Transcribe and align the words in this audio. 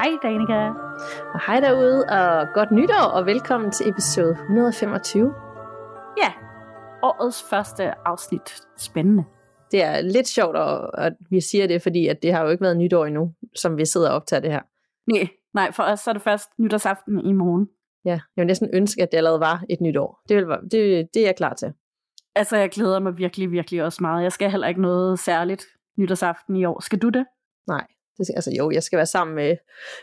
Hej 0.00 0.18
Danika. 0.22 0.68
Og 1.34 1.40
hej 1.46 1.60
derude, 1.60 2.04
og 2.08 2.48
godt 2.54 2.70
nytår, 2.70 3.04
og 3.14 3.26
velkommen 3.26 3.70
til 3.70 3.88
episode 3.88 4.30
125. 4.30 5.34
Ja, 6.22 6.32
årets 7.02 7.42
første 7.50 8.08
afsnit. 8.08 8.62
Spændende. 8.76 9.24
Det 9.70 9.82
er 9.82 10.00
lidt 10.00 10.28
sjovt, 10.28 10.56
at 10.98 11.12
vi 11.30 11.40
siger 11.40 11.66
det, 11.66 11.82
fordi 11.82 12.06
at 12.06 12.22
det 12.22 12.32
har 12.32 12.42
jo 12.44 12.48
ikke 12.48 12.62
været 12.62 12.76
nytår 12.76 13.06
endnu, 13.06 13.34
som 13.54 13.76
vi 13.76 13.86
sidder 13.86 14.10
og 14.10 14.16
optager 14.16 14.40
det 14.40 14.52
her. 14.52 14.60
Nej, 15.06 15.28
nej, 15.54 15.72
for 15.72 15.82
os 15.82 16.00
så 16.00 16.10
er 16.10 16.12
det 16.12 16.22
først 16.22 16.50
nytårsaften 16.58 17.20
i 17.26 17.32
morgen. 17.32 17.68
Ja, 18.04 18.10
jeg 18.10 18.42
vil 18.42 18.46
næsten 18.46 18.70
ønske, 18.72 19.02
at 19.02 19.12
det 19.12 19.18
allerede 19.18 19.40
var 19.40 19.64
et 19.70 19.80
nytår. 19.80 20.20
Det, 20.28 20.36
vil, 20.36 20.46
det, 20.46 21.08
det 21.14 21.22
er 21.22 21.26
jeg 21.26 21.36
klar 21.36 21.54
til. 21.54 21.72
Altså, 22.34 22.56
jeg 22.56 22.70
glæder 22.70 22.98
mig 22.98 23.18
virkelig, 23.18 23.50
virkelig 23.50 23.84
også 23.84 23.98
meget. 24.00 24.22
Jeg 24.22 24.32
skal 24.32 24.50
heller 24.50 24.68
ikke 24.68 24.80
noget 24.80 25.18
særligt 25.18 25.64
nytårsaften 25.98 26.56
i 26.56 26.64
år. 26.64 26.80
Skal 26.80 26.98
du 26.98 27.08
det? 27.08 27.26
Nej, 27.68 27.86
det, 28.18 28.28
altså 28.36 28.50
jo, 28.58 28.70
jeg 28.70 28.82
skal 28.82 28.96
være 28.96 29.06
sammen 29.06 29.34
med, 29.34 29.56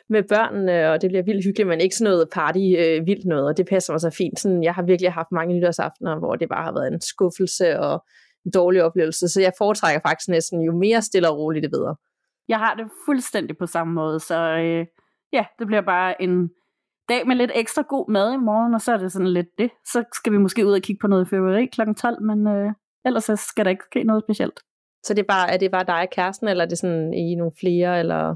med 0.09 0.23
børnene, 0.23 0.91
og 0.91 1.02
det 1.02 1.09
bliver 1.09 1.23
vildt 1.23 1.45
hyggeligt, 1.45 1.70
men 1.70 1.81
ikke 1.81 1.95
sådan 1.95 2.12
noget 2.12 2.30
party 2.34 2.66
øh, 2.77 3.05
vildt 3.08 3.26
noget, 3.26 3.45
og 3.45 3.58
det 3.58 3.67
passer 3.67 3.94
mig 3.94 4.02
så 4.02 4.09
fint. 4.09 4.39
Sådan, 4.39 4.63
jeg 4.63 4.73
har 4.73 4.84
virkelig 4.84 5.12
haft 5.12 5.31
mange 5.31 5.55
nytårsaftener, 5.55 6.20
hvor 6.20 6.36
det 6.36 6.50
bare 6.50 6.64
har 6.64 6.73
været 6.73 6.94
en 6.94 7.02
skuffelse 7.02 7.80
og 7.80 8.05
en 8.45 8.52
dårlig 8.52 8.83
oplevelse, 8.83 9.30
så 9.30 9.42
jeg 9.42 9.53
foretrækker 9.58 10.02
faktisk 10.02 10.30
næsten 10.30 10.61
jo 10.61 10.72
mere 10.72 11.02
stille 11.02 11.30
og 11.30 11.38
roligt, 11.38 11.64
det 11.64 11.72
bedre. 11.72 11.95
Jeg 12.47 12.59
har 12.59 12.75
det 12.75 12.86
fuldstændig 13.05 13.58
på 13.58 13.66
samme 13.66 13.94
måde, 13.94 14.20
så 14.20 14.36
øh, 14.36 14.86
ja, 15.33 15.45
det 15.59 15.67
bliver 15.67 15.81
bare 15.81 16.22
en 16.22 16.50
dag 17.09 17.27
med 17.27 17.36
lidt 17.36 17.52
ekstra 17.55 17.83
god 17.89 18.11
mad 18.11 18.33
i 18.33 18.38
morgen, 18.38 18.73
og 18.73 18.81
så 18.81 18.94
er 18.94 18.98
det 18.98 19.11
sådan 19.11 19.27
lidt 19.27 19.48
det. 19.58 19.70
Så 19.86 20.03
skal 20.14 20.33
vi 20.33 20.38
måske 20.38 20.66
ud 20.67 20.73
og 20.73 20.81
kigge 20.81 21.00
på 21.02 21.08
noget 21.08 21.27
fyrværkeri 21.30 21.66
kl. 21.66 21.81
12, 21.98 22.22
men 22.22 22.48
øh, 22.48 22.72
ellers 23.05 23.23
så 23.23 23.36
skal 23.36 23.66
der 23.66 23.72
ikke 23.72 23.83
ske 23.92 24.03
noget 24.03 24.23
specielt. 24.25 24.59
Så 25.05 25.13
det 25.13 25.19
er, 25.19 25.27
bare, 25.27 25.51
er 25.53 25.57
det 25.57 25.71
bare 25.71 25.85
dig 25.85 26.01
og 26.01 26.09
kæresten, 26.09 26.47
eller 26.47 26.63
er 26.63 26.69
det 26.69 26.77
sådan 26.77 27.13
i 27.13 27.35
nogle 27.35 27.51
flere, 27.59 27.99
eller? 27.99 28.35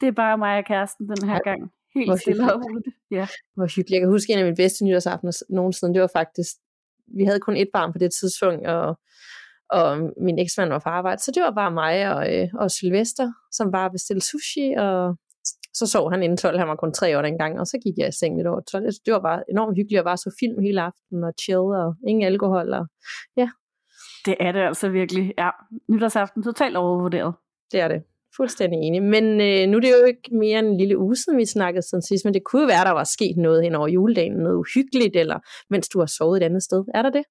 Det 0.00 0.08
er 0.08 0.12
bare 0.12 0.38
mig 0.38 0.58
og 0.58 0.64
kæresten 0.64 1.08
den 1.08 1.28
her 1.28 1.40
ja. 1.46 1.50
gang. 1.50 1.70
Helt 1.94 2.08
Hvor 2.08 2.16
stille 2.16 2.54
og 2.54 2.60
roligt. 2.64 2.96
Ja. 3.10 3.26
Hvor 3.54 3.66
hyggeligt. 3.66 3.90
Jeg 3.90 4.00
kan 4.00 4.08
huske 4.08 4.32
en 4.32 4.38
af 4.38 4.44
mine 4.44 4.56
bedste 4.56 4.84
nytårsaftener 4.84 5.32
nogensinde. 5.50 5.94
Det 5.94 6.02
var 6.02 6.10
faktisk, 6.20 6.52
vi 7.18 7.24
havde 7.24 7.40
kun 7.40 7.56
et 7.56 7.68
barn 7.72 7.92
på 7.92 7.98
det 7.98 8.10
tidspunkt, 8.20 8.66
og, 8.66 8.98
og 9.70 9.86
min 10.26 10.38
eksmand 10.38 10.68
var 10.68 10.78
på 10.78 10.88
arbejde. 10.88 11.22
Så 11.22 11.30
det 11.34 11.42
var 11.42 11.50
bare 11.50 11.70
mig 11.70 12.14
og, 12.14 12.22
øh, 12.34 12.48
og 12.54 12.70
Sylvester, 12.70 13.32
som 13.52 13.72
bare 13.72 13.90
bestilte 13.90 14.26
sushi, 14.26 14.74
og 14.78 15.16
så 15.74 15.86
sov 15.86 16.10
han 16.10 16.22
inden 16.22 16.36
12, 16.36 16.58
han 16.58 16.68
var 16.68 16.76
kun 16.76 16.92
tre 16.92 17.18
år 17.18 17.22
dengang, 17.22 17.60
og 17.60 17.66
så 17.66 17.78
gik 17.84 17.94
jeg 17.98 18.08
i 18.08 18.12
seng 18.12 18.36
lidt 18.36 18.46
over 18.46 18.60
12. 18.60 18.84
Det 19.06 19.12
var 19.12 19.20
bare 19.20 19.42
enormt 19.50 19.76
hyggeligt, 19.76 19.98
at 19.98 20.04
bare 20.04 20.16
så 20.16 20.36
film 20.40 20.62
hele 20.62 20.80
aftenen, 20.82 21.24
og 21.24 21.32
chill, 21.42 21.58
og 21.82 21.94
ingen 22.08 22.26
alkohol, 22.26 22.72
og 22.72 22.86
ja, 23.36 23.48
det 24.26 24.36
er 24.40 24.52
det 24.52 24.60
altså 24.60 24.88
virkelig. 24.88 25.34
Ja, 25.38 25.50
nytårsaften 25.88 26.42
totalt 26.42 26.76
overvurderet. 26.76 27.34
Det 27.72 27.80
er 27.80 27.88
det. 27.88 28.02
Fuldstændig 28.36 28.78
enig. 28.78 29.02
Men 29.02 29.24
øh, 29.24 29.68
nu 29.68 29.76
er 29.76 29.80
det 29.80 29.90
jo 30.00 30.04
ikke 30.06 30.36
mere 30.36 30.58
end 30.58 30.68
en 30.68 30.76
lille 30.78 30.98
uge 30.98 31.16
siden, 31.16 31.38
vi 31.38 31.44
snakkede 31.44 31.82
siden 31.88 32.02
sidst, 32.02 32.24
men 32.24 32.34
det 32.34 32.44
kunne 32.44 32.62
jo 32.62 32.66
være, 32.66 32.84
der 32.84 32.90
var 32.90 33.04
sket 33.04 33.36
noget 33.36 33.62
hen 33.62 33.74
over 33.74 33.88
juledagen, 33.88 34.32
noget 34.32 34.56
uhyggeligt, 34.56 35.16
eller 35.16 35.38
mens 35.70 35.88
du 35.88 35.98
har 35.98 36.06
sovet 36.06 36.36
et 36.42 36.46
andet 36.46 36.62
sted. 36.62 36.84
Er 36.94 37.02
der 37.02 37.10
det? 37.10 37.24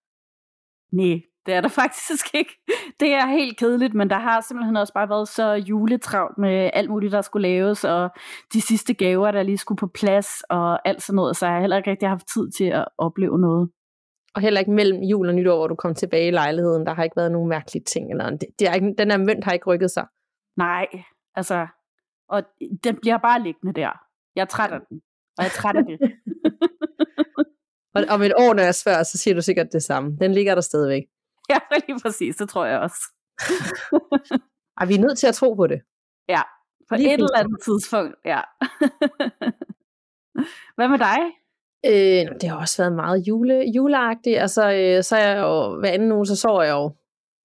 Nej, 0.92 1.22
det 1.46 1.54
er 1.54 1.62
der 1.62 1.70
faktisk 1.84 2.36
ikke. 2.36 2.52
Det 3.00 3.14
er 3.14 3.28
helt 3.28 3.58
kedeligt, 3.58 3.94
men 3.94 4.10
der 4.10 4.20
har 4.20 4.42
simpelthen 4.42 4.78
også 4.78 4.94
bare 4.94 5.10
været 5.10 5.28
så 5.28 5.54
juletravlt 5.54 6.38
med 6.38 6.70
alt 6.74 6.90
muligt, 6.90 7.12
der 7.12 7.22
skulle 7.22 7.48
laves, 7.48 7.84
og 7.84 8.10
de 8.54 8.62
sidste 8.62 8.94
gaver, 8.94 9.32
der 9.32 9.44
lige 9.44 9.58
skulle 9.58 9.78
på 9.78 9.88
plads, 9.88 10.28
og 10.50 10.88
alt 10.88 11.02
sådan 11.02 11.16
noget, 11.16 11.38
så 11.38 11.46
jeg 11.46 11.54
har 11.54 11.62
heller 11.62 11.78
ikke 11.78 11.92
rigtig 11.92 12.10
haft 12.10 12.28
tid 12.34 12.52
til 12.52 12.66
at 12.66 12.86
opleve 12.98 13.40
noget. 13.40 13.70
Og 14.36 14.42
heller 14.42 14.60
ikke 14.60 14.72
mellem 14.72 15.04
jul 15.04 15.28
og 15.28 15.36
nytår, 15.36 15.58
hvor 15.58 15.68
du 15.68 15.76
kom 15.76 15.96
tilbage 15.96 16.28
i 16.28 16.32
lejligheden. 16.32 16.86
Der 16.86 16.94
har 16.94 17.04
ikke 17.04 17.16
været 17.16 17.32
nogen 17.32 17.50
mærkelige 17.50 17.84
ting. 17.84 18.12
Eller 18.12 18.30
det, 18.30 18.44
det 18.60 18.68
er 18.68 18.74
ikke, 18.74 18.96
den 18.98 19.12
her 19.12 19.18
mønt 19.18 19.44
har 19.44 19.52
ikke 19.52 19.66
rykket 19.66 19.92
sig. 19.92 20.06
Nej, 20.58 20.88
altså, 21.36 21.68
og 22.30 22.44
den 22.84 22.96
bliver 23.02 23.18
bare 23.18 23.42
liggende 23.42 23.74
der. 23.74 23.92
Jeg 24.36 24.42
er 24.42 24.46
træt 24.46 24.72
af 24.72 24.80
den, 24.90 25.02
og 25.38 25.44
jeg 25.44 25.46
er 25.46 25.62
træt 25.62 25.76
af 25.76 25.84
det. 25.86 26.00
og 27.96 28.04
om 28.10 28.22
et 28.22 28.34
år, 28.38 28.54
når 28.54 28.64
jeg 28.64 28.76
spørger, 28.76 29.04
så 29.04 29.18
siger 29.18 29.34
du 29.36 29.42
sikkert 29.42 29.68
det 29.74 29.84
samme. 29.84 30.18
Den 30.22 30.32
ligger 30.32 30.56
der 30.56 30.62
stadigvæk. 30.62 31.04
Ja, 31.50 31.60
lige 31.88 32.00
præcis, 32.02 32.36
det 32.36 32.50
tror 32.50 32.66
jeg 32.66 32.80
også. 32.80 33.02
Ej, 34.80 34.86
vi 34.86 34.96
er 34.96 35.00
nødt 35.00 35.18
til 35.18 35.28
at 35.28 35.36
tro 35.36 35.54
på 35.54 35.68
det. 35.68 35.82
Ja, 36.30 36.42
på 36.90 36.96
lige 36.96 37.14
et 37.14 37.14
eller 37.14 37.38
andet 37.38 37.62
tidspunkt, 37.64 38.16
ja. 38.26 38.42
Hvad 40.76 40.88
med 40.88 41.00
dig? 41.00 41.20
Øh, 41.86 42.26
det 42.42 42.50
har 42.50 42.58
også 42.60 42.82
været 42.84 42.94
meget 42.94 43.28
jule, 43.28 43.64
juleagtigt. 43.76 44.40
Altså, 44.40 44.72
øh, 44.72 45.04
så 45.04 45.16
er 45.16 45.28
jeg 45.28 45.42
jo, 45.42 45.80
hver 45.80 45.90
anden 45.90 46.12
uge, 46.12 46.26
så 46.26 46.36
sover 46.36 46.64
jeg 46.64 46.72
jo 46.72 46.92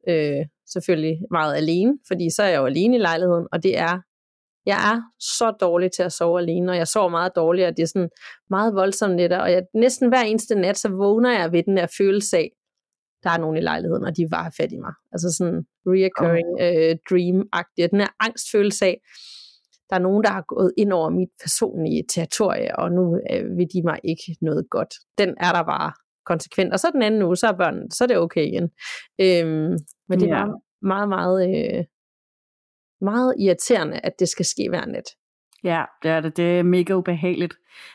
øh, 0.08 0.46
selvfølgelig 0.72 1.18
meget 1.30 1.56
alene, 1.56 1.98
fordi 2.06 2.30
så 2.30 2.42
er 2.42 2.48
jeg 2.48 2.58
jo 2.58 2.66
alene 2.66 2.96
i 2.96 3.00
lejligheden, 3.00 3.46
og 3.52 3.62
det 3.62 3.78
er, 3.78 4.00
jeg 4.66 4.92
er 4.92 5.02
så 5.20 5.50
dårlig 5.60 5.90
til 5.92 6.02
at 6.02 6.12
sove 6.12 6.40
alene, 6.40 6.72
og 6.72 6.76
jeg 6.76 6.88
sover 6.88 7.08
meget 7.08 7.32
dårligt, 7.36 7.66
og 7.66 7.76
det 7.76 7.82
er 7.82 7.86
sådan 7.86 8.10
meget 8.50 8.74
voldsomt 8.74 9.16
nætter, 9.16 9.38
og 9.38 9.52
jeg, 9.52 9.62
næsten 9.74 10.08
hver 10.08 10.22
eneste 10.22 10.54
nat, 10.54 10.78
så 10.78 10.88
vågner 10.88 11.38
jeg 11.38 11.52
ved 11.52 11.62
den 11.62 11.76
der 11.76 11.86
følelse 11.98 12.36
af, 12.36 12.50
der 13.22 13.30
er 13.30 13.38
nogen 13.38 13.56
i 13.56 13.60
lejligheden, 13.60 14.04
og 14.04 14.16
de 14.16 14.26
var 14.30 14.54
fat 14.56 14.72
i 14.72 14.76
mig. 14.76 14.92
Altså 15.12 15.34
sådan 15.38 15.66
reoccurring 15.86 16.48
øh, 16.60 16.96
dream-agtigt. 17.10 17.90
Den 17.90 18.00
her 18.00 18.08
angstfølelse 18.20 18.86
af, 18.86 19.00
der 19.90 19.96
er 19.96 20.00
nogen, 20.00 20.24
der 20.24 20.30
har 20.30 20.44
gået 20.48 20.72
ind 20.76 20.92
over 20.92 21.10
mit 21.10 21.28
personlige 21.42 22.04
territorie, 22.08 22.78
og 22.78 22.92
nu 22.92 23.20
øh, 23.32 23.56
vil 23.56 23.66
de 23.72 23.82
mig 23.84 23.98
ikke 24.04 24.36
noget 24.40 24.70
godt. 24.70 24.94
Den 25.18 25.34
er 25.40 25.52
der 25.52 25.62
bare 25.62 25.92
konsekvent. 26.26 26.72
Og 26.72 26.80
så 26.80 26.90
den 26.92 27.02
anden 27.02 27.22
uge, 27.22 27.36
så 27.36 27.46
er 27.46 27.52
børn, 27.52 27.90
så 27.90 28.04
er 28.04 28.08
det 28.08 28.18
okay 28.18 28.46
igen. 28.46 28.70
Øhm, 29.20 29.78
men 30.08 30.20
det 30.20 30.30
er 30.30 30.38
ja. 30.38 30.46
meget, 30.82 31.08
meget, 31.08 31.48
øh, 31.48 31.84
meget 33.00 33.34
irriterende, 33.40 34.00
at 34.02 34.12
det 34.18 34.28
skal 34.28 34.44
ske 34.44 34.68
hver 34.68 34.86
nat. 34.86 35.04
Ja, 35.64 35.84
det 36.02 36.10
er 36.10 36.20
det. 36.20 36.36
Det 36.36 36.58
er 36.58 36.62
mega 36.62 36.94
ubehageligt. 36.94 37.54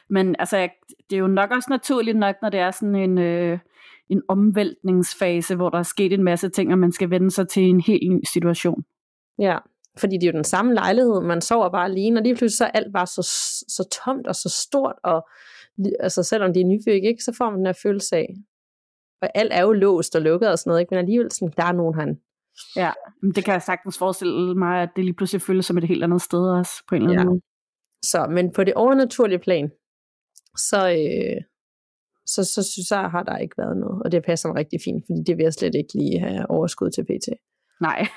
Men 0.10 0.36
altså, 0.40 0.70
det 1.10 1.16
er 1.16 1.20
jo 1.20 1.28
nok 1.28 1.52
også 1.52 1.68
naturligt 1.70 2.18
nok, 2.18 2.36
når 2.42 2.50
det 2.50 2.60
er 2.60 2.72
sådan 2.72 2.96
en, 2.96 3.18
øh, 3.18 3.60
en 4.10 4.22
omvæltningsfase, 4.28 5.56
hvor 5.56 5.70
der 5.70 5.78
er 5.78 5.84
sket 5.84 6.14
en 6.14 6.24
masse 6.24 6.50
ting, 6.50 6.72
og 6.72 6.80
man 6.80 6.92
skal 6.92 7.10
vende 7.10 7.32
sig 7.32 7.48
til 7.48 7.64
en 7.64 7.82
helt 7.82 8.12
ny 8.12 8.22
situation. 8.34 8.84
Ja, 9.40 9.58
fordi 10.02 10.18
det 10.18 10.24
er 10.24 10.32
jo 10.32 10.38
den 10.38 10.44
samme 10.44 10.74
lejlighed, 10.74 11.22
man 11.22 11.42
sover 11.42 11.70
bare 11.70 11.86
alene, 11.86 12.20
og 12.20 12.24
lige 12.24 12.36
pludselig 12.36 12.58
så 12.58 12.66
er 12.66 12.72
alt 12.72 12.94
bare 12.94 13.08
så, 13.08 13.22
så 13.76 13.84
tomt 14.06 14.28
og 14.28 14.36
så 14.36 14.50
stort, 14.50 14.96
og 15.04 15.28
altså 16.00 16.24
selvom 16.24 16.54
det 16.54 16.62
er 16.62 16.66
nyfødt, 16.66 17.04
ikke, 17.04 17.24
så 17.24 17.34
får 17.38 17.50
man 17.50 17.58
den 17.58 17.66
her 17.66 17.80
følelse 17.84 18.16
af, 18.16 18.36
og 19.22 19.30
alt 19.36 19.54
er 19.54 19.62
jo 19.62 19.72
låst 19.72 20.16
og 20.16 20.22
lukket 20.22 20.50
og 20.52 20.60
sådan 20.60 20.70
noget, 20.70 20.82
ikke? 20.82 20.92
men 20.92 21.00
alligevel 21.00 21.32
sådan, 21.32 21.54
der 21.58 21.64
er 21.64 21.72
nogen 21.72 21.96
han. 21.96 22.20
Ja, 22.76 22.92
men 23.22 23.32
det 23.32 23.46
kan 23.46 23.54
jeg 23.54 23.62
sagtens 23.62 23.98
forestille 23.98 24.56
mig, 24.56 24.82
at 24.82 24.90
det 24.96 25.06
lige 25.06 25.16
pludselig 25.16 25.42
føles 25.42 25.66
som 25.66 25.78
et 25.78 25.88
helt 25.88 26.04
andet 26.04 26.22
sted 26.22 26.40
også, 26.60 26.84
på 26.90 26.96
en 26.96 27.02
eller 27.02 27.12
anden 27.12 27.28
ja. 27.28 27.30
måde. 27.30 27.42
Så, 28.04 28.28
men 28.30 28.54
på 28.54 28.64
det 28.64 28.74
overnaturlige 28.74 29.40
plan, 29.40 29.72
så, 30.58 30.90
øh, 30.90 31.42
så, 32.26 32.44
så 32.44 32.64
synes 32.72 32.92
jeg, 32.92 33.00
har 33.00 33.24
der 33.24 33.38
ikke 33.38 33.58
været 33.58 33.78
noget, 33.78 34.04
og 34.04 34.12
det 34.12 34.26
passer 34.26 34.50
mig 34.50 34.56
rigtig 34.56 34.80
fint, 34.84 35.06
fordi 35.06 35.20
det 35.28 35.38
vil 35.38 35.44
jeg 35.44 35.54
slet 35.54 35.76
ikke 35.76 35.94
lige 35.94 36.20
have 36.20 36.50
overskud 36.50 36.90
til 36.90 37.04
PT. 37.04 37.28
Nej. 37.82 38.08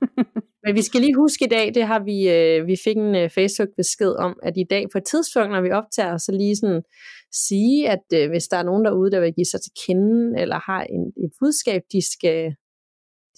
Men 0.64 0.74
vi 0.74 0.82
skal 0.82 1.00
lige 1.00 1.16
huske 1.16 1.44
i 1.44 1.48
dag, 1.48 1.74
det 1.74 1.84
har 1.86 2.00
vi, 2.04 2.16
øh, 2.36 2.66
vi 2.66 2.76
fik 2.84 2.96
en 2.96 3.14
øh, 3.16 3.30
Facebook-besked 3.30 4.12
om, 4.26 4.38
at 4.42 4.54
i 4.56 4.64
dag 4.70 4.84
på 4.92 4.98
et 4.98 5.04
tidspunkt, 5.04 5.50
når 5.52 5.60
vi 5.60 5.70
optager, 5.70 6.16
så 6.16 6.32
lige 6.32 6.56
sådan 6.56 6.82
sige, 7.48 7.90
at 7.90 8.06
øh, 8.14 8.30
hvis 8.30 8.48
der 8.48 8.56
er 8.56 8.62
nogen 8.62 8.84
derude, 8.84 9.10
der 9.10 9.20
vil 9.20 9.34
give 9.34 9.50
sig 9.52 9.60
til 9.60 9.72
kende, 9.86 10.40
eller 10.40 10.58
har 10.70 10.82
en, 10.82 11.02
et 11.24 11.32
budskab, 11.40 11.82
de 11.92 12.00
skal, 12.12 12.54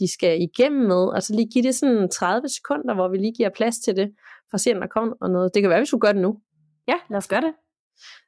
de 0.01 0.13
skal 0.13 0.43
igennem 0.49 0.87
med, 0.89 1.05
og 1.15 1.23
så 1.23 1.35
lige 1.35 1.51
give 1.53 1.65
det 1.65 1.75
sådan 1.75 2.09
30 2.11 2.49
sekunder, 2.49 2.95
hvor 2.95 3.09
vi 3.09 3.17
lige 3.17 3.35
giver 3.39 3.51
plads 3.59 3.79
til 3.79 3.97
det, 3.97 4.09
for 4.51 4.55
at 4.55 4.61
se, 4.61 4.75
om 4.75 4.81
der 4.81 4.87
kommer 4.97 5.29
noget. 5.29 5.55
Det 5.55 5.63
kan 5.63 5.71
være, 5.71 5.81
hvis 5.81 5.95
du 5.97 5.99
gør 5.99 6.13
det 6.13 6.23
nu. 6.23 6.33
Ja, 6.89 6.99
lad 7.11 7.19
os 7.19 7.29
gøre 7.29 7.41
det. 7.41 7.55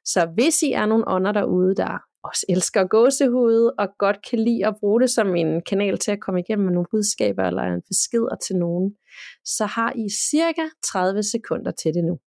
Så 0.05 0.31
hvis 0.35 0.61
I 0.61 0.71
er 0.71 0.85
nogle 0.85 1.07
ånder 1.07 1.31
derude, 1.31 1.75
der 1.75 1.97
også 2.23 2.45
elsker 2.49 2.87
gåsehud, 2.87 3.71
og 3.77 3.87
godt 3.99 4.17
kan 4.29 4.39
lide 4.39 4.67
at 4.67 4.75
bruge 4.79 5.01
det 5.01 5.09
som 5.09 5.35
en 5.35 5.61
kanal 5.61 5.97
til 5.97 6.11
at 6.11 6.19
komme 6.19 6.39
igennem 6.39 6.65
med 6.65 6.73
nogle 6.73 6.91
budskaber 6.91 7.43
eller 7.43 7.63
en 7.63 7.81
beskeder 7.87 8.35
til 8.47 8.55
nogen, 8.55 8.95
så 9.45 9.65
har 9.65 9.93
I 9.95 10.05
cirka 10.31 10.65
30 10.85 11.23
sekunder 11.23 11.71
til 11.71 11.93
det 11.93 12.03
nu. 12.03 12.19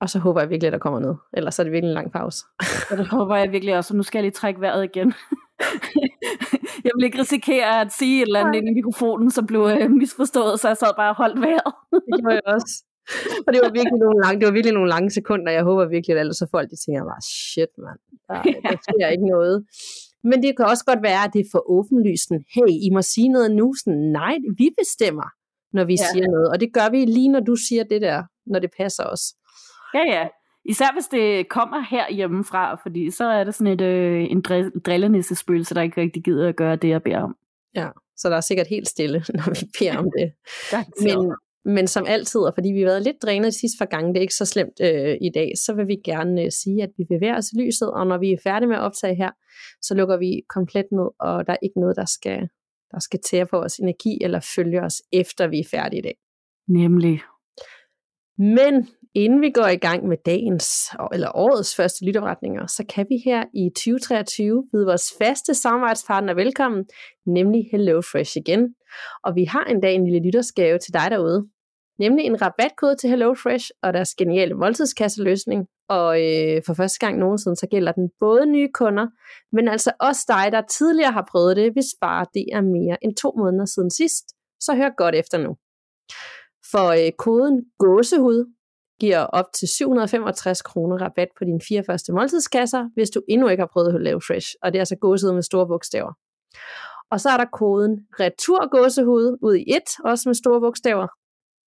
Og 0.00 0.10
så 0.10 0.18
håber 0.18 0.40
jeg 0.40 0.50
virkelig, 0.50 0.66
at 0.66 0.72
der 0.72 0.78
kommer 0.78 1.00
noget. 1.00 1.18
Ellers 1.36 1.58
er 1.58 1.62
det 1.62 1.72
virkelig 1.72 1.90
en 1.90 1.94
lang 1.94 2.12
pause. 2.12 2.44
Ja, 2.90 2.96
det 2.96 3.06
håber 3.06 3.36
jeg 3.36 3.52
virkelig 3.52 3.76
også. 3.76 3.96
Nu 3.96 4.02
skal 4.02 4.18
jeg 4.18 4.22
lige 4.22 4.32
trække 4.40 4.60
vejret 4.60 4.84
igen. 4.84 5.14
jeg 6.86 6.92
vil 6.96 7.04
ikke 7.04 7.20
risikere 7.20 7.80
at 7.80 7.92
sige 7.92 8.22
et 8.22 8.26
eller 8.26 8.40
andet 8.40 8.54
ind 8.58 8.68
i 8.68 8.74
mikrofonen, 8.74 9.30
som 9.30 9.46
blev 9.46 9.60
øh, 9.60 9.90
misforstået, 9.90 10.60
så 10.60 10.68
jeg 10.68 10.76
sad 10.76 10.92
bare 10.96 11.10
og 11.10 11.16
holdt 11.16 11.40
vejret. 11.40 11.72
det 11.92 12.20
gjorde 12.20 12.34
jeg 12.34 12.54
også. 12.56 12.84
Og 13.46 13.50
det 13.54 13.60
var 13.64 13.72
virkelig 13.78 13.98
nogle 14.04 14.18
lange, 14.24 14.36
det 14.40 14.46
var 14.46 14.52
virkelig 14.58 14.74
nogle 14.74 14.90
lange 14.94 15.10
sekunder. 15.10 15.52
Jeg 15.52 15.64
håber 15.70 15.84
virkelig, 15.94 16.14
at 16.14 16.20
alle 16.20 16.34
så 16.34 16.46
folk 16.50 16.70
de 16.70 16.76
tænker 16.84 17.02
bare, 17.10 17.22
shit 17.36 17.72
mand, 17.84 18.00
der, 18.28 18.40
der 18.70 18.76
sker 18.86 19.06
ikke 19.14 19.28
noget. 19.36 19.56
Men 20.30 20.42
det 20.42 20.56
kan 20.56 20.66
også 20.72 20.84
godt 20.84 21.02
være, 21.02 21.22
at 21.26 21.30
det 21.34 21.40
er 21.40 21.50
for 21.54 21.62
åbenlyst. 21.76 22.28
Hey, 22.54 22.70
I 22.86 22.88
må 22.96 23.02
sige 23.02 23.28
noget 23.28 23.50
nu. 23.60 23.66
Sådan, 23.80 23.98
nej, 24.20 24.34
vi 24.58 24.66
bestemmer, 24.80 25.28
når 25.76 25.84
vi 25.84 25.96
ja. 26.00 26.06
siger 26.12 26.26
noget. 26.34 26.48
Og 26.52 26.60
det 26.60 26.68
gør 26.76 26.88
vi 26.90 27.04
lige, 27.04 27.28
når 27.28 27.40
du 27.40 27.54
siger 27.66 27.84
det 27.92 28.00
der, 28.02 28.18
når 28.52 28.58
det 28.58 28.70
passer 28.80 29.04
os. 29.04 29.22
Ja, 29.94 30.02
ja. 30.06 30.28
Især 30.64 30.92
hvis 30.92 31.06
det 31.06 31.48
kommer 31.48 31.80
her 31.90 32.12
hjemmefra, 32.12 32.74
fordi 32.82 33.10
så 33.10 33.24
er 33.24 33.44
det 33.44 33.54
sådan 33.54 33.72
et, 33.72 33.80
øh, 33.80 34.26
en 34.30 34.42
drillenisse 34.86 35.34
spøgelse, 35.34 35.74
der 35.74 35.82
ikke 35.82 36.00
rigtig 36.00 36.24
gider 36.24 36.48
at 36.48 36.56
gøre 36.56 36.76
det, 36.76 36.88
jeg 36.88 37.02
beder 37.02 37.22
om. 37.22 37.36
Ja, 37.74 37.88
så 38.16 38.28
der 38.28 38.36
er 38.36 38.40
sikkert 38.40 38.66
helt 38.66 38.88
stille, 38.88 39.18
når 39.34 39.50
vi 39.60 39.66
beder 39.78 39.98
om 39.98 40.08
det. 40.18 40.32
men, 41.06 41.34
men 41.74 41.86
som 41.86 42.04
altid, 42.08 42.40
og 42.40 42.54
fordi 42.54 42.68
vi 42.72 42.80
har 42.80 42.86
været 42.86 43.02
lidt 43.02 43.22
drænet 43.22 43.52
de 43.52 43.60
sidste 43.60 43.78
par 43.78 43.86
gange, 43.86 44.08
det 44.08 44.16
er 44.16 44.20
ikke 44.20 44.34
så 44.34 44.44
slemt 44.44 44.80
øh, 44.80 45.16
i 45.20 45.30
dag, 45.34 45.52
så 45.64 45.74
vil 45.74 45.88
vi 45.88 45.96
gerne 46.04 46.42
øh, 46.42 46.50
sige, 46.50 46.82
at 46.82 46.90
vi 46.98 47.04
bevæger 47.04 47.36
os 47.36 47.52
i 47.52 47.60
lyset, 47.60 47.90
og 47.90 48.06
når 48.06 48.18
vi 48.18 48.32
er 48.32 48.38
færdige 48.44 48.68
med 48.68 48.76
at 48.76 48.82
optage 48.82 49.14
her, 49.14 49.30
så 49.82 49.94
lukker 49.94 50.16
vi 50.16 50.42
komplet 50.48 50.86
ned, 50.92 51.08
og 51.20 51.46
der 51.46 51.52
er 51.52 51.62
ikke 51.62 51.80
noget, 51.80 51.96
der 51.96 52.04
skal, 52.04 52.48
der 52.90 53.00
skal 53.00 53.20
tære 53.30 53.46
på 53.46 53.56
vores 53.56 53.76
energi 53.76 54.18
eller 54.20 54.40
følge 54.56 54.82
os, 54.82 55.02
efter 55.12 55.46
vi 55.46 55.58
er 55.60 55.68
færdige 55.70 55.98
i 55.98 56.02
dag. 56.02 56.16
Nemlig. 56.68 57.20
Men 58.38 58.88
inden 59.14 59.40
vi 59.40 59.50
går 59.50 59.66
i 59.66 59.76
gang 59.76 60.08
med 60.08 60.16
dagens 60.26 60.90
eller 61.12 61.30
årets 61.34 61.76
første 61.76 62.04
lytterretninger, 62.04 62.66
så 62.66 62.84
kan 62.88 63.06
vi 63.08 63.16
her 63.24 63.44
i 63.54 63.70
2023 63.70 64.64
byde 64.72 64.86
vores 64.86 65.12
faste 65.18 65.54
samarbejdspartner 65.54 66.34
velkommen, 66.34 66.84
nemlig 67.26 67.68
HelloFresh 67.72 68.36
igen. 68.36 68.74
Og 69.24 69.34
vi 69.34 69.44
har 69.44 69.64
en 69.64 69.80
dag 69.80 69.94
en 69.94 70.04
lille 70.04 70.26
lyttersgave 70.26 70.78
til 70.78 70.92
dig 70.92 71.10
derude, 71.10 71.48
nemlig 71.98 72.24
en 72.24 72.42
rabatkode 72.42 72.96
til 72.96 73.10
HelloFresh 73.10 73.70
og 73.82 73.92
deres 73.92 74.14
geniale 74.14 74.54
måltidskasseløsning. 74.54 75.66
Og 75.88 76.10
øh, 76.26 76.62
for 76.66 76.74
første 76.74 76.98
gang 76.98 77.18
nogensinde, 77.18 77.56
så 77.56 77.66
gælder 77.70 77.92
den 77.92 78.10
både 78.20 78.46
nye 78.46 78.68
kunder, 78.74 79.06
men 79.52 79.68
altså 79.68 79.92
også 80.00 80.24
dig, 80.28 80.52
der 80.52 80.62
tidligere 80.78 81.12
har 81.12 81.28
prøvet 81.30 81.56
det, 81.56 81.72
hvis 81.72 81.90
bare 82.00 82.26
det 82.34 82.44
er 82.52 82.60
mere 82.60 82.96
end 83.04 83.16
to 83.16 83.32
måneder 83.38 83.64
siden 83.64 83.90
sidst. 83.90 84.24
Så 84.60 84.74
hør 84.74 84.90
godt 84.96 85.14
efter 85.14 85.38
nu. 85.38 85.56
For 86.72 86.88
øh, 87.00 87.12
koden 87.18 87.64
gåsehud 87.78 88.57
giver 89.00 89.18
op 89.18 89.44
til 89.58 89.68
765 89.68 90.62
kroner 90.62 90.96
rabat 90.96 91.28
på 91.38 91.44
dine 91.44 91.60
fire 91.68 91.84
første 91.84 92.12
måltidskasser, 92.12 92.88
hvis 92.94 93.10
du 93.10 93.22
endnu 93.28 93.48
ikke 93.48 93.60
har 93.60 93.70
prøvet 93.72 93.94
at 93.94 94.00
lave 94.00 94.20
fresh, 94.20 94.54
og 94.62 94.72
det 94.72 94.78
er 94.78 94.80
altså 94.80 94.96
gåsehud 94.96 95.34
med 95.34 95.42
store 95.42 95.66
bogstaver. 95.66 96.12
Og 97.10 97.20
så 97.20 97.28
er 97.30 97.36
der 97.36 97.44
koden 97.52 98.06
returgåsehud 98.20 99.38
ud 99.42 99.54
i 99.54 99.64
et, 99.76 99.88
også 100.04 100.28
med 100.28 100.34
store 100.34 100.60
bogstaver. 100.60 101.06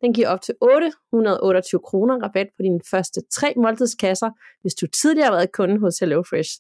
Den 0.02 0.14
giver 0.14 0.30
op 0.30 0.42
til 0.42 0.56
828 0.62 1.80
kroner 1.80 2.24
rabat 2.24 2.48
på 2.58 2.62
dine 2.64 2.80
første 2.92 3.22
tre 3.32 3.54
måltidskasser, 3.58 4.30
hvis 4.62 4.74
du 4.74 4.88
tidligere 4.88 5.30
har 5.30 5.36
været 5.36 5.52
kunde 5.52 5.80
hos 5.80 6.00
HelloFresh, 6.00 6.52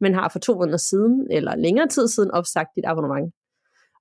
men 0.00 0.14
har 0.14 0.28
for 0.28 0.38
to 0.38 0.54
måneder 0.54 0.76
siden 0.76 1.26
eller 1.30 1.56
længere 1.56 1.88
tid 1.88 2.08
siden 2.08 2.30
opsagt 2.30 2.68
dit 2.76 2.84
abonnement. 2.86 3.34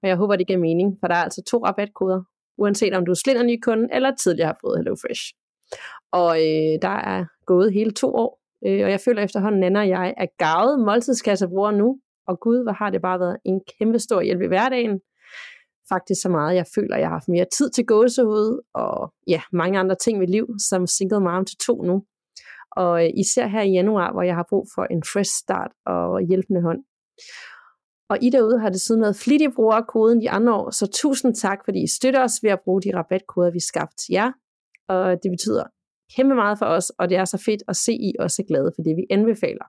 Og 0.03 0.07
jeg 0.09 0.17
håber, 0.17 0.35
det 0.35 0.47
giver 0.47 0.59
mening, 0.59 0.97
for 0.99 1.07
der 1.07 1.15
er 1.15 1.23
altså 1.23 1.41
to 1.43 1.57
rabatkoder, 1.65 2.21
uanset 2.57 2.93
om 2.93 3.05
du 3.05 3.11
er 3.11 3.15
slinder 3.15 3.43
ny 3.43 3.59
kunde 3.63 3.87
eller 3.91 4.15
tidligere 4.15 4.47
har 4.47 4.57
prøvet 4.61 4.77
HelloFresh. 4.77 5.23
Og 6.11 6.37
øh, 6.37 6.79
der 6.81 6.97
er 7.13 7.25
gået 7.45 7.73
hele 7.73 7.91
to 7.91 8.15
år, 8.15 8.39
øh, 8.65 8.83
og 8.85 8.91
jeg 8.91 8.99
føler 8.99 9.21
efterhånden, 9.21 9.59
Nana 9.59 9.79
og 9.79 9.89
jeg 9.89 10.13
er 10.17 10.25
gavet 10.37 10.79
måltidskassebrugere 10.79 11.73
nu, 11.73 11.99
og 12.27 12.39
gud, 12.39 12.63
hvor 12.63 12.71
har 12.71 12.89
det 12.89 13.01
bare 13.01 13.19
været 13.19 13.37
en 13.45 13.61
kæmpe 13.77 13.99
stor 13.99 14.21
hjælp 14.21 14.41
i 14.41 14.47
hverdagen. 14.47 14.99
Faktisk 15.89 16.21
så 16.21 16.29
meget, 16.29 16.55
jeg 16.55 16.65
føler, 16.75 16.97
jeg 16.97 17.07
har 17.07 17.15
haft 17.15 17.27
mere 17.27 17.45
tid 17.53 17.69
til 17.69 17.85
gåsehud, 17.85 18.61
og 18.73 19.13
ja, 19.27 19.41
mange 19.51 19.79
andre 19.79 19.95
ting 19.95 20.17
i 20.17 20.19
mit 20.19 20.29
liv, 20.29 20.47
som 20.69 20.87
single 20.87 21.19
mom 21.19 21.45
til 21.45 21.57
to 21.57 21.81
nu. 21.83 22.03
Og 22.71 23.05
øh, 23.05 23.09
især 23.17 23.47
her 23.47 23.61
i 23.61 23.71
januar, 23.71 24.11
hvor 24.11 24.21
jeg 24.21 24.35
har 24.35 24.45
brug 24.49 24.67
for 24.75 24.83
en 24.83 25.03
fresh 25.13 25.31
start 25.31 25.71
og 25.85 26.21
hjælpende 26.21 26.61
hånd. 26.61 26.79
Og 28.09 28.17
I 28.21 28.29
derude 28.29 28.59
har 28.59 28.69
det 28.69 28.81
siden 28.81 29.01
været 29.01 29.15
flittige 29.15 29.51
brugere 29.51 29.77
af 29.77 29.87
koden 29.87 30.21
de 30.21 30.29
andre 30.29 30.53
år, 30.53 30.69
så 30.69 30.87
tusind 30.87 31.35
tak, 31.35 31.65
fordi 31.65 31.83
I 31.83 31.87
støtter 31.87 32.23
os 32.23 32.43
ved 32.43 32.49
at 32.49 32.59
bruge 32.63 32.81
de 32.81 32.97
rabatkoder, 32.97 33.51
vi 33.51 33.59
skabte 33.59 33.95
til 33.97 34.13
jer 34.13 34.31
og 34.91 35.23
det 35.23 35.31
betyder 35.31 35.63
kæmpe 36.15 36.35
meget 36.35 36.59
for 36.59 36.65
os, 36.65 36.89
og 36.89 37.09
det 37.09 37.17
er 37.17 37.25
så 37.25 37.37
fedt 37.45 37.63
at 37.67 37.75
se, 37.75 37.93
I 37.93 38.13
også 38.19 38.41
er 38.41 38.47
glade 38.47 38.71
for 38.75 38.81
det, 38.81 38.95
vi 38.95 39.05
anbefaler. 39.09 39.65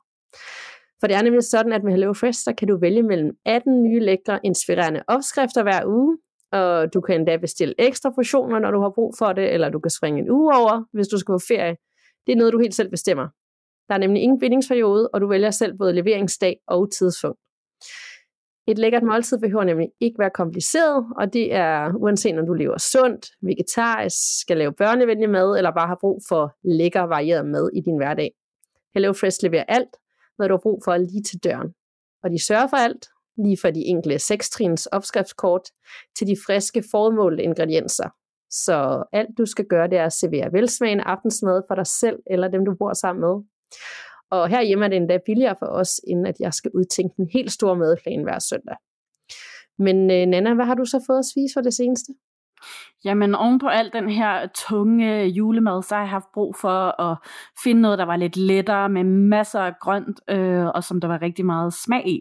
For 1.01 1.07
det 1.07 1.17
er 1.17 1.23
nemlig 1.23 1.43
sådan, 1.43 1.73
at 1.73 1.85
med 1.85 1.93
Hello 1.93 2.13
Fresh, 2.13 2.41
så 2.45 2.55
kan 2.59 2.69
du 2.69 2.79
vælge 2.79 3.03
mellem 3.03 3.31
18 3.45 3.83
nye 3.83 4.01
lækre, 4.01 4.41
inspirerende 4.45 5.03
opskrifter 5.09 5.63
hver 5.63 5.87
uge, 5.87 6.19
og 6.53 6.95
du 6.95 7.01
kan 7.01 7.15
endda 7.15 7.37
bestille 7.37 7.75
ekstra 7.79 8.11
portioner, 8.11 8.59
når 8.59 8.71
du 8.71 8.81
har 8.81 8.91
brug 8.95 9.15
for 9.19 9.33
det, 9.33 9.53
eller 9.53 9.69
du 9.69 9.81
kan 9.81 9.91
springe 9.91 10.21
en 10.21 10.31
uge 10.31 10.57
over, 10.57 10.85
hvis 10.93 11.09
du 11.09 11.19
skal 11.19 11.33
på 11.33 11.39
ferie. 11.49 11.77
Det 12.27 12.33
er 12.33 12.37
noget, 12.37 12.53
du 12.53 12.59
helt 12.59 12.75
selv 12.75 12.91
bestemmer. 12.91 13.29
Der 13.89 13.95
er 13.95 13.99
nemlig 13.99 14.23
ingen 14.23 14.41
bindingsperiode, 14.41 15.09
og 15.09 15.21
du 15.21 15.27
vælger 15.29 15.51
selv 15.51 15.79
både 15.79 15.93
leveringsdag 15.93 16.57
og 16.67 16.93
tidspunkt. 16.93 17.41
Et 18.67 18.79
lækkert 18.79 19.03
måltid 19.03 19.39
behøver 19.39 19.65
nemlig 19.65 19.89
ikke 20.01 20.19
være 20.19 20.31
kompliceret, 20.31 21.07
og 21.17 21.33
det 21.33 21.55
er 21.55 21.93
uanset 21.95 22.39
om 22.39 22.47
du 22.47 22.53
lever 22.53 22.79
sundt, 22.79 23.27
vegetarisk, 23.43 24.17
skal 24.41 24.57
lave 24.57 24.73
børnevenlig 24.73 25.31
mad, 25.31 25.57
eller 25.57 25.71
bare 25.71 25.87
har 25.87 25.99
brug 26.01 26.21
for 26.29 26.57
lækker 26.65 27.03
varieret 27.03 27.47
mad 27.47 27.71
i 27.75 27.81
din 27.81 27.97
hverdag. 27.97 28.31
HelloFresh 28.95 29.39
leverer 29.43 29.65
alt, 29.69 29.97
hvad 30.37 30.49
du 30.49 30.53
har 30.55 30.61
brug 30.63 30.83
for 30.85 30.97
lige 30.97 31.23
til 31.23 31.39
døren. 31.45 31.69
Og 32.23 32.31
de 32.31 32.47
sørger 32.47 32.67
for 32.67 32.77
alt, 32.77 33.07
lige 33.37 33.59
fra 33.63 33.71
de 33.71 33.81
enkle 33.81 34.15
6-trins 34.15 34.87
opskriftskort 34.87 35.63
til 36.17 36.27
de 36.27 36.37
friske 36.47 36.85
formålte 36.91 37.43
ingredienser. 37.43 38.09
Så 38.51 39.05
alt 39.13 39.39
du 39.39 39.47
skal 39.47 39.65
gøre, 39.65 39.89
det 39.89 39.99
er 39.99 40.05
at 40.05 40.13
servere 40.13 40.53
velsmagende 40.53 41.05
aftensmad 41.05 41.63
for 41.69 41.75
dig 41.75 41.87
selv 41.87 42.19
eller 42.27 42.49
dem, 42.49 42.65
du 42.65 42.75
bor 42.79 42.93
sammen 42.93 43.21
med. 43.21 43.35
Og 44.33 44.49
herhjemme 44.49 44.85
er 44.85 44.89
det 44.89 44.97
endda 44.97 45.19
billigere 45.27 45.57
for 45.59 45.67
os, 45.67 46.01
end 46.09 46.27
at 46.27 46.35
jeg 46.41 46.55
skal 46.55 46.71
udtænke 46.75 47.15
en 47.19 47.29
helt 47.33 47.53
stor 47.53 47.75
madplan 47.75 48.23
hver 48.23 48.39
søndag. 48.39 48.77
Men 49.79 49.97
øh, 50.11 50.27
Nana, 50.27 50.55
hvad 50.55 50.65
har 50.65 50.75
du 50.75 50.85
så 50.85 51.05
fået 51.07 51.19
at 51.19 51.25
spise 51.33 51.53
for 51.55 51.61
det 51.61 51.75
seneste? 51.75 52.13
Jamen 53.05 53.35
oven 53.35 53.59
på 53.59 53.69
al 53.69 53.91
den 53.93 54.11
her 54.11 54.47
tunge 54.55 55.27
julemad, 55.27 55.83
så 55.83 55.95
har 55.95 56.03
jeg 56.03 56.11
haft 56.11 56.27
brug 56.35 56.57
for 56.57 57.01
at 57.01 57.17
finde 57.65 57.81
noget, 57.81 57.99
der 57.99 58.05
var 58.05 58.17
lidt 58.17 58.37
lettere, 58.37 58.89
med 58.89 59.05
masser 59.05 59.61
af 59.61 59.75
grønt, 59.81 60.21
øh, 60.31 60.67
og 60.67 60.85
som 60.85 61.01
der 61.01 61.09
var 61.09 61.23
rigtig 61.23 61.47
meget 61.47 61.75
smag 61.75 62.09
i. 62.09 62.21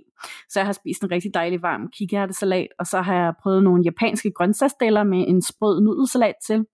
Så 0.49 0.59
jeg 0.59 0.65
har 0.65 0.73
spist 0.73 1.03
en 1.03 1.11
rigtig 1.11 1.33
dejlig 1.33 1.61
varm 1.61 1.87
kikærtesalat, 1.87 2.67
og 2.79 2.85
så 2.85 3.01
har 3.01 3.15
jeg 3.15 3.33
prøvet 3.43 3.63
nogle 3.63 3.83
japanske 3.83 4.31
grøntsagsdeller 4.31 5.03
med 5.03 5.25
en 5.27 5.41
sprød 5.41 5.81
nudelsalat 5.81 6.35
til. 6.47 6.65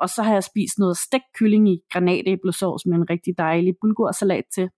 Og 0.00 0.08
så 0.08 0.22
har 0.22 0.32
jeg 0.32 0.44
spist 0.44 0.78
noget 0.78 0.96
stegt 0.96 1.24
kylling 1.38 1.68
i 1.68 1.80
granatæblesovs 1.92 2.86
med 2.86 2.96
en 2.96 3.10
rigtig 3.10 3.34
dejlig 3.38 3.74
bulgursalat 3.80 4.44
til. 4.54 4.68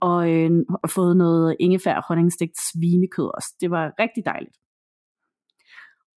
Og 0.00 0.30
øh, 0.30 0.50
fået 0.88 1.16
noget 1.16 1.56
ingefær 1.60 1.96
og 1.96 2.04
honningstegt 2.08 2.56
svinekød 2.72 3.30
også. 3.36 3.56
Det 3.60 3.70
var 3.70 3.92
rigtig 3.98 4.24
dejligt. 4.24 4.56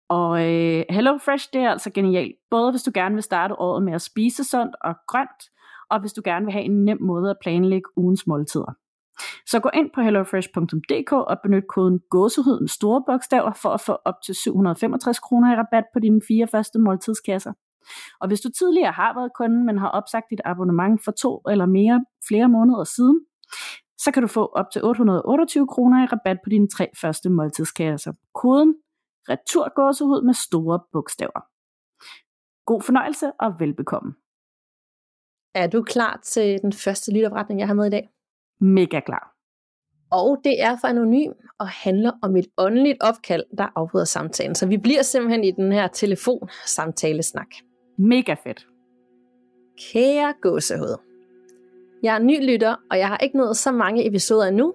Og 0.09 0.31
øh, 0.49 0.85
Hello 0.89 1.17
Fresh, 1.17 1.49
det 1.53 1.61
er 1.61 1.69
altså 1.69 1.91
genialt. 1.91 2.35
Både 2.49 2.71
hvis 2.71 2.83
du 2.83 2.91
gerne 2.93 3.15
vil 3.15 3.23
starte 3.23 3.59
året 3.59 3.83
med 3.83 3.93
at 3.93 4.01
spise 4.01 4.43
sundt 4.43 4.75
og 4.81 4.95
grønt, 5.07 5.41
og 5.89 5.99
hvis 5.99 6.13
du 6.13 6.21
gerne 6.25 6.45
vil 6.45 6.53
have 6.53 6.65
en 6.65 6.85
nem 6.85 7.01
måde 7.01 7.29
at 7.29 7.37
planlægge 7.41 7.89
ugens 7.97 8.27
måltider. 8.27 8.73
Så 9.47 9.59
gå 9.59 9.69
ind 9.73 9.89
på 9.95 10.01
hellofresh.dk 10.01 11.11
og 11.11 11.37
benyt 11.43 11.67
koden 11.75 11.99
gåsehud 12.09 12.59
med 12.59 12.67
store 12.67 13.03
bogstaver 13.07 13.53
for 13.61 13.69
at 13.69 13.81
få 13.81 13.93
op 14.05 14.15
til 14.25 14.35
765 14.35 15.19
kroner 15.19 15.53
i 15.53 15.55
rabat 15.55 15.83
på 15.93 15.99
dine 15.99 16.21
fire 16.27 16.47
første 16.47 16.79
måltidskasser. 16.79 17.53
Og 18.21 18.27
hvis 18.27 18.41
du 18.41 18.49
tidligere 18.59 18.91
har 18.91 19.13
været 19.13 19.31
kunde, 19.37 19.65
men 19.65 19.77
har 19.77 19.89
opsagt 19.89 20.25
dit 20.29 20.41
abonnement 20.45 21.03
for 21.03 21.11
to 21.11 21.41
eller 21.49 21.65
mere 21.65 22.05
flere 22.27 22.49
måneder 22.49 22.83
siden, 22.83 23.19
så 23.97 24.11
kan 24.13 24.21
du 24.21 24.27
få 24.27 24.45
op 24.45 24.65
til 24.73 24.83
828 24.83 25.67
kroner 25.67 26.03
i 26.03 26.05
rabat 26.05 26.37
på 26.43 26.49
dine 26.49 26.67
tre 26.67 26.89
første 27.01 27.29
måltidskasser. 27.29 28.13
Koden 28.33 28.75
returgåsehud 29.29 30.21
med 30.25 30.33
store 30.33 30.79
bogstaver. 30.91 31.41
God 32.65 32.81
fornøjelse 32.81 33.31
og 33.39 33.59
velbekomme. 33.59 34.13
Er 35.55 35.67
du 35.67 35.83
klar 35.83 36.19
til 36.23 36.61
den 36.61 36.73
første 36.73 37.13
lytopretning, 37.13 37.59
jeg 37.59 37.67
har 37.67 37.73
med 37.73 37.87
i 37.87 37.89
dag? 37.89 38.09
Mega 38.61 38.99
klar. 38.99 39.33
Og 40.11 40.41
det 40.43 40.61
er 40.61 40.77
for 40.81 40.87
anonym 40.87 41.31
og 41.59 41.67
handler 41.67 42.11
om 42.21 42.35
et 42.35 42.47
åndeligt 42.57 42.97
opkald, 43.01 43.43
der 43.57 43.67
afbryder 43.75 44.05
samtalen. 44.05 44.55
Så 44.55 44.67
vi 44.67 44.77
bliver 44.77 45.01
simpelthen 45.01 45.43
i 45.43 45.51
den 45.51 45.71
her 45.71 45.87
telefon-samtalesnak. 45.87 47.47
Mega 47.97 48.33
fedt. 48.43 48.67
Kære 49.77 50.33
gåsehud. 50.41 50.97
Jeg 52.03 52.15
er 52.15 52.19
ny 52.19 52.51
lytter, 52.51 52.75
og 52.91 52.97
jeg 52.97 53.07
har 53.07 53.17
ikke 53.17 53.37
nået 53.37 53.57
så 53.57 53.71
mange 53.71 54.07
episoder 54.07 54.45
endnu, 54.45 54.73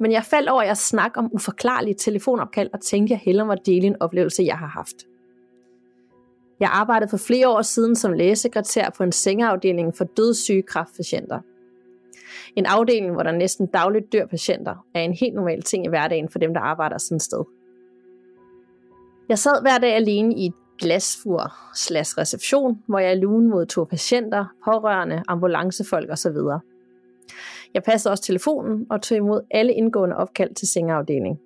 men 0.00 0.12
jeg 0.12 0.24
faldt 0.24 0.48
over 0.48 0.62
jeres 0.62 0.78
snak 0.78 1.16
om 1.16 1.30
uforklarlige 1.32 1.94
telefonopkald 1.94 2.70
og 2.72 2.80
tænkte, 2.80 3.12
jeg 3.12 3.18
hellere 3.18 3.46
må 3.46 3.54
dele 3.54 3.86
en 3.86 4.02
oplevelse, 4.02 4.42
jeg 4.42 4.58
har 4.58 4.66
haft. 4.66 4.96
Jeg 6.60 6.70
arbejdede 6.72 7.10
for 7.10 7.16
flere 7.16 7.48
år 7.48 7.62
siden 7.62 7.96
som 7.96 8.12
lægesekretær 8.12 8.90
på 8.90 9.02
en 9.02 9.12
sengeafdeling 9.12 9.96
for 9.96 10.04
dødssyge 10.04 10.62
kraftpatienter. 10.62 11.40
En 12.56 12.66
afdeling, 12.66 13.12
hvor 13.12 13.22
der 13.22 13.32
næsten 13.32 13.66
dagligt 13.66 14.12
dør 14.12 14.26
patienter, 14.26 14.86
er 14.94 15.00
en 15.00 15.12
helt 15.12 15.34
normal 15.34 15.62
ting 15.62 15.86
i 15.86 15.88
hverdagen 15.88 16.28
for 16.28 16.38
dem, 16.38 16.54
der 16.54 16.60
arbejder 16.60 16.98
sådan 16.98 17.16
et 17.16 17.22
sted. 17.22 17.44
Jeg 19.28 19.38
sad 19.38 19.62
hver 19.62 19.78
dag 19.78 19.94
alene 19.94 20.34
i 20.34 20.46
et 20.46 20.54
glasfur 20.78 21.52
slash 21.74 22.18
reception, 22.18 22.82
hvor 22.86 22.98
jeg 22.98 23.12
i 23.12 23.20
lugen 23.20 23.48
modtog 23.48 23.88
patienter, 23.88 24.44
pårørende, 24.64 25.22
ambulancefolk 25.28 26.10
osv. 26.10 26.36
Jeg 27.74 27.82
passede 27.82 28.12
også 28.12 28.24
telefonen 28.24 28.86
og 28.90 29.02
tog 29.02 29.16
imod 29.16 29.40
alle 29.50 29.74
indgående 29.74 30.16
opkald 30.16 30.54
til 30.54 30.68
sengeafdeling. 30.68 31.40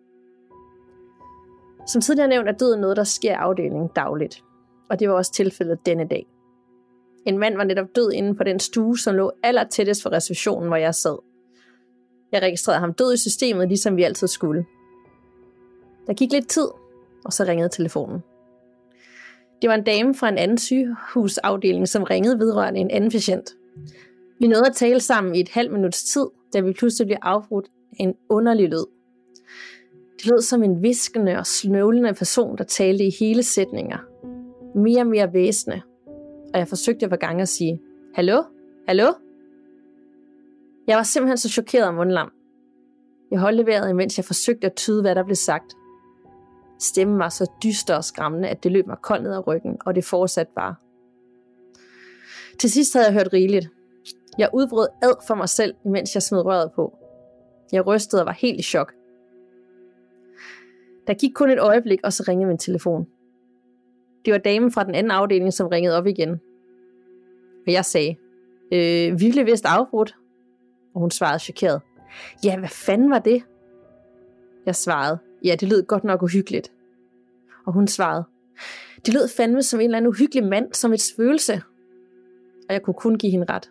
Som 1.87 2.01
tidligere 2.01 2.29
nævnt 2.29 2.49
er 2.49 2.53
døden 2.53 2.81
noget, 2.81 2.97
der 2.97 3.05
sker 3.05 3.31
i 3.31 3.35
afdelingen 3.35 3.89
dagligt, 3.97 4.43
og 4.91 5.01
det 5.01 5.09
var 5.09 5.15
også 5.15 5.33
tilfældet 5.33 5.87
denne 5.87 6.09
dag. 6.09 6.27
En 7.27 7.39
mand 7.39 7.57
var 7.57 7.65
netop 7.65 7.87
død 7.97 8.13
inden 8.13 8.37
for 8.37 8.45
den 8.45 8.61
stue, 8.61 8.99
som 8.99 9.15
lå 9.15 9.33
aller 9.43 9.65
tættest 9.65 10.03
for 10.03 10.13
receptionen, 10.13 10.69
hvor 10.69 10.77
jeg 10.77 10.95
sad. 10.95 11.19
Jeg 12.33 12.43
registrerede 12.43 12.81
ham 12.81 12.95
død 12.95 13.15
i 13.15 13.17
systemet, 13.17 13.69
ligesom 13.69 13.97
vi 13.97 14.03
altid 14.03 14.27
skulle. 14.27 14.67
Der 16.07 16.15
gik 16.15 16.33
lidt 16.33 16.49
tid, 16.49 16.69
og 17.25 17.33
så 17.33 17.45
ringede 17.45 17.69
telefonen. 17.69 18.23
Det 19.63 19.69
var 19.69 19.75
en 19.75 19.85
dame 19.85 20.15
fra 20.15 20.29
en 20.29 20.39
anden 20.39 20.59
sygehusafdeling, 20.59 21.89
som 21.89 22.03
ringede 22.03 22.39
vedrørende 22.39 22.81
en 22.81 22.91
anden 22.91 23.11
patient. 23.11 23.51
Vi 24.41 24.47
nåede 24.47 24.67
at 24.67 24.75
tale 24.75 25.01
sammen 25.01 25.35
i 25.35 25.41
et 25.41 25.49
halvt 25.49 25.73
minuts 25.73 26.05
tid, 26.13 26.27
da 26.53 26.61
vi 26.61 26.73
pludselig 26.73 27.07
blev 27.07 27.19
afbrudt 27.23 27.67
af 27.99 28.05
en 28.05 28.15
underlig 28.29 28.69
lyd. 28.69 28.85
Det 30.17 30.27
lød 30.27 30.41
som 30.41 30.63
en 30.63 30.83
viskende 30.83 31.39
og 31.39 31.47
snøvlende 31.47 32.15
person, 32.15 32.59
der 32.59 32.65
talte 32.65 33.05
i 33.05 33.11
hele 33.21 33.43
sætninger. 33.43 33.99
Mere 34.75 35.01
og 35.01 35.07
mere 35.07 35.33
væsende. 35.33 35.83
Og 36.55 36.59
jeg 36.59 36.69
forsøgte 36.69 37.07
hver 37.07 37.17
gang 37.17 37.41
at 37.41 37.49
sige, 37.49 37.81
Hallo? 38.15 38.43
Hallo? 38.89 39.13
Jeg 40.87 40.97
var 40.97 41.03
simpelthen 41.03 41.37
så 41.37 41.49
chokeret 41.49 41.87
og 41.87 41.95
mundlam. 41.95 42.33
Jeg 43.31 43.41
holdt 43.41 43.67
vejret, 43.67 43.91
imens 43.91 44.19
jeg 44.19 44.25
forsøgte 44.25 44.67
at 44.67 44.75
tyde, 44.75 45.03
hvad 45.03 45.15
der 45.15 45.25
blev 45.25 45.37
sagt. 45.37 45.77
Stemmen 46.79 47.19
var 47.19 47.29
så 47.29 47.51
dyster 47.63 47.97
og 47.97 48.05
skræmmende, 48.05 48.49
at 48.49 48.63
det 48.63 48.73
løb 48.73 48.87
mig 48.87 48.97
koldt 49.03 49.23
ned 49.23 49.33
ad 49.33 49.47
ryggen, 49.47 49.77
og 49.87 49.95
det 49.95 50.05
fortsatte 50.05 50.53
bare. 50.57 50.75
Til 52.59 52.71
sidst 52.71 52.95
havde 52.95 53.07
jeg 53.07 53.15
hørt 53.15 53.33
rigeligt. 53.33 53.69
Jeg 54.39 54.49
udbrød 54.53 54.89
ad 55.03 55.15
for 55.27 55.35
mig 55.35 55.49
selv, 55.49 55.75
imens 55.85 56.15
jeg 56.15 56.23
smed 56.23 56.45
røret 56.45 56.73
på. 56.73 56.99
Jeg 57.73 57.87
rystede 57.87 58.23
og 58.23 58.27
var 58.27 58.33
helt 58.33 58.61
i 58.61 58.63
chok. 58.63 58.93
Der 61.07 61.15
gik 61.15 61.31
kun 61.35 61.51
et 61.51 61.59
øjeblik, 61.59 62.01
og 62.05 62.13
så 62.13 62.25
ringede 62.29 62.49
min 62.49 62.59
telefon. 62.59 63.07
Det 64.25 64.33
var 64.33 64.39
damen 64.39 64.73
fra 64.73 64.85
den 64.85 64.95
anden 64.95 65.11
afdeling, 65.11 65.53
som 65.53 65.69
ringede 65.69 65.97
op 65.97 66.07
igen. 66.07 66.41
Og 67.67 67.73
jeg 67.73 67.85
sagde, 67.85 68.17
øh, 68.73 69.21
vi 69.21 69.31
blev 69.31 69.47
vist 69.47 69.65
afbrudt. 69.65 70.17
Og 70.95 71.01
hun 71.01 71.11
svarede 71.11 71.39
chokeret. 71.39 71.81
Ja, 72.45 72.59
hvad 72.59 72.69
fanden 72.69 73.11
var 73.11 73.19
det? 73.19 73.43
Jeg 74.67 74.77
svarede, 74.77 75.19
ja, 75.45 75.55
det 75.55 75.69
lød 75.69 75.83
godt 75.83 76.05
nok 76.05 76.23
uhyggeligt. 76.23 76.73
Og 77.67 77.73
hun 77.73 77.87
svarede, 77.87 78.25
det 79.07 79.15
lød 79.15 79.29
fandme 79.29 79.63
som 79.63 79.81
en 79.81 79.85
eller 79.85 79.97
anden 79.97 80.09
uhyggelig 80.09 80.45
mand, 80.45 80.73
som 80.73 80.93
et 80.93 81.01
spøgelse. 81.01 81.63
Og 82.69 82.75
jeg 82.75 82.83
kunne 82.83 82.95
kun 82.95 83.19
give 83.19 83.33
hende 83.33 83.47
ret. 83.51 83.71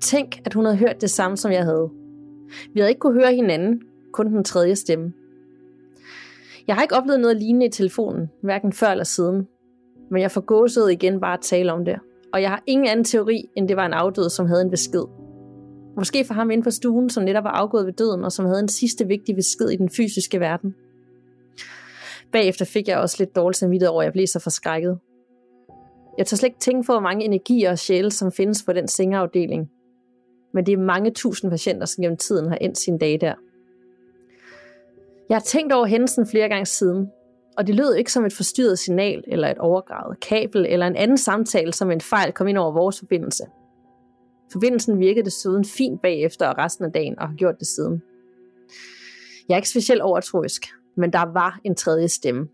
Tænk, 0.00 0.40
at 0.44 0.54
hun 0.54 0.64
havde 0.64 0.76
hørt 0.76 1.00
det 1.00 1.10
samme, 1.10 1.36
som 1.36 1.52
jeg 1.52 1.64
havde. 1.64 1.90
Vi 2.74 2.80
havde 2.80 2.90
ikke 2.90 3.00
kunne 3.00 3.20
høre 3.20 3.34
hinanden, 3.34 3.82
kun 4.12 4.32
den 4.32 4.44
tredje 4.44 4.76
stemme. 4.76 5.12
Jeg 6.66 6.74
har 6.74 6.82
ikke 6.82 6.94
oplevet 6.94 7.20
noget 7.20 7.36
lignende 7.36 7.66
i 7.66 7.70
telefonen, 7.70 8.30
hverken 8.42 8.72
før 8.72 8.88
eller 8.88 9.04
siden. 9.04 9.48
Men 10.10 10.22
jeg 10.22 10.30
får 10.30 10.40
gåset 10.40 10.92
igen 10.92 11.20
bare 11.20 11.34
at 11.34 11.40
tale 11.42 11.72
om 11.72 11.84
det. 11.84 11.98
Og 12.32 12.42
jeg 12.42 12.50
har 12.50 12.62
ingen 12.66 12.88
anden 12.88 13.04
teori, 13.04 13.50
end 13.56 13.68
det 13.68 13.76
var 13.76 13.86
en 13.86 13.92
afdød, 13.92 14.30
som 14.30 14.46
havde 14.46 14.62
en 14.62 14.70
besked. 14.70 15.23
Måske 15.96 16.24
for 16.24 16.34
ham 16.34 16.50
inde 16.50 16.64
på 16.64 16.70
stuen, 16.70 17.10
som 17.10 17.24
netop 17.24 17.44
var 17.44 17.50
afgået 17.50 17.86
ved 17.86 17.92
døden, 17.92 18.24
og 18.24 18.32
som 18.32 18.46
havde 18.46 18.60
en 18.60 18.68
sidste 18.68 19.06
vigtig 19.06 19.34
besked 19.34 19.68
i 19.68 19.76
den 19.76 19.90
fysiske 19.90 20.40
verden. 20.40 20.74
Bagefter 22.32 22.64
fik 22.64 22.88
jeg 22.88 22.98
også 22.98 23.16
lidt 23.18 23.36
dårligt 23.36 23.58
samvittighed 23.58 23.90
over, 23.90 24.02
at 24.02 24.04
jeg 24.04 24.12
blev 24.12 24.26
så 24.26 24.38
forskrækket. 24.38 24.98
Jeg 26.18 26.26
tager 26.26 26.36
slet 26.36 26.48
ikke 26.48 26.60
tænke 26.60 26.86
på, 26.86 26.92
hvor 26.92 27.00
mange 27.00 27.24
energier 27.24 27.70
og 27.70 27.78
sjæle, 27.78 28.10
som 28.10 28.32
findes 28.32 28.62
på 28.62 28.72
den 28.72 28.88
sengeafdeling. 28.88 29.70
Men 30.54 30.66
det 30.66 30.72
er 30.72 30.78
mange 30.78 31.10
tusind 31.10 31.50
patienter, 31.50 31.86
som 31.86 32.02
gennem 32.02 32.16
tiden 32.16 32.48
har 32.48 32.56
endt 32.56 32.78
sin 32.78 32.98
dag 32.98 33.20
der. 33.20 33.34
Jeg 35.28 35.34
har 35.34 35.42
tænkt 35.42 35.72
over 35.72 35.86
hændelsen 35.86 36.26
flere 36.26 36.48
gange 36.48 36.66
siden, 36.66 37.10
og 37.56 37.66
det 37.66 37.74
lød 37.74 37.94
ikke 37.94 38.12
som 38.12 38.24
et 38.24 38.32
forstyrret 38.32 38.78
signal, 38.78 39.24
eller 39.26 39.48
et 39.48 39.58
overgravet 39.58 40.20
kabel, 40.20 40.66
eller 40.68 40.86
en 40.86 40.96
anden 40.96 41.18
samtale, 41.18 41.72
som 41.72 41.90
en 41.90 42.00
fejl 42.00 42.32
kom 42.32 42.48
ind 42.48 42.58
over 42.58 42.72
vores 42.72 42.98
forbindelse. 42.98 43.44
Forbindelsen 44.52 44.98
virkede 44.98 45.24
desuden 45.24 45.64
fint 45.64 46.02
bagefter 46.02 46.48
og 46.48 46.58
resten 46.58 46.84
af 46.84 46.92
dagen, 46.92 47.18
og 47.18 47.28
har 47.28 47.34
gjort 47.34 47.58
det 47.58 47.66
siden. 47.66 48.02
Jeg 49.48 49.54
er 49.54 49.58
ikke 49.58 49.68
specielt 49.68 50.02
overtroisk, 50.02 50.66
men 50.96 51.12
der 51.12 51.32
var 51.32 51.60
en 51.64 51.74
tredje 51.74 52.08
stemme. 52.08 52.48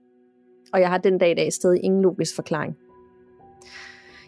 Og 0.72 0.80
jeg 0.80 0.88
har 0.88 0.98
den 0.98 1.18
dag 1.18 1.30
i 1.30 1.34
dag 1.34 1.52
stadig 1.52 1.84
ingen 1.84 2.02
logisk 2.02 2.34
forklaring. 2.34 2.76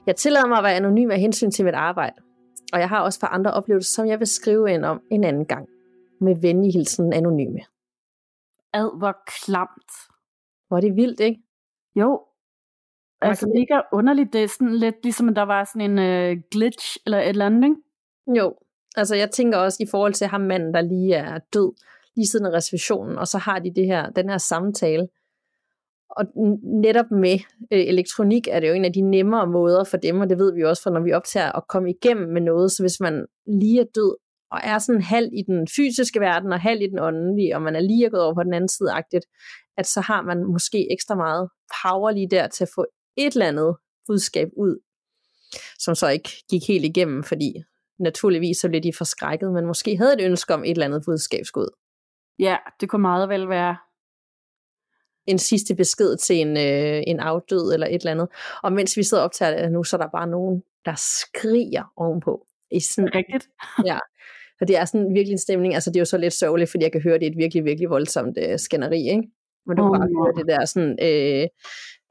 Jeg 0.07 0.17
tillader 0.17 0.47
mig 0.47 0.59
at 0.59 0.65
være 0.65 0.75
anonym 0.75 1.11
af 1.11 1.21
hensyn 1.21 1.51
til 1.51 1.65
mit 1.65 1.75
arbejde, 1.75 2.17
og 2.73 2.81
jeg 2.81 2.89
har 2.89 3.01
også 3.01 3.21
for 3.21 3.27
andre 3.27 3.53
oplevelser, 3.53 3.93
som 3.93 4.07
jeg 4.07 4.19
vil 4.19 4.27
skrive 4.27 4.71
ind 4.71 4.85
om 4.85 5.01
en 5.11 5.25
anden 5.25 5.47
gang. 5.47 5.69
Med 6.21 6.37
venlig 6.41 6.73
hilsen 6.73 7.13
anonyme. 7.13 7.61
Ad, 8.73 8.99
hvor 8.99 9.17
klamt. 9.27 9.93
Hvor 10.69 10.77
er 10.77 10.81
det 10.81 10.97
vildt, 10.97 11.21
ikke? 11.21 11.43
Jo. 11.97 12.21
Altså, 13.23 13.47
det 13.47 13.67
er 13.71 13.83
underligt. 13.93 14.33
Det 14.33 14.43
er 14.43 14.49
sådan 14.49 14.75
lidt 14.75 14.95
ligesom, 15.03 15.29
at 15.29 15.37
der 15.37 15.43
var 15.43 15.65
sådan 15.65 15.99
en 15.99 15.99
uh, 15.99 16.43
glitch 16.51 16.97
eller 17.07 17.19
et 17.19 17.29
eller 17.29 17.47
andet, 17.47 17.65
ikke? 17.65 18.41
Jo. 18.41 18.55
Altså, 18.97 19.17
jeg 19.17 19.31
tænker 19.31 19.59
også 19.59 19.83
i 19.83 19.87
forhold 19.91 20.15
til 20.15 20.27
ham 20.27 20.41
manden, 20.41 20.75
der 20.75 20.81
lige 20.81 21.15
er 21.15 21.39
død, 21.55 21.73
lige 22.17 22.27
siden 22.27 22.53
reservationen, 22.53 23.19
og 23.19 23.29
så 23.29 23.39
har 23.39 23.59
de 23.59 23.75
det 23.75 23.87
her, 23.87 24.11
den 24.11 24.31
her 24.31 24.39
samtale. 24.39 25.09
Og 26.11 26.25
netop 26.83 27.11
med 27.11 27.39
øh, 27.73 27.81
elektronik 27.81 28.49
er 28.51 28.61
det 28.61 28.69
jo 28.69 28.75
en 28.75 28.85
af 28.85 28.93
de 28.93 29.01
nemmere 29.01 29.47
måder 29.47 29.85
for 29.85 29.97
dem, 29.97 30.21
og 30.21 30.31
det 30.31 30.39
ved 30.39 30.55
vi 30.55 30.65
også 30.65 30.83
fra, 30.83 30.91
når 30.91 31.01
vi 31.01 31.13
optager 31.13 31.53
at 31.53 31.69
komme 31.69 31.91
igennem 31.91 32.33
med 32.33 32.41
noget. 32.41 32.73
Så 32.73 32.83
hvis 32.83 33.01
man 33.01 33.27
lige 33.47 33.81
er 33.81 33.85
død, 33.95 34.17
og 34.51 34.61
er 34.65 34.79
sådan 34.79 35.03
halv 35.03 35.29
i 35.33 35.43
den 35.43 35.69
fysiske 35.77 36.21
verden 36.21 36.53
og 36.53 36.61
halv 36.61 36.83
i 36.83 36.87
den 36.87 36.99
åndelige, 36.99 37.57
og 37.57 37.63
man 37.63 37.77
er 37.77 37.81
lige 37.81 38.11
gået 38.11 38.23
over 38.23 38.35
på 38.35 38.43
den 38.43 38.55
anden 38.55 38.69
side 38.69 38.93
agtigt, 38.93 39.25
at 39.77 39.87
så 39.87 40.01
har 40.01 40.23
man 40.23 40.45
måske 40.45 40.93
ekstra 40.93 41.15
meget 41.15 41.49
power 41.83 42.11
lige 42.11 42.31
der 42.31 42.49
til 42.49 42.65
at 42.65 42.71
få 42.75 42.87
et 43.17 43.33
eller 43.33 43.47
andet 43.47 43.77
budskab 44.07 44.49
ud, 44.57 44.79
som 45.79 45.95
så 45.95 46.09
ikke 46.09 46.31
gik 46.51 46.63
helt 46.69 46.85
igennem, 46.85 47.25
fordi 47.25 47.55
naturligvis 47.99 48.57
så 48.59 48.69
blev 48.69 48.81
de 48.81 48.93
forskrækket, 48.93 49.53
men 49.53 49.67
måske 49.67 49.97
havde 49.97 50.13
et 50.13 50.25
ønske 50.25 50.55
om 50.55 50.65
et 50.65 50.71
eller 50.71 50.87
andet 50.87 51.03
budskab 51.07 51.45
skulle 51.45 51.65
ud. 51.65 51.71
Ja, 52.39 52.57
det 52.81 52.89
kunne 52.89 53.03
meget 53.03 53.29
vel 53.29 53.49
være 53.49 53.77
en 55.27 55.39
sidste 55.39 55.75
besked 55.75 56.17
til 56.17 56.37
en, 56.37 56.57
øh, 56.57 57.03
en 57.07 57.21
afdød 57.21 57.75
eller 57.75 57.87
et 57.87 57.95
eller 57.95 58.11
andet. 58.11 58.29
Og 58.63 58.73
mens 58.73 58.97
vi 58.97 59.03
sidder 59.03 59.23
og 59.23 59.25
optager 59.25 59.63
det 59.63 59.73
nu, 59.73 59.85
så 59.85 59.97
er 59.97 60.01
der 60.01 60.09
bare 60.09 60.27
nogen, 60.27 60.63
der 60.85 60.95
skriger 60.97 61.93
ovenpå. 61.97 62.47
I 62.71 62.81
sådan, 62.81 63.15
Rigtigt. 63.15 63.49
ja, 63.91 63.99
og 64.61 64.69
det 64.69 64.77
er 64.77 64.85
sådan 64.85 65.15
virkelig 65.15 65.33
en 65.33 65.39
stemning, 65.39 65.75
altså 65.75 65.91
det 65.91 65.97
er 65.97 66.01
jo 66.01 66.05
så 66.05 66.19
lidt 66.19 66.35
sørgeligt, 66.35 66.71
fordi 66.71 66.85
jeg 66.85 66.93
kan 66.93 67.03
høre, 67.03 67.19
det 67.19 67.27
er 67.27 67.31
et 67.31 67.37
virkelig, 67.37 67.65
virkelig 67.65 67.91
voldsomt 67.91 68.39
øh, 68.39 68.59
skænderi, 68.59 68.99
ikke? 68.99 69.23
Men 69.67 69.77
du 69.77 69.83
kan 69.83 69.91
oh, 69.91 69.99
bare 69.99 70.09
høre 70.17 70.33
det 70.39 70.47
der 70.53 70.65
sådan, 70.65 70.93
øh, 71.03 71.49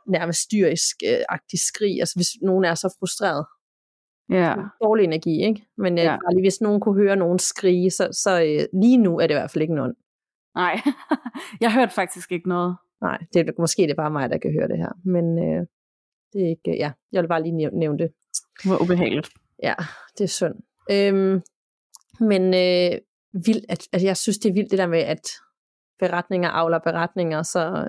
nærmest 0.08 0.40
styrisk-agtig 0.42 1.58
øh, 1.58 1.66
skrig, 1.70 2.00
altså 2.00 2.16
hvis 2.16 2.30
nogen 2.42 2.66
er 2.66 2.76
så 2.76 2.96
frustreret. 3.00 3.46
Ja. 4.30 4.56
Dårlig 4.84 5.04
energi, 5.04 5.46
ikke? 5.46 5.66
Men 5.78 5.94
øh, 5.98 6.04
ja. 6.04 6.10
bare 6.10 6.34
lige, 6.34 6.44
hvis 6.44 6.62
nogen 6.62 6.82
kunne 6.82 7.04
høre 7.04 7.16
nogen 7.16 7.40
skrige, 7.40 7.92
så, 7.92 8.10
så 8.12 8.44
øh, 8.44 8.82
lige 8.82 8.98
nu 8.98 9.20
er 9.20 9.28
det 9.28 9.34
i 9.34 9.40
hvert 9.40 9.52
fald 9.52 9.62
ikke 9.62 9.76
nogen. 9.76 9.94
Nej, 10.56 10.82
jeg 11.62 11.74
hørte 11.74 11.94
faktisk 11.94 12.32
ikke 12.32 12.50
noget. 12.50 12.78
Nej, 13.02 13.18
det 13.34 13.50
er, 13.50 13.54
måske 13.60 13.82
det 13.82 13.92
er 13.92 13.96
bare 13.96 14.12
mig, 14.12 14.30
der 14.30 14.38
kan 14.38 14.52
høre 14.52 14.68
det 14.68 14.78
her. 14.78 14.92
Men 15.06 15.26
øh, 15.40 15.66
det 16.34 16.42
er 16.46 16.50
ikke, 16.50 16.78
ja, 16.78 16.92
jeg 17.12 17.22
vil 17.22 17.28
bare 17.28 17.44
lige 17.44 17.70
nævne 17.80 17.98
det. 17.98 18.12
Hvor 18.66 18.82
ubehageligt. 18.84 19.30
Ja, 19.64 19.74
det 20.18 20.24
er 20.24 20.28
synd. 20.28 20.56
Øhm, 20.92 21.42
men 22.20 22.44
øh, 22.54 23.00
vildt, 23.46 23.66
at, 23.70 23.88
at 23.94 24.04
jeg 24.04 24.18
synes, 24.18 24.38
det 24.38 24.50
er 24.50 24.54
vildt 24.54 24.72
det 24.72 24.80
der 24.80 24.88
med, 24.88 25.00
at 25.00 25.22
beretninger 26.00 26.50
afler 26.50 26.80
beretninger, 26.80 27.44
så 27.44 27.88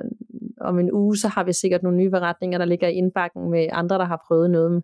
om 0.63 0.79
en 0.79 0.93
uge, 0.93 1.17
så 1.17 1.29
har 1.29 1.45
vi 1.45 1.53
sikkert 1.53 1.83
nogle 1.83 1.99
nye 1.99 2.11
beretninger, 2.11 2.59
der 2.59 2.65
ligger 2.65 2.89
i 2.89 2.93
indbakken 2.93 3.51
med 3.51 3.69
andre, 3.73 3.99
der 3.99 4.05
har 4.05 4.25
prøvet 4.27 4.51
noget 4.51 4.71
med, 4.71 4.83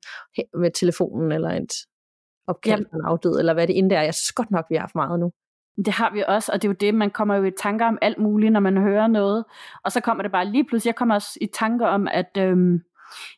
med 0.61 0.70
telefonen, 0.70 1.32
eller 1.32 1.50
et 1.50 1.73
opkald 2.47 2.87
en 2.94 3.00
afdød, 3.04 3.38
eller 3.38 3.54
hvad 3.54 3.66
det 3.66 3.78
end 3.78 3.92
er. 3.92 4.02
Jeg 4.02 4.14
synes 4.14 4.32
godt 4.32 4.50
nok, 4.50 4.66
vi 4.70 4.75
har 4.75 4.80
haft 4.80 4.94
meget 4.94 5.20
nu. 5.20 5.32
Det 5.85 5.94
har 5.94 6.12
vi 6.12 6.25
også, 6.28 6.52
og 6.52 6.62
det 6.62 6.68
er 6.68 6.73
jo 6.73 6.76
det, 6.80 6.94
man 6.94 7.11
kommer 7.11 7.35
jo 7.35 7.44
i 7.44 7.50
tanker 7.61 7.87
om 7.87 7.99
alt 8.02 8.18
muligt, 8.18 8.52
når 8.52 8.61
man 8.61 8.76
hører 8.76 9.06
noget. 9.06 9.44
Og 9.85 9.92
så 9.92 10.00
kommer 10.00 10.23
det 10.23 10.32
bare 10.32 10.44
lige 10.44 10.64
pludselig, 10.64 10.88
jeg 10.88 10.97
kommer 10.97 11.14
også 11.14 11.38
i 11.40 11.47
tanker 11.47 11.87
om, 11.87 12.08
at 12.11 12.30
øhm, 12.38 12.80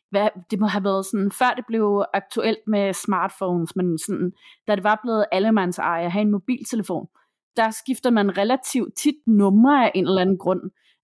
hvad, 0.09 0.29
det 0.51 0.59
må 0.59 0.67
have 0.67 0.83
været 0.83 1.05
sådan, 1.05 1.31
før 1.31 1.53
det 1.55 1.65
blev 1.67 2.05
aktuelt 2.13 2.67
med 2.67 2.93
smartphones, 2.93 3.75
men 3.75 3.97
sådan, 3.97 4.31
da 4.67 4.75
det 4.75 4.83
var 4.83 4.99
blevet 5.03 5.25
allemands 5.31 5.79
eje 5.79 6.05
at 6.05 6.11
have 6.11 6.21
en 6.21 6.31
mobiltelefon, 6.31 7.07
der 7.57 7.71
skifter 7.71 8.09
man 8.09 8.37
relativt 8.37 8.95
tit 8.97 9.15
numre 9.27 9.85
af 9.85 9.91
en 9.95 10.07
eller 10.07 10.21
anden 10.21 10.37
grund. 10.37 10.61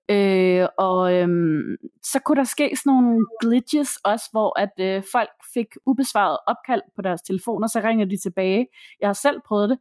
Øh, 0.10 0.68
og 0.78 1.14
øhm, 1.14 1.76
så 2.04 2.20
kunne 2.26 2.36
der 2.36 2.44
ske 2.44 2.76
sådan 2.76 2.94
nogle 2.94 3.26
glitches 3.42 3.98
også, 4.04 4.30
hvor 4.32 4.60
at 4.60 4.74
øh, 4.80 5.04
folk 5.12 5.30
fik 5.54 5.68
ubesvaret 5.86 6.38
opkald 6.48 6.82
på 6.96 7.02
deres 7.02 7.22
telefoner, 7.22 7.68
så 7.68 7.82
ringede 7.84 8.10
de 8.10 8.18
tilbage. 8.18 8.68
Jeg 9.00 9.08
har 9.08 9.14
selv 9.14 9.42
prøvet 9.48 9.70
det, 9.70 9.80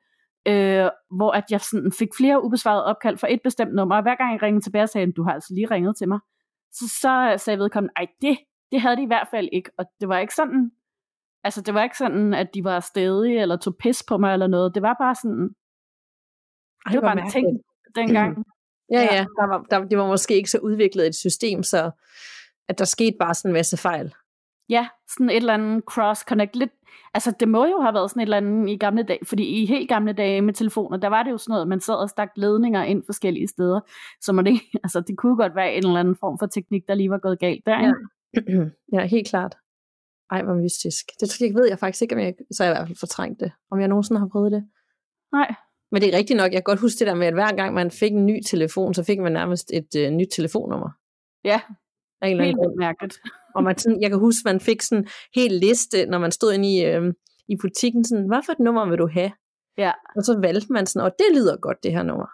øh, 0.52 0.90
hvor 1.10 1.30
at 1.30 1.44
jeg 1.50 1.60
sådan 1.60 1.92
fik 1.98 2.08
flere 2.16 2.44
ubesvarede 2.44 2.84
opkald 2.84 3.18
fra 3.18 3.32
et 3.32 3.40
bestemt 3.44 3.74
nummer, 3.74 3.96
og 3.96 4.02
hver 4.02 4.14
gang 4.14 4.32
jeg 4.32 4.42
ringede 4.42 4.64
tilbage, 4.64 4.86
sagde 4.86 5.12
du 5.12 5.22
har 5.22 5.32
altså 5.32 5.54
lige 5.54 5.70
ringet 5.70 5.96
til 5.96 6.08
mig. 6.08 6.18
Så, 6.72 6.88
så 6.88 7.34
sagde 7.44 7.58
vedkommende, 7.58 7.92
ej 7.96 8.06
det, 8.20 8.38
det 8.72 8.80
havde 8.80 8.96
de 8.96 9.02
i 9.02 9.06
hvert 9.06 9.28
fald 9.30 9.48
ikke, 9.52 9.70
og 9.78 9.84
det 10.00 10.08
var 10.08 10.18
ikke 10.18 10.34
sådan, 10.34 10.72
altså 11.44 11.60
det 11.60 11.74
var 11.74 11.82
ikke 11.82 11.98
sådan, 11.98 12.34
at 12.34 12.54
de 12.54 12.64
var 12.64 12.80
stedige, 12.80 13.40
eller 13.40 13.56
tog 13.56 13.76
pis 13.76 14.04
på 14.08 14.18
mig, 14.18 14.32
eller 14.32 14.46
noget, 14.46 14.74
det 14.74 14.82
var 14.82 14.96
bare 15.00 15.14
sådan, 15.14 15.50
Ej, 16.86 16.92
det 16.92 17.02
var 17.02 17.14
bare 17.14 17.24
en 17.24 17.30
ting 17.30 17.60
dengang. 17.94 18.44
Ja, 18.90 19.00
Ja. 19.00 19.14
ja, 19.14 19.20
der 19.20 19.46
var, 19.46 19.66
der, 19.70 19.84
det 19.84 19.98
var 19.98 20.06
måske 20.06 20.34
ikke 20.34 20.50
så 20.50 20.58
udviklet 20.58 21.06
et 21.06 21.14
system, 21.14 21.62
så 21.62 21.90
at 22.68 22.78
der 22.78 22.84
skete 22.84 23.16
bare 23.20 23.34
sådan 23.34 23.48
en 23.48 23.52
masse 23.52 23.76
fejl. 23.76 24.14
Ja, 24.68 24.88
sådan 25.08 25.30
et 25.30 25.36
eller 25.36 25.54
andet 25.54 25.82
cross-connect. 25.90 26.50
Lidt, 26.54 26.70
altså, 27.14 27.32
det 27.40 27.48
må 27.48 27.66
jo 27.66 27.80
have 27.80 27.94
været 27.94 28.10
sådan 28.10 28.20
et 28.20 28.24
eller 28.26 28.36
andet 28.36 28.68
i 28.70 28.76
gamle 28.76 29.02
dage, 29.02 29.26
fordi 29.26 29.44
i 29.62 29.66
helt 29.66 29.88
gamle 29.88 30.12
dage 30.12 30.42
med 30.42 30.54
telefoner, 30.54 30.96
der 30.96 31.08
var 31.08 31.22
det 31.22 31.30
jo 31.30 31.38
sådan 31.38 31.52
noget, 31.52 31.68
man 31.68 31.80
sad 31.80 31.94
og 31.94 32.10
stak 32.10 32.30
ledninger 32.36 32.82
ind 32.82 33.02
forskellige 33.06 33.48
steder, 33.48 33.80
så 34.20 34.32
man 34.32 34.46
det, 34.46 34.60
altså, 34.84 35.00
det 35.00 35.16
kunne 35.18 35.36
godt 35.36 35.54
være 35.54 35.72
en 35.74 35.86
eller 35.86 36.00
anden 36.00 36.16
form 36.20 36.38
for 36.38 36.46
teknik, 36.46 36.82
der 36.88 36.94
lige 36.94 37.10
var 37.10 37.18
gået 37.18 37.38
galt 37.38 37.66
der. 37.66 37.78
Ja. 37.80 37.92
ja, 39.00 39.06
helt 39.06 39.28
klart. 39.28 39.56
Ej, 40.30 40.42
hvor 40.42 40.54
mystisk. 40.54 41.06
Det 41.20 41.28
tror 41.30 41.46
jeg, 41.46 41.54
ved 41.54 41.68
jeg 41.68 41.78
faktisk 41.78 42.02
ikke, 42.02 42.14
om 42.14 42.20
jeg, 42.20 42.34
så 42.50 42.64
jeg 42.64 42.72
i 42.72 42.74
hvert 42.74 42.88
fald 42.88 42.98
fortrængt 42.98 43.40
det. 43.40 43.52
Om 43.70 43.80
jeg 43.80 43.88
nogensinde 43.88 44.20
har 44.20 44.28
prøvet 44.28 44.52
det. 44.52 44.68
Nej, 45.32 45.54
Men 45.92 46.02
det 46.02 46.14
er 46.14 46.18
rigtigt 46.18 46.36
nok, 46.36 46.52
jeg 46.52 46.58
kan 46.58 46.70
godt 46.70 46.80
huske 46.80 46.98
det 46.98 47.06
der 47.06 47.14
med, 47.14 47.26
at 47.26 47.34
hver 47.34 47.56
gang 47.56 47.74
man 47.74 47.90
fik 47.90 48.12
en 48.12 48.26
ny 48.26 48.40
telefon, 48.46 48.94
så 48.94 49.02
fik 49.02 49.20
man 49.20 49.32
nærmest 49.32 49.70
et 49.74 49.96
øh, 49.98 50.10
nyt 50.10 50.28
telefonnummer. 50.36 50.90
ja, 51.44 51.60
Af 52.22 52.28
en 52.28 52.40
helt 52.40 52.58
mærkeligt. 52.78 53.18
Og 53.56 53.64
man, 53.64 53.78
sådan, 53.78 54.02
jeg 54.02 54.10
kan 54.10 54.18
huske, 54.18 54.42
man 54.44 54.60
fik 54.60 54.82
sådan 54.82 55.04
en 55.04 55.08
hel 55.34 55.52
liste, 55.52 56.06
når 56.06 56.18
man 56.18 56.32
stod 56.32 56.52
inde 56.52 56.74
i, 56.74 56.84
øh, 56.84 57.12
i 57.48 57.56
butikken, 57.60 58.04
sådan, 58.04 58.26
hvad 58.26 58.42
for 58.44 58.52
et 58.52 58.58
nummer 58.58 58.88
vil 58.88 58.98
du 58.98 59.08
have? 59.12 59.32
Ja. 59.78 59.92
Og 60.16 60.22
så 60.22 60.38
valgte 60.40 60.72
man 60.72 60.86
sådan, 60.86 61.06
og 61.06 61.12
det 61.18 61.26
lyder 61.34 61.56
godt, 61.56 61.82
det 61.82 61.92
her 61.92 62.02
nummer. 62.02 62.26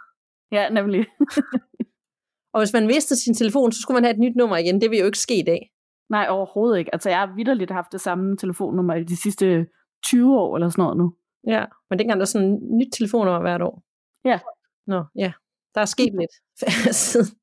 Ja, 0.53 0.69
nemlig. 0.69 1.07
Og 2.55 2.61
hvis 2.61 2.73
man 2.73 2.87
mistede 2.87 3.21
sin 3.21 3.35
telefon, 3.35 3.73
så 3.73 3.81
skulle 3.81 3.97
man 3.97 4.05
have 4.05 4.15
et 4.15 4.21
nyt 4.21 4.37
nummer 4.37 4.57
igen. 4.57 4.81
Det 4.81 4.91
vil 4.91 4.99
jo 4.99 5.07
ikke 5.07 5.19
ske 5.19 5.39
i 5.39 5.43
dag. 5.43 5.71
Nej, 6.11 6.27
overhovedet 6.31 6.79
ikke. 6.79 6.95
Altså, 6.95 7.09
jeg 7.09 7.19
har 7.19 7.35
vidderligt 7.37 7.71
haft 7.71 7.93
det 7.93 8.01
samme 8.01 8.37
telefonnummer 8.37 8.95
i 8.95 9.05
de 9.05 9.23
sidste 9.23 9.67
20 10.05 10.39
år 10.41 10.57
eller 10.57 10.69
sådan 10.69 10.83
noget 10.83 10.99
nu. 10.99 11.15
Ja, 11.47 11.65
men 11.91 11.99
dengang 11.99 12.21
der 12.21 12.25
er 12.25 12.35
sådan 12.35 12.53
et 12.53 12.63
nyt 12.63 12.93
telefonnummer 12.93 13.41
hvert 13.41 13.63
år. 13.63 13.83
Ja. 14.25 14.41
Nå, 14.87 15.05
ja. 15.17 15.33
Der 15.75 15.81
er 15.81 15.85
sket 15.85 16.13
lidt 16.21 16.65
siden. 17.11 17.39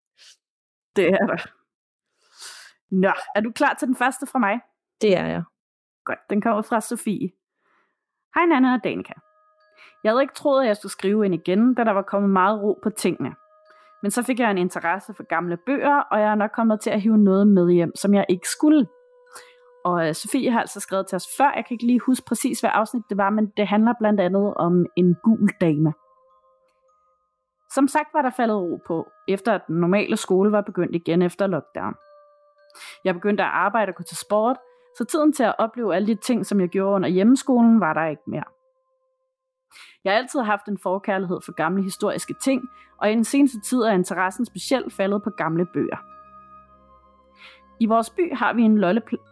Det 0.95 1.07
er 1.07 1.25
der. 1.27 1.51
Nå, 2.91 3.13
er 3.35 3.41
du 3.41 3.51
klar 3.51 3.73
til 3.73 3.87
den 3.87 3.95
første 3.95 4.25
fra 4.27 4.39
mig? 4.39 4.59
Det 5.01 5.17
er 5.17 5.25
jeg. 5.25 5.43
Godt, 6.05 6.19
den 6.29 6.41
kommer 6.41 6.61
fra 6.61 6.81
Sofie. 6.81 7.29
Hej 8.35 8.45
Nana 8.45 8.73
og 8.73 8.83
Danika. 8.83 9.13
Jeg 10.03 10.11
havde 10.11 10.21
ikke 10.21 10.33
troet, 10.33 10.61
at 10.61 10.67
jeg 10.67 10.77
skulle 10.77 10.91
skrive 10.91 11.25
ind 11.25 11.33
igen, 11.33 11.73
da 11.73 11.83
der 11.83 11.91
var 11.91 12.01
kommet 12.01 12.29
meget 12.29 12.61
ro 12.61 12.79
på 12.83 12.89
tingene. 12.89 13.35
Men 14.01 14.11
så 14.11 14.23
fik 14.23 14.39
jeg 14.39 14.51
en 14.51 14.57
interesse 14.57 15.13
for 15.13 15.23
gamle 15.23 15.57
bøger, 15.65 15.99
og 16.11 16.19
jeg 16.19 16.31
er 16.31 16.35
nok 16.35 16.51
kommet 16.51 16.81
til 16.81 16.89
at 16.89 17.01
hive 17.01 17.17
noget 17.17 17.47
med 17.47 17.71
hjem, 17.71 17.95
som 17.95 18.13
jeg 18.13 18.25
ikke 18.29 18.47
skulle. 18.47 18.87
Og 19.89 20.07
øh, 20.07 20.15
Sofie 20.15 20.51
har 20.51 20.59
altså 20.59 20.79
skrevet 20.79 21.07
til 21.07 21.15
os 21.15 21.27
før, 21.37 21.53
jeg 21.55 21.65
kan 21.65 21.75
ikke 21.75 21.85
lige 21.85 21.99
huske 21.99 22.25
præcis, 22.25 22.59
hvad 22.59 22.71
afsnit 22.73 23.03
det 23.09 23.17
var, 23.17 23.29
men 23.29 23.51
det 23.57 23.67
handler 23.67 23.93
blandt 23.99 24.19
andet 24.21 24.53
om 24.53 24.85
en 24.95 25.15
gul 25.23 25.49
dame. 25.61 25.93
Som 27.71 27.87
sagt 27.87 28.09
var 28.13 28.21
der 28.21 28.29
faldet 28.29 28.57
ro 28.57 28.79
på, 28.87 29.07
efter 29.27 29.53
at 29.53 29.61
den 29.67 29.75
normale 29.75 30.17
skole 30.17 30.51
var 30.51 30.61
begyndt 30.61 30.95
igen 30.95 31.21
efter 31.21 31.47
lockdown. 31.47 31.95
Jeg 33.05 33.13
begyndte 33.13 33.43
at 33.43 33.49
arbejde 33.49 33.89
og 33.89 33.95
gå 33.95 34.03
til 34.03 34.17
sport, 34.17 34.57
så 34.97 35.05
tiden 35.05 35.33
til 35.33 35.43
at 35.43 35.55
opleve 35.57 35.95
alle 35.95 36.07
de 36.07 36.15
ting, 36.15 36.45
som 36.45 36.61
jeg 36.61 36.69
gjorde 36.69 36.95
under 36.95 37.09
hjemmeskolen, 37.09 37.79
var 37.79 37.93
der 37.93 38.05
ikke 38.05 38.21
mere. 38.27 38.43
Jeg 40.03 40.13
har 40.13 40.17
altid 40.17 40.39
haft 40.39 40.67
en 40.67 40.77
forkærlighed 40.83 41.39
for 41.45 41.51
gamle 41.51 41.83
historiske 41.83 42.33
ting, 42.43 42.61
og 42.97 43.11
i 43.11 43.15
den 43.15 43.23
seneste 43.23 43.61
tid 43.61 43.81
er 43.81 43.91
interessen 43.91 44.45
specielt 44.45 44.93
faldet 44.93 45.23
på 45.23 45.29
gamle 45.29 45.65
bøger. 45.73 46.18
I 47.79 47.85
vores 47.85 48.09
by 48.09 48.35
har 48.35 48.53
vi 48.53 48.61
en 48.61 48.77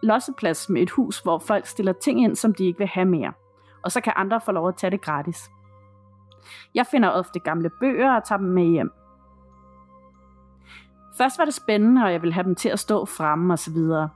losseplads 0.03 0.69
med 0.69 0.81
et 0.81 0.89
hus, 0.89 1.19
hvor 1.19 1.39
folk 1.39 1.65
stiller 1.65 1.93
ting 1.93 2.23
ind, 2.23 2.35
som 2.35 2.53
de 2.53 2.65
ikke 2.65 2.77
vil 2.77 2.87
have 2.87 3.05
mere, 3.05 3.33
og 3.83 3.91
så 3.91 4.01
kan 4.01 4.13
andre 4.15 4.41
få 4.41 4.51
lov 4.51 4.67
at 4.67 4.75
tage 4.75 4.91
det 4.91 5.01
gratis. 5.01 5.49
Jeg 6.75 6.85
finder 6.85 7.09
ofte 7.09 7.39
gamle 7.39 7.69
bøger 7.79 8.15
og 8.15 8.23
tager 8.23 8.39
dem 8.39 8.47
med 8.47 8.63
hjem. 8.63 8.91
Først 11.17 11.37
var 11.37 11.45
det 11.45 11.53
spændende, 11.53 12.03
og 12.03 12.11
jeg 12.11 12.21
ville 12.21 12.33
have 12.33 12.43
dem 12.43 12.55
til 12.55 12.69
at 12.69 12.79
stå 12.79 13.05
fremme 13.05 13.53
og 13.53 13.59
så 13.59 13.71
videre. 13.71 14.09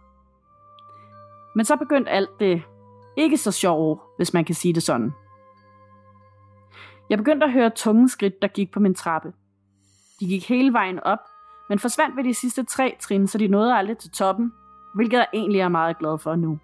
Men 1.55 1.65
så 1.65 1.75
begyndte 1.75 2.11
alt 2.11 2.39
det 2.39 2.63
ikke 3.17 3.37
så 3.37 3.51
sjove, 3.51 3.99
hvis 4.17 4.33
man 4.33 4.45
kan 4.45 4.55
sige 4.55 4.73
det 4.73 4.83
sådan. 4.83 5.13
Jeg 7.09 7.17
begyndte 7.17 7.45
at 7.45 7.51
høre 7.51 7.69
tunge 7.69 8.09
skridt, 8.09 8.41
der 8.41 8.47
gik 8.47 8.71
på 8.71 8.79
min 8.79 8.95
trappe. 8.95 9.33
De 10.19 10.27
gik 10.27 10.49
hele 10.49 10.73
vejen 10.73 10.99
op, 10.99 11.19
men 11.71 11.79
forsvandt 11.79 12.17
ved 12.17 12.23
de 12.23 12.33
sidste 12.33 12.63
tre 12.63 12.97
trin, 12.99 13.27
så 13.27 13.37
de 13.37 13.47
nåede 13.47 13.75
aldrig 13.75 13.97
til 13.97 14.11
toppen, 14.11 14.53
hvilket 14.95 15.17
jeg 15.17 15.27
egentlig 15.33 15.61
er 15.61 15.67
meget 15.67 15.97
glad 15.97 16.17
for 16.17 16.35
nu. 16.35 16.59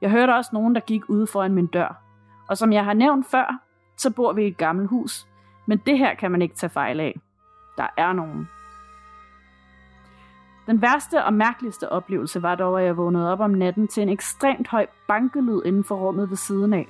Jeg 0.00 0.10
hørte 0.10 0.34
også 0.34 0.50
nogen, 0.52 0.74
der 0.74 0.80
gik 0.80 1.08
ude 1.08 1.26
foran 1.26 1.54
min 1.54 1.66
dør, 1.66 2.02
og 2.48 2.58
som 2.58 2.72
jeg 2.72 2.84
har 2.84 2.92
nævnt 2.92 3.26
før, 3.26 3.58
så 3.96 4.10
bor 4.10 4.32
vi 4.32 4.44
i 4.44 4.46
et 4.46 4.56
gammelt 4.56 4.90
hus, 4.90 5.26
men 5.66 5.78
det 5.78 5.98
her 5.98 6.14
kan 6.14 6.30
man 6.30 6.42
ikke 6.42 6.54
tage 6.54 6.70
fejl 6.70 7.00
af. 7.00 7.20
Der 7.76 7.86
er 7.96 8.12
nogen. 8.12 8.48
Den 10.66 10.82
værste 10.82 11.24
og 11.24 11.32
mærkeligste 11.32 11.92
oplevelse 11.92 12.42
var 12.42 12.54
dog, 12.54 12.80
at 12.80 12.86
jeg 12.86 12.96
vågnede 12.96 13.32
op 13.32 13.40
om 13.40 13.50
natten 13.50 13.88
til 13.88 14.02
en 14.02 14.08
ekstremt 14.08 14.68
høj 14.68 14.86
bankelyd 15.08 15.62
inden 15.64 15.84
for 15.84 15.96
rummet 15.96 16.30
ved 16.30 16.36
siden 16.36 16.74
af. 16.74 16.88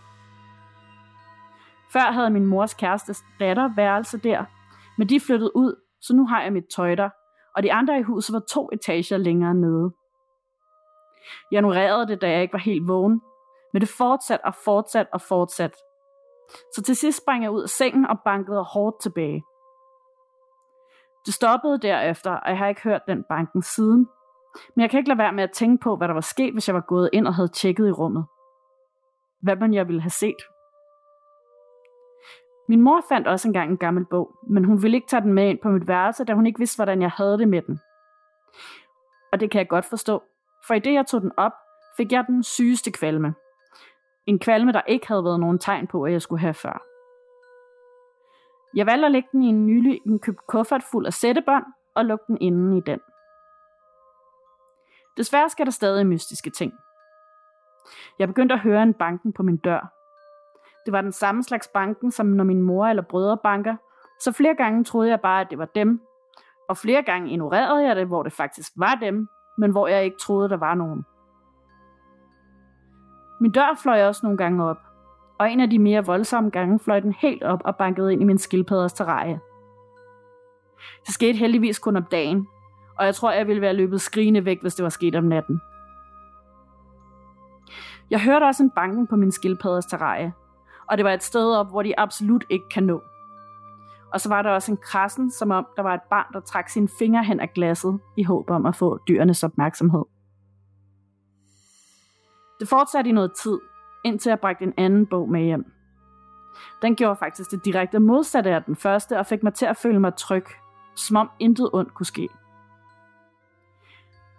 Før 1.92 2.12
havde 2.12 2.30
min 2.30 2.46
mors 2.46 2.74
kærestes 2.74 3.24
datter 3.40 3.70
værelse 3.76 4.18
der, 4.18 4.44
men 4.98 5.08
de 5.08 5.20
flyttede 5.20 5.56
ud, 5.56 5.83
så 6.06 6.14
nu 6.16 6.26
har 6.26 6.42
jeg 6.42 6.52
mit 6.52 6.64
tøj 6.76 6.94
der, 6.94 7.10
og 7.56 7.62
de 7.62 7.72
andre 7.72 7.98
i 7.98 8.02
huset 8.02 8.34
var 8.34 8.42
to 8.50 8.68
etager 8.72 9.16
længere 9.16 9.54
nede. 9.54 9.92
Jeg 11.50 11.58
ignorerede 11.58 12.06
det, 12.06 12.20
da 12.20 12.30
jeg 12.30 12.42
ikke 12.42 12.52
var 12.52 12.58
helt 12.58 12.88
vågen, 12.88 13.20
men 13.72 13.80
det 13.80 13.88
fortsat 13.88 14.40
og 14.44 14.54
fortsat 14.54 15.06
og 15.12 15.20
fortsat. 15.20 15.76
Så 16.74 16.82
til 16.82 16.96
sidst 16.96 17.22
sprang 17.22 17.42
jeg 17.42 17.50
ud 17.50 17.62
af 17.62 17.68
sengen 17.68 18.06
og 18.06 18.20
bankede 18.24 18.62
hårdt 18.62 19.02
tilbage. 19.02 19.42
Det 21.26 21.34
stoppede 21.34 21.78
derefter, 21.78 22.30
og 22.30 22.50
jeg 22.50 22.58
har 22.58 22.68
ikke 22.68 22.82
hørt 22.82 23.02
den 23.08 23.24
banken 23.28 23.62
siden. 23.62 24.08
Men 24.74 24.82
jeg 24.82 24.90
kan 24.90 24.98
ikke 24.98 25.08
lade 25.08 25.18
være 25.18 25.32
med 25.32 25.44
at 25.44 25.52
tænke 25.52 25.82
på, 25.82 25.96
hvad 25.96 26.08
der 26.08 26.14
var 26.14 26.20
sket, 26.20 26.52
hvis 26.52 26.68
jeg 26.68 26.74
var 26.74 26.84
gået 26.88 27.10
ind 27.12 27.26
og 27.26 27.34
havde 27.34 27.48
tjekket 27.48 27.88
i 27.88 27.92
rummet. 27.92 28.24
Hvad 29.42 29.56
man 29.56 29.74
jeg 29.74 29.88
ville 29.88 30.02
have 30.02 30.10
set. 30.10 30.53
Min 32.68 32.80
mor 32.80 33.04
fandt 33.08 33.28
også 33.28 33.48
engang 33.48 33.70
en 33.70 33.76
gammel 33.76 34.04
bog, 34.04 34.36
men 34.42 34.64
hun 34.64 34.82
ville 34.82 34.96
ikke 34.96 35.08
tage 35.08 35.22
den 35.22 35.32
med 35.32 35.48
ind 35.48 35.58
på 35.62 35.68
mit 35.68 35.88
værelse, 35.88 36.24
da 36.24 36.32
hun 36.32 36.46
ikke 36.46 36.58
vidste, 36.58 36.76
hvordan 36.76 37.02
jeg 37.02 37.10
havde 37.10 37.38
det 37.38 37.48
med 37.48 37.62
den. 37.62 37.80
Og 39.32 39.40
det 39.40 39.50
kan 39.50 39.58
jeg 39.58 39.68
godt 39.68 39.84
forstå, 39.84 40.22
for 40.66 40.74
i 40.74 40.78
det 40.78 40.92
jeg 40.92 41.06
tog 41.06 41.20
den 41.20 41.32
op, 41.36 41.52
fik 41.96 42.12
jeg 42.12 42.24
den 42.26 42.42
sygeste 42.42 42.92
kvalme. 42.92 43.34
En 44.26 44.38
kvalme, 44.38 44.72
der 44.72 44.82
ikke 44.86 45.08
havde 45.08 45.24
været 45.24 45.40
nogen 45.40 45.58
tegn 45.58 45.86
på, 45.86 46.02
at 46.02 46.12
jeg 46.12 46.22
skulle 46.22 46.40
have 46.40 46.54
før. 46.54 46.82
Jeg 48.76 48.86
valgte 48.86 49.06
at 49.06 49.12
lægge 49.12 49.28
den 49.32 49.42
i 49.42 49.48
en 49.48 49.66
nylig 49.66 50.00
indkøbt 50.06 50.46
kuffert 50.46 50.82
fuld 50.82 51.06
af 51.06 51.12
sættebånd 51.12 51.64
og 51.94 52.04
lukke 52.04 52.24
den 52.28 52.38
inden 52.40 52.76
i 52.76 52.80
den. 52.80 53.00
Desværre 55.16 55.50
skal 55.50 55.66
der 55.66 55.72
stadig 55.72 56.06
mystiske 56.06 56.50
ting. 56.50 56.72
Jeg 58.18 58.28
begyndte 58.28 58.52
at 58.52 58.60
høre 58.60 58.82
en 58.82 58.94
banken 58.94 59.32
på 59.32 59.42
min 59.42 59.56
dør. 59.56 59.93
Det 60.84 60.92
var 60.92 61.00
den 61.00 61.12
samme 61.12 61.42
slags 61.42 61.68
banken, 61.74 62.10
som 62.10 62.26
når 62.26 62.44
min 62.44 62.62
mor 62.62 62.86
eller 62.86 63.02
brødre 63.02 63.38
banker, 63.42 63.76
så 64.20 64.32
flere 64.32 64.54
gange 64.54 64.84
troede 64.84 65.10
jeg 65.10 65.20
bare, 65.20 65.40
at 65.40 65.46
det 65.50 65.58
var 65.58 65.68
dem. 65.74 66.00
Og 66.68 66.76
flere 66.76 67.02
gange 67.02 67.30
ignorerede 67.30 67.86
jeg 67.86 67.96
det, 67.96 68.06
hvor 68.06 68.22
det 68.22 68.32
faktisk 68.32 68.72
var 68.76 68.94
dem, 68.94 69.28
men 69.58 69.70
hvor 69.70 69.86
jeg 69.86 70.04
ikke 70.04 70.16
troede, 70.20 70.48
der 70.48 70.56
var 70.56 70.74
nogen. 70.74 71.04
Min 73.40 73.50
dør 73.50 73.78
fløj 73.82 74.06
også 74.06 74.20
nogle 74.22 74.38
gange 74.38 74.64
op, 74.64 74.78
og 75.38 75.50
en 75.50 75.60
af 75.60 75.70
de 75.70 75.78
mere 75.78 76.06
voldsomme 76.06 76.50
gange 76.50 76.78
fløj 76.78 77.00
den 77.00 77.12
helt 77.12 77.42
op 77.42 77.62
og 77.64 77.76
bankede 77.76 78.12
ind 78.12 78.22
i 78.22 78.24
min 78.24 78.38
skildpadders 78.38 78.92
terrarie. 78.92 79.40
Det 81.06 81.14
skete 81.14 81.38
heldigvis 81.38 81.78
kun 81.78 81.96
om 81.96 82.04
dagen, 82.04 82.46
og 82.98 83.06
jeg 83.06 83.14
tror, 83.14 83.32
jeg 83.32 83.46
ville 83.46 83.62
være 83.62 83.72
løbet 83.72 84.00
skrigende 84.00 84.44
væk, 84.44 84.60
hvis 84.60 84.74
det 84.74 84.82
var 84.82 84.88
sket 84.88 85.14
om 85.14 85.24
natten. 85.24 85.60
Jeg 88.10 88.20
hørte 88.20 88.44
også 88.44 88.62
en 88.62 88.70
banken 88.70 89.06
på 89.06 89.16
min 89.16 89.32
skildpadders 89.32 89.86
terrarie, 89.86 90.32
og 90.90 90.96
det 90.96 91.04
var 91.04 91.12
et 91.12 91.22
sted 91.22 91.56
op, 91.56 91.70
hvor 91.70 91.82
de 91.82 91.98
absolut 91.98 92.44
ikke 92.50 92.68
kan 92.68 92.82
nå. 92.82 93.02
Og 94.12 94.20
så 94.20 94.28
var 94.28 94.42
der 94.42 94.50
også 94.50 94.72
en 94.72 94.78
krassen, 94.82 95.30
som 95.30 95.50
om 95.50 95.66
der 95.76 95.82
var 95.82 95.94
et 95.94 96.02
barn, 96.10 96.32
der 96.32 96.40
trak 96.40 96.68
sine 96.68 96.88
fingre 96.98 97.24
hen 97.24 97.40
af 97.40 97.52
glasset 97.54 98.00
i 98.16 98.22
håb 98.22 98.50
om 98.50 98.66
at 98.66 98.76
få 98.76 98.98
dyrenes 99.08 99.44
opmærksomhed. 99.44 100.04
Det 102.60 102.68
fortsatte 102.68 103.10
i 103.10 103.12
noget 103.12 103.32
tid, 103.42 103.58
indtil 104.04 104.30
jeg 104.30 104.40
bragte 104.40 104.64
en 104.64 104.74
anden 104.76 105.06
bog 105.06 105.30
med 105.30 105.40
hjem. 105.40 105.72
Den 106.82 106.96
gjorde 106.96 107.16
faktisk 107.16 107.50
det 107.50 107.64
direkte 107.64 107.98
modsatte 107.98 108.50
af 108.50 108.62
den 108.62 108.76
første, 108.76 109.18
og 109.18 109.26
fik 109.26 109.42
mig 109.42 109.54
til 109.54 109.66
at 109.66 109.76
føle 109.76 110.00
mig 110.00 110.14
tryg. 110.16 110.44
som 110.96 111.16
om 111.16 111.30
intet 111.38 111.70
ondt 111.72 111.94
kunne 111.94 112.06
ske. 112.06 112.28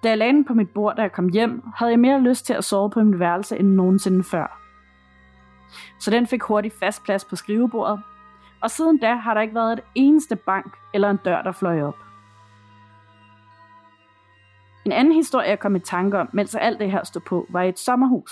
Da 0.04 0.10
jeg 0.10 0.18
lagde 0.18 0.34
den 0.34 0.46
på 0.46 0.54
mit 0.54 0.70
bord, 0.70 0.96
da 0.96 1.02
jeg 1.02 1.12
kom 1.12 1.30
hjem, 1.30 1.64
havde 1.76 1.92
jeg 1.92 2.00
mere 2.00 2.22
lyst 2.22 2.46
til 2.46 2.54
at 2.54 2.64
sove 2.64 2.90
på 2.90 3.04
mit 3.04 3.20
værelse 3.20 3.58
end 3.58 3.68
nogensinde 3.68 4.24
før. 4.24 4.65
Så 6.00 6.12
den 6.12 6.28
fik 6.28 6.44
hurtigt 6.44 6.80
fast 6.80 7.04
plads 7.04 7.26
på 7.26 7.36
skrivebordet, 7.36 8.02
og 8.62 8.72
siden 8.72 8.98
da 8.98 9.16
har 9.16 9.34
der 9.34 9.42
ikke 9.42 9.56
været 9.56 9.74
et 9.74 9.84
eneste 9.96 10.36
bank 10.36 10.78
eller 10.94 11.10
en 11.10 11.20
dør, 11.26 11.42
der 11.42 11.52
fløj 11.52 11.82
op. 11.82 11.96
En 14.86 14.92
anden 14.92 15.14
historie, 15.14 15.50
jeg 15.50 15.60
kom 15.60 15.76
i 15.76 15.80
tanke 15.80 16.20
om, 16.20 16.30
mens 16.34 16.56
alt 16.56 16.80
det 16.80 16.92
her 16.92 17.04
stod 17.04 17.22
på, 17.22 17.46
var 17.50 17.64
et 17.64 17.80
sommerhus. 17.80 18.32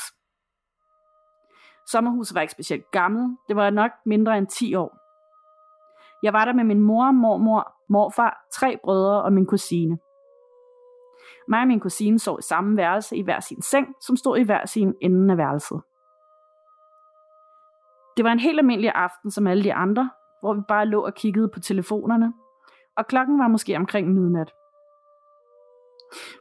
Sommerhuset 1.88 2.36
var 2.36 2.42
ikke 2.42 2.52
specielt 2.52 2.92
gammelt. 2.92 3.38
Det 3.48 3.56
var 3.56 3.70
nok 3.70 3.92
mindre 4.06 4.38
end 4.38 4.48
10 4.48 4.76
år. 4.76 4.98
Jeg 6.24 6.34
var 6.34 6.46
der 6.46 6.54
med 6.54 6.64
min 6.64 6.80
mor, 6.80 7.12
mormor, 7.12 7.74
morfar, 7.90 8.48
tre 8.54 8.78
brødre 8.84 9.24
og 9.24 9.34
min 9.34 9.46
kusine. 9.46 9.98
Mig 11.48 11.62
og 11.62 11.68
min 11.68 11.80
kusine 11.80 12.20
sov 12.20 12.40
i 12.40 12.42
samme 12.42 12.78
værelse 12.78 13.18
i 13.18 13.22
hver 13.22 13.40
sin 13.40 13.62
seng, 13.62 13.88
som 14.02 14.16
stod 14.16 14.38
i 14.38 14.44
hver 14.44 14.66
sin 14.66 14.94
ende 15.02 15.32
af 15.32 15.38
værelset. 15.38 15.82
Det 18.18 18.26
var 18.26 18.32
en 18.32 18.40
helt 18.40 18.60
almindelig 18.60 18.92
aften 18.96 19.32
som 19.32 19.48
alle 19.48 19.64
de 19.64 19.74
andre, 19.74 20.12
hvor 20.42 20.54
vi 20.54 20.62
bare 20.68 20.86
lå 20.86 21.06
og 21.06 21.14
kiggede 21.14 21.50
på 21.50 21.60
telefonerne, 21.60 22.34
og 22.98 23.08
klokken 23.08 23.40
var 23.40 23.48
måske 23.48 23.76
omkring 23.78 24.14
midnat. 24.14 24.54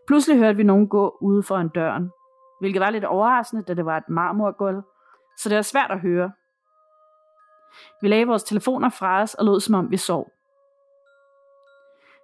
Pludselig 0.07 0.39
hørte 0.39 0.57
vi 0.57 0.63
nogen 0.63 0.89
gå 0.89 1.17
ude 1.21 1.43
foran 1.43 1.69
døren, 1.69 2.11
hvilket 2.61 2.81
var 2.81 2.91
lidt 2.91 3.05
overraskende, 3.05 3.63
da 3.63 3.75
det 3.75 3.87
var 3.87 3.97
et 3.97 4.09
marmorgulv, 4.09 4.83
så 5.39 5.49
det 5.49 5.57
var 5.57 5.63
svært 5.63 5.91
at 5.91 6.01
høre. 6.01 6.33
Vi 8.01 8.09
lagde 8.09 8.27
vores 8.27 8.43
telefoner 8.43 8.89
fra 8.89 9.23
os 9.23 9.35
og 9.35 9.45
lod 9.45 9.61
som 9.61 9.75
om 9.75 9.91
vi 9.91 9.97
sov. 9.97 10.33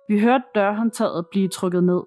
Vi 0.09 0.21
hørte 0.21 0.45
dørhåndtaget 0.55 1.27
blive 1.31 1.49
trykket 1.49 1.85
ned. 1.85 2.03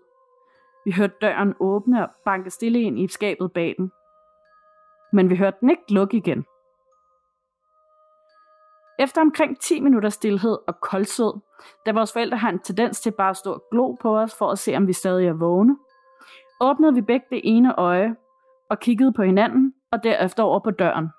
Vi 0.85 0.91
hørte 0.91 1.13
døren 1.21 1.55
åbne 1.59 2.07
og 2.07 2.13
banke 2.25 2.49
stille 2.49 2.81
ind 2.81 2.99
i 2.99 3.07
skabet 3.07 3.53
bag 3.53 3.75
den. 3.77 3.91
Men 5.13 5.29
vi 5.29 5.35
hørte 5.35 5.57
den 5.61 5.69
ikke 5.69 5.93
lukke 5.93 6.17
igen. 6.17 6.45
Efter 8.99 9.21
omkring 9.21 9.59
10 9.59 9.79
minutter 9.79 10.09
stillhed 10.09 10.57
og 10.67 10.79
koldsød, 10.81 11.39
da 11.85 11.91
vores 11.91 12.13
forældre 12.13 12.37
har 12.37 12.49
en 12.49 12.59
tendens 12.59 13.01
til 13.01 13.11
bare 13.11 13.29
at 13.29 13.37
stå 13.37 13.53
og 13.53 13.63
glo 13.71 13.93
på 14.01 14.17
os 14.17 14.35
for 14.35 14.49
at 14.51 14.59
se, 14.59 14.75
om 14.75 14.87
vi 14.87 14.93
stadig 14.93 15.27
er 15.27 15.33
vågne, 15.33 15.77
åbnede 16.61 16.93
vi 16.93 17.01
begge 17.01 17.25
det 17.29 17.41
ene 17.43 17.79
øje 17.79 18.15
og 18.69 18.79
kiggede 18.79 19.13
på 19.13 19.23
hinanden 19.23 19.73
og 19.91 20.03
derefter 20.03 20.43
over 20.43 20.59
på 20.59 20.71
døren. 20.71 21.09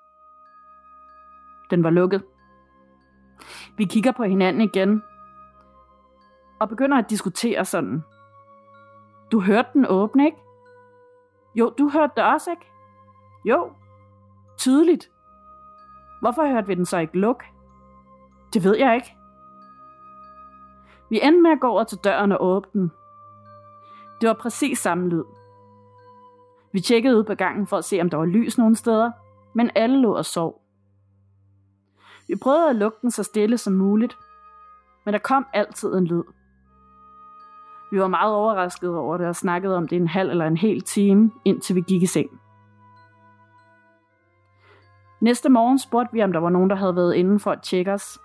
Den 1.69 1.83
var 1.83 1.89
lukket. 1.89 2.23
Vi 3.77 3.85
kigger 3.85 4.11
på 4.11 4.23
hinanden 4.23 4.61
igen 4.61 5.03
og 6.59 6.69
begynder 6.69 6.97
at 6.97 7.09
diskutere 7.09 7.65
sådan. 7.65 8.03
Du 9.31 9.41
hørte 9.41 9.69
den 9.73 9.85
åbne, 9.89 10.25
ikke? 10.25 10.37
Jo, 11.55 11.73
du 11.77 11.89
hørte 11.89 12.13
det 12.15 12.23
også, 12.23 12.51
ikke? 12.51 12.65
Jo, 13.45 13.71
tydeligt. 14.57 15.11
Hvorfor 16.21 16.47
hørte 16.47 16.67
vi 16.67 16.75
den 16.75 16.85
så 16.85 16.97
ikke 16.97 17.17
lukke? 17.17 17.45
Det 18.53 18.63
ved 18.63 18.77
jeg 18.77 18.95
ikke. 18.95 19.15
Vi 21.09 21.19
endte 21.23 21.41
med 21.41 21.51
at 21.51 21.59
gå 21.59 21.67
over 21.67 21.83
til 21.83 21.97
døren 22.03 22.31
og 22.31 22.45
åbne 22.45 22.81
den. 22.81 22.91
Det 24.21 24.27
var 24.27 24.33
præcis 24.33 24.79
samme 24.79 25.09
lyd. 25.09 25.23
Vi 26.71 26.79
tjekkede 26.79 27.17
ud 27.17 27.23
på 27.23 27.35
gangen 27.35 27.67
for 27.67 27.77
at 27.77 27.85
se, 27.85 28.01
om 28.01 28.09
der 28.09 28.17
var 28.17 28.25
lys 28.25 28.57
nogen 28.57 28.75
steder, 28.75 29.11
men 29.55 29.71
alle 29.75 30.01
lå 30.01 30.15
og 30.15 30.25
sov. 30.25 30.61
Vi 32.27 32.35
prøvede 32.35 32.69
at 32.69 32.75
lukke 32.75 32.97
den 33.01 33.11
så 33.11 33.23
stille 33.23 33.57
som 33.57 33.73
muligt, 33.73 34.17
men 35.05 35.13
der 35.13 35.19
kom 35.19 35.45
altid 35.53 35.93
en 35.93 36.05
lyd. 36.05 36.23
Vi 37.91 37.99
var 37.99 38.07
meget 38.07 38.33
overraskede 38.33 38.97
over 38.97 39.17
det 39.17 39.27
og 39.27 39.35
snakkede 39.35 39.77
om 39.77 39.87
det 39.87 39.95
en 39.95 40.07
halv 40.07 40.29
eller 40.29 40.45
en 40.45 40.57
hel 40.57 40.81
time, 40.81 41.31
indtil 41.45 41.75
vi 41.75 41.81
gik 41.81 42.03
i 42.03 42.05
seng. 42.05 42.29
Næste 45.21 45.49
morgen 45.49 45.79
spurgte 45.79 46.13
vi, 46.13 46.23
om 46.23 46.31
der 46.31 46.39
var 46.39 46.49
nogen, 46.49 46.69
der 46.69 46.75
havde 46.75 46.95
været 46.95 47.15
inden 47.15 47.39
for 47.39 47.51
at 47.51 47.61
tjekke 47.61 47.93
os, 47.93 48.19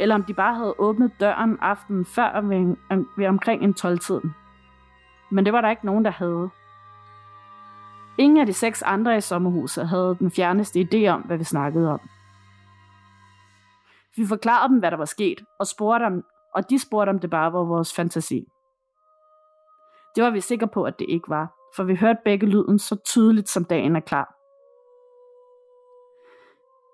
eller 0.00 0.14
om 0.14 0.24
de 0.24 0.34
bare 0.34 0.54
havde 0.54 0.74
åbnet 0.78 1.12
døren 1.20 1.58
aftenen 1.60 2.04
før 2.04 2.40
ved, 2.40 2.76
ved 3.16 3.26
omkring 3.26 3.62
en 3.62 3.74
12-tiden. 3.80 4.34
Men 5.30 5.44
det 5.44 5.52
var 5.52 5.60
der 5.60 5.70
ikke 5.70 5.86
nogen, 5.86 6.04
der 6.04 6.10
havde. 6.10 6.50
Ingen 8.18 8.40
af 8.40 8.46
de 8.46 8.52
seks 8.52 8.82
andre 8.82 9.16
i 9.16 9.20
sommerhuset 9.20 9.88
havde 9.88 10.16
den 10.18 10.30
fjerneste 10.30 10.80
idé 10.80 11.08
om, 11.08 11.20
hvad 11.20 11.36
vi 11.36 11.44
snakkede 11.44 11.90
om. 11.90 12.00
Vi 14.16 14.26
forklarede 14.26 14.68
dem, 14.68 14.78
hvad 14.78 14.90
der 14.90 14.96
var 14.96 15.04
sket, 15.04 15.44
og, 15.58 15.66
spurgte 15.66 16.04
dem, 16.04 16.24
og 16.54 16.70
de 16.70 16.78
spurgte, 16.78 17.10
om 17.10 17.18
det 17.18 17.30
bare 17.30 17.52
var 17.52 17.64
vores 17.64 17.94
fantasi. 17.94 18.44
Det 20.16 20.24
var 20.24 20.30
vi 20.30 20.40
sikre 20.40 20.68
på, 20.68 20.84
at 20.84 20.98
det 20.98 21.06
ikke 21.08 21.28
var, 21.28 21.54
for 21.76 21.84
vi 21.84 21.94
hørte 21.94 22.20
begge 22.24 22.46
lyden 22.46 22.78
så 22.78 22.96
tydeligt, 23.04 23.48
som 23.48 23.64
dagen 23.64 23.96
er 23.96 24.00
klar. 24.00 24.34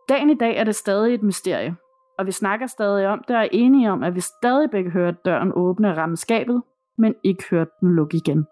Dagen 0.09 0.31
i 0.31 0.35
dag 0.35 0.57
er 0.57 0.65
det 0.65 0.77
stadig 0.77 1.15
et 1.15 1.23
mysterie, 1.23 1.77
og 2.19 2.27
vi 2.27 2.33
snakker 2.33 2.67
stadig 2.67 3.09
om 3.09 3.25
det 3.29 3.37
og 3.37 3.43
er 3.43 3.49
enige 3.53 3.93
om, 3.93 4.03
at 4.03 4.15
vi 4.15 4.21
stadig 4.21 4.71
begge 4.71 4.91
hørte 4.91 5.19
døren 5.25 5.53
åbne 5.55 5.91
og 5.91 5.97
ramme 5.97 6.17
skabet, 6.17 6.63
men 6.99 7.15
ikke 7.25 7.45
hørte 7.51 7.71
den 7.81 7.95
lukke 7.95 8.17
igen. 8.17 8.47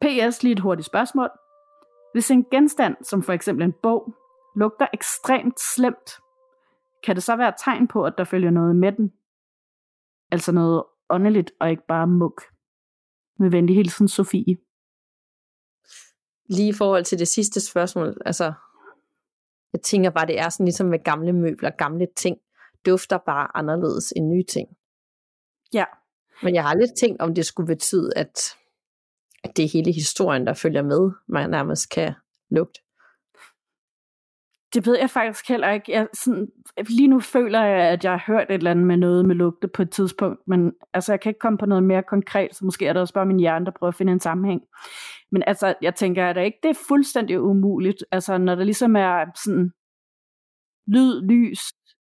PS 0.00 0.42
lige 0.42 0.52
et 0.52 0.60
hurtigt 0.60 0.86
spørgsmål. 0.86 1.30
Hvis 2.12 2.30
en 2.30 2.44
genstand, 2.50 2.96
som 3.02 3.22
for 3.22 3.32
eksempel 3.32 3.64
en 3.64 3.74
bog, 3.82 4.14
lugter 4.56 4.86
ekstremt 4.92 5.60
slemt, 5.60 6.10
kan 7.04 7.14
det 7.14 7.22
så 7.22 7.36
være 7.36 7.48
et 7.48 7.54
tegn 7.64 7.88
på, 7.88 8.04
at 8.04 8.14
der 8.18 8.24
følger 8.24 8.50
noget 8.50 8.76
med 8.76 8.92
den? 8.92 9.12
Altså 10.30 10.52
noget 10.52 10.84
åndeligt 11.10 11.52
og 11.60 11.70
ikke 11.70 11.86
bare 11.88 12.06
muk. 12.06 12.42
Med 13.38 13.50
venlig 13.50 13.76
hilsen, 13.76 14.08
Sofie. 14.08 14.56
Lige 16.48 16.68
i 16.68 16.72
forhold 16.72 17.04
til 17.04 17.18
det 17.18 17.28
sidste 17.28 17.60
spørgsmål, 17.70 18.16
altså 18.26 18.52
jeg 19.72 19.82
tænker 19.82 20.10
bare, 20.10 20.26
det 20.26 20.38
er 20.38 20.48
sådan 20.48 20.66
ligesom 20.66 20.86
med 20.86 21.04
gamle 21.04 21.32
møbler, 21.32 21.70
gamle 21.70 22.06
ting, 22.16 22.38
dufter 22.86 23.18
bare 23.26 23.56
anderledes 23.56 24.12
end 24.16 24.26
nye 24.26 24.44
ting. 24.48 24.68
Ja. 25.72 25.84
Men 26.42 26.54
jeg 26.54 26.62
har 26.62 26.74
lidt 26.74 26.90
tænkt, 27.00 27.22
om 27.22 27.34
det 27.34 27.46
skulle 27.46 27.66
betyde, 27.66 28.12
at, 28.16 28.56
at 29.44 29.56
det 29.56 29.64
er 29.64 29.68
hele 29.68 29.92
historien, 29.92 30.46
der 30.46 30.54
følger 30.54 30.82
med, 30.82 31.10
man 31.28 31.50
nærmest 31.50 31.90
kan 31.90 32.14
lugte. 32.50 32.80
Det 34.74 34.86
ved 34.86 34.98
jeg 34.98 35.10
faktisk 35.10 35.48
heller 35.48 35.70
ikke. 35.70 35.92
Jeg, 35.92 36.08
sådan, 36.14 36.48
lige 36.88 37.08
nu 37.08 37.20
føler 37.20 37.64
jeg, 37.64 37.88
at 37.88 38.04
jeg 38.04 38.12
har 38.12 38.24
hørt 38.26 38.50
et 38.50 38.54
eller 38.54 38.70
andet 38.70 38.86
med 38.86 38.96
noget 38.96 39.26
med 39.26 39.34
lugte 39.34 39.68
på 39.68 39.82
et 39.82 39.90
tidspunkt, 39.90 40.40
men 40.46 40.72
altså, 40.94 41.12
jeg 41.12 41.20
kan 41.20 41.30
ikke 41.30 41.38
komme 41.38 41.58
på 41.58 41.66
noget 41.66 41.84
mere 41.84 42.02
konkret, 42.02 42.54
så 42.54 42.64
måske 42.64 42.86
er 42.86 42.92
det 42.92 43.02
også 43.02 43.14
bare 43.14 43.26
min 43.26 43.40
hjerne, 43.40 43.66
der 43.66 43.72
prøver 43.78 43.88
at 43.88 43.94
finde 43.94 44.12
en 44.12 44.20
sammenhæng. 44.20 44.60
Men 45.30 45.42
altså, 45.46 45.74
jeg 45.82 45.94
tænker, 45.94 46.26
at 46.26 46.36
det 46.36 46.44
ikke 46.44 46.58
det 46.62 46.70
er 46.70 46.84
fuldstændig 46.88 47.40
umuligt, 47.40 48.04
altså 48.12 48.38
når 48.38 48.54
der 48.54 48.64
ligesom 48.64 48.96
er 48.96 49.24
sådan 49.44 49.70
lyd, 50.86 51.22
lys, 51.22 51.60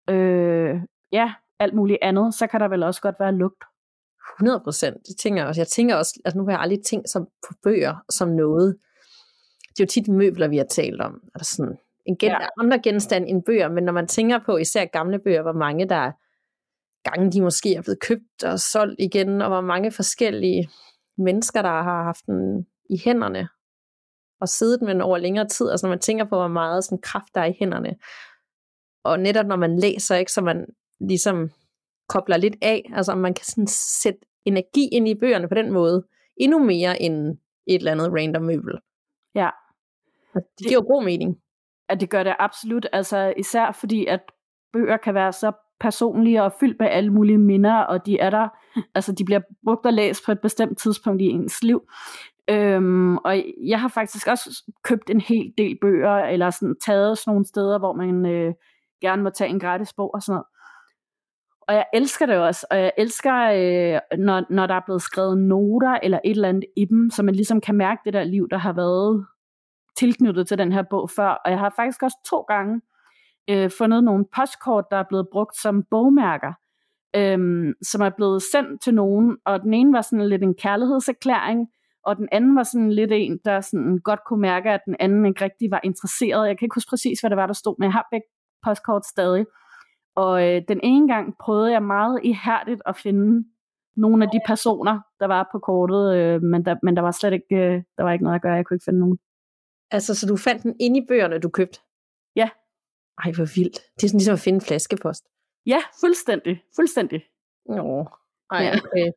øh, 0.09 0.75
ja, 1.11 1.33
alt 1.59 1.73
muligt 1.73 1.99
andet, 2.01 2.33
så 2.33 2.47
kan 2.47 2.59
der 2.59 2.67
vel 2.67 2.83
også 2.83 3.01
godt 3.01 3.15
være 3.19 3.35
lugt. 3.35 3.63
100 4.39 4.59
procent. 4.59 4.97
Det 5.07 5.17
tænker 5.17 5.41
jeg 5.41 5.47
også. 5.47 5.61
Jeg 5.61 5.67
tænker 5.67 5.95
også, 5.95 6.21
at 6.25 6.35
nu 6.35 6.43
har 6.43 6.51
jeg 6.51 6.59
aldrig 6.59 6.83
tænkt 6.83 7.09
som 7.09 7.27
på 7.47 7.53
bøger 7.63 7.95
som 8.09 8.29
noget. 8.29 8.77
Det 9.69 9.79
er 9.79 9.83
jo 9.83 9.87
tit 9.87 10.07
møbler, 10.07 10.47
vi 10.47 10.57
har 10.57 10.65
talt 10.65 11.01
om. 11.01 11.13
Er 11.33 11.37
der 11.37 11.45
sådan 11.45 11.77
en 12.07 12.17
gen- 12.17 12.31
ja. 12.31 12.47
andre 12.59 12.79
genstand 12.79 13.25
end 13.27 13.43
bøger, 13.43 13.69
men 13.69 13.83
når 13.83 13.93
man 13.93 14.07
tænker 14.07 14.39
på 14.45 14.57
især 14.57 14.85
gamle 14.85 15.19
bøger, 15.19 15.41
hvor 15.41 15.53
mange 15.53 15.89
der 15.89 16.11
gange 17.09 17.31
de 17.31 17.41
måske 17.41 17.75
er 17.75 17.81
blevet 17.81 17.99
købt 17.99 18.43
og 18.43 18.59
solgt 18.59 18.99
igen, 18.99 19.41
og 19.41 19.47
hvor 19.47 19.61
mange 19.61 19.91
forskellige 19.91 20.69
mennesker, 21.17 21.61
der 21.61 21.69
har 21.69 22.03
haft 22.03 22.25
den 22.25 22.67
i 22.89 23.01
hænderne, 23.05 23.47
og 24.41 24.49
siddet 24.49 24.81
med 24.81 24.93
den 24.93 25.01
over 25.01 25.17
længere 25.17 25.47
tid, 25.47 25.69
altså 25.69 25.85
når 25.85 25.89
man 25.89 25.99
tænker 25.99 26.25
på, 26.25 26.35
hvor 26.35 26.47
meget 26.47 26.83
sådan 26.83 27.01
kraft 27.01 27.35
der 27.35 27.41
er 27.41 27.45
i 27.45 27.57
hænderne, 27.59 27.95
og 29.03 29.19
netop 29.19 29.45
når 29.45 29.55
man 29.55 29.79
læser, 29.79 30.15
ikke, 30.15 30.31
så 30.31 30.41
man 30.41 30.65
ligesom 30.99 31.49
kobler 32.09 32.37
lidt 32.37 32.55
af, 32.61 32.91
altså 32.93 33.15
man 33.15 33.33
kan 33.33 33.45
sådan 33.45 33.67
sætte 34.03 34.19
energi 34.45 34.87
ind 34.91 35.07
i 35.07 35.15
bøgerne 35.15 35.49
på 35.49 35.55
den 35.55 35.71
måde, 35.71 36.07
endnu 36.37 36.59
mere 36.59 37.01
end 37.01 37.37
et 37.67 37.75
eller 37.75 37.91
andet 37.91 38.13
random 38.13 38.43
møbel. 38.43 38.79
Ja. 39.35 39.49
Det 40.33 40.67
giver 40.67 40.81
god 40.81 41.03
mening 41.03 41.41
at 41.89 42.01
det 42.01 42.09
gør 42.09 42.23
det 42.23 42.35
absolut, 42.39 42.87
altså 42.93 43.33
især 43.37 43.71
fordi, 43.71 44.05
at 44.05 44.19
bøger 44.73 44.97
kan 44.97 45.13
være 45.13 45.33
så 45.33 45.51
personlige 45.79 46.43
og 46.43 46.53
fyldt 46.59 46.79
med 46.79 46.87
alle 46.87 47.13
mulige 47.13 47.37
minder, 47.37 47.75
og 47.75 48.05
de 48.05 48.19
er 48.19 48.29
der, 48.29 48.47
altså 48.95 49.11
de 49.11 49.25
bliver 49.25 49.41
brugt 49.63 49.85
og 49.85 49.93
læst 49.93 50.25
på 50.25 50.31
et 50.31 50.41
bestemt 50.41 50.77
tidspunkt 50.77 51.21
i 51.21 51.25
ens 51.25 51.63
liv. 51.63 51.81
Øhm, 52.49 53.17
og 53.17 53.43
jeg 53.67 53.81
har 53.81 53.87
faktisk 53.87 54.27
også 54.27 54.63
købt 54.83 55.09
en 55.09 55.21
hel 55.21 55.53
del 55.57 55.77
bøger, 55.81 56.15
eller 56.15 56.49
sådan 56.49 56.75
taget 56.85 57.17
sådan 57.17 57.31
nogle 57.31 57.45
steder, 57.45 57.79
hvor 57.79 57.93
man 57.93 58.25
øh, 58.25 58.53
gerne 59.01 59.23
må 59.23 59.29
tage 59.29 59.49
en 59.49 59.59
gratis 59.59 59.93
bog 59.93 60.13
og 60.13 60.21
sådan 60.21 60.33
noget. 60.33 60.45
Og 61.67 61.73
jeg 61.73 61.85
elsker 61.93 62.25
det 62.25 62.37
også, 62.37 62.67
og 62.71 62.77
jeg 62.77 62.91
elsker, 62.97 63.33
øh, 63.33 64.19
når, 64.19 64.53
når 64.53 64.67
der 64.67 64.75
er 64.75 64.81
blevet 64.85 65.01
skrevet 65.01 65.37
noter 65.37 65.99
eller 66.03 66.19
et 66.25 66.31
eller 66.31 66.49
andet 66.49 66.65
i 66.77 66.85
dem, 66.85 67.09
så 67.09 67.23
man 67.23 67.35
ligesom 67.35 67.61
kan 67.61 67.75
mærke 67.75 68.01
det 68.05 68.13
der 68.13 68.23
liv, 68.23 68.47
der 68.51 68.57
har 68.57 68.73
været 68.73 69.25
tilknyttet 69.99 70.47
til 70.47 70.57
den 70.57 70.71
her 70.71 70.83
bog 70.89 71.09
før, 71.09 71.29
og 71.29 71.51
jeg 71.51 71.59
har 71.59 71.73
faktisk 71.75 72.03
også 72.03 72.17
to 72.29 72.41
gange 72.41 72.81
øh, 73.49 73.71
fundet 73.77 74.03
nogle 74.03 74.25
postkort, 74.35 74.85
der 74.91 74.97
er 74.97 75.03
blevet 75.09 75.27
brugt 75.31 75.57
som 75.57 75.83
bogmærker, 75.91 76.53
øh, 77.15 77.73
som 77.81 78.01
er 78.01 78.09
blevet 78.09 78.41
sendt 78.51 78.81
til 78.81 78.93
nogen, 78.93 79.37
og 79.45 79.61
den 79.61 79.73
ene 79.73 79.93
var 79.93 80.01
sådan 80.01 80.29
lidt 80.29 80.43
en 80.43 80.55
kærlighedserklæring, 80.55 81.67
og 82.07 82.17
den 82.17 82.27
anden 82.31 82.55
var 82.55 82.63
sådan 82.63 82.91
lidt 82.91 83.11
en, 83.13 83.39
der 83.45 83.61
sådan 83.61 83.99
godt 84.03 84.19
kunne 84.27 84.41
mærke, 84.41 84.69
at 84.71 84.81
den 84.85 84.95
anden 84.99 85.25
ikke 85.25 85.43
rigtig 85.43 85.71
var 85.71 85.81
interesseret. 85.83 86.47
Jeg 86.47 86.57
kan 86.57 86.65
ikke 86.65 86.75
huske 86.75 86.89
præcis, 86.89 87.19
hvad 87.19 87.29
det 87.29 87.37
var, 87.37 87.45
der 87.45 87.53
stod, 87.53 87.75
men 87.79 87.85
jeg 87.85 87.93
har 87.93 88.07
begge 88.11 88.27
postkort 88.63 89.05
stadig. 89.05 89.45
Og 90.15 90.47
øh, 90.47 90.61
den 90.67 90.79
ene 90.83 91.07
gang 91.13 91.33
prøvede 91.39 91.71
jeg 91.71 91.83
meget 91.83 92.19
ihærdigt 92.23 92.81
at 92.85 92.95
finde 92.95 93.45
nogle 93.95 94.23
af 94.25 94.29
de 94.33 94.39
personer, 94.47 94.99
der 95.19 95.27
var 95.27 95.49
på 95.51 95.59
kortet, 95.59 96.15
øh, 96.15 96.41
men, 96.41 96.65
der, 96.65 96.75
men 96.83 96.95
der 96.95 97.01
var 97.01 97.11
slet 97.11 97.33
ikke, 97.33 97.55
øh, 97.55 97.83
der 97.97 98.03
var 98.03 98.11
ikke 98.11 98.23
noget 98.23 98.35
at 98.35 98.41
gøre, 98.41 98.53
jeg 98.53 98.65
kunne 98.65 98.75
ikke 98.75 98.87
finde 98.89 98.99
nogen. 98.99 99.17
Altså, 99.91 100.15
så 100.15 100.27
du 100.27 100.37
fandt 100.37 100.63
den 100.63 100.75
inde 100.79 100.99
i 100.99 101.05
bøgerne, 101.07 101.39
du 101.39 101.49
købte? 101.49 101.79
Ja. 102.35 102.49
Ej, 103.23 103.31
hvor 103.31 103.55
vildt. 103.55 103.79
Det 103.95 104.03
er 104.03 104.07
sådan 104.07 104.17
ligesom 104.17 104.33
at 104.33 104.39
finde 104.39 104.57
en 104.57 104.61
flaskepost. 104.61 105.23
Ja, 105.65 105.79
fuldstændig. 105.99 106.63
Fuldstændig. 106.75 107.21
Nå, 107.65 108.07
ej, 108.51 108.75
okay. 108.75 109.11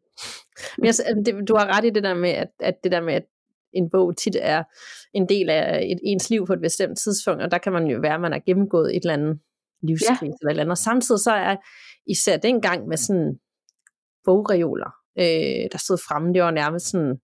Men 0.78 0.87
jeg, 0.87 0.94
det, 1.26 1.48
du 1.48 1.54
har 1.56 1.76
ret 1.76 1.85
i 1.85 1.90
det 1.90 2.02
der 2.02 2.14
med, 2.14 2.30
at, 2.30 2.50
at 2.61 2.85
det 2.85 2.92
der 2.92 3.00
med, 3.00 3.14
at 3.14 3.26
en 3.72 3.90
bog 3.90 4.16
tit 4.16 4.37
er 4.40 4.64
en 5.14 5.28
del 5.28 5.50
af 5.50 5.88
et, 5.92 5.98
ens 6.02 6.30
liv 6.30 6.46
på 6.46 6.52
et 6.52 6.61
bestemt 6.61 6.98
tidspunkt, 6.98 7.42
og 7.42 7.50
der 7.50 7.59
kan 7.59 7.72
man 7.72 7.87
jo 7.87 8.00
være, 8.00 8.14
at 8.14 8.20
man 8.20 8.33
har 8.33 8.42
gennemgået 8.46 8.96
et 8.96 9.00
eller 9.00 9.14
andet 9.14 9.38
livskrise 9.83 10.24
ja. 10.24 10.28
eller 10.40 10.46
et 10.46 10.50
eller 10.50 10.62
andet. 10.62 10.70
Og 10.70 10.78
samtidig 10.78 11.20
så 11.20 11.33
er 11.33 11.56
især 12.06 12.37
dengang 12.37 12.88
med 12.88 12.96
sådan 12.96 13.38
bogreoler, 14.24 14.90
øh, 15.18 15.68
der 15.72 15.78
stod 15.78 15.98
fremme, 16.09 16.35
det 16.35 16.42
var 16.42 16.50
nærmest 16.50 16.87
sådan 16.87 17.20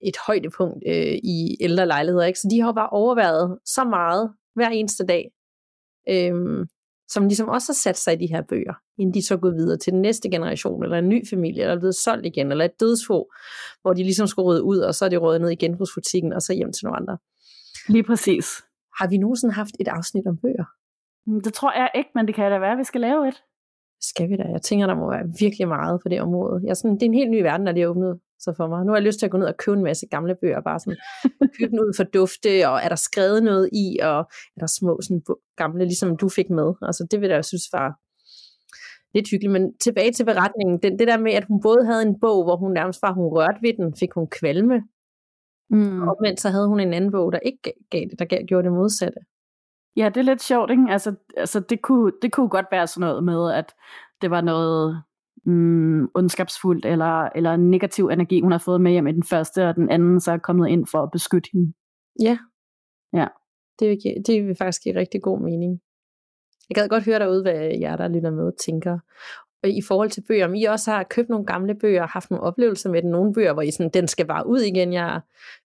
et 0.00 0.16
højdepunkt 0.26 0.84
øh, 0.86 1.14
i 1.24 1.56
ældre 1.60 1.86
lejligheder. 1.86 2.24
Ikke? 2.24 2.40
Så 2.40 2.48
de 2.50 2.60
har 2.60 2.72
bare 2.72 2.88
overværet 2.88 3.58
så 3.64 3.84
meget 3.84 4.32
hver 4.54 4.68
eneste 4.68 5.06
dag, 5.06 5.30
øh, 6.08 6.66
som 7.08 7.26
ligesom 7.26 7.48
også 7.48 7.72
har 7.72 7.74
sat 7.74 7.98
sig 7.98 8.14
i 8.14 8.26
de 8.26 8.34
her 8.34 8.42
bøger, 8.42 8.74
inden 8.98 9.14
de 9.14 9.26
så 9.26 9.36
går 9.36 9.50
videre 9.50 9.78
til 9.78 9.92
den 9.92 10.02
næste 10.02 10.30
generation, 10.30 10.82
eller 10.82 10.98
en 10.98 11.08
ny 11.08 11.28
familie, 11.28 11.62
eller 11.62 11.74
er 11.74 11.78
blevet 11.78 11.94
solgt 11.94 12.26
igen, 12.26 12.50
eller 12.50 12.64
et 12.64 12.80
dødsfå, 12.80 13.30
hvor 13.82 13.92
de 13.92 14.02
ligesom 14.02 14.26
skulle 14.26 14.46
rydde 14.46 14.62
ud, 14.62 14.78
og 14.78 14.94
så 14.94 15.04
er 15.04 15.08
de 15.08 15.16
røget 15.16 15.40
ned 15.40 15.50
i 15.50 15.54
genbrugsbutikken, 15.54 16.32
og 16.32 16.42
så 16.42 16.52
hjem 16.54 16.72
til 16.72 16.84
nogle 16.84 16.96
andre. 16.96 17.18
Lige 17.88 18.02
præcis. 18.02 18.46
Har 18.98 19.08
vi 19.08 19.16
nogensinde 19.16 19.54
haft 19.54 19.74
et 19.80 19.88
afsnit 19.88 20.26
om 20.26 20.36
bøger? 20.36 20.64
Mm, 21.26 21.40
det 21.40 21.54
tror 21.54 21.72
jeg 21.72 21.90
ikke, 21.94 22.10
men 22.14 22.26
det 22.26 22.34
kan 22.34 22.50
da 22.50 22.58
være, 22.58 22.72
at 22.72 22.78
vi 22.78 22.84
skal 22.84 23.00
lave 23.00 23.28
et. 23.28 23.42
Skal 24.00 24.28
vi 24.28 24.36
da? 24.36 24.42
Jeg 24.42 24.62
tænker, 24.62 24.86
der 24.86 24.94
må 24.94 25.10
være 25.10 25.26
virkelig 25.40 25.68
meget 25.68 26.00
på 26.02 26.08
det 26.08 26.20
område. 26.20 26.60
Jeg 26.64 26.76
sådan, 26.76 26.94
det 26.94 27.02
er 27.02 27.06
en 27.06 27.14
helt 27.14 27.30
ny 27.30 27.42
verden, 27.42 27.66
der 27.66 27.72
lige 27.72 27.84
er 27.84 27.88
åbnet 27.88 28.20
så 28.48 28.54
for 28.56 28.66
mig. 28.66 28.84
Nu 28.84 28.90
har 28.92 28.96
jeg 28.96 29.06
lyst 29.06 29.18
til 29.18 29.26
at 29.26 29.32
gå 29.32 29.38
ned 29.38 29.46
og 29.46 29.56
købe 29.56 29.76
en 29.76 29.84
masse 29.84 30.06
gamle 30.06 30.34
bøger, 30.40 30.60
bare 30.60 30.80
sådan 30.80 30.98
købe 31.58 31.70
den 31.70 31.80
ud 31.80 31.92
for 31.96 32.04
dufte, 32.04 32.68
og 32.68 32.76
er 32.84 32.88
der 32.88 33.00
skrevet 33.08 33.42
noget 33.42 33.68
i, 33.72 33.98
og 34.02 34.18
er 34.56 34.60
der 34.60 34.66
små 34.78 34.92
sådan 35.02 35.22
gamle, 35.56 35.84
ligesom 35.84 36.16
du 36.16 36.28
fik 36.28 36.50
med. 36.50 36.68
Altså 36.82 37.06
det 37.10 37.20
vil 37.20 37.30
jeg 37.30 37.44
synes 37.44 37.66
var 37.72 37.88
lidt 39.14 39.30
hyggeligt. 39.30 39.52
Men 39.52 39.78
tilbage 39.78 40.12
til 40.12 40.24
beretningen, 40.24 40.78
det, 40.82 40.98
det 40.98 41.08
der 41.08 41.18
med, 41.18 41.32
at 41.32 41.44
hun 41.44 41.60
både 41.60 41.86
havde 41.86 42.02
en 42.02 42.20
bog, 42.20 42.44
hvor 42.44 42.56
hun 42.56 42.72
nærmest 42.72 43.02
var, 43.02 43.12
hun 43.12 43.26
rørte 43.26 43.62
ved 43.62 43.74
den, 43.76 43.96
fik 44.00 44.12
hun 44.12 44.26
kvalme, 44.38 44.82
mm. 45.70 46.08
og 46.08 46.16
mens 46.22 46.40
så 46.40 46.50
havde 46.50 46.68
hun 46.68 46.80
en 46.80 46.94
anden 46.94 47.10
bog, 47.10 47.32
der 47.32 47.38
ikke 47.38 47.72
gav 47.90 48.04
det, 48.10 48.18
der 48.18 48.24
gav, 48.24 48.42
gjorde 48.48 48.64
det 48.64 48.72
modsatte. 48.72 49.18
Ja, 49.96 50.08
det 50.08 50.16
er 50.16 50.24
lidt 50.24 50.42
sjovt, 50.42 50.70
ikke? 50.70 50.86
Altså, 50.88 51.14
altså 51.36 51.60
det, 51.60 51.82
kunne, 51.82 52.12
det 52.22 52.32
kunne 52.32 52.48
godt 52.48 52.66
være 52.70 52.86
sådan 52.86 53.08
noget 53.08 53.24
med, 53.24 53.52
at 53.52 53.74
det 54.22 54.30
var 54.30 54.40
noget 54.40 55.02
mm, 55.48 56.08
ondskabsfuldt, 56.14 56.84
eller, 56.84 57.28
eller 57.36 57.56
negativ 57.56 58.06
energi, 58.06 58.40
hun 58.40 58.52
har 58.52 58.58
fået 58.58 58.80
med 58.80 58.92
hjem 58.92 59.06
i 59.06 59.12
den 59.12 59.22
første, 59.22 59.68
og 59.68 59.74
den 59.74 59.90
anden 59.90 60.20
så 60.20 60.32
er 60.32 60.38
kommet 60.38 60.68
ind 60.68 60.86
for 60.90 61.02
at 61.02 61.10
beskytte 61.12 61.50
hende. 61.52 61.72
Ja. 62.22 62.38
Ja. 63.12 63.26
Det 63.78 63.88
vil, 63.88 63.98
det 64.26 64.46
vil 64.46 64.56
faktisk 64.56 64.82
give 64.82 64.96
rigtig 64.96 65.22
god 65.22 65.40
mening. 65.40 65.80
Jeg 66.68 66.74
gad 66.74 66.88
godt 66.88 67.04
høre 67.04 67.18
derude, 67.18 67.42
hvad 67.42 67.78
jer, 67.80 67.96
der 67.96 68.08
lytter 68.08 68.30
med, 68.30 68.52
tænker. 68.66 68.98
Og 69.62 69.68
i 69.68 69.82
forhold 69.88 70.10
til 70.10 70.24
bøger, 70.28 70.46
om 70.46 70.54
I 70.54 70.64
også 70.64 70.90
har 70.90 71.02
købt 71.02 71.28
nogle 71.28 71.46
gamle 71.46 71.74
bøger 71.74 72.02
og 72.02 72.08
haft 72.08 72.30
nogle 72.30 72.44
oplevelser 72.44 72.90
med 72.90 73.02
den. 73.02 73.10
Nogle 73.10 73.32
bøger, 73.32 73.52
hvor 73.52 73.62
I 73.62 73.70
sådan, 73.70 73.90
den 73.94 74.08
skal 74.08 74.26
bare 74.26 74.46
ud 74.46 74.60
igen, 74.60 74.92
jeg 74.92 75.20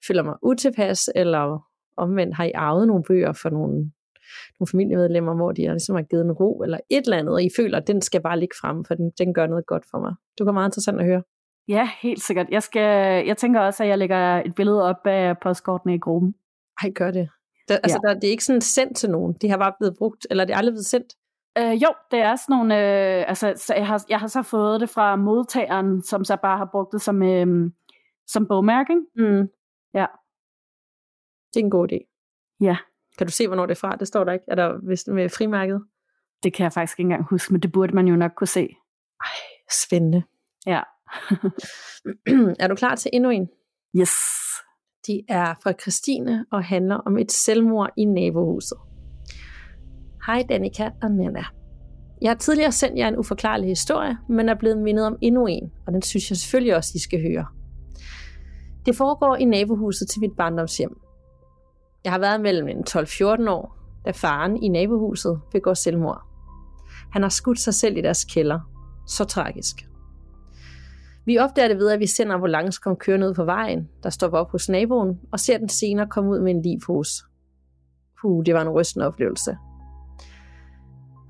føler 0.08 0.24
mig 0.24 0.36
utilpas, 0.42 1.10
eller 1.16 1.60
omvendt 1.98 2.36
har 2.36 2.44
I 2.44 2.52
arvet 2.56 2.88
nogle 2.88 3.04
bøger 3.04 3.34
for 3.34 3.50
nogle 3.50 3.92
nogle 4.60 4.70
familiemedlemmer, 4.72 5.36
hvor 5.36 5.52
de 5.52 5.66
har, 5.66 5.74
ligesom 5.74 5.96
har 5.96 6.04
givet 6.04 6.26
en 6.26 6.32
ro 6.32 6.62
eller 6.64 6.80
et 6.90 7.04
eller 7.06 7.18
andet, 7.18 7.34
og 7.34 7.44
I 7.44 7.50
føler, 7.58 7.78
at 7.78 7.88
den 7.88 8.02
skal 8.02 8.22
bare 8.22 8.40
ligge 8.40 8.56
frem, 8.62 8.86
for 8.86 8.94
den, 8.96 9.12
den 9.18 9.34
gør 9.34 9.48
noget 9.48 9.66
godt 9.66 9.86
for 9.92 10.00
mig. 10.00 10.14
Det 10.38 10.46
var 10.46 10.52
meget 10.52 10.68
interessant 10.68 11.00
at 11.00 11.06
høre. 11.06 11.24
Ja, 11.68 11.90
helt 12.02 12.24
sikkert. 12.24 12.48
Jeg, 12.50 12.64
skal, 12.64 13.26
jeg 13.26 13.38
tænker 13.38 13.60
også, 13.60 13.84
at 13.84 13.90
jeg 13.90 13.98
lægger 13.98 14.42
et 14.46 14.56
billede 14.56 14.84
op 14.84 15.08
af 15.08 15.40
postkortene 15.40 15.96
i 15.96 16.00
gruppen. 16.00 16.36
Ej, 16.84 16.90
gør 16.90 17.12
det. 17.12 17.30
Der, 17.68 17.78
altså, 17.78 18.00
ja. 18.04 18.08
der, 18.08 18.20
det 18.20 18.28
er 18.28 18.32
ikke 18.32 18.44
sådan 18.44 18.62
sendt 18.62 18.98
til 18.98 19.10
nogen. 19.10 19.34
De 19.42 19.50
har 19.50 19.58
bare 19.58 19.74
blevet 19.80 19.96
brugt, 19.98 20.28
eller 20.30 20.46
det 20.46 20.54
er 20.54 20.58
aldrig 20.58 20.74
blevet 20.74 20.86
sendt? 20.86 21.14
Øh, 21.58 21.84
jo, 21.84 21.90
det 22.12 22.20
er 22.20 22.36
sådan 22.36 22.58
nogle, 22.58 22.76
øh, 22.76 23.30
altså 23.30 23.54
så 23.56 23.74
jeg, 23.74 23.88
har, 23.88 24.06
jeg 24.10 24.20
har 24.20 24.28
så 24.28 24.42
fået 24.42 24.82
det 24.82 24.90
fra 24.90 25.16
modtageren, 25.16 26.02
som 26.02 26.24
så 26.24 26.38
bare 26.42 26.58
har 26.58 26.70
brugt 26.72 26.92
det 26.92 27.02
som, 27.02 27.24
øh, 27.24 27.72
som 28.28 28.48
bogmærking. 28.48 29.00
Mm. 29.16 29.50
Ja. 29.94 30.06
Det 31.54 31.60
er 31.60 31.66
en 31.66 31.70
god 31.70 31.88
idé. 31.92 32.00
Ja. 32.62 32.78
Kan 33.18 33.28
du 33.28 33.32
se, 33.32 33.48
hvornår 33.48 33.66
det 33.66 33.76
er 33.76 33.80
fra? 33.80 33.96
Det 33.96 34.08
står 34.08 34.24
der 34.24 34.34
ikke. 34.34 34.46
Er 34.48 34.56
der 34.56 34.88
vist 34.90 35.08
med 35.08 35.30
frimærket? 35.30 35.82
Det 36.44 36.54
kan 36.54 36.64
jeg 36.64 36.74
faktisk 36.74 37.00
ikke 37.00 37.08
engang 37.08 37.26
huske, 37.30 37.54
men 37.54 37.62
det 37.62 37.72
burde 37.72 37.96
man 37.96 38.08
jo 38.08 38.16
nok 38.16 38.32
kunne 38.38 38.48
se. 38.48 38.70
Ej, 39.22 39.30
spændende. 39.84 40.24
Ja. 40.68 40.82
er 42.64 42.68
du 42.68 42.76
klar 42.76 42.96
til 42.96 43.12
endnu 43.14 43.30
en? 43.30 43.50
Yes. 43.98 44.12
De 45.08 45.22
er 45.30 45.54
fra 45.64 45.74
Christine 45.82 46.46
og 46.52 46.64
handler 46.64 46.96
om 46.96 47.18
et 47.18 47.32
selvmord 47.32 47.90
i 47.98 48.06
nabohuset. 48.06 48.78
Hej 50.26 50.46
Danika 50.50 50.90
og 51.02 51.12
Nana. 51.12 51.44
Jeg 52.22 52.30
har 52.30 52.36
tidligere 52.36 52.72
sendt 52.72 52.98
jer 52.98 53.08
en 53.08 53.18
uforklarlig 53.18 53.68
historie, 53.68 54.18
men 54.30 54.50
er 54.50 54.56
blevet 54.56 54.78
mindet 54.78 55.06
om 55.06 55.18
endnu 55.22 55.46
en, 55.46 55.72
og 55.88 55.94
den 55.94 56.02
synes 56.02 56.30
jeg 56.30 56.38
selvfølgelig 56.38 56.76
også, 56.76 56.92
I 56.96 57.00
skal 57.00 57.22
høre. 57.22 57.46
Det 58.86 58.96
foregår 58.96 59.36
i 59.36 59.46
nabohuset 59.46 60.10
til 60.10 60.22
mit 60.22 60.32
barndomshjem. 60.38 61.03
Jeg 62.04 62.12
har 62.12 62.20
været 62.20 62.42
mellem 62.42 62.68
en 62.68 62.84
12-14 62.90 63.50
år, 63.50 63.78
da 64.06 64.12
faren 64.12 64.64
i 64.64 64.68
nabohuset 64.68 65.42
begår 65.52 65.74
selvmord. 65.74 66.22
Han 67.12 67.22
har 67.22 67.30
skudt 67.30 67.60
sig 67.60 67.74
selv 67.74 67.98
i 67.98 68.02
deres 68.02 68.26
kælder. 68.26 68.60
Så 69.08 69.24
tragisk. 69.24 69.76
Vi 71.26 71.38
opdager 71.38 71.68
det 71.68 71.78
ved, 71.78 71.90
at 71.90 72.00
vi 72.00 72.08
sender 72.08 72.34
ambulance 72.34 72.80
kom 72.82 72.96
kørende 72.96 73.30
ud 73.30 73.34
på 73.34 73.44
vejen, 73.44 73.90
der 74.04 74.10
stopper 74.10 74.38
op 74.38 74.52
hos 74.52 74.70
naboen, 74.70 75.20
og 75.32 75.40
ser 75.40 75.58
den 75.58 75.70
senere 75.70 76.08
komme 76.08 76.32
ud 76.32 76.40
med 76.40 76.52
en 76.52 76.62
livpose. 76.62 77.24
Puh, 78.22 78.46
det 78.46 78.54
var 78.54 78.62
en 78.62 78.70
rystende 78.70 79.08
oplevelse. 79.08 79.58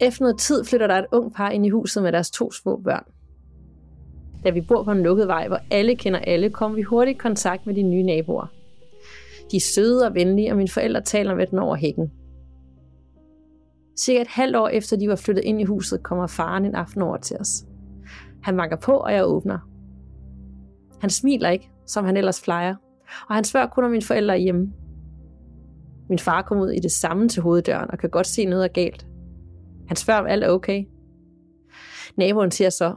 Efter 0.01 0.23
noget 0.23 0.39
tid 0.39 0.65
flytter 0.65 0.87
der 0.87 0.95
et 0.95 1.05
ung 1.11 1.33
par 1.33 1.49
ind 1.49 1.65
i 1.65 1.69
huset 1.69 2.03
med 2.03 2.11
deres 2.11 2.31
to 2.31 2.51
små 2.51 2.81
børn. 2.83 3.03
Da 4.43 4.49
vi 4.49 4.61
bor 4.61 4.83
på 4.83 4.91
en 4.91 5.03
lukket 5.03 5.27
vej, 5.27 5.47
hvor 5.47 5.59
alle 5.71 5.95
kender 5.95 6.19
alle, 6.19 6.49
kommer 6.49 6.75
vi 6.75 6.81
hurtigt 6.81 7.15
i 7.15 7.17
kontakt 7.17 7.65
med 7.65 7.75
de 7.75 7.81
nye 7.81 8.03
naboer– 8.03 8.47
de 9.51 9.55
er 9.55 9.61
søde 9.61 10.07
og 10.07 10.13
venlige, 10.13 10.51
og 10.51 10.57
mine 10.57 10.69
forældre 10.69 11.01
taler 11.01 11.35
med 11.35 11.47
den 11.47 11.59
over 11.59 11.75
hækken. 11.75 12.11
Cirka 13.97 14.21
et 14.21 14.27
halvt 14.27 14.55
år 14.55 14.67
efter 14.67 14.97
de 14.97 15.09
var 15.09 15.15
flyttet 15.15 15.43
ind 15.43 15.61
i 15.61 15.63
huset, 15.63 16.03
kommer 16.03 16.27
faren 16.27 16.65
en 16.65 16.75
aften 16.75 17.01
over 17.01 17.17
til 17.17 17.37
os. 17.39 17.65
Han 18.43 18.57
banker 18.57 18.77
på, 18.77 18.91
og 18.91 19.13
jeg 19.13 19.25
åbner. 19.25 19.59
Han 20.99 21.09
smiler 21.09 21.49
ikke, 21.49 21.71
som 21.87 22.05
han 22.05 22.17
ellers 22.17 22.41
plejer, 22.43 22.75
og 23.29 23.35
han 23.35 23.43
spørger 23.43 23.67
kun, 23.67 23.83
om 23.83 23.91
mine 23.91 24.03
forældre 24.03 24.33
er 24.33 24.39
hjemme. 24.39 24.73
Min 26.09 26.19
far 26.19 26.41
kom 26.41 26.59
ud 26.59 26.69
i 26.69 26.79
det 26.79 26.91
samme 26.91 27.29
til 27.29 27.41
hoveddøren 27.41 27.91
og 27.91 27.97
kan 27.97 28.09
godt 28.09 28.27
se 28.27 28.45
noget 28.45 28.63
er 28.63 28.67
galt. 28.67 29.07
Han 29.87 29.97
spørger, 29.97 30.19
om 30.19 30.27
alt 30.27 30.43
er 30.43 30.49
okay. 30.49 30.85
Naboen 32.17 32.51
siger 32.51 32.69
så, 32.69 32.95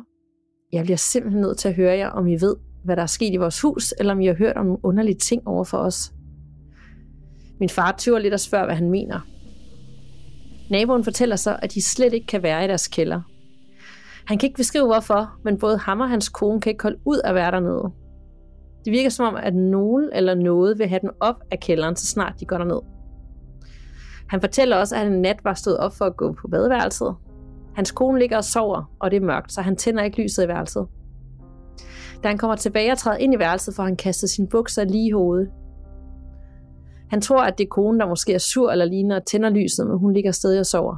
jeg 0.73 0.85
bliver 0.85 0.97
simpelthen 0.97 1.43
nødt 1.43 1.59
til 1.59 1.69
at 1.69 1.75
høre 1.75 1.97
jer, 1.97 2.09
om 2.09 2.27
I 2.27 2.41
ved, 2.41 2.57
hvad 2.85 2.97
der 2.97 3.03
er 3.03 3.07
sket 3.07 3.33
i 3.33 3.37
vores 3.37 3.61
hus, 3.61 3.95
eller 3.99 4.13
om 4.13 4.21
I 4.21 4.27
har 4.27 4.35
hørt 4.35 4.57
om 4.57 4.67
nogle 4.67 4.85
underlige 4.85 5.19
ting 5.19 5.49
over 5.49 5.65
for 5.65 5.79
os. 5.79 6.13
Min 7.61 7.69
far 7.69 7.95
tøver 7.99 8.19
lidt 8.19 8.35
og 8.35 8.41
spørger, 8.41 8.65
hvad 8.65 8.77
han 8.77 8.91
mener. 8.91 9.21
Naboen 10.71 11.05
fortæller 11.05 11.37
så, 11.37 11.57
at 11.63 11.75
de 11.75 11.83
slet 11.83 12.13
ikke 12.13 12.27
kan 12.27 12.43
være 12.43 12.65
i 12.65 12.69
deres 12.69 12.89
kælder. 12.89 13.21
Han 14.27 14.39
kan 14.39 14.47
ikke 14.47 14.57
beskrive 14.57 14.87
hvorfor, 14.87 15.39
men 15.45 15.59
både 15.59 15.79
ham 15.79 16.01
og 16.01 16.09
hans 16.09 16.29
kone 16.29 16.61
kan 16.61 16.71
ikke 16.71 16.83
holde 16.83 16.99
ud 17.05 17.21
at 17.25 17.35
være 17.35 17.51
dernede. 17.51 17.93
Det 18.85 18.93
virker 18.93 19.09
som 19.09 19.27
om, 19.27 19.37
at 19.43 19.55
nogen 19.55 20.11
eller 20.13 20.35
noget 20.35 20.79
vil 20.79 20.89
have 20.89 21.01
dem 21.03 21.11
op 21.21 21.37
af 21.51 21.61
kælderen, 21.61 21.97
så 21.97 22.07
snart 22.07 22.35
de 22.41 22.45
går 22.45 22.59
derned. 22.59 22.81
Han 24.29 24.41
fortæller 24.41 24.77
også, 24.77 24.95
at 24.95 25.01
han 25.01 25.13
en 25.13 25.23
nat 25.23 25.45
var 25.45 25.55
stået 25.55 25.79
op 25.79 25.97
for 25.97 26.05
at 26.05 26.17
gå 26.17 26.33
på 26.33 26.49
badeværelset. 26.49 27.15
Hans 27.75 27.91
kone 27.91 28.19
ligger 28.19 28.37
og 28.37 28.45
sover, 28.45 28.97
og 29.01 29.11
det 29.11 29.17
er 29.17 29.27
mørkt, 29.27 29.53
så 29.53 29.63
han 29.63 29.77
tænder 29.77 30.03
ikke 30.03 30.23
lyset 30.23 30.45
i 30.45 30.49
værelset. 30.49 30.87
Da 32.23 32.29
han 32.29 32.39
kommer 32.39 32.57
tilbage 32.57 32.93
og 32.93 32.99
træder 32.99 33.17
ind 33.17 33.35
i 33.35 33.39
værelset, 33.39 33.75
får 33.75 33.83
han 33.83 33.97
kastet 33.97 34.31
sin 34.31 34.49
bukser 34.49 34.85
lige 34.85 35.07
i 35.07 35.11
hovedet. 35.11 35.51
Han 37.11 37.21
tror, 37.21 37.43
at 37.43 37.59
det 37.59 37.65
er 37.65 37.69
konen, 37.69 38.01
der 38.01 38.09
måske 38.09 38.35
er 38.35 38.39
sur 38.39 38.71
eller 38.71 38.85
ligner, 38.85 39.17
og 39.17 39.27
tænder 39.27 39.51
lyset, 39.51 39.87
men 39.87 39.99
hun 39.99 40.13
ligger 40.13 40.31
stadig 40.31 40.61
og 40.61 40.67
sover. 40.67 40.97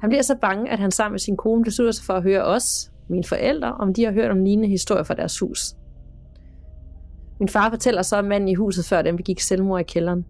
Han 0.00 0.10
bliver 0.10 0.22
så 0.22 0.36
bange, 0.40 0.70
at 0.70 0.78
han 0.78 0.90
sammen 0.90 1.12
med 1.12 1.18
sin 1.18 1.36
kone 1.36 1.64
beslutter 1.64 1.92
sig 1.92 2.04
for 2.04 2.12
at 2.12 2.22
høre 2.22 2.44
os, 2.44 2.90
mine 3.08 3.24
forældre, 3.24 3.72
om 3.72 3.94
de 3.94 4.04
har 4.04 4.12
hørt 4.12 4.30
om 4.30 4.44
lignende 4.44 4.68
historier 4.68 5.02
fra 5.02 5.14
deres 5.14 5.38
hus. 5.38 5.60
Min 7.40 7.48
far 7.48 7.70
fortæller 7.70 8.02
så 8.02 8.16
om 8.16 8.24
manden 8.24 8.48
i 8.48 8.54
huset, 8.54 8.84
før 8.84 9.02
den 9.02 9.16
begik 9.16 9.40
selvmord 9.40 9.80
i 9.80 9.84
kælderen. 9.84 10.24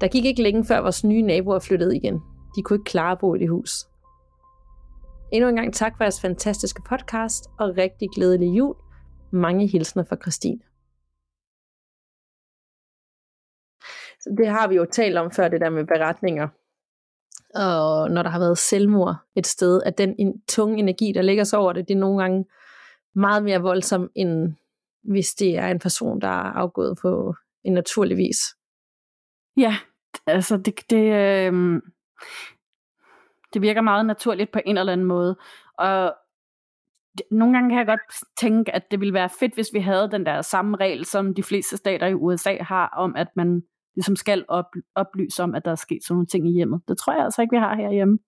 Der 0.00 0.08
gik 0.08 0.24
ikke 0.24 0.42
længe 0.42 0.64
før 0.64 0.80
vores 0.80 1.04
nye 1.04 1.22
naboer 1.22 1.58
flyttede 1.58 1.96
igen. 1.96 2.14
De 2.56 2.62
kunne 2.62 2.74
ikke 2.74 2.90
klare 2.90 3.12
at 3.12 3.18
bo 3.18 3.34
i 3.34 3.38
det 3.38 3.48
hus. 3.48 3.70
Endnu 5.32 5.48
en 5.48 5.56
gang 5.56 5.74
tak 5.74 5.96
for 5.96 6.04
jeres 6.04 6.20
fantastiske 6.20 6.82
podcast, 6.88 7.44
og 7.58 7.76
rigtig 7.76 8.08
glædelig 8.14 8.58
jul. 8.58 8.74
Mange 9.32 9.66
hilsner 9.66 10.04
fra 10.04 10.16
Christine. 10.16 10.69
Det 14.38 14.48
har 14.48 14.68
vi 14.68 14.74
jo 14.74 14.86
talt 14.92 15.18
om 15.18 15.30
før, 15.30 15.48
det 15.48 15.60
der 15.60 15.70
med 15.70 15.86
beretninger. 15.86 16.48
Og 17.54 18.10
når 18.10 18.22
der 18.22 18.30
har 18.30 18.38
været 18.38 18.58
selvmord 18.58 19.16
et 19.36 19.46
sted, 19.46 19.82
at 19.82 19.98
den 19.98 20.42
tunge 20.48 20.78
energi, 20.78 21.12
der 21.12 21.22
ligger 21.22 21.44
så 21.44 21.56
over 21.56 21.72
det, 21.72 21.88
det 21.88 21.94
er 21.94 21.98
nogle 21.98 22.22
gange 22.22 22.44
meget 23.14 23.42
mere 23.44 23.60
voldsom, 23.60 24.10
end 24.14 24.54
hvis 25.02 25.34
det 25.34 25.58
er 25.58 25.68
en 25.68 25.78
person, 25.78 26.20
der 26.20 26.28
er 26.28 26.52
afgået 26.52 26.98
på 27.02 27.34
en 27.64 27.72
naturlig 27.72 28.16
vis. 28.16 28.36
Ja, 29.56 29.76
altså 30.26 30.56
det, 30.56 30.80
det, 30.90 31.12
øh, 31.12 31.82
det 33.54 33.62
virker 33.62 33.80
meget 33.80 34.06
naturligt 34.06 34.52
på 34.52 34.60
en 34.66 34.78
eller 34.78 34.92
anden 34.92 35.06
måde. 35.06 35.36
Og 35.78 36.14
nogle 37.30 37.54
gange 37.54 37.70
kan 37.70 37.78
jeg 37.78 37.86
godt 37.86 38.00
tænke, 38.40 38.74
at 38.74 38.90
det 38.90 39.00
ville 39.00 39.14
være 39.14 39.30
fedt, 39.40 39.54
hvis 39.54 39.70
vi 39.72 39.80
havde 39.80 40.10
den 40.10 40.26
der 40.26 40.42
samme 40.42 40.76
regel, 40.76 41.04
som 41.04 41.34
de 41.34 41.42
fleste 41.42 41.76
stater 41.76 42.06
i 42.06 42.14
USA 42.14 42.56
har, 42.60 42.88
om 42.96 43.16
at 43.16 43.28
man 43.36 43.62
ligesom 43.96 44.16
skal 44.16 44.44
op, 44.48 44.64
oplyse 44.94 45.42
om, 45.42 45.54
at 45.54 45.64
der 45.64 45.70
er 45.70 45.74
sket 45.74 46.04
sådan 46.04 46.14
nogle 46.14 46.26
ting 46.26 46.48
i 46.48 46.52
hjemmet. 46.52 46.80
Det 46.88 46.98
tror 46.98 47.12
jeg 47.12 47.24
altså 47.24 47.42
ikke, 47.42 47.56
vi 47.56 47.60
har 47.60 47.76
herhjemme. 47.76 48.18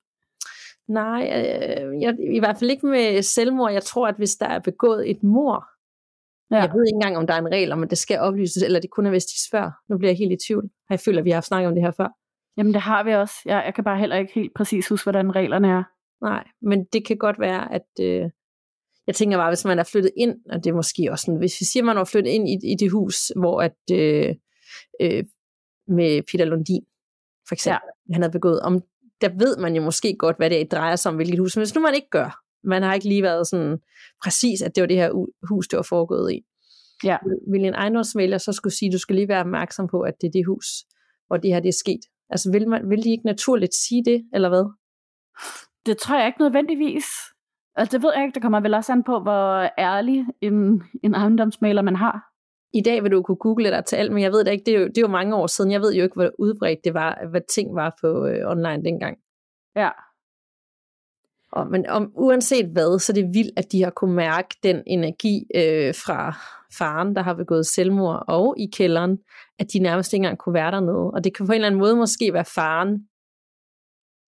Nej, 0.88 1.22
øh, 1.22 2.02
jeg, 2.02 2.16
i 2.34 2.38
hvert 2.38 2.58
fald 2.58 2.70
ikke 2.70 2.86
med 2.86 3.22
selvmord. 3.22 3.72
Jeg 3.72 3.82
tror, 3.82 4.08
at 4.08 4.16
hvis 4.16 4.36
der 4.36 4.46
er 4.46 4.58
begået 4.58 5.10
et 5.10 5.22
mor, 5.22 5.64
ja. 6.50 6.56
jeg 6.56 6.70
ved 6.74 6.86
ikke 6.86 6.96
engang, 6.96 7.16
om 7.16 7.26
der 7.26 7.34
er 7.34 7.38
en 7.38 7.52
regel 7.52 7.72
om, 7.72 7.82
at 7.82 7.90
det 7.90 7.98
skal 7.98 8.18
oplyses, 8.18 8.62
eller 8.62 8.80
det 8.80 8.90
kun 8.90 9.06
er, 9.06 9.10
hvis 9.10 9.24
de 9.24 9.46
spørger. 9.48 9.70
Nu 9.88 9.98
bliver 9.98 10.10
jeg 10.10 10.18
helt 10.18 10.32
i 10.32 10.46
tvivl. 10.46 10.70
Jeg 10.90 11.00
føler, 11.00 11.18
at 11.18 11.24
vi 11.24 11.30
har 11.30 11.40
snakket 11.40 11.68
om 11.68 11.74
det 11.74 11.84
her 11.84 11.90
før. 11.90 12.08
Jamen, 12.56 12.72
det 12.72 12.82
har 12.82 13.04
vi 13.04 13.12
også. 13.12 13.34
Jeg, 13.44 13.62
jeg 13.66 13.74
kan 13.74 13.84
bare 13.84 13.98
heller 13.98 14.16
ikke 14.16 14.34
helt 14.34 14.54
præcis 14.54 14.88
huske, 14.88 15.04
hvordan 15.04 15.34
reglerne 15.36 15.68
er. 15.68 15.82
Nej, 16.24 16.44
men 16.62 16.84
det 16.92 17.06
kan 17.06 17.16
godt 17.16 17.40
være, 17.40 17.74
at... 17.74 17.88
Øh, 18.00 18.30
jeg 19.06 19.14
tænker 19.14 19.38
bare, 19.38 19.50
hvis 19.50 19.64
man 19.64 19.78
er 19.78 19.84
flyttet 19.84 20.12
ind, 20.16 20.34
og 20.50 20.64
det 20.64 20.70
er 20.70 20.74
måske 20.74 21.08
også 21.10 21.24
sådan, 21.24 21.38
hvis 21.38 21.60
vi 21.60 21.64
siger, 21.64 21.82
at 21.82 21.86
man 21.86 21.96
er 21.96 22.04
flyttet 22.04 22.30
ind 22.30 22.48
i, 22.48 22.72
i 22.72 22.74
det 22.80 22.90
hus, 22.90 23.32
hvor 23.36 23.62
at, 23.62 23.76
øh, 23.92 24.34
øh, 25.00 25.24
med 25.88 26.22
Peter 26.32 26.44
Lundin, 26.44 26.84
for 27.48 27.54
eksempel, 27.54 27.88
ja. 28.08 28.14
han 28.14 28.22
har 28.22 28.30
begået, 28.30 28.60
om 28.60 28.82
der 29.20 29.28
ved 29.38 29.56
man 29.56 29.76
jo 29.76 29.82
måske 29.82 30.16
godt, 30.18 30.36
hvad 30.36 30.50
det 30.50 30.72
drejer 30.72 30.96
sig 30.96 31.10
om, 31.10 31.16
hvilket 31.16 31.38
hus, 31.38 31.56
men 31.56 31.60
hvis 31.60 31.74
nu 31.74 31.80
man 31.80 31.94
ikke 31.94 32.10
gør, 32.10 32.42
man 32.64 32.82
har 32.82 32.94
ikke 32.94 33.08
lige 33.08 33.22
været 33.22 33.46
sådan 33.46 33.78
præcis, 34.22 34.62
at 34.62 34.74
det 34.74 34.80
var 34.80 34.86
det 34.86 34.96
her 34.96 35.26
hus, 35.48 35.68
det 35.68 35.76
var 35.76 35.82
foregået 35.82 36.32
i. 36.32 36.44
Ja. 37.04 37.16
Vil 37.52 37.64
en 37.64 37.74
ejendomsmælder 37.74 38.38
så 38.38 38.52
skulle 38.52 38.74
sige, 38.74 38.88
at 38.88 38.92
du 38.92 38.98
skal 38.98 39.16
lige 39.16 39.28
være 39.28 39.40
opmærksom 39.40 39.88
på, 39.88 40.00
at 40.00 40.14
det 40.20 40.26
er 40.26 40.30
det 40.32 40.46
hus, 40.46 40.66
hvor 41.26 41.36
det 41.36 41.50
her 41.50 41.60
det 41.60 41.68
er 41.68 41.78
sket. 41.78 42.00
Altså 42.30 42.52
vil, 42.52 42.68
man, 42.68 42.90
vil 42.90 43.04
de 43.04 43.10
ikke 43.10 43.26
naturligt 43.26 43.74
sige 43.74 44.04
det, 44.04 44.28
eller 44.34 44.48
hvad? 44.48 44.72
Det 45.86 45.98
tror 45.98 46.18
jeg 46.18 46.26
ikke 46.26 46.40
nødvendigvis. 46.40 47.04
Altså 47.76 47.96
det 47.96 48.04
ved 48.04 48.12
jeg 48.14 48.24
ikke, 48.24 48.34
det 48.34 48.42
kommer 48.42 48.60
vel 48.60 48.74
også 48.74 48.92
an 48.92 49.02
på, 49.04 49.20
hvor 49.20 49.70
ærlig 49.78 50.24
en, 50.40 50.82
en 51.02 51.14
ejendomsmaler 51.14 51.82
man 51.82 51.96
har. 51.96 52.31
I 52.74 52.80
dag 52.80 53.02
vil 53.02 53.10
du 53.12 53.22
kunne 53.22 53.36
google 53.36 53.70
dig 53.70 53.84
til 53.84 53.96
alt, 53.96 54.12
men 54.12 54.22
jeg 54.22 54.32
ved 54.32 54.44
det 54.44 54.52
ikke, 54.52 54.64
det 54.64 54.74
er, 54.74 54.80
jo, 54.80 54.86
det 54.86 54.98
er 54.98 55.02
jo 55.02 55.08
mange 55.08 55.36
år 55.36 55.46
siden. 55.46 55.72
Jeg 55.72 55.80
ved 55.80 55.94
jo 55.94 56.02
ikke, 56.02 56.14
hvor 56.14 56.30
udbredt 56.38 56.84
det 56.84 56.94
var, 56.94 57.26
hvad 57.30 57.40
ting 57.54 57.74
var 57.74 57.96
på 58.00 58.26
øh, 58.26 58.50
online 58.50 58.84
dengang. 58.84 59.18
Ja. 59.76 59.90
Og, 61.52 61.70
men 61.70 61.86
om, 61.86 62.12
uanset 62.14 62.66
hvad, 62.66 62.98
så 62.98 63.12
er 63.12 63.14
det 63.14 63.34
vildt, 63.34 63.58
at 63.58 63.72
de 63.72 63.82
har 63.82 63.90
kunne 63.90 64.14
mærke 64.14 64.56
den 64.62 64.82
energi 64.86 65.46
øh, 65.54 65.94
fra 65.94 66.36
faren, 66.78 67.16
der 67.16 67.22
har 67.22 67.34
begået 67.34 67.66
selvmord, 67.66 68.24
og 68.28 68.54
i 68.58 68.70
kælderen, 68.72 69.18
at 69.58 69.72
de 69.72 69.78
nærmest 69.78 70.12
ikke 70.12 70.20
engang 70.24 70.38
kunne 70.38 70.54
være 70.54 70.70
dernede. 70.70 71.10
Og 71.10 71.24
det 71.24 71.36
kan 71.36 71.46
på 71.46 71.52
en 71.52 71.54
eller 71.54 71.66
anden 71.66 71.80
måde 71.80 71.96
måske 71.96 72.32
være 72.32 72.44
faren, 72.44 73.08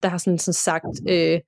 der 0.03 0.09
har 0.09 0.19
sådan, 0.19 0.39
sådan 0.39 0.55
sagt, 0.55 1.11
øh, 1.11 1.41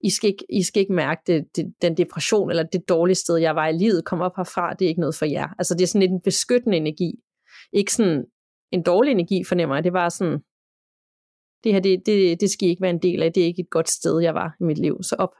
i, 0.00 0.10
skal 0.10 0.30
ikke, 0.30 0.44
I 0.48 0.62
skal 0.62 0.80
ikke 0.80 0.92
mærke 0.92 1.22
det, 1.26 1.56
det, 1.56 1.74
den 1.82 1.96
depression, 1.96 2.50
eller 2.50 2.62
det 2.62 2.88
dårlige 2.88 3.14
sted, 3.14 3.36
jeg 3.36 3.56
var 3.56 3.66
i 3.66 3.72
livet, 3.72 4.04
kom 4.04 4.20
op 4.20 4.36
herfra, 4.36 4.74
det 4.74 4.84
er 4.84 4.88
ikke 4.88 5.00
noget 5.00 5.14
for 5.14 5.26
jer. 5.26 5.48
Altså 5.58 5.74
det 5.74 5.82
er 5.82 5.86
sådan 5.86 6.00
lidt 6.00 6.12
en 6.12 6.20
beskyttende 6.20 6.76
energi. 6.76 7.12
Ikke 7.72 7.92
sådan 7.92 8.24
en 8.72 8.82
dårlig 8.82 9.10
energi, 9.10 9.44
fornemmer 9.44 9.74
jeg. 9.76 9.84
Det 9.84 9.92
var 9.92 10.08
sådan, 10.08 10.38
det 11.64 11.72
her, 11.72 11.80
det, 11.80 12.06
det, 12.06 12.40
det 12.40 12.50
skal 12.50 12.68
I 12.68 12.70
ikke 12.70 12.82
være 12.82 12.90
en 12.90 13.02
del 13.02 13.22
af. 13.22 13.32
Det 13.32 13.42
er 13.42 13.46
ikke 13.46 13.62
et 13.62 13.70
godt 13.70 13.88
sted, 13.88 14.20
jeg 14.20 14.34
var 14.34 14.56
i 14.60 14.64
mit 14.64 14.78
liv. 14.78 15.02
Så 15.02 15.16
op. 15.18 15.34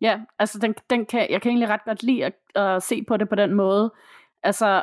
Ja, 0.00 0.20
altså 0.38 0.58
den, 0.58 0.74
den 0.90 1.06
kan, 1.06 1.30
jeg 1.30 1.42
kan 1.42 1.50
egentlig 1.50 1.68
ret 1.68 1.84
godt 1.84 2.02
lide 2.02 2.24
at, 2.24 2.34
at 2.54 2.82
se 2.82 3.04
på 3.08 3.16
det 3.16 3.28
på 3.28 3.34
den 3.34 3.54
måde. 3.54 3.92
Altså, 4.42 4.82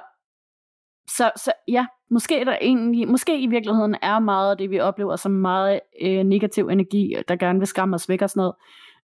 så, 1.10 1.32
så 1.36 1.52
ja, 1.68 1.86
måske, 2.12 2.46
der 2.46 2.58
egentlig, 2.62 3.08
måske 3.08 3.42
i 3.42 3.48
virkeligheden 3.48 3.96
er 4.02 4.20
meget 4.20 4.52
af 4.52 4.58
det, 4.58 4.70
vi 4.70 4.80
oplever 4.80 5.16
som 5.16 5.32
meget 5.32 5.80
øh, 6.02 6.24
negativ 6.24 6.68
energi, 6.68 7.16
der 7.28 7.36
gerne 7.36 7.60
vil 7.60 7.68
skamme 7.68 7.96
os 7.96 8.10
væk 8.10 8.22
og 8.22 8.30
sådan 8.30 8.40
noget. 8.40 8.56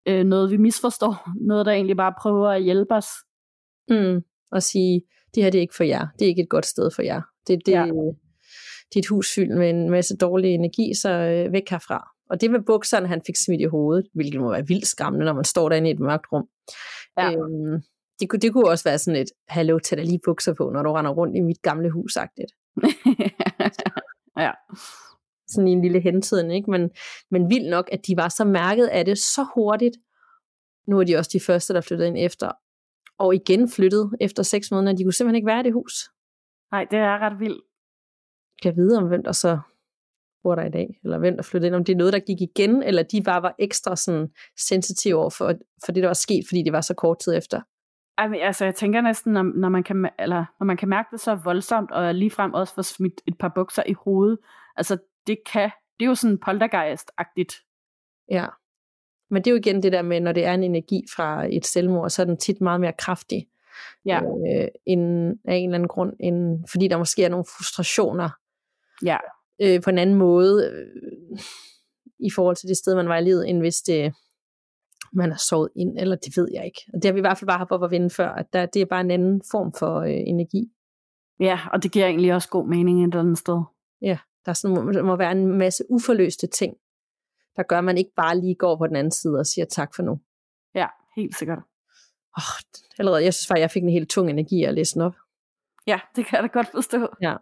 Øh, 0.05 0.25
noget, 0.25 0.51
vi 0.51 0.57
misforstår. 0.57 1.29
Noget, 1.49 1.65
der 1.65 1.71
egentlig 1.71 1.97
bare 1.97 2.13
prøver 2.21 2.49
at 2.49 2.63
hjælpe 2.63 2.93
os. 2.93 3.07
Mm, 3.89 4.21
og 4.51 4.63
sige, 4.63 5.01
det 5.35 5.43
her 5.43 5.49
det 5.49 5.57
er 5.57 5.61
ikke 5.61 5.75
for 5.75 5.83
jer. 5.83 6.07
Det 6.19 6.25
er 6.25 6.29
ikke 6.29 6.41
et 6.41 6.49
godt 6.49 6.65
sted 6.65 6.91
for 6.95 7.01
jer. 7.01 7.21
Det, 7.47 7.59
det, 7.65 7.71
ja. 7.71 7.85
er 7.85 8.13
et 8.95 9.07
hus 9.07 9.35
fyldt 9.35 9.57
med 9.57 9.69
en 9.69 9.89
masse 9.89 10.17
dårlig 10.17 10.53
energi, 10.53 10.93
så 11.01 11.09
øh, 11.09 11.53
væk 11.53 11.69
herfra. 11.69 12.09
Og 12.29 12.41
det 12.41 12.51
med 12.51 12.59
bukserne, 12.59 13.07
han 13.07 13.21
fik 13.25 13.35
smidt 13.45 13.61
i 13.61 13.65
hovedet, 13.65 14.07
hvilket 14.13 14.41
må 14.41 14.51
være 14.51 14.67
vildt 14.67 14.87
skræmmende, 14.87 15.25
når 15.25 15.33
man 15.33 15.43
står 15.43 15.69
derinde 15.69 15.89
i 15.89 15.93
et 15.93 15.99
mørkt 15.99 16.25
rum. 16.31 16.47
Ja. 17.17 17.31
Øhm, 17.31 17.81
det, 18.23 18.29
kunne, 18.29 18.39
det 18.39 18.53
kunne 18.53 18.69
også 18.69 18.83
være 18.83 18.97
sådan 18.97 19.21
et, 19.21 19.31
hallo, 19.47 19.79
tag 19.79 19.97
dig 19.97 20.05
lige 20.05 20.19
bukser 20.25 20.53
på, 20.53 20.69
når 20.69 20.83
du 20.83 20.91
render 20.91 21.11
rundt 21.11 21.37
i 21.37 21.41
mit 21.41 21.61
gamle 21.61 21.91
hus, 21.91 22.13
sagtigt. 22.13 22.51
ja. 24.45 24.51
Sådan 25.47 25.67
i 25.67 25.71
en 25.71 25.81
lille 25.81 25.99
hentiden, 25.99 26.51
ikke? 26.51 26.71
Men, 26.71 26.89
men 27.31 27.49
vildt 27.49 27.69
nok, 27.69 27.89
at 27.91 28.07
de 28.07 28.17
var 28.17 28.29
så 28.29 28.45
mærket 28.45 28.87
af 28.87 29.05
det 29.05 29.17
så 29.17 29.45
hurtigt. 29.55 29.97
Nu 30.87 30.99
er 30.99 31.03
de 31.03 31.15
også 31.15 31.29
de 31.33 31.39
første, 31.39 31.73
der 31.73 31.81
flyttede 31.81 32.07
ind 32.07 32.17
efter. 32.17 32.51
Og 33.17 33.35
igen 33.35 33.69
flyttede 33.69 34.09
efter 34.21 34.43
seks 34.43 34.71
måneder. 34.71 34.95
De 34.95 35.03
kunne 35.03 35.13
simpelthen 35.13 35.35
ikke 35.35 35.47
være 35.47 35.59
i 35.59 35.63
det 35.63 35.73
hus. 35.73 35.93
Nej, 36.71 36.87
det 36.91 36.99
er 36.99 37.19
ret 37.19 37.39
vildt. 37.39 37.63
Jeg 38.63 38.75
vide 38.75 38.97
om, 38.97 39.07
hvem 39.07 39.23
der 39.23 39.31
så 39.31 39.59
bor 40.43 40.55
der 40.55 40.65
i 40.65 40.69
dag, 40.69 40.99
eller 41.03 41.19
hvem 41.19 41.35
der 41.35 41.43
flyttede 41.43 41.67
ind, 41.67 41.75
om 41.75 41.83
det 41.83 41.93
er 41.93 41.97
noget, 41.97 42.13
der 42.13 42.19
gik 42.19 42.41
igen, 42.41 42.83
eller 42.83 43.03
de 43.03 43.21
bare 43.23 43.41
var 43.41 43.55
ekstra 43.59 43.95
sådan, 43.95 44.27
sensitive 44.59 45.15
over 45.15 45.29
for, 45.29 45.53
for 45.85 45.91
det, 45.91 46.03
der 46.03 46.09
var 46.09 46.13
sket, 46.13 46.43
fordi 46.47 46.63
det 46.63 46.73
var 46.73 46.81
så 46.81 46.93
kort 46.93 47.19
tid 47.19 47.37
efter. 47.37 47.61
Altså, 48.17 48.65
jeg 48.65 48.75
tænker 48.75 49.01
næsten, 49.01 49.33
når, 49.33 49.43
når, 49.43 49.69
man 49.69 49.83
kan, 49.83 50.09
eller, 50.19 50.45
når 50.59 50.65
man 50.65 50.77
kan 50.77 50.89
mærke 50.89 51.07
det 51.11 51.19
så 51.19 51.35
voldsomt, 51.35 51.91
og 51.91 52.15
ligefrem 52.15 52.53
også 52.53 52.73
få 52.73 52.81
smidt 52.81 53.21
et 53.27 53.37
par 53.37 53.51
bukser 53.55 53.83
i 53.85 53.93
hovedet, 53.93 54.37
altså 54.75 54.97
det 55.27 55.37
kan, 55.51 55.71
det 55.99 56.05
er 56.05 56.09
jo 56.09 56.15
sådan 56.15 56.39
poltergeist-agtigt. 56.45 57.65
Ja, 58.31 58.45
men 59.29 59.43
det 59.43 59.47
er 59.47 59.51
jo 59.51 59.57
igen 59.57 59.83
det 59.83 59.91
der 59.91 60.01
med, 60.01 60.21
når 60.21 60.31
det 60.31 60.45
er 60.45 60.53
en 60.53 60.63
energi 60.63 61.03
fra 61.15 61.47
et 61.51 61.65
selvmord, 61.65 62.09
så 62.09 62.21
er 62.21 62.25
den 62.25 62.37
tit 62.37 62.61
meget 62.61 62.81
mere 62.81 62.93
kraftig. 62.97 63.47
Ja. 64.05 64.21
Øh, 64.21 64.67
end, 64.85 65.35
af 65.45 65.55
en 65.55 65.69
eller 65.69 65.75
anden 65.75 65.87
grund, 65.87 66.13
end, 66.19 66.67
fordi 66.71 66.87
der 66.87 66.97
måske 66.97 67.23
er 67.23 67.29
nogle 67.29 67.45
frustrationer. 67.57 68.29
Ja 69.05 69.17
øh, 69.61 69.81
på 69.81 69.89
en 69.89 69.97
anden 69.97 70.15
måde 70.15 70.71
øh, 70.71 71.39
i 72.19 72.31
forhold 72.35 72.55
til 72.55 72.69
det 72.69 72.77
sted, 72.77 72.95
man 72.95 73.09
var 73.09 73.17
i 73.17 73.23
livet, 73.23 73.49
end 73.49 73.59
hvis 73.59 73.75
det, 73.75 74.13
man 75.13 75.29
har 75.31 75.37
sovet 75.37 75.69
ind, 75.75 75.99
eller 75.99 76.15
det 76.15 76.37
ved 76.37 76.47
jeg 76.53 76.65
ikke. 76.65 76.81
Og 76.93 77.01
det 77.01 77.05
har 77.05 77.13
vi 77.13 77.19
i 77.19 77.21
hvert 77.21 77.37
fald 77.37 77.47
bare 77.47 77.57
haft 77.57 77.71
op 77.71 77.83
at 77.83 77.91
vinde 77.91 78.09
før, 78.09 78.29
at 78.29 78.53
der, 78.53 78.65
det 78.65 78.81
er 78.81 78.85
bare 78.85 79.01
en 79.01 79.11
anden 79.11 79.41
form 79.51 79.73
for 79.73 79.99
øh, 79.99 80.09
energi. 80.09 80.71
Ja, 81.39 81.59
og 81.71 81.83
det 81.83 81.91
giver 81.91 82.05
egentlig 82.05 82.33
også 82.33 82.49
god 82.49 82.67
mening 82.67 83.03
et 83.03 83.07
eller 83.07 83.19
andet 83.19 83.37
sted. 83.37 83.61
Ja, 84.01 84.17
der, 84.45 84.53
sådan, 84.53 84.93
der 84.93 85.03
må 85.03 85.15
være 85.15 85.31
en 85.31 85.57
masse 85.57 85.83
uforløste 85.89 86.47
ting, 86.47 86.75
der 87.55 87.63
gør, 87.63 87.77
at 87.77 87.83
man 87.83 87.97
ikke 87.97 88.11
bare 88.15 88.39
lige 88.39 88.55
går 88.55 88.77
på 88.77 88.87
den 88.87 88.95
anden 88.95 89.11
side 89.11 89.39
og 89.39 89.45
siger 89.45 89.65
tak 89.65 89.95
for 89.95 90.03
nu. 90.03 90.19
Ja, 90.75 90.87
helt 91.15 91.37
sikkert. 91.37 91.59
Oh, 92.37 92.83
allerede, 92.99 93.23
jeg 93.23 93.33
synes 93.33 93.47
faktisk, 93.47 93.61
jeg 93.61 93.71
fik 93.71 93.83
en 93.83 93.89
helt 93.89 94.09
tung 94.09 94.29
energi 94.29 94.63
at 94.63 94.73
læse 94.73 94.93
den 94.93 95.01
op. 95.01 95.15
Ja, 95.87 95.99
det 96.15 96.25
kan 96.25 96.35
jeg 96.35 96.43
da 96.43 96.47
godt 96.47 96.71
forstå. 96.71 97.07
Ja. 97.21 97.35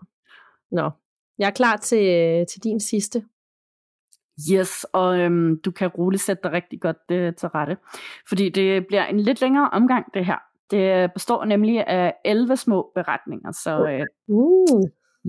Nå, 0.71 0.89
jeg 1.37 1.47
er 1.47 1.51
klar 1.51 1.77
til, 1.77 2.45
til 2.45 2.63
din 2.63 2.79
sidste. 2.79 3.25
Yes, 4.53 4.83
og 4.93 5.19
øhm, 5.19 5.59
du 5.65 5.71
kan 5.71 5.87
roligt 5.87 6.21
sætte 6.21 6.43
dig 6.43 6.51
rigtig 6.51 6.81
godt 6.81 6.97
øh, 7.11 7.35
til 7.35 7.49
rette. 7.49 7.77
Fordi 8.27 8.49
det 8.49 8.87
bliver 8.87 9.05
en 9.05 9.19
lidt 9.19 9.41
længere 9.41 9.69
omgang, 9.69 10.13
det 10.13 10.25
her. 10.25 10.37
Det 10.71 11.13
består 11.13 11.45
nemlig 11.45 11.87
af 11.87 12.13
11 12.25 12.57
små 12.57 12.91
beretninger, 12.95 13.51
så 13.51 13.87
øh, 13.87 14.05
uh. 14.27 14.83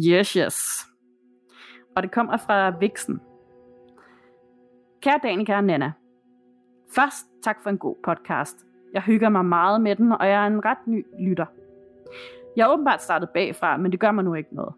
yes, 0.06 0.32
yes. 0.32 0.56
Og 1.96 2.02
det 2.02 2.10
kommer 2.10 2.36
fra 2.36 2.78
Vixen. 2.80 3.20
Kære 5.02 5.20
Danika 5.22 5.56
og 5.56 5.64
Nana. 5.64 5.92
Først 6.94 7.26
tak 7.44 7.56
for 7.62 7.70
en 7.70 7.78
god 7.78 7.96
podcast. 8.04 8.56
Jeg 8.94 9.02
hygger 9.02 9.28
mig 9.28 9.44
meget 9.44 9.80
med 9.80 9.96
den, 9.96 10.12
og 10.12 10.28
jeg 10.28 10.42
er 10.42 10.46
en 10.46 10.64
ret 10.64 10.86
ny 10.86 11.06
lytter. 11.20 11.46
Jeg 12.56 12.64
er 12.64 12.72
åbenbart 12.72 13.02
startet 13.02 13.28
bagfra, 13.34 13.76
men 13.76 13.92
det 13.92 14.00
gør 14.00 14.10
mig 14.10 14.24
nu 14.24 14.34
ikke 14.34 14.54
noget. 14.54 14.74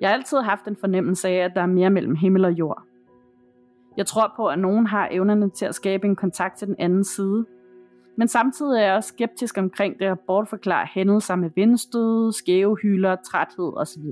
Jeg 0.00 0.08
har 0.08 0.14
altid 0.14 0.38
haft 0.38 0.68
en 0.68 0.76
fornemmelse 0.76 1.28
af, 1.28 1.44
at 1.44 1.52
der 1.54 1.62
er 1.62 1.66
mere 1.66 1.90
mellem 1.90 2.14
himmel 2.14 2.44
og 2.44 2.52
jord. 2.52 2.82
Jeg 3.96 4.06
tror 4.06 4.32
på, 4.36 4.46
at 4.46 4.58
nogen 4.58 4.86
har 4.86 5.08
evnerne 5.10 5.50
til 5.50 5.66
at 5.66 5.74
skabe 5.74 6.06
en 6.06 6.16
kontakt 6.16 6.58
til 6.58 6.68
den 6.68 6.76
anden 6.78 7.04
side. 7.04 7.46
Men 8.16 8.28
samtidig 8.28 8.80
er 8.80 8.84
jeg 8.84 8.94
også 8.94 9.08
skeptisk 9.08 9.58
omkring 9.58 9.98
det 9.98 10.04
at 10.04 10.20
bortforklare 10.20 10.86
hændelser 10.94 11.36
med 11.36 11.50
vindstød, 11.56 12.32
skæve 12.32 12.76
hylder, 12.82 13.16
træthed 13.16 13.72
osv. 13.76 14.02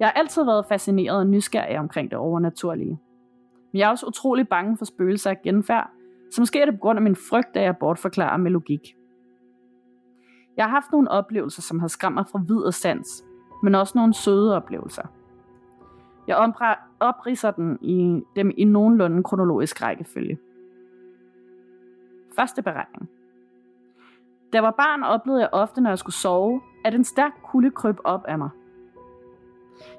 Jeg 0.00 0.08
har 0.08 0.12
altid 0.12 0.44
været 0.44 0.66
fascineret 0.68 1.18
og 1.18 1.26
nysgerrig 1.26 1.78
omkring 1.78 2.10
det 2.10 2.18
overnaturlige. 2.18 3.00
Men 3.72 3.78
jeg 3.78 3.86
er 3.86 3.90
også 3.90 4.06
utrolig 4.06 4.48
bange 4.48 4.76
for 4.78 4.84
spøgelser 4.84 5.30
og 5.30 5.36
genfærd, 5.44 5.90
så 6.32 6.40
måske 6.40 6.60
er 6.60 6.64
det 6.64 6.74
på 6.74 6.80
grund 6.80 6.98
af 6.98 7.02
min 7.02 7.16
frygt, 7.16 7.56
at 7.56 7.62
jeg 7.62 7.76
bortforklarer 7.76 8.36
med 8.36 8.50
logik. 8.50 8.96
Jeg 10.56 10.64
har 10.64 10.70
haft 10.70 10.92
nogle 10.92 11.10
oplevelser, 11.10 11.62
som 11.62 11.78
har 11.78 11.88
skræmt 11.88 12.14
mig 12.14 12.26
fra 12.32 12.40
vid 12.46 12.56
og 12.56 12.74
sans, 12.74 13.24
men 13.62 13.74
også 13.74 13.92
nogle 13.98 14.14
søde 14.14 14.56
oplevelser. 14.56 15.02
Jeg 16.26 16.52
opriser 17.00 17.50
den 17.50 17.78
i 17.80 18.22
dem 18.36 18.52
i 18.56 18.64
nogenlunde 18.64 19.22
kronologisk 19.22 19.82
rækkefølge. 19.82 20.38
Første 22.36 22.62
beretning. 22.62 23.10
Da 24.52 24.56
jeg 24.56 24.62
var 24.62 24.70
barn, 24.70 25.02
oplevede 25.02 25.42
jeg 25.42 25.48
ofte, 25.52 25.80
når 25.80 25.90
jeg 25.90 25.98
skulle 25.98 26.14
sove, 26.14 26.60
at 26.84 26.94
en 26.94 27.04
stærk 27.04 27.32
kulde 27.42 27.70
kryb 27.70 27.96
op 28.04 28.24
af 28.28 28.38
mig. 28.38 28.50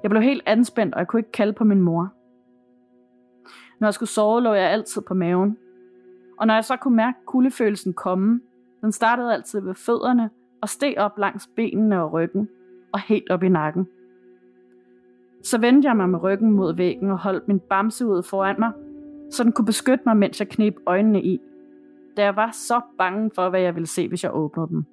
Jeg 0.03 0.09
blev 0.09 0.21
helt 0.21 0.43
anspændt, 0.45 0.93
og 0.93 0.99
jeg 0.99 1.07
kunne 1.07 1.19
ikke 1.19 1.32
kalde 1.32 1.53
på 1.53 1.63
min 1.63 1.82
mor. 1.82 2.13
Når 3.80 3.88
jeg 3.88 3.93
skulle 3.93 4.09
sove, 4.09 4.41
lå 4.41 4.53
jeg 4.53 4.71
altid 4.71 5.01
på 5.01 5.13
maven. 5.13 5.57
Og 6.38 6.47
når 6.47 6.53
jeg 6.53 6.65
så 6.65 6.78
kunne 6.78 6.95
mærke 6.95 7.17
kuldefølelsen 7.26 7.93
komme, 7.93 8.41
den 8.82 8.91
startede 8.91 9.34
altid 9.34 9.59
ved 9.59 9.73
fødderne 9.73 10.30
og 10.61 10.69
steg 10.69 10.95
op 10.97 11.17
langs 11.17 11.49
benene 11.55 12.03
og 12.03 12.11
ryggen 12.11 12.49
og 12.93 12.99
helt 12.99 13.30
op 13.30 13.43
i 13.43 13.49
nakken. 13.49 13.88
Så 15.46 15.58
vendte 15.58 15.88
jeg 15.88 15.98
mig 15.98 16.10
med 16.10 16.24
ryggen 16.24 16.52
mod 16.52 16.76
væggen 16.76 17.12
og 17.12 17.18
holdt 17.18 17.48
min 17.48 17.60
bamse 17.60 18.08
ud 18.08 18.24
foran 18.24 18.56
mig, 18.60 18.72
så 19.32 19.43
den 19.43 19.52
kunne 19.52 19.66
beskytte 19.66 20.04
mig, 20.06 20.18
mens 20.18 20.39
jeg 20.39 20.50
knep 20.50 20.76
øjnene 20.86 21.24
i, 21.24 21.41
da 22.18 22.24
jeg 22.24 22.36
var 22.36 22.52
så 22.52 22.82
bange 22.98 23.32
for, 23.36 23.50
hvad 23.50 23.62
jeg 23.62 23.76
ville 23.76 23.88
se, 23.88 24.08
hvis 24.08 24.24
jeg 24.24 24.36
åbnede 24.36 24.68
dem. 24.68 24.86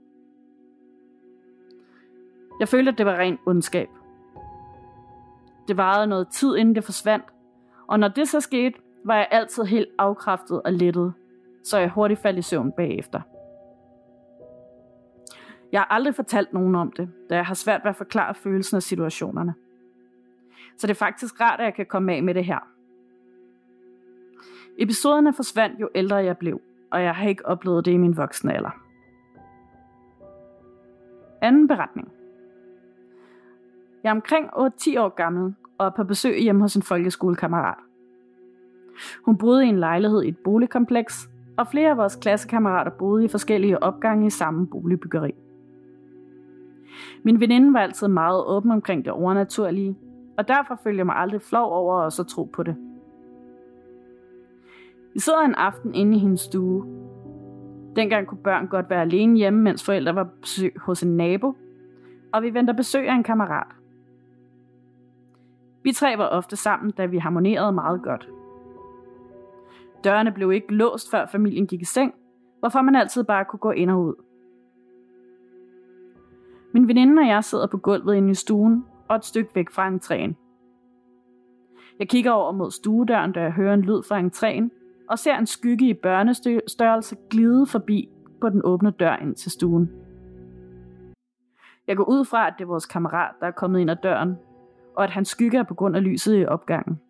Jeg 2.61 2.69
følte, 2.69 2.93
at 2.93 2.99
det 2.99 3.07
var 3.07 3.19
ren 3.19 3.39
ondskab. 3.47 3.89
Det 5.69 5.77
varede 5.77 6.07
noget 6.07 6.29
tid, 6.29 6.57
inden 6.57 6.75
det 6.75 6.85
forsvandt, 6.85 7.25
og 7.87 7.99
når 7.99 8.09
det 8.09 8.29
så 8.29 8.41
skete, 8.41 8.79
var 9.05 9.17
jeg 9.17 9.29
altid 9.31 9.65
helt 9.65 9.89
afkræftet 9.99 10.63
og 10.63 10.73
lettet, 10.73 11.13
så 11.65 11.79
jeg 11.79 11.91
hurtigt 11.91 12.21
faldt 12.21 12.39
i 12.39 12.43
søvn 12.43 12.73
bagefter. 12.73 13.21
Jeg 15.73 15.81
har 15.81 15.87
aldrig 15.91 16.15
fortalt 16.15 16.53
nogen 16.53 16.75
om 16.75 16.93
det, 16.97 17.11
da 17.31 17.35
jeg 17.35 17.47
har 17.47 17.55
svært 17.55 17.81
ved 17.85 17.91
at 17.91 17.97
forklare 17.97 18.35
følelsen 18.35 18.77
af 18.77 18.83
situationerne. 18.83 19.55
Så 20.77 20.87
det 20.87 20.91
er 20.91 20.99
faktisk 20.99 21.41
rart, 21.41 21.61
at 21.61 21.65
jeg 21.65 21.75
kan 21.75 21.87
komme 21.87 22.13
af 22.13 22.23
med 22.23 22.35
det 22.35 22.45
her. 22.45 22.59
Episoderne 24.79 25.33
forsvandt 25.33 25.81
jo 25.81 25.89
ældre 25.95 26.17
jeg 26.17 26.39
blev, 26.39 26.61
og 26.91 27.03
jeg 27.03 27.15
har 27.15 27.29
ikke 27.29 27.47
oplevet 27.47 27.85
det 27.85 27.93
i 27.93 27.97
min 27.97 28.17
voksne 28.17 28.55
alder. 28.55 28.83
Anden 31.43 31.69
beretning. 31.69 32.13
Jeg 34.03 34.11
er 34.11 34.15
omkring 34.15 34.47
8-10 34.47 35.01
år 35.01 35.09
gammel 35.09 35.55
og 35.79 35.87
er 35.87 35.91
på 35.91 36.05
besøg 36.05 36.39
hjemme 36.43 36.61
hos 36.61 36.77
en 36.77 36.83
folkeskolekammerat. 36.83 37.79
Hun 39.25 39.39
boede 39.39 39.67
i 39.67 39.69
en 39.69 39.79
lejlighed 39.79 40.23
i 40.23 40.29
et 40.29 40.39
boligkompleks, 40.39 41.29
og 41.57 41.67
flere 41.67 41.91
af 41.91 41.97
vores 41.97 42.17
klassekammerater 42.17 42.91
boede 42.91 43.25
i 43.25 43.29
forskellige 43.29 43.83
opgange 43.83 44.27
i 44.27 44.31
samme 44.31 44.67
boligbyggeri. 44.67 45.35
Min 47.23 47.41
veninde 47.41 47.73
var 47.73 47.81
altid 47.81 48.09
meget 48.09 48.45
åben 48.47 48.71
omkring 48.71 49.05
det 49.05 49.13
overnaturlige, 49.13 49.97
og 50.39 50.49
derfor 50.49 50.75
følte 50.83 50.99
jeg 50.99 51.07
mig 51.07 51.17
aldrig 51.17 51.43
flov 51.43 51.73
over 51.73 51.95
at 51.95 52.13
så 52.13 52.25
tro 52.25 52.45
på 52.45 52.63
det. 52.63 52.77
Vi 55.15 55.21
sidder 55.21 55.41
en 55.41 55.55
aften 55.55 55.95
inde 55.95 56.17
i 56.17 56.19
hendes 56.19 56.41
stue. 56.41 56.87
Dengang 57.97 58.27
kunne 58.27 58.43
børn 58.43 58.67
godt 58.67 58.91
være 58.91 59.01
alene 59.01 59.37
hjemme, 59.37 59.63
mens 59.63 59.85
forældre 59.85 60.15
var 60.15 60.29
besøg 60.41 60.75
hos 60.77 61.03
en 61.03 61.17
nabo, 61.17 61.57
og 62.33 62.43
vi 62.43 62.55
venter 62.55 62.73
besøg 62.73 63.09
af 63.09 63.15
en 63.15 63.23
kammerat. 63.23 63.67
Vi 65.83 65.93
tre 65.93 66.19
var 66.19 66.29
ofte 66.29 66.57
sammen, 66.57 66.91
da 66.91 67.07
vi 67.07 67.19
harmonerede 67.19 67.73
meget 67.73 68.03
godt. 68.03 68.29
Dørene 70.05 70.33
blev 70.33 70.53
ikke 70.53 70.75
låst, 70.75 71.11
før 71.11 71.27
familien 71.27 71.67
gik 71.67 71.81
i 71.83 71.85
seng, 71.85 72.15
hvorfor 72.59 72.83
man 72.83 72.97
altid 72.97 73.25
bare 73.25 73.45
kunne 73.45 73.61
gå 73.61 73.71
ind 73.71 73.91
og 73.91 74.01
ud. 74.01 74.15
Min 76.73 76.89
veninde 76.89 77.21
og 77.21 77.29
jeg 77.29 77.45
sidder 77.45 77.67
på 77.67 77.79
gulvet 77.79 78.15
inde 78.15 78.31
i 78.31 78.35
stuen 78.35 78.85
og 79.09 79.17
et 79.17 79.25
stykke 79.25 79.55
væk 79.55 79.71
fra 79.71 79.89
entréen. 79.89 80.35
Jeg 81.99 82.09
kigger 82.09 82.31
over 82.31 82.53
mod 82.53 82.71
stuedøren, 82.71 83.33
da 83.33 83.41
jeg 83.41 83.53
hører 83.53 83.75
en 83.75 83.83
lyd 83.83 84.03
fra 84.03 84.21
entréen, 84.21 84.71
og 85.11 85.19
ser 85.19 85.37
en 85.37 85.47
skygge 85.47 85.89
i 85.89 85.95
børnestørrelse 85.95 87.17
glide 87.31 87.67
forbi 87.67 88.09
på 88.41 88.49
den 88.49 88.61
åbne 88.65 88.91
dør 88.91 89.17
ind 89.17 89.35
til 89.35 89.51
stuen. 89.51 89.91
Jeg 91.87 91.97
går 91.97 92.05
ud 92.05 92.25
fra, 92.25 92.47
at 92.47 92.55
det 92.59 92.65
er 92.65 92.69
vores 92.69 92.87
kammerat, 92.87 93.35
der 93.41 93.47
er 93.47 93.51
kommet 93.51 93.81
ind 93.81 93.91
ad 93.91 93.97
døren, 94.03 94.37
og 94.97 95.05
at 95.05 95.11
han 95.11 95.25
skygger 95.25 95.63
på 95.63 95.75
grund 95.75 95.97
af 95.97 96.05
lyset 96.05 96.41
i 96.41 96.47
opgangen. 96.47 97.01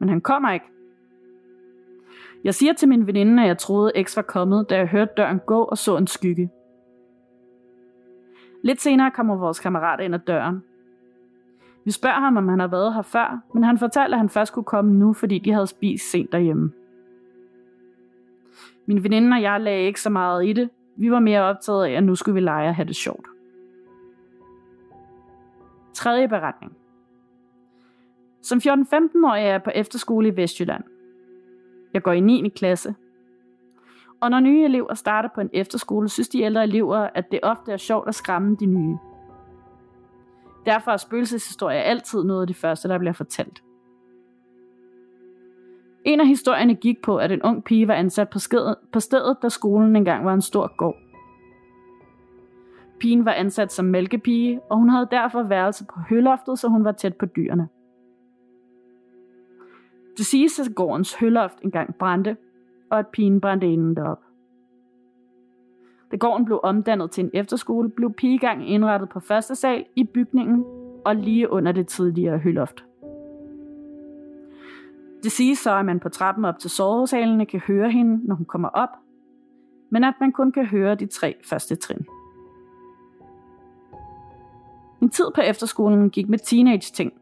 Men 0.00 0.08
han 0.08 0.20
kommer 0.20 0.52
ikke. 0.52 0.66
Jeg 2.44 2.54
siger 2.54 2.72
til 2.72 2.88
min 2.88 3.06
veninde, 3.06 3.42
at 3.42 3.48
jeg 3.48 3.58
troede 3.58 3.92
X 4.02 4.16
var 4.16 4.22
kommet, 4.22 4.70
da 4.70 4.76
jeg 4.76 4.86
hørte 4.86 5.12
døren 5.16 5.40
gå 5.46 5.62
og 5.62 5.78
så 5.78 5.96
en 5.96 6.06
skygge. 6.06 6.50
Lidt 8.62 8.80
senere 8.80 9.10
kommer 9.10 9.36
vores 9.36 9.60
kammerat 9.60 10.00
ind 10.00 10.14
ad 10.14 10.20
døren. 10.26 10.62
Vi 11.84 11.90
spørger 11.90 12.20
ham, 12.20 12.36
om 12.36 12.48
han 12.48 12.60
har 12.60 12.66
været 12.66 12.94
her 12.94 13.02
før, 13.02 13.40
men 13.54 13.64
han 13.64 13.78
fortalte, 13.78 14.14
at 14.14 14.18
han 14.18 14.28
først 14.28 14.52
kunne 14.52 14.64
komme 14.64 14.92
nu, 14.92 15.12
fordi 15.12 15.38
de 15.38 15.52
havde 15.52 15.66
spist 15.66 16.10
sent 16.10 16.32
derhjemme. 16.32 16.72
Min 18.86 19.04
veninde 19.04 19.34
og 19.34 19.42
jeg 19.42 19.60
lagde 19.60 19.86
ikke 19.86 20.00
så 20.00 20.10
meget 20.10 20.46
i 20.46 20.52
det. 20.52 20.70
Vi 20.96 21.10
var 21.10 21.20
mere 21.20 21.42
optaget 21.42 21.86
af, 21.86 21.90
at 21.90 22.04
nu 22.04 22.14
skulle 22.14 22.34
vi 22.34 22.40
lege 22.40 22.68
og 22.68 22.74
have 22.74 22.88
det 22.88 22.96
sjovt. 22.96 23.26
Tredje 25.94 26.28
beretning. 26.28 26.76
Som 28.42 28.58
14-15-årig 28.58 29.42
er 29.42 29.50
jeg 29.50 29.62
på 29.62 29.70
efterskole 29.74 30.28
i 30.28 30.36
Vestjylland. 30.36 30.84
Jeg 31.94 32.02
går 32.02 32.12
i 32.12 32.20
9. 32.20 32.48
klasse, 32.48 32.94
og 34.20 34.30
når 34.30 34.40
nye 34.40 34.64
elever 34.64 34.94
starter 34.94 35.28
på 35.34 35.40
en 35.40 35.50
efterskole, 35.52 36.08
synes 36.08 36.28
de 36.28 36.40
ældre 36.40 36.62
elever, 36.62 37.08
at 37.14 37.30
det 37.30 37.40
ofte 37.42 37.72
er 37.72 37.76
sjovt 37.76 38.08
at 38.08 38.14
skræmme 38.14 38.56
de 38.60 38.66
nye. 38.66 38.98
Derfor 40.66 40.90
er 40.90 40.96
spøgelseshistorier 40.96 41.80
altid 41.80 42.24
noget 42.24 42.40
af 42.40 42.46
det 42.46 42.56
første, 42.56 42.88
der 42.88 42.98
bliver 42.98 43.12
fortalt. 43.12 43.62
En 46.04 46.20
af 46.20 46.26
historierne 46.26 46.74
gik 46.74 47.02
på, 47.02 47.16
at 47.16 47.32
en 47.32 47.42
ung 47.42 47.64
pige 47.64 47.88
var 47.88 47.94
ansat 47.94 48.28
på, 48.28 48.38
skedet, 48.38 48.76
på 48.92 49.00
stedet, 49.00 49.36
da 49.42 49.48
skolen 49.48 49.96
engang 49.96 50.24
var 50.24 50.34
en 50.34 50.42
stor 50.42 50.76
gård. 50.76 50.96
Pigen 53.00 53.24
var 53.24 53.32
ansat 53.32 53.72
som 53.72 53.84
mælkepige, 53.84 54.60
og 54.70 54.76
hun 54.76 54.88
havde 54.88 55.08
derfor 55.10 55.42
værelse 55.42 55.84
på 55.84 56.00
høloftet, 56.08 56.58
så 56.58 56.68
hun 56.68 56.84
var 56.84 56.92
tæt 56.92 57.16
på 57.16 57.26
dyrene. 57.26 57.68
Det 60.16 60.26
siges, 60.26 60.60
at 60.60 60.74
gårdens 60.74 61.14
høloft 61.14 61.60
engang 61.62 61.94
brændte, 61.94 62.36
og 62.90 62.98
at 62.98 63.06
pigen 63.06 63.40
brændte 63.40 63.72
inden 63.72 63.96
derop. 63.96 64.20
Da 66.10 66.16
gården 66.16 66.44
blev 66.44 66.60
omdannet 66.62 67.10
til 67.10 67.24
en 67.24 67.30
efterskole, 67.34 67.90
blev 67.90 68.12
pigegangen 68.12 68.66
indrettet 68.66 69.08
på 69.08 69.20
første 69.20 69.54
sal 69.54 69.84
i 69.96 70.04
bygningen 70.04 70.64
og 71.04 71.16
lige 71.16 71.50
under 71.50 71.72
det 71.72 71.88
tidligere 71.88 72.38
høloft. 72.38 72.84
Det 75.22 75.32
siges 75.32 75.58
så, 75.58 75.76
at 75.76 75.84
man 75.84 76.00
på 76.00 76.08
trappen 76.08 76.44
op 76.44 76.58
til 76.58 76.70
sovesalene 76.70 77.46
kan 77.46 77.60
høre 77.60 77.90
hende, 77.90 78.26
når 78.26 78.34
hun 78.34 78.46
kommer 78.46 78.68
op, 78.68 78.88
men 79.90 80.04
at 80.04 80.14
man 80.20 80.32
kun 80.32 80.52
kan 80.52 80.66
høre 80.66 80.94
de 80.94 81.06
tre 81.06 81.34
første 81.44 81.76
trin. 81.76 82.06
Min 85.00 85.10
tid 85.10 85.24
på 85.34 85.40
efterskolen 85.40 86.10
gik 86.10 86.28
med 86.28 86.38
teenage-ting, 86.38 87.12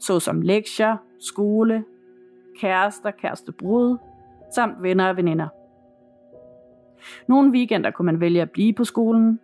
såsom 0.00 0.40
lektier, 0.40 0.96
skole, 1.18 1.84
kærester, 2.60 3.10
kærestebrud, 3.10 3.96
samt 4.54 4.82
venner 4.82 5.08
og 5.08 5.16
veninder. 5.16 5.48
Nogle 7.28 7.50
weekender 7.50 7.90
kunne 7.90 8.06
man 8.06 8.20
vælge 8.20 8.42
at 8.42 8.50
blive 8.50 8.72
på 8.72 8.84
skolen, 8.84 9.40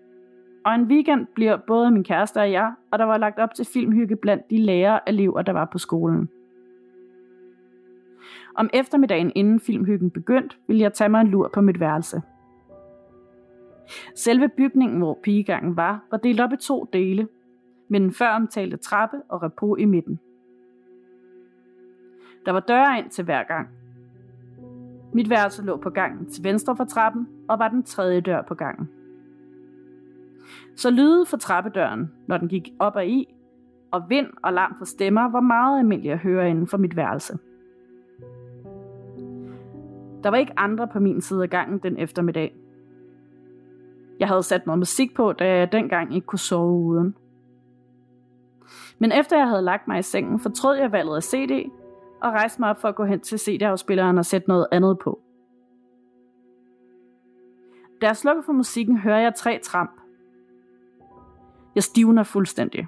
og 0.65 0.75
en 0.75 0.83
weekend 0.83 1.27
bliver 1.35 1.57
både 1.67 1.91
min 1.91 2.05
kæreste 2.05 2.41
og 2.41 2.53
jeg, 2.53 2.73
og 2.91 2.99
der 2.99 3.05
var 3.05 3.19
lagt 3.19 3.39
op 3.39 3.55
til 3.55 3.65
filmhygge 3.65 4.17
blandt 4.17 4.51
de 4.51 4.59
lærere 4.59 4.95
og 4.95 5.03
elever, 5.07 5.43
der 5.43 5.53
var 5.53 5.65
på 5.73 5.79
skolen. 5.79 6.29
Om 8.55 8.71
eftermiddagen 8.73 9.33
inden 9.35 9.61
filmhyggen 9.61 10.11
begyndte, 10.11 10.57
ville 10.67 10.83
jeg 10.83 10.93
tage 10.93 11.09
mig 11.09 11.21
en 11.21 11.29
lur 11.29 11.51
på 11.55 11.61
mit 11.61 11.81
værelse. 11.81 12.23
Selve 14.15 14.49
bygningen, 14.49 14.99
hvor 14.99 15.19
pigegangen 15.23 15.77
var, 15.77 16.05
var 16.11 16.19
delt 16.19 16.41
op 16.41 16.53
i 16.53 16.57
to 16.57 16.89
dele, 16.93 17.29
med 17.89 18.01
den 18.01 18.13
før 18.13 18.29
omtalte 18.29 18.77
trappe 18.77 19.17
og 19.29 19.43
repo 19.43 19.77
i 19.77 19.85
midten. 19.85 20.21
Der 22.47 22.53
var 22.53 22.61
døre 22.61 22.99
ind 22.99 23.11
til 23.11 23.25
hver 23.25 23.43
gang, 23.43 23.69
mit 25.13 25.31
værelse 25.31 25.63
lå 25.63 25.77
på 25.77 25.91
gangen 25.91 26.27
til 26.27 26.45
venstre 26.45 26.77
for 26.77 26.85
trappen 26.85 27.29
og 27.49 27.59
var 27.59 27.69
den 27.69 27.83
tredje 27.83 28.21
dør 28.21 28.43
på 28.43 28.55
gangen. 28.55 28.89
Så 30.77 30.91
lyde 30.91 31.27
fra 31.27 31.37
trappedøren, 31.37 32.13
når 32.27 32.37
den 32.37 32.49
gik 32.49 32.73
op 32.79 32.97
og 32.97 33.07
i, 33.07 33.35
og 33.91 34.03
vind 34.09 34.27
og 34.43 34.53
larm 34.53 34.75
fra 34.79 34.85
stemmer 34.85 35.31
var 35.31 35.41
meget 35.41 35.79
almindeligt 35.79 36.13
at 36.13 36.19
høre 36.19 36.51
inden 36.51 36.67
for 36.67 36.79
mit 36.79 36.97
værelse. 36.97 37.39
Der 40.23 40.29
var 40.29 40.37
ikke 40.37 40.53
andre 40.57 40.89
på 40.89 41.01
min 41.01 41.21
side 41.21 41.43
af 41.43 41.51
gangen 41.51 41.79
den 41.79 41.97
eftermiddag. 41.99 42.55
Jeg 44.21 44.29
havde 44.29 44.43
sat 44.43 44.67
noget 44.67 44.79
musik 44.79 45.15
på, 45.15 45.33
da 45.33 45.57
jeg 45.57 45.73
dengang 45.73 46.15
ikke 46.15 46.27
kunne 46.27 46.39
sove 46.39 46.81
uden. 46.81 47.15
Men 48.99 49.13
efter 49.13 49.39
jeg 49.39 49.49
havde 49.49 49.63
lagt 49.63 49.89
mig 49.89 49.99
i 49.99 50.03
sengen, 50.03 50.41
fortrød 50.41 50.77
jeg 50.77 50.93
valget 50.93 51.17
af 51.17 51.23
CD, 51.23 51.71
og 52.23 52.33
rejste 52.33 52.61
mig 52.61 52.71
op 52.71 52.81
for 52.81 52.89
at 52.89 52.95
gå 52.95 53.05
hen 53.05 53.21
til 53.21 53.39
CD-afspilleren 53.39 54.19
og 54.19 54.25
sætte 54.25 54.49
noget 54.49 54.67
andet 54.73 54.99
på. 54.99 55.21
Da 58.01 58.07
jeg 58.07 58.17
slukker 58.17 58.43
for 58.43 58.53
musikken, 58.53 58.99
hører 58.99 59.21
jeg 59.21 59.35
tre 59.35 59.61
tramp. 59.63 60.01
Jeg 61.75 61.83
stivner 61.83 62.23
fuldstændig. 62.23 62.87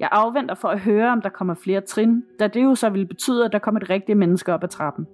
Jeg 0.00 0.08
afventer 0.12 0.54
for 0.54 0.68
at 0.68 0.80
høre, 0.80 1.12
om 1.12 1.20
der 1.20 1.28
kommer 1.28 1.54
flere 1.54 1.80
trin, 1.80 2.24
da 2.38 2.46
det 2.46 2.64
jo 2.64 2.74
så 2.74 2.90
ville 2.90 3.06
betyde, 3.06 3.44
at 3.44 3.52
der 3.52 3.58
kommer 3.58 3.80
et 3.80 3.90
rigtigt 3.90 4.18
menneske 4.18 4.54
op 4.54 4.64
ad 4.64 4.68
trappen. 4.68 5.06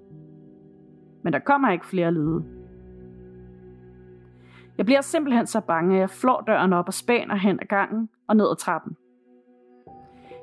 Men 1.25 1.33
der 1.33 1.39
kommer 1.39 1.73
ikke 1.73 1.87
flere 1.87 2.13
lyde. 2.13 2.45
Jeg 4.79 4.87
bliver 4.87 5.01
simpelthen 5.01 5.47
så 5.47 5.61
bange, 5.61 5.95
at 5.95 6.01
jeg 6.01 6.11
flår 6.11 6.45
døren 6.47 6.73
op 6.73 6.87
og 6.87 6.95
spaner 6.95 7.37
hen 7.37 7.59
ad 7.63 7.67
gangen 7.67 8.09
og 8.29 8.37
ned 8.37 8.51
ad 8.51 8.57
trappen. 8.57 8.97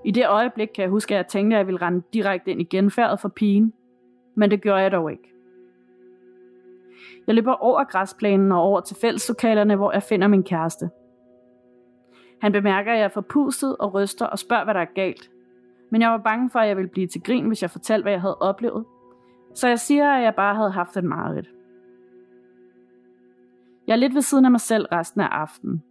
I 0.06 0.12
det 0.12 0.28
øjeblik 0.28 0.68
kan 0.76 0.82
jeg 0.82 0.90
huske, 0.90 1.14
at 1.14 1.18
jeg 1.18 1.28
tænkte, 1.28 1.56
at 1.56 1.58
jeg 1.58 1.68
ville 1.68 1.82
rende 1.82 2.04
direkte 2.14 2.52
ind 2.52 2.62
i 2.62 2.64
genfærdet 2.64 3.20
for 3.20 3.30
pigen, 3.30 3.74
men 4.36 4.52
det 4.52 4.62
gjorde 4.62 4.82
jeg 4.82 4.92
dog 4.92 5.12
ikke. 5.12 5.34
Jeg 7.28 7.36
løber 7.36 7.54
over 7.54 7.84
græsplænen 7.84 8.52
og 8.52 8.62
over 8.62 8.80
til 8.80 8.96
fælleslokalerne, 9.02 9.76
hvor 9.76 9.92
jeg 9.92 10.04
finder 10.04 10.28
min 10.28 10.44
kæreste. 10.44 10.90
Han 12.42 12.52
bemærker, 12.52 12.92
at 12.92 12.98
jeg 12.98 13.04
er 13.04 13.10
forpustet 13.10 13.78
og 13.78 13.94
ryster 13.94 14.26
og 14.26 14.40
spørger, 14.40 14.64
hvad 14.64 14.74
der 14.74 14.80
er 14.80 14.94
galt. 14.96 15.30
Men 15.90 16.02
jeg 16.02 16.12
var 16.12 16.18
bange 16.18 16.50
for, 16.50 16.60
at 16.60 16.68
jeg 16.68 16.78
ville 16.78 16.90
blive 16.90 17.08
til 17.08 17.24
grin, 17.24 17.48
hvis 17.48 17.62
jeg 17.62 17.70
fortalte, 17.70 18.04
hvad 18.04 18.12
jeg 18.12 18.22
havde 18.22 18.38
oplevet. 18.38 18.86
Så 19.54 19.68
jeg 19.68 19.80
siger, 19.80 20.12
at 20.12 20.24
jeg 20.24 20.36
bare 20.36 20.56
havde 20.56 20.72
haft 20.72 20.98
et 20.98 21.04
mareridt. 21.04 21.50
Jeg 23.88 23.94
er 23.94 23.98
lidt 23.98 24.14
ved 24.14 24.22
siden 24.22 24.46
af 24.46 24.52
mig 24.52 24.62
selv 24.62 24.86
resten 24.92 25.22
af 25.22 25.28
aftenen. 25.28 25.84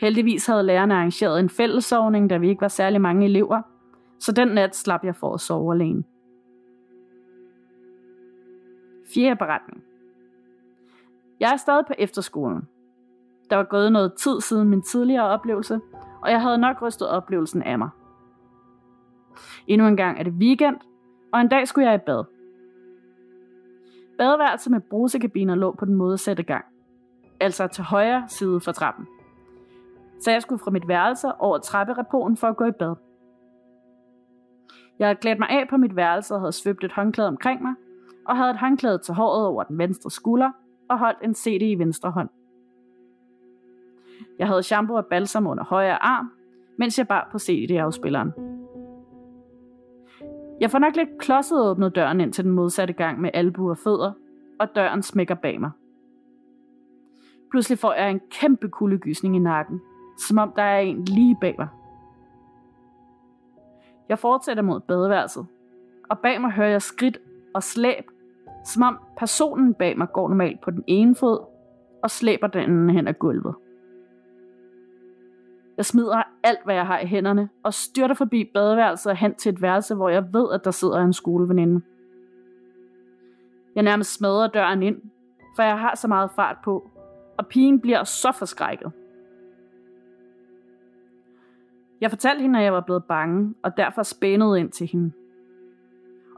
Heldigvis 0.00 0.46
havde 0.46 0.62
lærerne 0.62 0.94
arrangeret 0.94 1.40
en 1.40 1.48
fællesovning, 1.48 2.30
da 2.30 2.36
vi 2.36 2.48
ikke 2.48 2.60
var 2.60 2.68
særlig 2.68 3.00
mange 3.00 3.24
elever, 3.24 3.62
så 4.18 4.32
den 4.32 4.48
nat 4.48 4.76
slap 4.76 5.04
jeg 5.04 5.16
for 5.16 5.34
at 5.34 5.40
sove 5.40 5.74
alene. 5.74 6.04
Fjerde 9.14 9.36
beretning. 9.36 9.82
Jeg 11.40 11.52
er 11.52 11.56
stadig 11.56 11.86
på 11.86 11.92
efterskolen. 11.98 12.68
Der 13.50 13.56
var 13.56 13.64
gået 13.64 13.92
noget 13.92 14.14
tid 14.14 14.40
siden 14.40 14.68
min 14.68 14.82
tidligere 14.82 15.28
oplevelse, 15.28 15.80
og 16.22 16.30
jeg 16.30 16.42
havde 16.42 16.58
nok 16.58 16.82
rystet 16.82 17.08
oplevelsen 17.08 17.62
af 17.62 17.78
mig. 17.78 17.88
Endnu 19.66 19.86
en 19.86 19.96
gang 19.96 20.18
er 20.18 20.22
det 20.22 20.32
weekend, 20.32 20.76
og 21.32 21.40
en 21.40 21.48
dag 21.48 21.68
skulle 21.68 21.86
jeg 21.90 21.94
i 21.94 22.04
bad. 22.06 22.24
Badeværelset 24.18 24.70
med 24.70 24.80
brusekabiner 24.80 25.54
lå 25.54 25.74
på 25.78 25.84
den 25.84 25.94
modsatte 25.94 26.42
gang, 26.42 26.64
altså 27.40 27.66
til 27.66 27.84
højre 27.84 28.24
side 28.28 28.60
for 28.60 28.72
trappen. 28.72 29.06
Så 30.24 30.30
jeg 30.30 30.42
skulle 30.42 30.58
fra 30.58 30.70
mit 30.70 30.88
værelse 30.88 31.34
over 31.38 31.58
trapperepoen 31.58 32.36
for 32.36 32.46
at 32.46 32.56
gå 32.56 32.64
i 32.64 32.72
bad. 32.72 32.94
Jeg 34.98 35.06
havde 35.06 35.18
klædt 35.18 35.38
mig 35.38 35.48
af 35.48 35.68
på 35.70 35.76
mit 35.76 35.96
værelse 35.96 36.34
og 36.34 36.40
havde 36.40 36.52
svøbt 36.52 36.84
et 36.84 36.92
håndklæde 36.92 37.28
omkring 37.28 37.62
mig, 37.62 37.74
og 38.26 38.36
havde 38.36 38.50
et 38.50 38.56
håndklæde 38.56 38.98
til 38.98 39.14
håret 39.14 39.46
over 39.46 39.62
den 39.62 39.78
venstre 39.78 40.10
skulder 40.10 40.50
og 40.88 40.98
holdt 40.98 41.18
en 41.22 41.34
CD 41.34 41.62
i 41.62 41.74
venstre 41.78 42.10
hånd. 42.10 42.28
Jeg 44.38 44.46
havde 44.46 44.62
shampoo 44.62 44.96
og 44.96 45.06
balsam 45.06 45.46
under 45.46 45.64
højre 45.64 46.02
arm, 46.02 46.32
mens 46.78 46.98
jeg 46.98 47.08
bar 47.08 47.28
på 47.32 47.38
CD-afspilleren. 47.38 48.32
Jeg 50.60 50.70
får 50.70 50.78
nok 50.78 50.96
lidt 50.96 51.18
klodset 51.18 51.60
åbnet 51.60 51.94
døren 51.94 52.20
ind 52.20 52.32
til 52.32 52.44
den 52.44 52.52
modsatte 52.52 52.94
gang 52.94 53.20
med 53.20 53.30
albu 53.34 53.70
og 53.70 53.78
fødder, 53.78 54.12
og 54.58 54.74
døren 54.74 55.02
smækker 55.02 55.34
bag 55.34 55.60
mig. 55.60 55.70
Pludselig 57.50 57.78
får 57.78 57.92
jeg 57.92 58.10
en 58.10 58.20
kæmpe 58.30 58.68
kuldegysning 58.68 59.36
i 59.36 59.38
nakken, 59.38 59.80
som 60.18 60.38
om 60.38 60.52
der 60.56 60.62
er 60.62 60.78
en 60.78 61.04
lige 61.04 61.36
bag 61.40 61.54
mig. 61.58 61.68
Jeg 64.08 64.18
fortsætter 64.18 64.62
mod 64.62 64.80
badeværelset, 64.80 65.46
og 66.10 66.18
bag 66.18 66.40
mig 66.40 66.50
hører 66.50 66.68
jeg 66.68 66.82
skridt 66.82 67.18
og 67.54 67.62
slæb, 67.62 68.04
som 68.64 68.82
om 68.82 68.98
personen 69.18 69.74
bag 69.74 69.98
mig 69.98 70.08
går 70.12 70.28
normalt 70.28 70.60
på 70.60 70.70
den 70.70 70.84
ene 70.86 71.14
fod, 71.14 71.38
og 72.02 72.10
slæber 72.10 72.46
den 72.46 72.60
anden 72.60 72.90
hen 72.90 73.08
ad 73.08 73.14
gulvet. 73.14 73.54
Jeg 75.76 75.84
smider 75.84 76.22
alt, 76.44 76.64
hvad 76.64 76.74
jeg 76.74 76.86
har 76.86 76.98
i 76.98 77.06
hænderne, 77.06 77.48
og 77.62 77.74
styrter 77.74 78.14
forbi 78.14 78.50
badeværelset 78.54 79.10
og 79.12 79.16
hen 79.16 79.34
til 79.34 79.52
et 79.52 79.62
værelse, 79.62 79.94
hvor 79.94 80.08
jeg 80.08 80.24
ved, 80.32 80.52
at 80.52 80.64
der 80.64 80.70
sidder 80.70 80.98
en 80.98 81.12
skoleveninde. 81.12 81.82
Jeg 83.74 83.82
nærmest 83.82 84.14
smadrer 84.14 84.48
døren 84.48 84.82
ind, 84.82 84.96
for 85.56 85.62
jeg 85.62 85.78
har 85.78 85.94
så 85.94 86.08
meget 86.08 86.30
fart 86.30 86.56
på, 86.64 86.90
og 87.38 87.46
pigen 87.46 87.80
bliver 87.80 88.04
så 88.04 88.32
forskrækket. 88.32 88.92
Jeg 92.00 92.10
fortalte 92.10 92.42
hende, 92.42 92.58
at 92.58 92.64
jeg 92.64 92.72
var 92.72 92.80
blevet 92.80 93.04
bange, 93.04 93.54
og 93.62 93.76
derfor 93.76 94.02
spændede 94.02 94.60
ind 94.60 94.70
til 94.70 94.86
hende. 94.86 95.12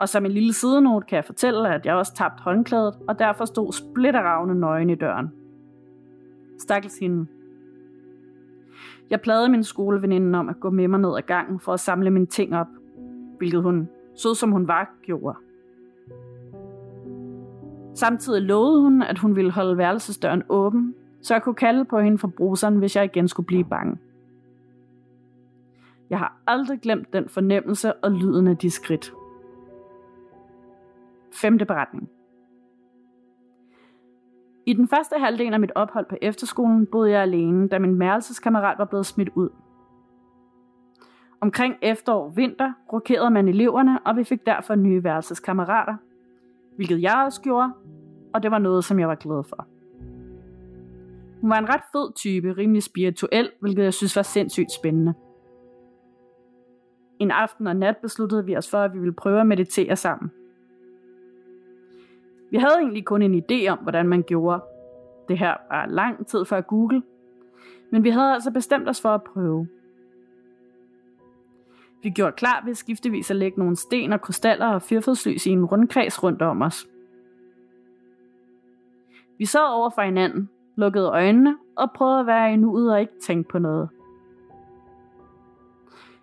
Og 0.00 0.08
som 0.08 0.24
en 0.24 0.32
lille 0.32 0.52
sidenote 0.52 1.06
kan 1.06 1.16
jeg 1.16 1.24
fortælle, 1.24 1.74
at 1.74 1.86
jeg 1.86 1.94
også 1.94 2.14
tabte 2.14 2.42
håndklædet, 2.42 2.94
og 3.08 3.18
derfor 3.18 3.44
stod 3.44 3.72
splitteravne 3.72 4.54
nøgen 4.54 4.90
i 4.90 4.94
døren. 4.94 5.28
Stakkels 6.58 6.98
hende. 6.98 7.26
Jeg 9.10 9.20
plagede 9.20 9.48
min 9.48 9.64
skoleveninde 9.64 10.38
om 10.38 10.48
at 10.48 10.60
gå 10.60 10.70
med 10.70 10.88
mig 10.88 11.00
ned 11.00 11.16
ad 11.16 11.22
gangen 11.22 11.60
for 11.60 11.72
at 11.72 11.80
samle 11.80 12.10
mine 12.10 12.26
ting 12.26 12.56
op, 12.56 12.66
hvilket 13.38 13.62
hun, 13.62 13.88
så 14.14 14.34
som 14.34 14.52
hun 14.52 14.68
var, 14.68 14.90
gjorde. 15.02 15.38
Samtidig 17.94 18.42
lovede 18.42 18.82
hun, 18.82 19.02
at 19.02 19.18
hun 19.18 19.36
ville 19.36 19.50
holde 19.50 19.78
værelsesdøren 19.78 20.42
åben, 20.48 20.94
så 21.22 21.34
jeg 21.34 21.42
kunne 21.42 21.54
kalde 21.54 21.84
på 21.84 21.98
hende 21.98 22.18
fra 22.18 22.28
bruseren, 22.36 22.76
hvis 22.76 22.96
jeg 22.96 23.04
igen 23.04 23.28
skulle 23.28 23.46
blive 23.46 23.64
bange. 23.64 23.98
Jeg 26.10 26.18
har 26.18 26.36
aldrig 26.46 26.80
glemt 26.80 27.12
den 27.12 27.28
fornemmelse 27.28 27.94
og 27.94 28.12
lyden 28.12 28.46
af 28.46 28.56
de 28.56 28.70
skridt. 28.70 29.12
Femte 31.32 31.64
beretning. 31.64 32.10
I 34.66 34.72
den 34.72 34.88
første 34.88 35.18
halvdel 35.18 35.54
af 35.54 35.60
mit 35.60 35.72
ophold 35.74 36.06
på 36.08 36.16
efterskolen 36.22 36.86
boede 36.86 37.10
jeg 37.10 37.22
alene, 37.22 37.68
da 37.68 37.78
min 37.78 38.00
værelseskammerat 38.00 38.78
var 38.78 38.84
blevet 38.84 39.06
smidt 39.06 39.28
ud. 39.34 39.48
Omkring 41.40 41.74
efterår 41.82 42.24
og 42.24 42.36
vinter 42.36 42.72
rokerede 42.92 43.30
man 43.30 43.48
eleverne, 43.48 43.98
og 44.06 44.16
vi 44.16 44.24
fik 44.24 44.46
derfor 44.46 44.74
nye 44.74 45.04
værelseskammerater, 45.04 45.96
hvilket 46.76 47.02
jeg 47.02 47.22
også 47.26 47.42
gjorde, 47.42 47.72
og 48.34 48.42
det 48.42 48.50
var 48.50 48.58
noget, 48.58 48.84
som 48.84 48.98
jeg 49.00 49.08
var 49.08 49.14
glad 49.14 49.44
for. 49.48 49.66
Hun 51.40 51.50
var 51.50 51.58
en 51.58 51.68
ret 51.68 51.82
fed 51.92 52.14
type, 52.14 52.52
rimelig 52.52 52.82
spirituel, 52.82 53.50
hvilket 53.60 53.84
jeg 53.84 53.94
synes 53.94 54.16
var 54.16 54.22
sindssygt 54.22 54.72
spændende. 54.72 55.14
En 57.18 57.30
aften 57.30 57.66
og 57.66 57.76
nat 57.76 57.96
besluttede 57.96 58.44
vi 58.44 58.56
os 58.56 58.70
for, 58.70 58.78
at 58.78 58.94
vi 58.94 58.98
ville 58.98 59.14
prøve 59.14 59.40
at 59.40 59.46
meditere 59.46 59.96
sammen– 59.96 60.30
vi 62.50 62.56
havde 62.56 62.74
egentlig 62.78 63.04
kun 63.04 63.22
en 63.22 63.42
idé 63.42 63.68
om, 63.68 63.78
hvordan 63.78 64.08
man 64.08 64.22
gjorde. 64.22 64.62
Det 65.28 65.38
her 65.38 65.54
var 65.70 65.86
lang 65.86 66.26
tid 66.26 66.44
før 66.44 66.60
Google. 66.60 67.02
Men 67.90 68.04
vi 68.04 68.10
havde 68.10 68.32
altså 68.32 68.50
bestemt 68.50 68.88
os 68.88 69.00
for 69.00 69.08
at 69.08 69.22
prøve. 69.22 69.68
Vi 72.02 72.10
gjorde 72.10 72.32
klar 72.32 72.62
ved 72.64 72.74
skiftevis 72.74 73.30
at 73.30 73.36
lægge 73.36 73.58
nogle 73.58 73.76
sten 73.76 74.12
og 74.12 74.20
krystaller 74.20 74.66
og 74.66 74.82
fyrfadslys 74.82 75.46
i 75.46 75.50
en 75.50 75.64
rundkreds 75.64 76.22
rundt 76.22 76.42
om 76.42 76.62
os. 76.62 76.86
Vi 79.38 79.44
sad 79.44 79.74
over 79.74 79.90
for 79.90 80.02
hinanden, 80.02 80.50
lukkede 80.76 81.08
øjnene 81.08 81.56
og 81.76 81.92
prøvede 81.92 82.20
at 82.20 82.26
være 82.26 82.52
i 82.52 82.56
nuet 82.56 82.92
og 82.92 83.00
ikke 83.00 83.12
tænke 83.22 83.48
på 83.48 83.58
noget. 83.58 83.88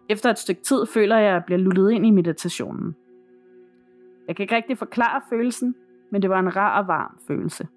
Efter 0.09 0.29
et 0.29 0.39
stykke 0.39 0.61
tid 0.61 0.85
føler 0.85 1.17
jeg, 1.17 1.27
at 1.27 1.33
jeg 1.33 1.43
bliver 1.45 1.59
lullet 1.59 1.91
ind 1.91 2.05
i 2.05 2.11
meditationen. 2.11 2.95
Jeg 4.27 4.35
kan 4.35 4.43
ikke 4.43 4.55
rigtig 4.55 4.77
forklare 4.77 5.21
følelsen, 5.29 5.75
men 6.09 6.21
det 6.21 6.29
var 6.29 6.39
en 6.39 6.55
rar 6.55 6.81
og 6.81 6.87
varm 6.87 7.17
følelse. 7.27 7.67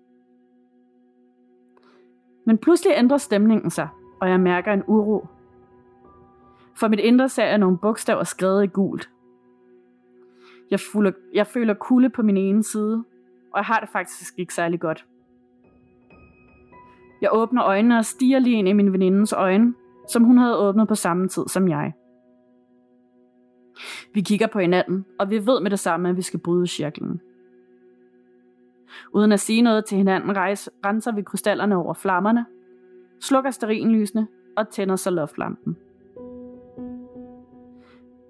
Men 2.44 2.58
pludselig 2.58 2.92
ændrer 2.96 3.16
stemningen 3.16 3.70
sig, 3.70 3.88
og 4.20 4.28
jeg 4.30 4.40
mærker 4.40 4.72
en 4.72 4.82
uro. 4.86 5.26
For 6.74 6.88
mit 6.88 7.00
indre 7.00 7.28
ser 7.28 7.44
jeg 7.44 7.58
nogle 7.58 7.78
bogstaver 7.78 8.24
skrevet 8.24 8.64
i 8.64 8.66
gult. 8.66 9.10
Jeg, 10.70 10.80
føler, 10.80 11.12
jeg 11.34 11.46
føler 11.46 11.74
kulde 11.74 12.10
på 12.10 12.22
min 12.22 12.36
ene 12.36 12.64
side, 12.64 13.04
og 13.52 13.56
jeg 13.56 13.64
har 13.64 13.80
det 13.80 13.88
faktisk 13.88 14.38
ikke 14.38 14.54
særlig 14.54 14.80
godt. 14.80 15.06
Jeg 17.20 17.30
åbner 17.32 17.64
øjnene 17.64 17.98
og 17.98 18.04
stiger 18.04 18.38
lige 18.38 18.58
ind 18.58 18.68
i 18.68 18.72
min 18.72 18.92
venindens 18.92 19.32
øjne, 19.32 19.74
som 20.08 20.24
hun 20.24 20.38
havde 20.38 20.58
åbnet 20.58 20.88
på 20.88 20.94
samme 20.94 21.28
tid 21.28 21.44
som 21.48 21.68
jeg. 21.68 21.92
Vi 24.12 24.20
kigger 24.20 24.46
på 24.46 24.58
hinanden, 24.58 25.04
og 25.18 25.30
vi 25.30 25.46
ved 25.46 25.60
med 25.60 25.70
det 25.70 25.78
samme, 25.78 26.08
at 26.08 26.16
vi 26.16 26.22
skal 26.22 26.40
bryde 26.40 26.66
cirklen. 26.66 27.20
Uden 29.12 29.32
at 29.32 29.40
sige 29.40 29.62
noget 29.62 29.84
til 29.84 29.98
hinanden, 29.98 30.36
rejse, 30.36 30.70
renser 30.86 31.12
vi 31.12 31.22
krystallerne 31.22 31.76
over 31.76 31.94
flammerne, 31.94 32.46
slukker 33.20 33.50
sterinlysene 33.50 34.26
og 34.56 34.68
tænder 34.68 34.96
så 34.96 35.10
loftlampen. 35.10 35.76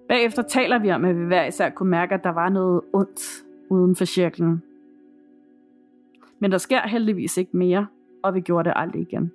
Bagefter 0.09 0.42
taler 0.42 0.78
vi 0.78 0.90
om, 0.90 1.05
at 1.05 1.18
vi 1.18 1.24
hver 1.24 1.44
især 1.44 1.70
kunne 1.70 1.90
mærke, 1.90 2.14
at 2.14 2.24
der 2.24 2.30
var 2.30 2.49
noget 2.49 2.80
ondt 2.92 3.44
uden 3.70 3.97
for 3.97 4.05
cirklen. 4.05 4.62
Men 6.38 6.53
der 6.53 6.59
sker 6.59 6.88
heldigvis 6.88 7.36
ikke 7.36 7.57
mere, 7.57 7.86
og 8.22 8.34
vi 8.34 8.40
gjorde 8.40 8.68
det 8.68 8.72
aldrig 8.76 9.03
igen. 9.03 9.32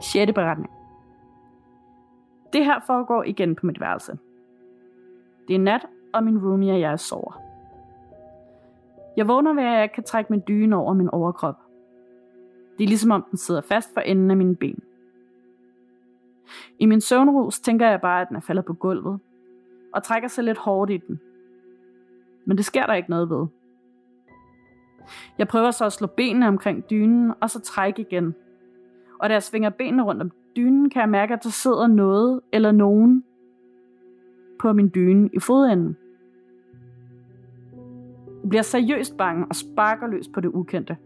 6. 0.00 0.32
beretning. 0.32 0.73
Det 2.54 2.64
her 2.64 2.80
foregår 2.86 3.22
igen 3.22 3.54
på 3.54 3.66
mit 3.66 3.80
værelse. 3.80 4.18
Det 5.48 5.56
er 5.56 5.60
nat, 5.60 5.86
og 6.12 6.24
min 6.24 6.38
roomie 6.38 6.72
og 6.72 6.80
jeg 6.80 7.00
sover. 7.00 7.40
Jeg 9.16 9.28
vågner 9.28 9.54
ved, 9.54 9.62
at 9.62 9.80
jeg 9.80 9.92
kan 9.92 10.04
trække 10.04 10.32
min 10.32 10.42
dyne 10.48 10.76
over 10.76 10.94
min 10.94 11.08
overkrop. 11.08 11.56
Det 12.78 12.84
er 12.84 12.88
ligesom 12.88 13.10
om 13.10 13.24
den 13.30 13.38
sidder 13.38 13.60
fast 13.60 13.94
for 13.94 14.00
enden 14.00 14.30
af 14.30 14.36
mine 14.36 14.56
ben. 14.56 14.82
I 16.78 16.86
min 16.86 17.00
søvnrus 17.00 17.60
tænker 17.60 17.88
jeg 17.88 18.00
bare, 18.00 18.20
at 18.20 18.28
den 18.28 18.36
er 18.36 18.40
faldet 18.40 18.64
på 18.64 18.72
gulvet, 18.72 19.20
og 19.94 20.02
trækker 20.02 20.28
sig 20.28 20.44
lidt 20.44 20.58
hårdt 20.58 20.90
i 20.90 20.96
den. 20.96 21.20
Men 22.44 22.56
det 22.56 22.64
sker 22.64 22.86
der 22.86 22.94
ikke 22.94 23.10
noget 23.10 23.30
ved. 23.30 23.46
Jeg 25.38 25.48
prøver 25.48 25.70
så 25.70 25.84
at 25.84 25.92
slå 25.92 26.06
benene 26.06 26.48
omkring 26.48 26.90
dynen, 26.90 27.34
og 27.40 27.50
så 27.50 27.60
trække 27.60 28.02
igen. 28.02 28.34
Og 29.20 29.28
da 29.28 29.34
jeg 29.34 29.42
svinger 29.42 29.70
benene 29.70 30.02
rundt 30.02 30.22
om 30.22 30.30
dynen, 30.56 30.90
kan 30.90 31.00
jeg 31.00 31.08
mærke, 31.08 31.34
at 31.34 31.44
der 31.44 31.50
sidder 31.50 31.86
noget 31.86 32.40
eller 32.52 32.72
nogen 32.72 33.24
på 34.60 34.72
min 34.72 34.90
dyne 34.94 35.30
i 35.32 35.38
fodenden. 35.38 35.96
Jeg 38.42 38.48
bliver 38.48 38.62
seriøst 38.62 39.16
bange 39.16 39.46
og 39.46 39.54
sparker 39.54 40.06
løs 40.06 40.28
på 40.28 40.40
det 40.40 40.48
ukendte. 40.48 40.96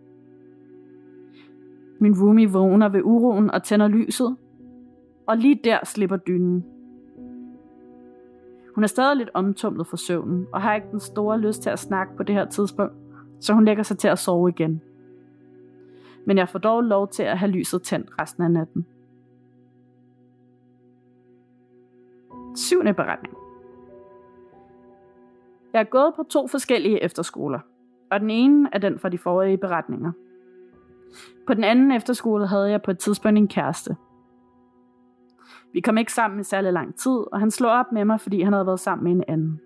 Min 2.00 2.14
roomie 2.22 2.52
vågner 2.52 2.88
ved 2.88 3.00
uroen 3.04 3.50
og 3.50 3.62
tænder 3.62 3.88
lyset, 3.88 4.36
og 5.26 5.36
lige 5.36 5.60
der 5.64 5.78
slipper 5.84 6.16
dynen. 6.16 6.64
Hun 8.74 8.84
er 8.84 8.88
stadig 8.88 9.16
lidt 9.16 9.30
omtumlet 9.34 9.86
for 9.86 9.96
søvnen, 9.96 10.46
og 10.52 10.62
har 10.62 10.74
ikke 10.74 10.88
den 10.90 11.00
store 11.00 11.40
lyst 11.40 11.62
til 11.62 11.70
at 11.70 11.78
snakke 11.78 12.16
på 12.16 12.22
det 12.22 12.34
her 12.34 12.44
tidspunkt, 12.44 12.94
så 13.40 13.52
hun 13.54 13.64
lægger 13.64 13.82
sig 13.82 13.98
til 13.98 14.08
at 14.08 14.18
sove 14.18 14.48
igen. 14.48 14.80
Men 16.24 16.38
jeg 16.38 16.48
får 16.48 16.58
dog 16.58 16.82
lov 16.82 17.08
til 17.08 17.22
at 17.22 17.38
have 17.38 17.50
lyset 17.50 17.82
tændt 17.82 18.10
resten 18.20 18.42
af 18.42 18.50
natten. 18.50 18.86
Syvende 22.58 22.94
beretning. 22.94 23.34
Jeg 25.72 25.80
er 25.80 25.84
gået 25.84 26.12
på 26.16 26.22
to 26.22 26.46
forskellige 26.46 27.02
efterskoler, 27.02 27.60
og 28.10 28.20
den 28.20 28.30
ene 28.30 28.68
er 28.72 28.78
den 28.78 28.98
fra 28.98 29.08
de 29.08 29.18
forrige 29.18 29.58
beretninger. 29.58 30.12
På 31.46 31.54
den 31.54 31.64
anden 31.64 31.92
efterskole 31.92 32.46
havde 32.46 32.70
jeg 32.70 32.82
på 32.82 32.90
et 32.90 32.98
tidspunkt 32.98 33.38
en 33.38 33.48
kæreste. 33.48 33.96
Vi 35.72 35.80
kom 35.80 35.98
ikke 35.98 36.12
sammen 36.12 36.40
i 36.40 36.44
særlig 36.44 36.72
lang 36.72 36.94
tid, 36.94 37.32
og 37.32 37.40
han 37.40 37.50
slog 37.50 37.70
op 37.70 37.92
med 37.92 38.04
mig, 38.04 38.20
fordi 38.20 38.42
han 38.42 38.52
havde 38.52 38.66
været 38.66 38.80
sammen 38.80 39.04
med 39.04 39.12
en 39.12 39.24
anden. 39.28 39.60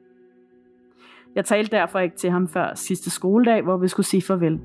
Jeg 1.34 1.45
talte 1.45 1.76
derfor 1.76 1.99
ikke 1.99 2.16
til 2.16 2.30
ham 2.30 2.49
før 2.49 2.74
sidste 2.74 3.11
skoledag, 3.11 3.62
hvor 3.62 3.76
vi 3.76 3.88
skulle 3.88 4.07
sige 4.07 4.22
farvel. 4.22 4.61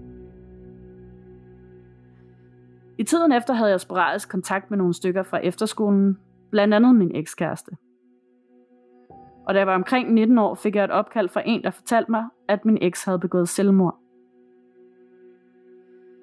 I 2.98 3.04
tiden 3.04 3.32
efter 3.32 3.54
havde 3.54 3.72
jeg 3.72 3.82
sporadisk 3.82 4.30
kontakt 4.30 4.70
med 4.70 4.78
nogle 4.78 4.94
stykker 4.94 5.24
fra 5.24 5.38
efterskolen, 5.38 6.18
blandt 6.52 6.74
andet 6.74 6.96
min 6.96 7.16
ekskæreste. 7.16 7.72
Og 9.48 9.54
da 9.54 9.60
jeg 9.60 9.68
var 9.68 9.76
omkring 9.76 10.14
19 10.14 10.38
år, 10.38 10.56
fik 10.56 10.76
jeg 10.76 10.84
et 10.84 10.92
opkald 10.92 11.30
fra 11.30 11.42
en, 11.46 11.64
der 11.64 11.70
fortalte 11.70 12.12
mig, 12.12 12.26
at 12.48 12.66
min 12.66 12.78
eks 12.82 13.04
havde 13.04 13.20
begået 13.20 13.50
selvmord. 13.50 14.00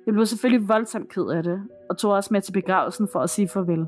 Jeg 0.07 0.15
blev 0.15 0.27
selvfølgelig 0.27 0.69
voldsomt 0.69 1.09
ked 1.09 1.29
af 1.29 1.43
det, 1.43 1.63
og 1.91 1.99
tog 1.99 2.13
også 2.13 2.29
med 2.35 2.41
til 2.41 2.53
begravelsen 2.53 3.09
for 3.13 3.21
at 3.21 3.31
sige 3.31 3.49
farvel. 3.49 3.87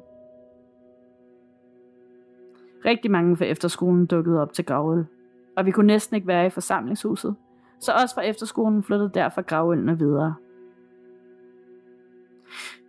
Rigtig 2.84 3.10
mange 3.10 3.36
fra 3.36 3.44
efterskolen 3.44 4.06
dukkede 4.06 4.42
op 4.42 4.52
til 4.52 4.64
gravøl, 4.64 5.06
og 5.56 5.66
vi 5.66 5.70
kunne 5.70 5.86
næsten 5.86 6.16
ikke 6.16 6.28
være 6.28 6.46
i 6.46 6.50
forsamlingshuset, 6.50 7.36
så 7.80 7.92
også 8.02 8.14
fra 8.14 8.22
efterskolen 8.22 8.82
flyttede 8.82 9.10
derfor 9.14 9.42
gravølene 9.42 9.98
videre. 9.98 10.34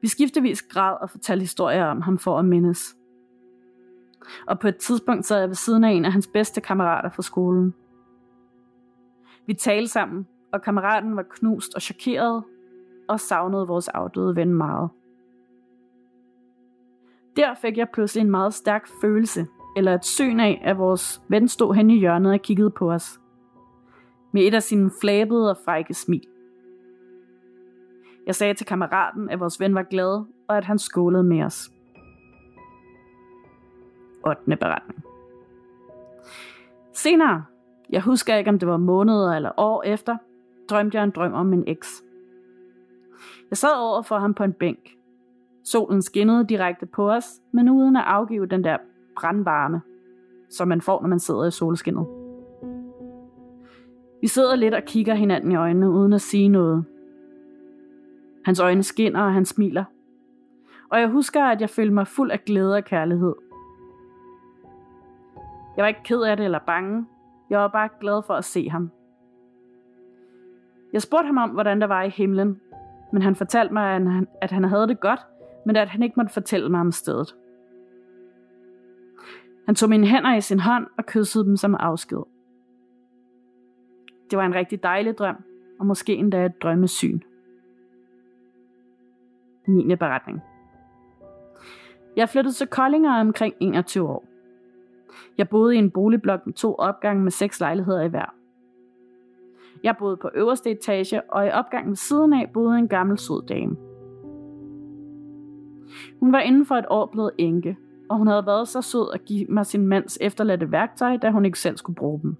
Vi 0.01 0.07
skiftevis 0.07 0.61
græd 0.61 0.97
og 1.01 1.09
fortalte 1.09 1.41
historier 1.41 1.85
om 1.85 2.01
ham 2.01 2.17
for 2.17 2.39
at 2.39 2.45
mindes. 2.45 2.96
Og 4.45 4.59
på 4.59 4.67
et 4.67 4.77
tidspunkt 4.77 5.25
sad 5.25 5.39
jeg 5.39 5.47
ved 5.47 5.55
siden 5.55 5.83
af 5.83 5.89
en 5.89 6.05
af 6.05 6.11
hans 6.11 6.27
bedste 6.27 6.61
kammerater 6.61 7.09
fra 7.09 7.21
skolen. 7.21 7.73
Vi 9.45 9.53
talte 9.53 9.91
sammen, 9.91 10.27
og 10.53 10.61
kammeraten 10.61 11.15
var 11.15 11.23
knust 11.29 11.75
og 11.75 11.81
chokeret 11.81 12.43
og 13.07 13.19
savnede 13.19 13.67
vores 13.67 13.87
afdøde 13.87 14.35
ven 14.35 14.53
meget. 14.53 14.89
Der 17.35 17.53
fik 17.53 17.77
jeg 17.77 17.89
pludselig 17.93 18.21
en 18.21 18.31
meget 18.31 18.53
stærk 18.53 18.87
følelse, 19.01 19.47
eller 19.77 19.93
et 19.93 20.05
syn 20.05 20.39
af, 20.39 20.61
at 20.65 20.77
vores 20.77 21.21
ven 21.27 21.47
stod 21.47 21.75
hen 21.75 21.89
i 21.89 21.99
hjørnet 21.99 22.33
og 22.33 22.41
kiggede 22.41 22.69
på 22.69 22.91
os. 22.91 23.19
Med 24.31 24.41
et 24.47 24.53
af 24.53 24.63
sine 24.63 24.91
flabede 25.01 25.49
og 25.49 25.57
frække 25.65 25.93
smil. 25.93 26.27
Jeg 28.25 28.35
sagde 28.35 28.53
til 28.53 28.65
kammeraten, 28.65 29.29
at 29.29 29.39
vores 29.39 29.59
ven 29.59 29.75
var 29.75 29.83
glad, 29.83 30.25
og 30.47 30.57
at 30.57 30.65
han 30.65 30.79
skålede 30.79 31.23
med 31.23 31.43
os. 31.43 31.71
8. 34.27 34.57
beretning. 34.57 35.03
Senere, 36.93 37.43
jeg 37.89 38.01
husker 38.01 38.35
ikke 38.35 38.49
om 38.49 38.59
det 38.59 38.67
var 38.67 38.77
måneder 38.77 39.35
eller 39.35 39.51
år 39.57 39.83
efter, 39.83 40.17
drømte 40.69 40.97
jeg 40.97 41.03
en 41.03 41.11
drøm 41.11 41.33
om 41.33 41.45
min 41.45 41.63
eks. 41.67 42.03
Jeg 43.49 43.57
sad 43.57 43.77
over 43.77 44.01
for 44.01 44.17
ham 44.17 44.33
på 44.33 44.43
en 44.43 44.53
bænk. 44.53 44.89
Solen 45.63 46.01
skinnede 46.01 46.45
direkte 46.47 46.85
på 46.85 47.11
os, 47.11 47.25
men 47.51 47.69
uden 47.69 47.95
at 47.95 48.03
afgive 48.05 48.45
den 48.45 48.63
der 48.63 48.77
brandvarme, 49.15 49.81
som 50.49 50.67
man 50.67 50.81
får, 50.81 51.01
når 51.01 51.07
man 51.09 51.19
sidder 51.19 51.45
i 51.45 51.51
solskinnet. 51.51 52.07
Vi 54.21 54.27
sidder 54.27 54.55
lidt 54.55 54.73
og 54.73 54.83
kigger 54.83 55.13
hinanden 55.13 55.51
i 55.51 55.55
øjnene, 55.55 55.89
uden 55.89 56.13
at 56.13 56.21
sige 56.21 56.49
noget. 56.49 56.85
Hans 58.45 58.59
øjne 58.59 58.83
skinner, 58.83 59.21
og 59.21 59.33
han 59.33 59.45
smiler. 59.45 59.83
Og 60.89 60.99
jeg 60.99 61.07
husker, 61.07 61.43
at 61.43 61.61
jeg 61.61 61.69
følte 61.69 61.93
mig 61.93 62.07
fuld 62.07 62.31
af 62.31 62.45
glæde 62.45 62.75
og 62.75 62.83
kærlighed. 62.83 63.35
Jeg 65.77 65.83
var 65.83 65.87
ikke 65.87 66.03
ked 66.03 66.21
af 66.21 66.37
det 66.37 66.43
eller 66.43 66.59
bange. 66.59 67.05
Jeg 67.49 67.59
var 67.59 67.67
bare 67.67 67.89
glad 67.99 68.21
for 68.27 68.33
at 68.33 68.45
se 68.45 68.69
ham. 68.69 68.91
Jeg 70.93 71.01
spurgte 71.01 71.25
ham 71.25 71.37
om, 71.37 71.49
hvordan 71.49 71.81
der 71.81 71.87
var 71.87 72.03
i 72.03 72.09
himlen, 72.09 72.61
men 73.11 73.21
han 73.21 73.35
fortalte 73.35 73.73
mig, 73.73 73.95
at 73.95 74.11
han, 74.11 74.27
at 74.41 74.51
han 74.51 74.63
havde 74.63 74.87
det 74.87 74.99
godt, 74.99 75.19
men 75.65 75.75
at 75.75 75.89
han 75.89 76.03
ikke 76.03 76.13
måtte 76.17 76.33
fortælle 76.33 76.69
mig 76.69 76.79
om 76.79 76.91
stedet. 76.91 77.35
Han 79.65 79.75
tog 79.75 79.89
mine 79.89 80.07
hænder 80.07 80.35
i 80.35 80.41
sin 80.41 80.59
hånd 80.59 80.87
og 80.97 81.05
kyssede 81.05 81.45
dem 81.45 81.57
som 81.57 81.75
afsked. 81.75 82.23
Det 84.31 84.37
var 84.37 84.45
en 84.45 84.55
rigtig 84.55 84.83
dejlig 84.83 85.17
drøm, 85.17 85.43
og 85.79 85.85
måske 85.85 86.15
endda 86.15 86.45
et 86.45 86.61
drømmesyn. 86.63 87.19
9. 89.67 89.95
beretning. 89.95 90.41
Jeg 92.15 92.29
flyttede 92.29 92.55
til 92.55 92.67
Koldinger 92.67 93.19
omkring 93.19 93.53
21 93.59 94.09
år. 94.09 94.36
Jeg 95.37 95.49
boede 95.49 95.75
i 95.75 95.79
en 95.79 95.91
boligblok 95.91 96.45
med 96.45 96.53
to 96.53 96.73
opgange 96.73 97.23
med 97.23 97.31
seks 97.31 97.59
lejligheder 97.59 98.01
i 98.01 98.07
hver. 98.07 98.33
Jeg 99.83 99.95
boede 99.99 100.17
på 100.17 100.29
øverste 100.33 100.71
etage, 100.71 101.21
og 101.31 101.47
i 101.47 101.49
opgangen 101.49 101.89
ved 101.89 101.95
siden 101.95 102.33
af 102.33 102.49
boede 102.53 102.77
en 102.77 102.87
gammel 102.87 103.17
sød 103.17 103.47
dame. 103.47 103.75
Hun 106.19 106.31
var 106.31 106.39
inden 106.39 106.65
for 106.65 106.75
et 106.75 106.85
år 106.89 107.05
blevet 107.05 107.31
enke, 107.37 107.77
og 108.09 108.17
hun 108.17 108.27
havde 108.27 108.45
været 108.45 108.67
så 108.67 108.81
sød 108.81 109.13
at 109.13 109.25
give 109.25 109.45
mig 109.49 109.65
sin 109.65 109.87
mands 109.87 110.17
efterladte 110.21 110.71
værktøj, 110.71 111.17
da 111.17 111.31
hun 111.31 111.45
ikke 111.45 111.59
selv 111.59 111.77
skulle 111.77 111.95
bruge 111.95 112.21
dem. 112.21 112.35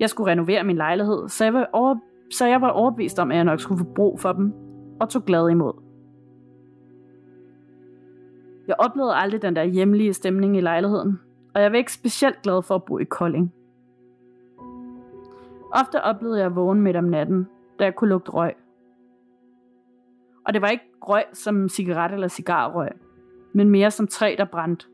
Jeg 0.00 0.10
skulle 0.10 0.30
renovere 0.30 0.64
min 0.64 0.76
lejlighed, 0.76 1.28
så 1.28 1.44
jeg 1.44 1.54
var, 1.54 1.68
over, 1.72 1.96
så 2.30 2.46
jeg 2.46 2.60
var 2.60 2.68
overbevist 2.68 3.18
om, 3.18 3.30
at 3.30 3.36
jeg 3.36 3.44
nok 3.44 3.60
skulle 3.60 3.78
få 3.78 3.92
brug 3.94 4.20
for 4.20 4.32
dem, 4.32 4.52
og 5.00 5.08
tog 5.08 5.24
glad 5.24 5.48
imod. 5.48 5.72
Jeg 8.66 8.76
oplevede 8.78 9.14
aldrig 9.14 9.42
den 9.42 9.56
der 9.56 9.64
hjemlige 9.64 10.14
stemning 10.14 10.56
i 10.56 10.60
lejligheden, 10.60 11.20
og 11.54 11.62
jeg 11.62 11.72
var 11.72 11.78
ikke 11.78 11.92
specielt 11.92 12.42
glad 12.42 12.62
for 12.62 12.74
at 12.74 12.84
bo 12.84 12.98
i 12.98 13.04
Kolding. 13.04 13.54
Ofte 15.72 16.02
oplevede 16.02 16.40
jeg 16.40 16.56
vågen 16.56 16.80
midt 16.80 16.96
om 16.96 17.04
natten, 17.04 17.48
da 17.78 17.84
jeg 17.84 17.94
kunne 17.94 18.10
lugte 18.10 18.30
røg. 18.30 18.54
Og 20.46 20.52
det 20.52 20.62
var 20.62 20.68
ikke 20.68 20.84
røg 21.02 21.24
som 21.32 21.68
cigaret 21.68 22.12
eller 22.12 22.28
cigarrøg, 22.28 22.88
men 23.52 23.70
mere 23.70 23.90
som 23.90 24.06
træ, 24.06 24.34
der 24.38 24.44
brændte. 24.44 24.86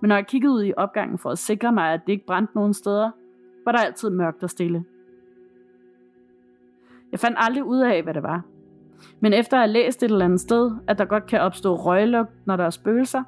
Men 0.00 0.08
når 0.08 0.14
jeg 0.16 0.26
kiggede 0.26 0.52
ud 0.52 0.64
i 0.64 0.72
opgangen 0.76 1.18
for 1.18 1.30
at 1.30 1.38
sikre 1.38 1.72
mig, 1.72 1.92
at 1.92 2.00
det 2.06 2.12
ikke 2.12 2.26
brændte 2.26 2.54
nogen 2.54 2.74
steder, 2.74 3.10
var 3.64 3.72
der 3.72 3.78
altid 3.78 4.10
mørkt 4.10 4.42
og 4.42 4.50
stille. 4.50 4.84
Jeg 7.12 7.20
fandt 7.20 7.36
aldrig 7.40 7.64
ud 7.64 7.80
af, 7.80 8.02
hvad 8.02 8.14
det 8.14 8.22
var. 8.22 8.42
Men 9.20 9.32
efter 9.32 9.56
at 9.56 9.60
have 9.60 9.72
læst 9.72 10.02
et 10.02 10.10
eller 10.10 10.24
andet 10.24 10.40
sted, 10.40 10.70
at 10.88 10.98
der 10.98 11.04
godt 11.04 11.26
kan 11.26 11.40
opstå 11.40 11.76
røglugt, 11.76 12.30
når 12.46 12.56
der 12.56 12.64
er 12.64 12.70
spøgelser, 12.70 13.22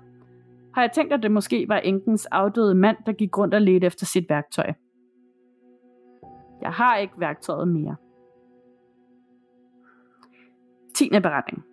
har 0.75 0.83
jeg 0.83 0.91
tænkt, 0.93 1.12
at 1.12 1.22
det 1.22 1.31
måske 1.31 1.68
var 1.68 1.79
enkens 1.79 2.27
afdøde 2.27 2.75
mand, 2.75 2.97
der 3.07 3.12
gik 3.12 3.39
rundt 3.39 3.55
og 3.55 3.61
ledte 3.61 3.87
efter 3.87 4.07
sit 4.07 4.25
værktøj. 4.29 4.72
Jeg 6.62 6.70
har 6.70 6.97
ikke 6.97 7.14
værktøjet 7.18 7.68
mere. 7.68 7.97
10. 10.95 11.09
beretning. 11.11 11.64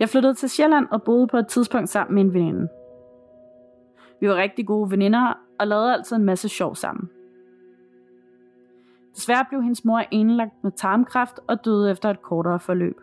Jeg 0.00 0.08
flyttede 0.08 0.34
til 0.34 0.50
Sjælland 0.50 0.86
og 0.90 1.02
boede 1.02 1.26
på 1.26 1.36
et 1.36 1.48
tidspunkt 1.48 1.88
sammen 1.88 2.14
med 2.14 2.22
en 2.22 2.34
veninde. 2.34 2.68
Vi 4.20 4.28
var 4.28 4.36
rigtig 4.36 4.66
gode 4.66 4.90
veninder 4.90 5.38
og 5.60 5.66
lavede 5.66 5.92
altid 5.92 6.16
en 6.16 6.24
masse 6.24 6.48
sjov 6.48 6.74
sammen. 6.74 7.10
Desværre 9.14 9.44
blev 9.48 9.62
hendes 9.62 9.84
mor 9.84 10.02
indlagt 10.10 10.64
med 10.64 10.72
tarmkræft 10.72 11.40
og 11.48 11.64
døde 11.64 11.90
efter 11.90 12.10
et 12.10 12.22
kortere 12.22 12.58
forløb. 12.58 13.00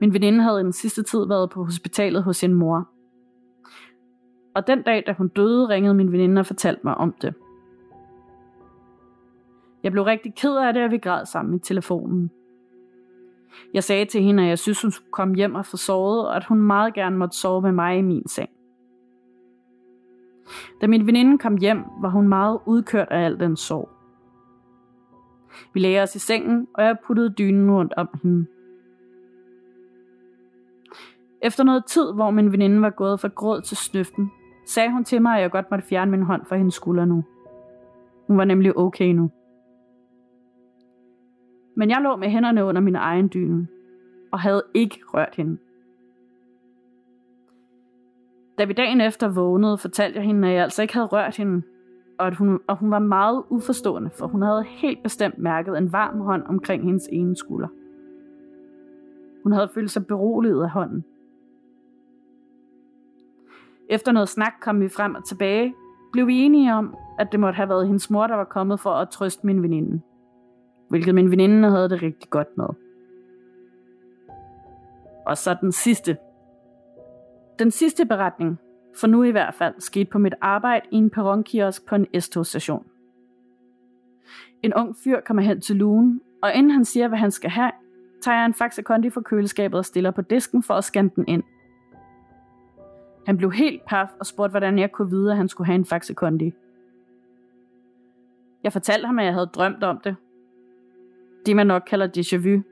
Min 0.00 0.14
veninde 0.14 0.42
havde 0.42 0.60
i 0.60 0.64
den 0.64 0.72
sidste 0.72 1.02
tid 1.02 1.26
været 1.28 1.50
på 1.50 1.64
hospitalet 1.64 2.22
hos 2.22 2.36
sin 2.36 2.54
mor. 2.54 2.88
Og 4.54 4.66
den 4.66 4.82
dag, 4.82 5.04
da 5.06 5.12
hun 5.12 5.28
døde, 5.28 5.68
ringede 5.68 5.94
min 5.94 6.12
veninde 6.12 6.40
og 6.40 6.46
fortalte 6.46 6.80
mig 6.84 6.94
om 6.94 7.14
det. 7.22 7.34
Jeg 9.82 9.92
blev 9.92 10.04
rigtig 10.04 10.34
ked 10.34 10.56
af 10.56 10.74
det, 10.74 10.84
og 10.84 10.90
vi 10.90 10.98
græd 10.98 11.26
sammen 11.26 11.56
i 11.56 11.58
telefonen. 11.58 12.30
Jeg 13.74 13.84
sagde 13.84 14.04
til 14.04 14.22
hende, 14.22 14.42
at 14.42 14.48
jeg 14.48 14.58
synes, 14.58 14.82
hun 14.82 14.90
skulle 14.90 15.12
komme 15.12 15.34
hjem 15.34 15.54
og 15.54 15.66
få 15.66 15.76
sovet, 15.76 16.28
og 16.28 16.36
at 16.36 16.44
hun 16.44 16.58
meget 16.58 16.94
gerne 16.94 17.16
måtte 17.16 17.36
sove 17.36 17.62
med 17.62 17.72
mig 17.72 17.98
i 17.98 18.02
min 18.02 18.28
seng. 18.28 18.50
Da 20.80 20.86
min 20.86 21.06
veninde 21.06 21.38
kom 21.38 21.56
hjem, 21.56 21.84
var 22.00 22.08
hun 22.08 22.28
meget 22.28 22.60
udkørt 22.66 23.08
af 23.10 23.24
al 23.24 23.40
den 23.40 23.56
sorg. 23.56 23.97
Vi 25.74 25.80
lagde 25.80 26.02
os 26.02 26.14
i 26.14 26.18
sengen, 26.18 26.68
og 26.74 26.84
jeg 26.84 26.96
puttede 27.06 27.30
dynen 27.30 27.70
rundt 27.70 27.92
om 27.96 28.08
hende. 28.22 28.46
Efter 31.42 31.64
noget 31.64 31.84
tid, 31.86 32.12
hvor 32.12 32.30
min 32.30 32.52
veninde 32.52 32.82
var 32.82 32.90
gået 32.90 33.20
fra 33.20 33.28
gråd 33.28 33.60
til 33.60 33.76
snøften, 33.76 34.30
sagde 34.66 34.92
hun 34.92 35.04
til 35.04 35.22
mig, 35.22 35.36
at 35.36 35.42
jeg 35.42 35.50
godt 35.50 35.70
måtte 35.70 35.86
fjerne 35.86 36.10
min 36.10 36.22
hånd 36.22 36.46
fra 36.46 36.56
hendes 36.56 36.74
skulder 36.74 37.04
nu. 37.04 37.24
Hun 38.26 38.38
var 38.38 38.44
nemlig 38.44 38.78
okay 38.78 39.12
nu. 39.12 39.30
Men 41.74 41.90
jeg 41.90 42.00
lå 42.02 42.16
med 42.16 42.28
hænderne 42.28 42.64
under 42.64 42.80
min 42.80 42.96
egen 42.96 43.30
dyne, 43.34 43.68
og 44.32 44.40
havde 44.40 44.62
ikke 44.74 45.00
rørt 45.14 45.34
hende. 45.34 45.58
Da 48.58 48.64
vi 48.64 48.72
dagen 48.72 49.00
efter 49.00 49.28
vågnede, 49.28 49.78
fortalte 49.78 50.18
jeg 50.18 50.26
hende, 50.26 50.48
at 50.48 50.54
jeg 50.54 50.62
altså 50.62 50.82
ikke 50.82 50.94
havde 50.94 51.06
rørt 51.06 51.36
hende, 51.36 51.62
og, 52.18 52.26
at 52.26 52.34
hun, 52.34 52.60
og 52.66 52.76
hun 52.76 52.90
var 52.90 52.98
meget 52.98 53.44
uforstående, 53.48 54.10
for 54.10 54.26
hun 54.26 54.42
havde 54.42 54.64
helt 54.64 55.02
bestemt 55.02 55.38
mærket 55.38 55.78
en 55.78 55.92
varm 55.92 56.20
hånd 56.20 56.42
omkring 56.46 56.84
hendes 56.84 57.08
ene 57.12 57.36
skulder. 57.36 57.68
Hun 59.42 59.52
havde 59.52 59.68
følt 59.74 59.90
sig 59.90 60.06
beroliget 60.06 60.62
af 60.62 60.70
hånden. 60.70 61.04
Efter 63.88 64.12
noget 64.12 64.28
snak 64.28 64.52
kom 64.60 64.80
vi 64.80 64.88
frem 64.88 65.14
og 65.14 65.24
tilbage, 65.24 65.74
blev 66.12 66.26
vi 66.26 66.38
enige 66.38 66.74
om, 66.74 66.96
at 67.18 67.28
det 67.32 67.40
måtte 67.40 67.56
have 67.56 67.68
været 67.68 67.86
hendes 67.86 68.10
mor, 68.10 68.26
der 68.26 68.34
var 68.34 68.44
kommet 68.44 68.80
for 68.80 68.90
at 68.90 69.08
trøste 69.08 69.46
min 69.46 69.62
veninde. 69.62 70.00
Hvilket 70.88 71.14
min 71.14 71.30
veninde 71.30 71.70
havde 71.70 71.88
det 71.88 72.02
rigtig 72.02 72.30
godt 72.30 72.56
med. 72.56 72.68
Og 75.26 75.36
så 75.36 75.56
den 75.60 75.72
sidste. 75.72 76.16
Den 77.58 77.70
sidste 77.70 78.06
beretning, 78.06 78.58
for 79.00 79.06
nu 79.06 79.22
i 79.22 79.30
hvert 79.30 79.54
fald, 79.54 79.74
skete 79.78 80.04
på 80.04 80.18
mit 80.18 80.34
arbejde 80.40 80.86
i 80.90 80.96
en 80.96 81.10
perronkiosk 81.10 81.86
på 81.86 81.94
en 81.94 82.20
S-togstation. 82.20 82.86
En 84.62 84.74
ung 84.74 84.96
fyr 85.04 85.20
kommer 85.20 85.42
hen 85.42 85.60
til 85.60 85.76
lugen, 85.76 86.20
og 86.42 86.54
inden 86.54 86.70
han 86.70 86.84
siger, 86.84 87.08
hvad 87.08 87.18
han 87.18 87.30
skal 87.30 87.50
have, 87.50 87.70
tager 88.22 88.36
jeg 88.36 88.46
en 88.46 88.54
Faxe 88.54 88.82
Kondi 88.82 89.10
fra 89.10 89.20
køleskabet 89.20 89.78
og 89.78 89.84
stiller 89.84 90.10
på 90.10 90.22
disken 90.22 90.62
for 90.62 90.74
at 90.74 90.84
scanne 90.84 91.10
den 91.16 91.24
ind. 91.28 91.42
Han 93.26 93.36
blev 93.36 93.52
helt 93.52 93.84
paf 93.86 94.08
og 94.20 94.26
spurgte, 94.26 94.50
hvordan 94.50 94.78
jeg 94.78 94.92
kunne 94.92 95.10
vide, 95.10 95.30
at 95.30 95.36
han 95.36 95.48
skulle 95.48 95.66
have 95.66 95.74
en 95.74 95.84
Faxe 95.84 96.14
Kondi. 96.14 96.52
Jeg 98.64 98.72
fortalte 98.72 99.06
ham, 99.06 99.18
at 99.18 99.24
jeg 99.24 99.34
havde 99.34 99.46
drømt 99.46 99.84
om 99.84 100.00
det. 100.04 100.16
Det 101.46 101.56
man 101.56 101.66
nok 101.66 101.82
kalder 101.86 102.08
déjà 102.16 102.36
vu. 102.36 102.62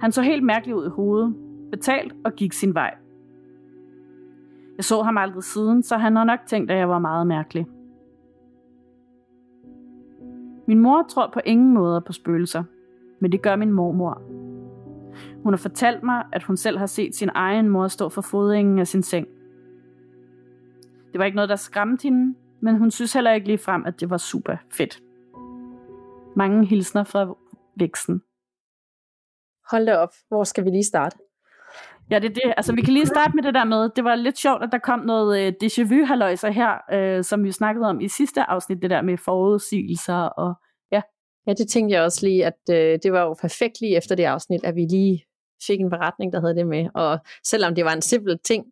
Han 0.00 0.12
så 0.12 0.22
helt 0.22 0.42
mærkeligt 0.42 0.76
ud 0.76 0.86
i 0.86 0.90
hovedet, 0.90 1.34
betalt 1.70 2.14
og 2.24 2.32
gik 2.32 2.52
sin 2.52 2.74
vej. 2.74 2.94
Jeg 4.82 4.86
så 4.86 5.02
ham 5.02 5.18
aldrig 5.18 5.44
siden, 5.44 5.82
så 5.82 5.96
han 5.96 6.16
har 6.16 6.24
nok 6.24 6.40
tænkt, 6.46 6.70
at 6.70 6.78
jeg 6.78 6.88
var 6.88 6.98
meget 6.98 7.26
mærkelig. 7.26 7.66
Min 10.66 10.78
mor 10.78 11.06
tror 11.10 11.30
på 11.32 11.40
ingen 11.44 11.74
måder 11.74 12.00
på 12.00 12.12
spøgelser, 12.12 12.64
men 13.20 13.32
det 13.32 13.42
gør 13.42 13.56
min 13.56 13.72
mormor. 13.72 14.22
Hun 15.42 15.52
har 15.52 15.58
fortalt 15.58 16.02
mig, 16.02 16.24
at 16.32 16.42
hun 16.42 16.56
selv 16.56 16.78
har 16.78 16.86
set 16.86 17.14
sin 17.14 17.30
egen 17.34 17.68
mor 17.68 17.88
stå 17.88 18.08
for 18.08 18.22
fodringen 18.22 18.78
af 18.78 18.86
sin 18.86 19.02
seng. 19.02 19.26
Det 21.12 21.18
var 21.18 21.24
ikke 21.24 21.36
noget, 21.36 21.48
der 21.48 21.56
skræmte 21.56 22.02
hende, 22.02 22.34
men 22.60 22.78
hun 22.78 22.90
synes 22.90 23.12
heller 23.12 23.32
ikke 23.32 23.46
lige 23.46 23.58
frem, 23.58 23.86
at 23.86 24.00
det 24.00 24.10
var 24.10 24.16
super 24.16 24.56
fedt. 24.70 25.02
Mange 26.36 26.66
hilsner 26.66 27.04
fra 27.04 27.34
væksten. 27.76 28.22
Hold 29.70 29.86
da 29.86 29.96
op. 29.96 30.14
Hvor 30.28 30.44
skal 30.44 30.64
vi 30.64 30.70
lige 30.70 30.84
starte? 30.84 31.16
Ja, 32.10 32.18
det 32.18 32.30
er 32.30 32.34
det. 32.34 32.54
Altså, 32.56 32.72
vi 32.74 32.82
kan 32.82 32.94
lige 32.94 33.06
starte 33.06 33.32
med 33.34 33.42
det 33.42 33.54
der 33.54 33.64
med, 33.64 33.90
det 33.96 34.04
var 34.04 34.14
lidt 34.14 34.38
sjovt, 34.38 34.62
at 34.62 34.68
der 34.72 34.78
kom 34.78 35.00
noget 35.00 35.40
øh, 35.40 35.52
déjà 35.64 35.82
vu 35.82 36.04
halløjser 36.04 36.50
her, 36.50 36.72
øh, 36.92 37.24
som 37.24 37.44
vi 37.44 37.52
snakkede 37.52 37.86
om 37.86 38.00
i 38.00 38.08
sidste 38.08 38.42
afsnit, 38.42 38.82
det 38.82 38.90
der 38.90 39.02
med 39.02 39.16
forudsigelser 39.18 40.14
og 40.14 40.54
ja. 40.92 41.00
Ja, 41.46 41.52
det 41.52 41.68
tænkte 41.68 41.94
jeg 41.94 42.02
også 42.02 42.26
lige, 42.26 42.46
at 42.46 42.58
øh, 42.70 42.98
det 43.02 43.12
var 43.12 43.22
jo 43.22 43.34
perfekt 43.40 43.80
lige 43.80 43.96
efter 43.96 44.14
det 44.14 44.24
afsnit, 44.24 44.64
at 44.64 44.74
vi 44.74 44.86
lige 44.90 45.24
fik 45.66 45.80
en 45.80 45.90
beretning, 45.90 46.32
der 46.32 46.40
havde 46.40 46.54
det 46.54 46.66
med. 46.66 46.88
Og 46.94 47.18
selvom 47.46 47.74
det 47.74 47.84
var 47.84 47.92
en 47.92 48.02
simpel 48.02 48.38
ting, 48.44 48.64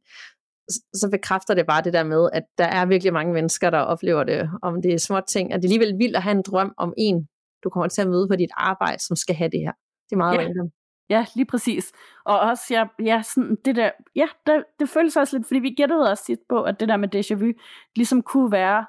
så 0.94 1.08
bekræfter 1.10 1.54
det 1.54 1.66
bare 1.66 1.82
det 1.82 1.92
der 1.92 2.04
med, 2.04 2.28
at 2.32 2.42
der 2.58 2.64
er 2.64 2.86
virkelig 2.86 3.12
mange 3.12 3.32
mennesker, 3.32 3.70
der 3.70 3.78
oplever 3.78 4.24
det, 4.24 4.50
om 4.62 4.82
det 4.82 4.94
er 4.94 4.98
små 4.98 5.20
ting, 5.28 5.52
at 5.52 5.62
det 5.62 5.68
er 5.68 5.72
alligevel 5.72 5.98
vildt 5.98 6.16
at 6.16 6.22
have 6.22 6.36
en 6.36 6.42
drøm 6.42 6.74
om 6.76 6.94
en, 6.96 7.28
du 7.64 7.70
kommer 7.70 7.88
til 7.88 8.02
at 8.02 8.08
møde 8.08 8.28
på 8.28 8.36
dit 8.36 8.50
arbejde, 8.56 9.02
som 9.02 9.16
skal 9.16 9.34
have 9.34 9.50
det 9.50 9.60
her. 9.60 9.72
Det 10.10 10.12
er 10.12 10.16
meget 10.16 10.34
ja. 10.34 10.40
random. 10.40 10.70
Ja, 11.10 11.26
lige 11.34 11.46
præcis. 11.46 11.92
Og 12.24 12.40
også, 12.40 12.64
ja, 12.70 12.84
ja 13.04 13.22
sådan 13.22 13.56
det 13.64 13.76
der, 13.76 13.90
ja, 14.16 14.26
det, 14.46 14.64
det 14.80 14.88
føles 14.88 15.16
også 15.16 15.36
lidt, 15.36 15.46
fordi 15.46 15.60
vi 15.60 15.70
gættede 15.70 16.10
også 16.10 16.24
tit 16.24 16.38
på, 16.48 16.62
at 16.62 16.80
det 16.80 16.88
der 16.88 16.96
med 16.96 17.14
déjà 17.14 17.34
vu, 17.34 17.52
ligesom 17.96 18.22
kunne 18.22 18.52
være 18.52 18.86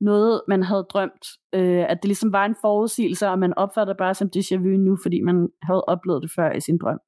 noget, 0.00 0.42
man 0.48 0.62
havde 0.62 0.86
drømt. 0.90 1.26
Øh, 1.54 1.84
at 1.88 1.98
det 2.02 2.04
ligesom 2.04 2.32
var 2.32 2.44
en 2.44 2.56
forudsigelse, 2.60 3.28
og 3.28 3.38
man 3.38 3.54
opfatter 3.54 3.94
bare 3.94 4.14
som 4.14 4.30
déjà 4.36 4.56
vu 4.56 4.68
nu, 4.68 4.98
fordi 5.02 5.20
man 5.20 5.48
havde 5.62 5.84
oplevet 5.84 6.22
det 6.22 6.30
før 6.36 6.52
i 6.52 6.60
sin 6.60 6.78
drøm. 6.78 6.98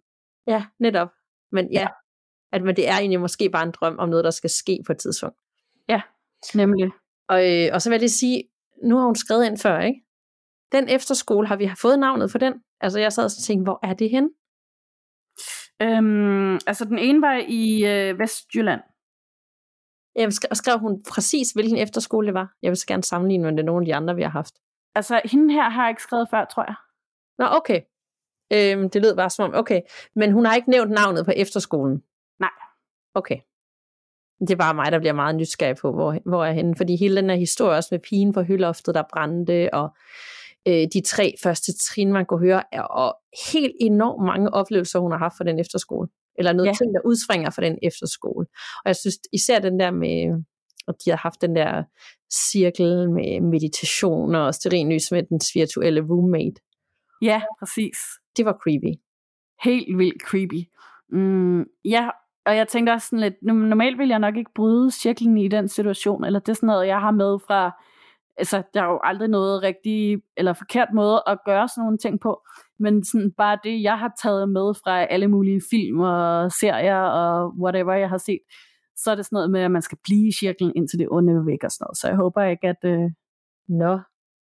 Ja, 0.47 0.65
netop. 0.81 1.09
Men 1.53 1.73
ja, 1.73 1.81
ja. 1.81 1.87
at 2.53 2.63
men 2.63 2.77
det 2.77 2.89
er 2.89 2.99
egentlig 2.99 3.21
måske 3.21 3.51
bare 3.51 3.67
en 3.67 3.73
drøm 3.81 3.99
om 3.99 4.09
noget, 4.09 4.25
der 4.25 4.31
skal 4.31 4.51
ske 4.51 4.79
på 4.87 4.93
et 4.93 4.99
tidspunkt. 4.99 5.37
Ja, 5.89 6.01
nemlig. 6.55 6.91
Og, 7.29 7.53
øh, 7.53 7.71
og 7.73 7.83
så 7.83 7.91
vil 7.91 7.95
jeg 7.95 8.01
lige 8.01 8.11
sige, 8.11 8.45
nu 8.85 8.97
har 8.97 9.05
hun 9.05 9.15
skrevet 9.15 9.47
ind 9.47 9.59
før, 9.59 9.81
ikke? 9.81 10.01
Den 10.73 10.89
efterskole, 10.89 11.49
har 11.49 11.57
vi 11.57 11.71
fået 11.83 11.99
navnet 11.99 12.31
for 12.31 12.39
den? 12.39 12.55
Altså 12.81 13.01
jeg 13.01 13.13
sad 13.13 13.25
og 13.25 13.31
tænkte, 13.31 13.65
hvor 13.65 13.79
er 13.83 13.95
det 13.95 14.11
hen? 14.11 14.31
Øhm, 15.83 16.55
altså 16.55 16.85
den 16.85 16.99
ene 16.99 17.23
var 17.23 17.43
i 17.49 17.85
øh, 17.85 18.19
Vestjylland. 18.19 18.81
Jeg 20.17 20.33
skrev, 20.33 20.55
skrev 20.55 20.79
hun 20.79 21.03
præcis, 21.11 21.53
hvilken 21.53 21.79
efterskole 21.79 22.27
det 22.27 22.35
var? 22.35 22.55
Jeg 22.63 22.71
vil 22.71 22.77
så 22.77 22.87
gerne 22.87 23.03
sammenligne 23.03 23.45
med 23.45 23.57
det 23.57 23.65
nogle 23.65 23.83
af 23.83 23.87
de 23.87 23.95
andre, 23.95 24.17
vi 24.17 24.23
har 24.23 24.29
haft. 24.29 24.55
Altså 24.95 25.21
hende 25.25 25.55
her 25.55 25.69
har 25.69 25.83
jeg 25.83 25.91
ikke 25.91 26.03
skrevet 26.03 26.29
før, 26.31 26.45
tror 26.45 26.65
jeg. 26.65 26.75
Nå, 27.39 27.47
okay. 27.57 27.81
Øhm, 28.53 28.91
det 28.91 29.03
lød 29.03 29.17
bare 29.17 29.31
som 29.31 29.45
om, 29.45 29.59
okay. 29.59 29.81
Men 30.15 30.33
hun 30.33 30.47
har 30.47 30.55
ikke 30.55 30.71
nævnt 30.71 30.91
navnet 30.91 31.25
på 31.25 31.31
efterskolen? 31.37 32.03
Nej. 32.41 32.51
Okay. 33.15 33.39
Det 34.41 34.51
er 34.51 34.57
bare 34.57 34.75
mig, 34.75 34.93
der 34.93 34.99
bliver 34.99 35.13
meget 35.13 35.37
nysgerrig 35.37 35.77
på, 35.77 35.93
hvor, 35.93 36.19
hvor 36.25 36.45
er 36.45 36.53
henne. 36.53 36.77
Fordi 36.77 36.97
hele 36.97 37.17
den 37.17 37.31
her 37.31 37.37
historie 37.37 37.77
også 37.77 37.89
med 37.93 38.01
pigen 38.01 38.33
på 38.33 38.43
høloftet, 38.43 38.95
der 38.95 39.03
brændte, 39.13 39.75
og 39.75 39.97
øh, 40.69 40.87
de 40.95 41.01
tre 41.01 41.35
første 41.43 41.73
trin, 41.79 42.13
man 42.13 42.27
kunne 42.27 42.41
høre, 42.41 42.63
er, 42.73 42.83
og 42.83 43.17
helt 43.53 43.77
enormt 43.81 44.27
mange 44.27 44.55
oplevelser, 44.55 44.99
hun 44.99 45.11
har 45.11 45.19
haft 45.19 45.37
for 45.37 45.45
den 45.45 45.59
efterskole. 45.59 46.09
Eller 46.39 46.53
noget 46.53 46.67
ja. 46.69 46.73
ting, 46.73 46.95
der 46.95 47.01
udspringer 47.05 47.51
fra 47.51 47.63
den 47.63 47.79
efterskole. 47.83 48.47
Og 48.85 48.87
jeg 48.87 48.97
synes 48.97 49.19
især 49.33 49.59
den 49.59 49.81
der 49.81 49.91
med, 49.91 50.45
at 50.89 50.95
de 51.05 51.11
har 51.11 51.17
haft 51.17 51.43
den 51.43 51.57
der 51.57 51.83
cirkel 52.33 53.11
med 53.11 53.41
meditation 53.41 54.35
og 54.35 54.55
sterinlys 54.55 55.13
med 55.13 55.23
den 55.23 55.41
virtuelle 55.55 56.01
roommate. 56.01 56.61
Ja, 57.23 57.43
præcis. 57.59 57.97
Det 58.37 58.45
var 58.45 58.59
creepy. 58.63 58.93
Helt 59.65 59.99
vildt 59.99 60.23
creepy. 60.23 60.63
Mm, 61.11 61.65
ja, 61.85 62.11
og 62.47 62.57
jeg 62.57 62.69
tænkte 62.69 62.91
også 62.91 63.07
sådan 63.07 63.21
lidt, 63.21 63.35
normalt 63.43 63.99
vil 63.99 64.09
jeg 64.09 64.19
nok 64.19 64.37
ikke 64.37 64.51
bryde 64.55 64.91
cirklen 64.91 65.39
i 65.39 65.49
den 65.49 65.69
situation, 65.69 66.25
eller 66.25 66.41
det 66.41 66.49
er 66.49 66.55
sådan 66.55 66.67
noget, 66.67 66.87
jeg 66.87 67.01
har 67.01 67.11
med 67.11 67.39
fra 67.47 67.83
altså, 68.37 68.63
der 68.75 68.83
er 68.83 68.87
jo 68.87 69.01
aldrig 69.05 69.29
noget 69.29 69.63
rigtig, 69.63 70.23
eller 70.37 70.53
forkert 70.53 70.89
måde 70.95 71.23
at 71.27 71.39
gøre 71.45 71.69
sådan 71.69 71.83
nogle 71.83 71.99
ting 71.99 72.21
på, 72.21 72.43
men 72.79 73.05
sådan 73.05 73.33
bare 73.33 73.59
det, 73.65 73.83
jeg 73.83 73.99
har 73.99 74.13
taget 74.23 74.49
med 74.49 74.75
fra 74.75 75.05
alle 75.05 75.29
mulige 75.29 75.63
film 75.71 76.01
og 76.01 76.53
serier 76.53 77.01
og 77.01 77.55
whatever, 77.63 77.93
jeg 77.95 78.09
har 78.09 78.19
set, 78.19 78.41
så 78.97 79.11
er 79.11 79.15
det 79.15 79.25
sådan 79.25 79.37
noget 79.37 79.51
med, 79.51 79.61
at 79.61 79.71
man 79.71 79.83
skal 79.83 79.99
blive 80.05 80.29
i 80.29 80.33
cirklen 80.33 80.73
indtil 80.77 80.99
det 80.99 81.09
onde 81.11 81.47
væk 81.47 81.65
og 81.65 81.71
sådan 81.71 81.85
noget. 81.85 81.99
Så 81.99 82.09
jeg 82.09 82.17
håber 82.17 82.43
ikke, 82.43 82.69
at... 82.69 82.83
Øh... 82.85 83.11
Nå, 83.69 83.99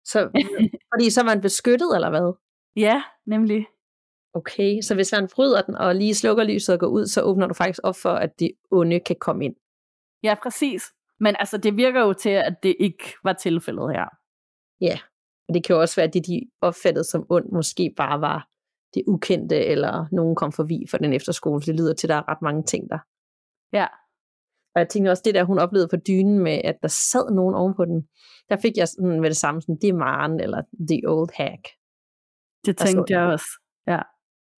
så, 0.05 0.29
fordi 0.93 1.09
så 1.09 1.21
er 1.21 1.25
man 1.25 1.41
beskyttet, 1.41 1.95
eller 1.95 2.09
hvad? 2.09 2.33
Ja, 2.75 3.03
nemlig. 3.25 3.65
Okay, 4.33 4.81
så 4.81 4.95
hvis 4.95 5.11
man 5.11 5.29
bryder 5.35 5.61
den 5.61 5.75
og 5.75 5.95
lige 5.95 6.15
slukker 6.15 6.43
lyset 6.43 6.73
og 6.73 6.79
går 6.79 6.87
ud, 6.87 7.05
så 7.05 7.21
åbner 7.21 7.47
du 7.47 7.53
faktisk 7.53 7.79
op 7.83 7.95
for, 8.01 8.09
at 8.09 8.39
det 8.39 8.51
onde 8.71 8.99
kan 8.99 9.15
komme 9.19 9.45
ind. 9.45 9.55
Ja, 10.23 10.35
præcis. 10.43 10.83
Men 11.21 11.35
altså, 11.39 11.57
det 11.57 11.77
virker 11.77 12.01
jo 12.01 12.13
til, 12.13 12.29
at 12.29 12.55
det 12.63 12.75
ikke 12.79 13.03
var 13.23 13.33
tilfældet 13.33 13.91
her. 13.91 14.05
Ja, 14.81 14.99
og 15.47 15.53
det 15.53 15.63
kan 15.63 15.73
jo 15.73 15.81
også 15.81 15.95
være, 15.95 16.07
at 16.07 16.13
det, 16.13 16.27
de 16.27 16.49
opfattede 16.61 17.03
som 17.03 17.25
ondt, 17.29 17.51
måske 17.51 17.93
bare 17.97 18.21
var 18.21 18.47
det 18.93 19.03
ukendte, 19.07 19.65
eller 19.65 20.05
nogen 20.11 20.35
kom 20.35 20.51
forbi 20.51 20.85
for 20.89 20.97
den 20.97 21.13
efterskole. 21.13 21.61
Det 21.61 21.75
lyder 21.75 21.93
til, 21.93 22.07
at 22.07 22.09
der 22.09 22.15
er 22.15 22.29
ret 22.31 22.41
mange 22.41 22.63
ting 22.63 22.89
der. 22.89 22.99
Ja. 23.73 23.87
Og 24.75 24.79
jeg 24.79 24.89
tænker 24.89 25.11
også, 25.11 25.23
det 25.25 25.35
der, 25.35 25.43
hun 25.43 25.59
oplevede 25.59 25.87
på 25.87 25.97
dynen 26.07 26.39
med, 26.39 26.61
at 26.63 26.77
der 26.81 26.87
sad 26.87 27.31
nogen 27.31 27.55
oven 27.55 27.73
på 27.73 27.85
den, 27.85 28.07
der 28.49 28.55
fik 28.55 28.77
jeg 28.77 28.87
sådan 28.87 29.21
med 29.21 29.29
det 29.29 29.37
samme, 29.37 29.61
sådan, 29.61 29.77
det 29.81 29.89
er 29.89 29.93
Maren, 29.93 30.39
eller 30.39 30.61
The 30.89 31.01
Old 31.07 31.29
Hack. 31.33 31.63
Det 32.65 32.77
tænkte 32.77 33.13
jeg 33.13 33.23
også, 33.23 33.49
ja. 33.87 34.01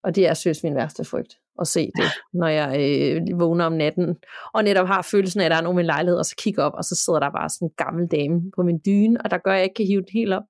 Og 0.05 0.15
det 0.17 0.29
er 0.29 0.35
søs 0.35 0.63
min 0.63 0.75
værste 0.75 1.05
frygt. 1.05 1.42
At 1.61 1.67
se 1.67 1.91
det, 1.97 2.11
når 2.33 2.47
jeg 2.47 2.71
øh, 2.81 3.41
vågner 3.41 3.65
om 3.65 3.73
natten, 3.73 4.17
og 4.55 4.65
netop 4.65 4.87
har 4.87 5.03
følelsen 5.03 5.41
af, 5.41 5.45
at 5.45 5.51
der 5.51 5.57
er 5.57 5.63
nogen 5.63 5.77
i 5.77 5.81
min 5.81 5.87
lejlighed, 5.87 6.19
og 6.19 6.27
så 6.27 6.35
kigger 6.39 6.63
op, 6.65 6.73
og 6.75 6.85
så 6.85 6.95
sidder 6.95 7.21
der 7.21 7.31
bare 7.31 7.49
sådan 7.49 7.67
en 7.69 7.75
gammel 7.77 8.07
dame 8.07 8.51
på 8.57 8.63
min 8.63 8.81
dyne, 8.87 9.21
og 9.25 9.31
der 9.31 9.39
gør, 9.39 9.51
at 9.53 9.57
jeg 9.57 9.65
ikke 9.65 9.75
kan 9.75 9.87
hive 9.87 10.01
den 10.01 10.13
helt 10.13 10.33
op. 10.33 10.43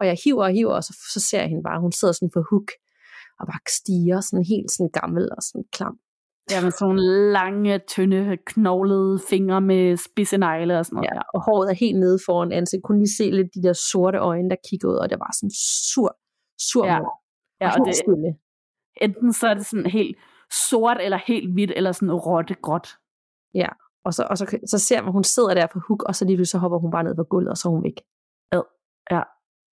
Og 0.00 0.06
jeg 0.06 0.16
hiver 0.24 0.44
og 0.44 0.50
hiver, 0.50 0.74
og 0.74 0.84
så, 0.84 0.92
så 1.14 1.20
ser 1.20 1.40
jeg 1.40 1.48
hende 1.48 1.62
bare, 1.62 1.80
hun 1.80 1.92
sidder 1.92 2.12
sådan 2.14 2.30
på 2.30 2.42
hook, 2.50 2.70
og 3.40 3.46
bare 3.46 3.60
stiger 3.68 4.20
sådan 4.20 4.44
helt 4.44 4.70
sådan 4.70 4.90
gammel 5.00 5.28
og 5.36 5.42
sådan 5.42 5.64
klam. 5.72 5.96
Ja, 6.50 6.62
med 6.62 6.70
sådan 6.70 6.98
lange, 7.32 7.80
tynde, 7.88 8.36
knoglede 8.46 9.20
fingre 9.30 9.60
med 9.60 9.96
spidse 9.96 10.36
negle 10.38 10.78
og 10.78 10.84
sådan 10.86 10.96
noget. 10.96 11.08
Ja, 11.14 11.20
og 11.34 11.44
håret 11.44 11.70
er 11.70 11.74
helt 11.74 11.98
nede 11.98 12.18
foran 12.26 12.52
ansigtet. 12.52 12.84
Kunne 12.84 12.98
lige 12.98 13.16
se 13.16 13.30
lidt 13.30 13.48
de 13.54 13.62
der 13.62 13.72
sorte 13.72 14.18
øjne, 14.18 14.50
der 14.50 14.56
kigger 14.70 14.88
ud, 14.88 14.94
og 14.94 15.10
det 15.10 15.18
var 15.18 15.30
sådan 15.38 15.50
sur, 15.92 16.16
sur 16.70 16.86
Ja. 16.86 16.98
mor. 16.98 17.12
Ja, 17.60 17.68
og 17.68 17.80
og 17.80 17.86
det, 17.86 17.96
stille. 17.96 18.34
enten 19.00 19.32
så 19.32 19.46
er 19.48 19.54
det 19.54 19.66
sådan 19.66 19.86
helt 19.86 20.16
sort, 20.70 20.96
eller 21.00 21.18
helt 21.26 21.52
hvidt, 21.52 21.72
eller 21.76 21.92
sådan 21.92 22.12
rotte 22.12 22.54
gråt. 22.54 22.88
Og, 24.04 24.14
så, 24.14 24.26
og 24.30 24.38
så, 24.38 24.58
så 24.66 24.78
ser 24.78 25.00
man, 25.00 25.08
at 25.08 25.12
hun 25.12 25.24
sidder 25.24 25.54
der 25.54 25.66
på 25.66 25.80
hook, 25.88 26.02
og 26.02 26.14
så 26.14 26.24
lige 26.24 26.46
så 26.46 26.58
hopper 26.58 26.78
hun 26.78 26.90
bare 26.90 27.04
ned 27.04 27.14
på 27.16 27.24
gulvet, 27.24 27.50
og 27.50 27.56
så 27.56 27.68
er 27.68 27.72
hun 27.72 27.84
væk. 27.84 28.00
Ad. 28.52 28.62
Ja. 29.10 29.22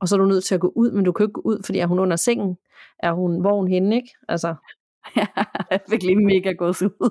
Og 0.00 0.08
så 0.08 0.16
er 0.16 0.18
du 0.18 0.26
nødt 0.26 0.44
til 0.44 0.54
at 0.54 0.60
gå 0.60 0.72
ud, 0.76 0.90
men 0.92 1.04
du 1.04 1.12
kan 1.12 1.24
jo 1.24 1.28
ikke 1.28 1.32
gå 1.32 1.40
ud, 1.44 1.62
fordi 1.64 1.78
er 1.78 1.86
hun 1.86 1.98
under 1.98 2.16
sengen? 2.16 2.56
Er 3.02 3.12
hun, 3.12 3.40
hvor 3.40 3.56
hun 3.56 3.68
henne, 3.68 3.96
ikke? 3.96 4.10
Altså, 4.28 4.54
Ja, 5.16 5.26
jeg 5.70 5.80
fik 5.90 6.02
lige 6.02 6.16
mega 6.26 6.52
gås 6.52 6.82
ud. 6.82 7.10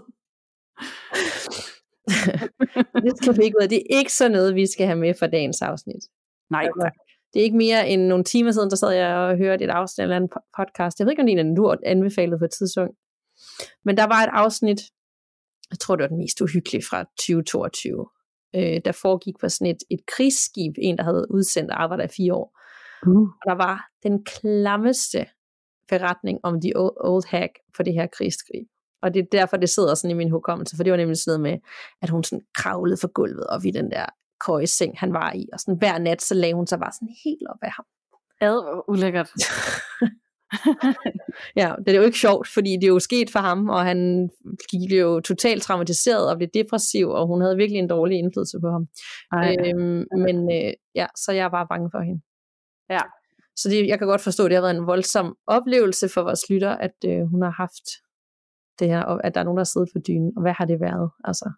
det 3.04 3.18
skal 3.18 3.38
vi 3.38 3.44
ikke 3.44 3.58
ud 3.58 3.64
af. 3.64 3.70
Det 3.70 3.78
er 3.78 3.98
ikke 4.00 4.14
så 4.14 4.30
noget, 4.30 4.56
vi 4.56 4.66
skal 4.68 4.86
have 4.86 5.00
med 5.00 5.14
for 5.20 5.28
dagens 5.28 5.62
afsnit. 5.62 6.04
Nej, 6.50 6.62
Altså, 6.64 6.90
Det 7.34 7.40
er 7.40 7.44
ikke 7.44 7.58
mere 7.58 7.90
end 7.90 8.02
nogle 8.02 8.24
timer 8.24 8.52
siden, 8.52 8.70
der 8.70 8.76
sad 8.76 8.92
jeg 8.92 9.16
og 9.16 9.38
hørte 9.38 9.64
et 9.64 9.70
afsnit 9.70 10.04
af 10.12 10.18
en 10.18 10.24
eller 10.24 10.28
po- 10.38 10.50
podcast. 10.58 11.00
Jeg 11.00 11.06
ved 11.06 11.12
ikke, 11.12 11.22
om 11.22 11.28
det 11.28 11.36
er 11.40 11.42
en, 11.42 11.56
du 11.56 11.76
anbefalet 11.86 12.40
på 12.40 12.46
et 12.46 12.52
tidspunkt. 12.52 12.96
Men 13.86 13.98
der 13.98 14.04
var 14.04 14.24
et 14.24 14.30
afsnit, 14.34 14.82
jeg 15.72 15.80
tror, 15.80 15.96
det 15.96 16.04
var 16.04 16.08
den 16.08 16.18
mest 16.18 16.42
uhyggelige 16.42 16.86
fra 16.90 17.04
2022, 17.04 18.06
øh, 18.56 18.82
der 18.86 18.92
foregik 18.92 19.36
på 19.42 19.50
sådan 19.50 19.68
et, 19.68 19.84
et 19.92 20.00
krigsskib, 20.16 20.74
en, 20.78 20.98
der 20.98 21.04
havde 21.04 21.28
udsendt 21.30 21.72
og 21.72 21.84
arbejdet 21.84 22.06
i 22.06 22.16
fire 22.16 22.34
år. 22.34 22.60
uh. 23.08 23.22
Og 23.22 23.46
der 23.46 23.56
var 23.56 23.88
den 24.04 24.26
klammeste 24.26 25.26
beretning 25.88 26.40
om 26.44 26.62
The 26.62 26.72
Old, 26.76 26.98
old 27.00 27.24
Hag 27.28 27.50
på 27.78 27.84
det 27.84 27.94
her 27.94 28.08
krigsskib. 28.08 28.68
Og 29.02 29.14
det 29.14 29.20
er 29.20 29.28
derfor, 29.32 29.58
det 29.58 29.70
sidder 29.70 29.96
sådan 29.96 30.12
i 30.12 30.18
min 30.18 30.32
hukommelse, 30.32 30.76
for 30.76 30.84
det 30.84 30.92
var 30.92 30.98
nemlig 30.98 31.18
sådan 31.18 31.42
med, 31.42 31.58
at 32.02 32.10
hun 32.10 32.24
sådan 32.24 32.46
kravlede 32.56 32.98
for 32.98 33.08
gulvet 33.08 33.48
op 33.48 33.66
i 33.66 33.72
den 33.72 33.92
der 33.92 34.06
køjeseng, 34.46 35.00
han 35.00 35.14
var 35.14 35.34
i, 35.34 35.46
og 35.54 35.60
sådan 35.60 35.78
hver 35.78 35.98
nat, 35.98 36.22
så 36.22 36.34
lagde 36.34 36.56
hun 36.56 36.68
sig 36.68 36.80
bare 36.80 36.92
sådan 36.92 37.16
helt 37.24 37.48
op 37.50 37.58
af 37.62 37.72
ham. 37.72 37.86
Ad, 38.42 38.84
ulækkert. 38.88 39.30
Ja, 41.62 41.74
det 41.86 41.94
er 41.94 41.98
jo 41.98 42.04
ikke 42.04 42.20
sjovt, 42.20 42.48
fordi 42.48 42.76
det 42.76 42.84
er 42.84 42.88
jo 42.88 43.00
sket 43.00 43.30
for 43.30 43.40
ham, 43.40 43.70
og 43.70 43.86
han 43.86 44.30
blev 44.88 45.00
jo 45.00 45.20
totalt 45.20 45.64
traumatiseret 45.64 46.30
og 46.30 46.38
blev 46.38 46.50
depressiv, 46.54 47.10
og 47.10 47.28
hun 47.28 47.42
havde 47.42 47.58
virkelig 47.58 47.80
en 47.80 47.90
dårlig 47.90 48.18
indflydelse 48.18 48.60
på 48.60 48.70
ham. 48.70 48.88
Ej, 49.32 49.56
Øhm, 49.66 50.06
men 50.12 50.52
øh, 50.52 50.74
ja, 50.96 51.08
så 51.16 51.32
jeg 51.32 51.52
var 51.52 51.66
bange 51.66 51.90
for 51.92 52.02
hende. 52.02 52.22
Ja. 52.90 53.02
Så 53.56 53.70
det, 53.70 53.88
jeg 53.88 53.98
kan 54.00 54.08
godt 54.08 54.22
forstå, 54.22 54.46
at 54.46 54.50
det 54.50 54.56
har 54.56 54.62
været 54.62 54.78
en 54.78 54.88
voldsom 54.88 55.38
oplevelse 55.48 56.10
for 56.10 56.22
vores 56.22 56.50
lytter, 56.50 56.72
at 56.72 56.96
øh, 57.06 57.22
hun 57.32 57.42
har 57.42 57.50
haft 57.50 57.88
det 58.80 58.88
her, 58.88 59.02
og 59.02 59.26
at 59.26 59.36
der 59.36 59.40
er 59.40 59.46
nogen, 59.46 59.58
der 59.58 59.62
har 59.62 59.72
siddet 59.74 59.90
på 59.96 60.00
dynen, 60.08 60.34
og 60.36 60.42
hvad 60.42 60.54
har 60.54 60.66
det 60.66 60.80
været? 60.80 61.10
Altså, 61.24 61.52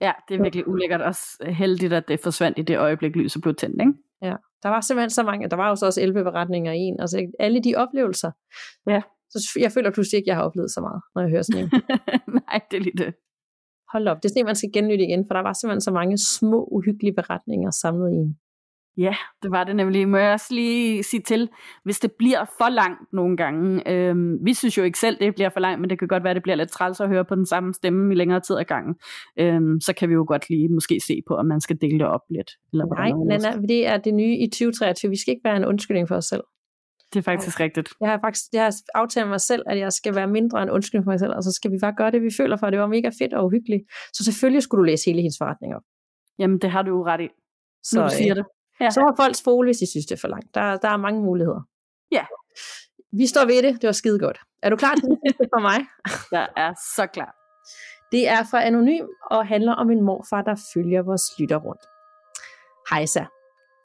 ja, 0.00 0.12
det 0.28 0.34
er 0.34 0.42
virkelig 0.42 0.68
ulækkert. 0.68 1.02
Også 1.02 1.44
heldigt, 1.46 1.92
at 1.92 2.08
det 2.08 2.20
forsvandt 2.20 2.58
i 2.58 2.62
det 2.62 2.78
øjeblik, 2.78 3.16
lyset 3.16 3.42
blev 3.42 3.54
tændt, 3.54 3.80
ikke? 3.80 3.92
Der 4.62 4.68
var 4.68 4.80
simpelthen 4.80 5.10
så 5.10 5.22
mange, 5.22 5.48
der 5.50 5.56
var 5.56 5.68
jo 5.68 5.76
så 5.76 5.86
også 5.86 6.00
11 6.00 6.24
beretninger 6.24 6.72
i 6.72 6.78
en, 6.78 7.00
altså 7.00 7.26
alle 7.38 7.60
de 7.62 7.74
oplevelser. 7.74 8.30
Ja. 8.86 9.00
Så 9.30 9.58
jeg 9.60 9.72
føler 9.72 9.90
pludselig 9.90 10.18
ikke, 10.18 10.24
at 10.24 10.32
jeg 10.32 10.36
har 10.36 10.44
oplevet 10.48 10.70
så 10.70 10.80
meget, 10.80 11.00
når 11.14 11.22
jeg 11.22 11.30
hører 11.30 11.42
sådan 11.42 11.62
en. 11.62 11.70
Nej, 12.40 12.60
det 12.70 12.76
er 12.76 12.84
lige 12.88 12.98
det. 13.04 13.14
Hold 13.92 14.08
op, 14.08 14.16
det 14.16 14.24
er 14.24 14.28
sådan 14.28 14.42
en, 14.42 14.46
man 14.46 14.60
skal 14.60 14.72
genlytte 14.72 15.04
igen, 15.04 15.24
for 15.26 15.34
der 15.34 15.42
var 15.42 15.52
simpelthen 15.52 15.80
så 15.88 15.92
mange 16.00 16.18
små, 16.18 16.58
uhyggelige 16.76 17.14
beretninger 17.20 17.70
samlet 17.70 18.10
i 18.12 18.16
en. 18.24 18.38
Ja, 18.96 19.14
det 19.42 19.50
var 19.50 19.64
det 19.64 19.76
nemlig. 19.76 20.08
Må 20.08 20.16
jeg 20.16 20.32
også 20.32 20.54
lige 20.54 21.02
sige 21.02 21.22
til, 21.22 21.48
hvis 21.84 22.00
det 22.00 22.12
bliver 22.12 22.44
for 22.58 22.68
langt 22.68 23.12
nogle 23.12 23.36
gange. 23.36 23.90
Øhm, 23.90 24.38
vi 24.44 24.54
synes 24.54 24.78
jo 24.78 24.82
ikke 24.82 24.98
selv, 24.98 25.18
det 25.20 25.34
bliver 25.34 25.50
for 25.50 25.60
langt, 25.60 25.80
men 25.80 25.90
det 25.90 25.98
kan 25.98 26.08
godt 26.08 26.24
være, 26.24 26.34
det 26.34 26.42
bliver 26.42 26.56
lidt 26.56 26.70
træls 26.70 27.00
at 27.00 27.08
høre 27.08 27.24
på 27.24 27.34
den 27.34 27.46
samme 27.46 27.74
stemme 27.74 28.12
i 28.12 28.16
længere 28.16 28.40
tid 28.40 28.56
ad 28.56 28.64
gangen. 28.64 28.94
Øhm, 29.38 29.80
så 29.80 29.92
kan 29.92 30.08
vi 30.08 30.14
jo 30.14 30.24
godt 30.28 30.50
lige 30.50 30.68
måske 30.68 31.00
se 31.06 31.22
på, 31.26 31.34
om 31.34 31.46
man 31.46 31.60
skal 31.60 31.76
dele 31.80 31.98
det 31.98 32.06
op 32.06 32.20
lidt. 32.30 32.50
Eller 32.72 32.86
Nej, 32.86 33.10
Nana, 33.10 33.66
det 33.68 33.86
er 33.86 33.96
det 33.96 34.14
nye 34.14 34.36
i 34.38 34.46
2023. 34.46 35.10
Vi 35.10 35.16
skal 35.16 35.30
ikke 35.30 35.44
være 35.44 35.56
en 35.56 35.64
undskyldning 35.64 36.08
for 36.08 36.16
os 36.16 36.24
selv. 36.24 36.42
Det 37.12 37.18
er 37.18 37.22
faktisk 37.22 37.60
rigtigt. 37.60 37.88
Jeg 38.00 38.10
har 38.10 38.18
faktisk 38.24 38.42
jeg 38.52 38.64
har 38.64 38.74
aftalt 38.94 39.28
mig 39.28 39.40
selv, 39.40 39.62
at 39.66 39.78
jeg 39.78 39.92
skal 39.92 40.14
være 40.14 40.26
mindre 40.26 40.62
en 40.62 40.70
undskyldning 40.70 41.04
for 41.04 41.10
mig 41.10 41.18
selv, 41.18 41.32
og 41.36 41.42
så 41.42 41.52
skal 41.52 41.72
vi 41.72 41.78
bare 41.80 41.94
gøre 41.96 42.10
det, 42.10 42.22
vi 42.22 42.30
føler 42.36 42.56
for. 42.56 42.70
Det 42.70 42.78
var 42.78 42.86
mega 42.86 43.10
fedt 43.20 43.34
og 43.34 43.46
uhyggeligt. 43.46 43.82
Så 44.12 44.24
selvfølgelig 44.24 44.62
skulle 44.62 44.78
du 44.78 44.84
læse 44.84 45.04
hele 45.06 45.20
hendes 45.20 45.38
forretning 45.38 45.74
op. 45.76 45.82
Jamen, 46.38 46.58
det 46.58 46.70
har 46.70 46.82
du 46.82 46.90
jo 46.90 47.06
ret 47.06 47.20
i. 47.20 47.28
Så, 47.82 47.90
Så, 47.90 48.02
du 48.02 48.08
siger 48.08 48.32
øh, 48.32 48.36
det. 48.36 48.44
Ja. 48.80 48.90
så 48.90 49.00
har 49.00 49.14
folk 49.16 49.34
spole, 49.36 49.66
hvis 49.66 49.76
de 49.76 49.90
synes, 49.90 50.06
det 50.06 50.14
er 50.14 50.20
for 50.20 50.28
langt. 50.28 50.54
Der, 50.54 50.76
der 50.76 50.88
er 50.88 50.96
mange 50.96 51.20
muligheder. 51.22 51.62
Ja. 52.12 52.24
Vi 53.12 53.26
står 53.26 53.44
ved 53.44 53.62
det. 53.62 53.82
Det 53.82 53.86
var 53.86 53.92
skide 53.92 54.18
godt. 54.18 54.40
Er 54.62 54.70
du 54.70 54.76
klar 54.76 54.94
til 54.94 55.08
det 55.38 55.48
for 55.54 55.60
mig? 55.60 55.78
Jeg 56.36 56.48
er 56.56 56.72
så 56.96 57.06
klar. 57.06 57.34
Det 58.12 58.28
er 58.28 58.42
fra 58.50 58.62
Anonym 58.62 59.06
og 59.30 59.46
handler 59.46 59.72
om 59.72 59.90
en 59.90 60.02
morfar, 60.02 60.42
der 60.42 60.56
følger 60.74 61.02
vores 61.02 61.22
lytter 61.38 61.56
rundt. 61.56 61.84
Hejsa. 62.90 63.24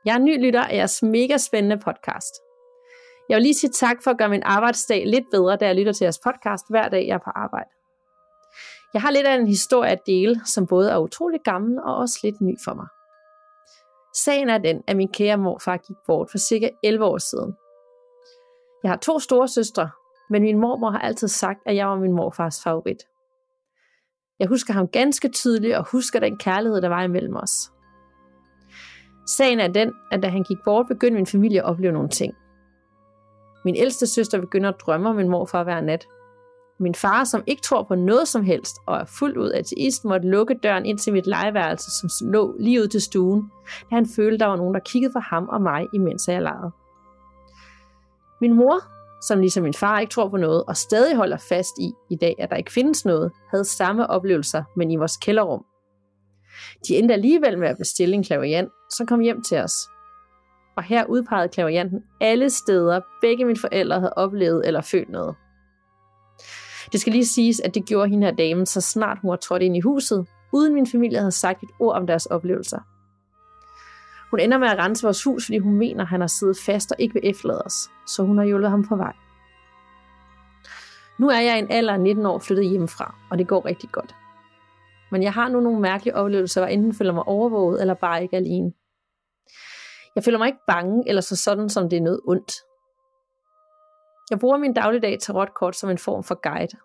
Jeg 0.05 0.15
er 0.15 0.19
ny 0.19 0.45
lytter 0.45 0.63
af 0.63 0.75
jeres 0.75 1.03
mega 1.03 1.37
spændende 1.37 1.77
podcast. 1.77 2.33
Jeg 3.29 3.35
vil 3.35 3.43
lige 3.43 3.53
sige 3.53 3.71
tak 3.71 3.97
for 4.03 4.11
at 4.11 4.17
gøre 4.17 4.29
min 4.29 4.43
arbejdsdag 4.43 5.05
lidt 5.05 5.25
bedre, 5.31 5.55
da 5.55 5.65
jeg 5.65 5.75
lytter 5.75 5.93
til 5.93 6.05
jeres 6.05 6.19
podcast 6.19 6.63
hver 6.69 6.89
dag, 6.89 7.07
jeg 7.07 7.13
er 7.13 7.25
på 7.25 7.31
arbejde. 7.35 7.69
Jeg 8.93 9.01
har 9.01 9.11
lidt 9.11 9.27
af 9.27 9.35
en 9.35 9.47
historie 9.47 9.91
at 9.91 9.99
dele, 10.05 10.41
som 10.45 10.67
både 10.67 10.91
er 10.91 10.97
utrolig 10.97 11.39
gammel 11.43 11.79
og 11.79 11.95
også 11.95 12.19
lidt 12.23 12.41
ny 12.41 12.55
for 12.65 12.73
mig. 12.73 12.87
Sagen 14.15 14.49
er 14.49 14.57
den, 14.57 14.83
at 14.87 14.97
min 14.97 15.07
kære 15.07 15.37
morfar 15.37 15.77
gik 15.77 15.95
bort 16.07 16.27
for 16.31 16.37
cirka 16.37 16.69
11 16.83 17.05
år 17.05 17.17
siden. 17.17 17.53
Jeg 18.83 18.91
har 18.91 18.97
to 18.97 19.19
store 19.19 19.47
søstre, 19.47 19.89
men 20.29 20.41
min 20.41 20.57
mormor 20.57 20.91
har 20.91 20.99
altid 20.99 21.27
sagt, 21.27 21.59
at 21.65 21.75
jeg 21.75 21.87
var 21.87 21.95
min 21.95 22.13
morfars 22.13 22.63
favorit. 22.63 22.97
Jeg 24.39 24.47
husker 24.47 24.73
ham 24.73 24.87
ganske 24.87 25.29
tydeligt 25.29 25.75
og 25.75 25.89
husker 25.91 26.19
den 26.19 26.37
kærlighed, 26.37 26.81
der 26.81 26.89
var 26.89 27.03
imellem 27.03 27.35
os. 27.35 27.71
Sagen 29.27 29.59
er 29.59 29.67
den, 29.67 29.93
at 30.11 30.23
da 30.23 30.27
han 30.27 30.43
gik 30.43 30.57
bort, 30.65 30.87
begyndte 30.87 31.15
min 31.15 31.25
familie 31.25 31.59
at 31.59 31.65
opleve 31.65 31.93
nogle 31.93 32.09
ting. 32.09 32.33
Min 33.65 33.75
ældste 33.75 34.07
søster 34.07 34.41
begynder 34.41 34.69
at 34.69 34.81
drømme 34.81 35.09
om 35.09 35.15
min 35.15 35.29
morfar 35.29 35.63
hver 35.63 35.81
nat. 35.81 36.07
Min 36.81 36.95
far, 36.95 37.23
som 37.23 37.43
ikke 37.47 37.61
tror 37.61 37.83
på 37.83 37.95
noget 37.95 38.27
som 38.27 38.43
helst 38.43 38.75
og 38.85 38.97
er 38.97 39.05
fuldt 39.05 39.37
ud 39.37 39.51
ateist, 39.51 40.05
måtte 40.05 40.27
lukke 40.27 40.59
døren 40.63 40.85
ind 40.85 40.97
til 40.97 41.13
mit 41.13 41.27
legeværelse, 41.27 41.91
som 41.99 42.31
lå 42.31 42.55
lige 42.59 42.81
ud 42.81 42.87
til 42.87 43.01
stuen, 43.01 43.51
da 43.89 43.95
han 43.95 44.07
følte, 44.15 44.37
der 44.37 44.45
var 44.45 44.55
nogen, 44.55 44.73
der 44.73 44.79
kiggede 44.79 45.13
på 45.13 45.19
ham 45.19 45.49
og 45.49 45.61
mig, 45.61 45.87
imens 45.93 46.27
jeg 46.27 46.41
legede. 46.41 46.71
Min 48.41 48.53
mor, 48.53 48.79
som 49.27 49.39
ligesom 49.39 49.63
min 49.63 49.73
far 49.73 49.99
ikke 49.99 50.11
tror 50.11 50.29
på 50.29 50.37
noget 50.37 50.63
og 50.63 50.77
stadig 50.77 51.15
holder 51.15 51.37
fast 51.37 51.77
i 51.79 51.91
i 52.09 52.15
dag, 52.15 52.35
at 52.39 52.49
der 52.49 52.55
ikke 52.55 52.71
findes 52.71 53.05
noget, 53.05 53.31
havde 53.51 53.65
samme 53.65 54.09
oplevelser, 54.09 54.63
men 54.75 54.91
i 54.91 54.95
vores 54.95 55.17
kælderrum. 55.17 55.65
De 56.87 56.95
endte 56.95 57.13
alligevel 57.13 57.57
med 57.57 57.67
at 57.67 57.77
bestille 57.77 58.15
en 58.15 58.23
klaverjant, 58.23 58.69
som 58.91 59.07
kom 59.07 59.19
hjem 59.19 59.41
til 59.41 59.57
os. 59.57 59.73
Og 60.77 60.83
her 60.83 61.05
udpegede 61.05 61.49
klaverjanten 61.49 62.03
alle 62.21 62.49
steder, 62.49 63.01
begge 63.21 63.45
mine 63.45 63.59
forældre 63.59 63.99
havde 63.99 64.13
oplevet 64.13 64.67
eller 64.67 64.81
følt 64.81 65.09
noget. 65.09 65.35
Det 66.91 67.01
skal 67.01 67.13
lige 67.13 67.25
siges, 67.25 67.59
at 67.59 67.75
det 67.75 67.85
gjorde 67.85 68.09
hende 68.09 68.27
her 68.27 68.35
damen, 68.35 68.65
så 68.65 68.81
snart 68.81 69.19
hun 69.21 69.29
var 69.29 69.35
trådt 69.35 69.61
ind 69.61 69.77
i 69.77 69.79
huset, 69.79 70.27
uden 70.53 70.73
min 70.73 70.87
familie 70.87 71.19
havde 71.19 71.31
sagt 71.31 71.63
et 71.63 71.69
ord 71.79 71.95
om 71.95 72.07
deres 72.07 72.25
oplevelser. 72.25 72.79
Hun 74.31 74.39
ender 74.39 74.57
med 74.57 74.67
at 74.67 74.77
rense 74.77 75.03
vores 75.03 75.23
hus, 75.23 75.45
fordi 75.45 75.57
hun 75.57 75.75
mener, 75.75 76.01
at 76.01 76.09
han 76.09 76.21
har 76.21 76.27
siddet 76.27 76.57
fast 76.65 76.91
og 76.91 76.97
ikke 76.99 77.13
vil 77.13 77.29
efterlade 77.29 77.61
os, 77.65 77.89
så 78.07 78.23
hun 78.23 78.37
har 78.37 78.45
hjulpet 78.45 78.69
ham 78.69 78.87
på 78.87 78.95
vej. 78.95 79.13
Nu 81.19 81.29
er 81.29 81.39
jeg 81.39 81.55
i 81.55 81.59
en 81.59 81.71
alder 81.71 81.93
af 81.93 81.99
19 81.99 82.25
år 82.25 82.39
flyttet 82.39 82.69
hjemmefra, 82.69 83.15
og 83.31 83.37
det 83.37 83.47
går 83.47 83.65
rigtig 83.65 83.89
godt. 83.91 84.15
Men 85.11 85.23
jeg 85.23 85.33
har 85.33 85.49
nu 85.49 85.59
nogle 85.59 85.79
mærkelige 85.79 86.15
oplevelser, 86.15 86.61
hvor 86.61 86.67
enten 86.67 86.93
føler 86.93 87.13
mig 87.13 87.23
overvåget, 87.23 87.81
eller 87.81 87.93
bare 87.93 88.23
ikke 88.23 88.35
alene. 88.37 88.71
Jeg 90.15 90.23
føler 90.23 90.37
mig 90.37 90.47
ikke 90.47 90.59
bange, 90.67 91.03
eller 91.07 91.21
så 91.21 91.35
sådan, 91.35 91.69
som 91.69 91.89
det 91.89 91.97
er 91.97 92.01
noget 92.01 92.21
ondt. 92.27 92.51
Jeg 94.29 94.39
bruger 94.39 94.57
min 94.57 94.73
dagligdag 94.73 95.17
tarotkort 95.19 95.75
som 95.75 95.89
en 95.89 95.97
form 95.97 96.23
for 96.23 96.35
guide. 96.35 96.77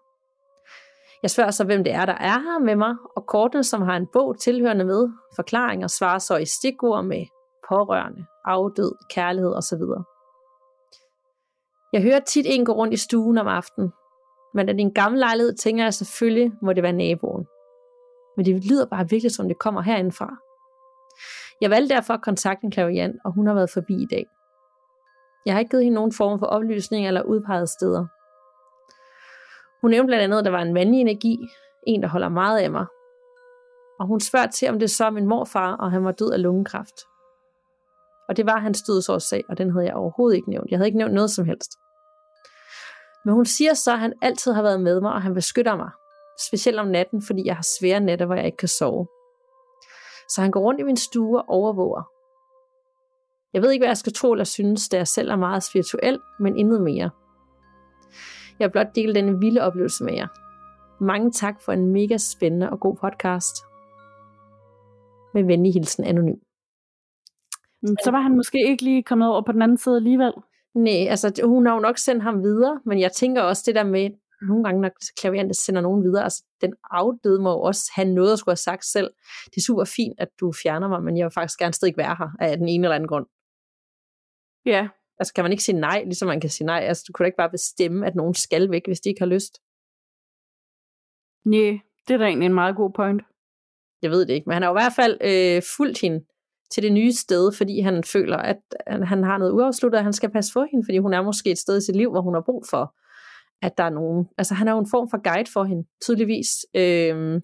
Jeg 1.23 1.31
spørger 1.31 1.51
så, 1.51 1.65
hvem 1.65 1.85
det 1.85 1.93
er, 1.93 2.07
der 2.07 2.13
er 2.13 2.39
her 2.39 2.59
med 2.59 2.77
mig, 2.77 2.97
og 3.17 3.27
kortene, 3.27 3.65
som 3.65 3.83
har 3.83 3.97
en 3.97 4.07
bog 4.13 4.41
tilhørende 4.41 4.85
med, 4.85 5.09
forklaringer 5.37 5.87
svarer 5.87 6.19
så 6.19 6.37
i 6.37 6.45
stikord 6.45 7.05
med 7.05 7.27
pårørende, 7.69 8.27
afdød, 8.45 8.93
kærlighed 9.11 9.53
osv. 9.57 9.83
Jeg 11.93 12.03
hører 12.03 12.21
tit 12.21 12.47
en 12.49 12.65
gå 12.65 12.73
rundt 12.73 12.95
i 12.95 12.97
stuen 12.97 13.39
om 13.39 13.47
aftenen, 13.47 13.93
men 14.55 14.69
af 14.69 14.75
det 14.75 14.83
er 14.83 14.87
en 14.87 14.95
gammel 14.95 15.21
lejlighed, 15.21 15.57
tænker 15.57 15.85
jeg 15.85 15.95
selvfølgelig, 15.95 16.53
må 16.63 16.73
det 16.73 16.83
være 16.83 16.93
naboen. 16.93 17.47
Men 18.37 18.47
det 18.47 18.65
lyder 18.71 18.87
bare 18.87 19.09
virkelig, 19.09 19.33
som 19.33 19.49
det 19.49 19.59
kommer 19.59 19.83
herindefra. 19.83 20.37
Jeg 21.61 21.71
valgte 21.71 21.95
derfor 21.95 22.15
at 22.15 22.23
kontakte 22.23 22.65
en 22.65 22.71
klaviant, 22.71 23.17
og 23.25 23.33
hun 23.33 23.47
har 23.47 23.55
været 23.55 23.71
forbi 23.71 23.95
i 24.03 24.07
dag. 24.11 24.27
Jeg 25.47 25.55
har 25.55 25.59
ikke 25.59 25.71
givet 25.71 25.85
hende 25.85 25.95
nogen 25.95 26.13
form 26.13 26.39
for 26.39 26.47
oplysning 26.47 27.07
eller 27.07 27.23
udpeget 27.23 27.69
steder. 27.69 28.07
Hun 29.81 29.91
nævnte 29.91 30.07
blandt 30.07 30.25
andet, 30.25 30.39
at 30.39 30.45
der 30.45 30.51
var 30.51 30.63
en 30.63 30.75
vandig 30.75 31.01
energi, 31.01 31.37
en, 31.87 32.03
der 32.03 32.09
holder 32.09 32.29
meget 32.29 32.59
af 32.59 32.71
mig. 32.71 32.87
Og 34.01 34.07
hun 34.07 34.21
spørger 34.21 34.47
til, 34.47 34.69
om 34.69 34.79
det 34.79 34.91
så 34.91 35.05
er 35.05 35.11
min 35.11 35.27
morfar, 35.27 35.77
og 35.77 35.91
han 35.91 36.05
var 36.05 36.13
død 36.13 36.33
af 36.33 36.43
lungekræft. 36.43 36.99
Og 38.29 38.37
det 38.37 38.47
var 38.47 38.59
hans 38.59 38.83
dødsårsag, 38.83 39.45
og 39.49 39.59
den 39.59 39.71
havde 39.71 39.87
jeg 39.87 39.95
overhovedet 39.95 40.37
ikke 40.37 40.51
nævnt. 40.51 40.71
Jeg 40.71 40.79
havde 40.79 40.89
ikke 40.89 40.99
nævnt 40.99 41.15
noget 41.15 41.31
som 41.31 41.45
helst. 41.45 41.73
Men 43.25 43.35
hun 43.35 43.47
siger 43.47 43.75
så, 43.75 43.93
at 43.93 43.99
han 43.99 44.13
altid 44.23 44.53
har 44.53 44.63
været 44.63 44.81
med 44.81 45.01
mig, 45.01 45.13
og 45.13 45.23
han 45.23 45.35
beskytter 45.35 45.77
mig. 45.77 45.91
Specielt 46.49 46.79
om 46.79 46.87
natten, 46.87 47.23
fordi 47.27 47.47
jeg 47.47 47.57
har 47.57 47.67
svære 47.81 48.01
nætter, 48.01 48.27
hvor 48.27 48.35
jeg 48.35 48.47
ikke 48.47 48.57
kan 48.57 48.69
sove. 48.69 49.07
Så 50.29 50.41
han 50.41 50.51
går 50.51 50.61
rundt 50.61 50.81
i 50.81 50.83
min 50.83 50.97
stue 50.97 51.39
og 51.39 51.49
overvåger. 51.49 52.14
Jeg 53.55 53.63
ved 53.63 53.71
ikke, 53.71 53.83
hvad 53.83 53.89
jeg 53.89 53.97
skal 53.97 54.13
tro 54.13 54.33
eller 54.33 54.45
synes, 54.45 54.89
da 54.89 54.97
jeg 54.97 55.09
selv 55.09 55.31
er 55.31 55.37
meget 55.37 55.63
spirituel, 55.63 56.19
men 56.41 56.57
intet 56.57 56.83
mere. 56.83 57.11
Jeg 58.59 58.69
vil 58.69 58.73
blot 58.73 58.95
dele 58.95 59.15
denne 59.15 59.39
vilde 59.39 59.61
oplevelse 59.61 60.05
med 60.05 60.15
jer. 60.15 60.29
Mange 61.05 61.31
tak 61.31 61.63
for 61.65 61.73
en 61.73 61.93
mega 61.93 62.17
spændende 62.17 62.71
og 62.71 62.81
god 62.81 62.97
podcast. 62.97 63.57
Med 65.35 65.45
venlig 65.45 65.73
hilsen 65.73 66.05
anonym. 66.05 66.37
Så 68.05 68.11
var 68.11 68.21
han 68.21 68.37
måske 68.37 68.69
ikke 68.69 68.85
lige 68.85 69.03
kommet 69.03 69.29
over 69.29 69.43
på 69.43 69.53
den 69.53 69.63
anden 69.63 69.79
side 69.79 69.97
alligevel. 69.97 70.33
Nej, 70.75 71.07
altså 71.11 71.43
hun 71.45 71.67
har 71.67 71.75
jo 71.75 71.81
nok 71.81 71.99
sendt 71.99 72.23
ham 72.23 72.43
videre, 72.43 72.81
men 72.87 73.01
jeg 73.01 73.13
tænker 73.13 73.43
også 73.43 73.63
det 73.67 73.75
der 73.75 73.85
med, 73.85 74.11
nogle 74.43 74.65
gange, 74.65 74.81
når 74.81 74.91
klavianten 75.21 75.55
sender 75.55 75.81
nogen 75.81 76.03
videre, 76.03 76.25
altså 76.25 76.45
den 76.61 76.75
afdøde 76.91 77.43
må 77.43 77.51
jo 77.51 77.61
også 77.61 77.93
have 77.95 78.09
noget 78.09 78.33
at 78.33 78.39
skulle 78.39 78.53
have 78.53 78.57
sagt 78.57 78.85
selv. 78.85 79.11
Det 79.45 79.57
er 79.57 79.65
super 79.67 79.85
fint, 79.85 80.15
at 80.19 80.29
du 80.41 80.53
fjerner 80.63 80.89
mig, 80.89 81.03
men 81.03 81.17
jeg 81.17 81.25
vil 81.25 81.33
faktisk 81.33 81.59
gerne 81.59 81.73
stadig 81.75 81.95
være 81.97 82.17
her 82.19 82.29
af 82.41 82.57
den 82.59 82.69
ene 82.69 82.85
eller 82.85 82.95
anden 82.95 83.09
grund. 83.09 83.27
Ja. 84.67 84.89
Altså 85.19 85.35
kan 85.35 85.45
man 85.45 85.53
ikke 85.53 85.65
sige 85.65 85.81
nej, 85.81 86.03
ligesom 86.05 86.29
man 86.29 86.41
kan 86.41 86.51
sige 86.51 86.67
nej. 86.67 86.81
Altså 86.81 87.05
du 87.09 87.13
kunne 87.13 87.25
da 87.25 87.27
ikke 87.27 87.37
bare 87.37 87.51
bestemme, 87.51 88.07
at 88.07 88.15
nogen 88.15 88.35
skal 88.35 88.71
væk, 88.71 88.87
hvis 88.87 89.01
de 89.01 89.09
ikke 89.09 89.21
har 89.21 89.27
lyst. 89.27 89.61
Nej, 91.45 91.81
det 92.09 92.15
er 92.15 92.19
da 92.19 92.25
egentlig 92.25 92.47
en 92.47 92.55
meget 92.55 92.77
god 92.77 92.91
point. 92.93 93.23
Jeg 94.03 94.11
ved 94.11 94.27
det 94.27 94.35
ikke, 94.35 94.45
men 94.47 94.53
han 94.55 94.63
har 94.63 94.71
jo 94.71 94.77
i 94.77 94.81
hvert 94.83 94.93
fald 94.97 95.19
øh, 95.21 95.63
fulgt 95.77 96.01
hende 96.01 96.25
til 96.71 96.83
det 96.83 96.93
nye 96.93 97.13
sted, 97.13 97.53
fordi 97.53 97.81
han 97.81 98.05
føler, 98.05 98.37
at 98.37 98.61
han 98.87 99.25
har 99.25 99.39
noget 99.39 99.53
uafsluttet, 99.53 99.99
at 99.99 100.05
han 100.05 100.13
skal 100.13 100.31
passe 100.31 100.53
på 100.53 100.65
hende, 100.71 100.85
fordi 100.87 100.99
hun 100.99 101.15
er 101.15 101.23
måske 101.23 101.51
et 101.51 101.59
sted 101.59 101.79
i 101.79 101.85
sit 101.85 101.97
liv, 101.97 102.11
hvor 102.11 102.21
hun 102.21 102.35
har 102.35 102.41
brug 102.41 102.65
for, 102.71 102.95
at 103.63 103.79
der 103.79 103.85
er 103.85 103.91
nogen. 103.91 104.29
Altså 104.39 104.55
han 104.55 104.69
er 104.69 104.73
jo 104.73 104.79
en 104.79 104.91
form 104.91 105.11
for 105.11 105.23
guide 105.23 105.51
for 105.53 105.65
hende, 105.65 105.85
tydeligvis. 106.03 106.49
Øhm, 106.75 107.41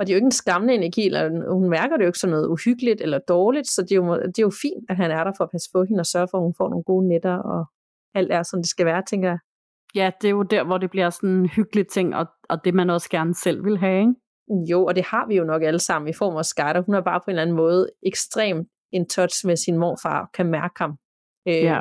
og 0.00 0.06
det 0.06 0.12
er 0.12 0.14
jo 0.14 0.18
ikke 0.18 0.26
en 0.26 0.32
skræmmende 0.32 0.74
energi, 0.74 1.06
eller 1.06 1.52
hun 1.52 1.70
mærker 1.70 1.96
det 1.96 2.04
jo 2.04 2.08
ikke 2.08 2.18
som 2.18 2.30
noget 2.30 2.48
uhyggeligt 2.48 3.00
eller 3.00 3.18
dårligt, 3.18 3.68
så 3.68 3.82
det 3.82 3.92
er, 3.92 3.96
jo, 3.96 4.14
det 4.14 4.38
er 4.38 4.42
jo 4.42 4.52
fint, 4.62 4.84
at 4.88 4.96
han 4.96 5.10
er 5.10 5.24
der 5.24 5.32
for 5.36 5.44
at 5.44 5.50
passe 5.50 5.70
på 5.72 5.84
hende 5.84 6.00
og 6.00 6.06
sørge 6.06 6.28
for, 6.30 6.38
at 6.38 6.44
hun 6.44 6.54
får 6.58 6.68
nogle 6.68 6.84
gode 6.84 7.08
nætter, 7.08 7.36
og 7.36 7.64
alt 8.14 8.32
er, 8.32 8.42
som 8.42 8.60
det 8.60 8.70
skal 8.70 8.86
være, 8.86 9.02
tænker 9.06 9.28
jeg. 9.28 9.38
Ja, 9.94 10.10
det 10.20 10.28
er 10.28 10.32
jo 10.32 10.42
der, 10.42 10.64
hvor 10.64 10.78
det 10.78 10.90
bliver 10.90 11.10
sådan 11.10 11.30
en 11.30 11.48
hyggelig 11.48 11.88
ting, 11.88 12.16
og, 12.16 12.26
og 12.48 12.64
det 12.64 12.74
man 12.74 12.90
også 12.90 13.10
gerne 13.10 13.34
selv 13.34 13.64
vil 13.64 13.78
have, 13.78 14.00
ikke? 14.00 14.14
Jo, 14.70 14.84
og 14.84 14.94
det 14.96 15.04
har 15.04 15.26
vi 15.26 15.36
jo 15.36 15.44
nok 15.44 15.62
alle 15.62 15.78
sammen 15.78 16.08
i 16.08 16.12
form 16.12 16.36
af 16.36 16.44
skatter. 16.44 16.82
Hun 16.82 16.94
er 16.94 17.00
bare 17.00 17.20
på 17.20 17.24
en 17.26 17.30
eller 17.30 17.42
anden 17.42 17.56
måde 17.56 17.90
ekstremt 18.02 18.68
in 18.92 19.08
touch 19.08 19.46
med 19.46 19.56
sin 19.56 19.78
morfar, 19.78 20.30
kan 20.34 20.46
mærke 20.46 20.74
ham. 20.76 20.96
Øh, 21.48 21.54
ja. 21.54 21.80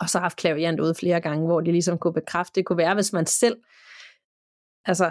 Og 0.00 0.08
så 0.08 0.18
har 0.18 0.22
haft 0.22 0.36
klaviant 0.36 0.80
ude 0.80 0.94
flere 0.94 1.20
gange, 1.20 1.46
hvor 1.46 1.60
de 1.60 1.72
ligesom 1.72 1.98
kunne 1.98 2.14
bekræfte, 2.14 2.52
det 2.54 2.66
kunne 2.66 2.78
være, 2.78 2.94
hvis 2.94 3.12
man 3.12 3.26
selv 3.26 3.56
altså, 4.84 5.10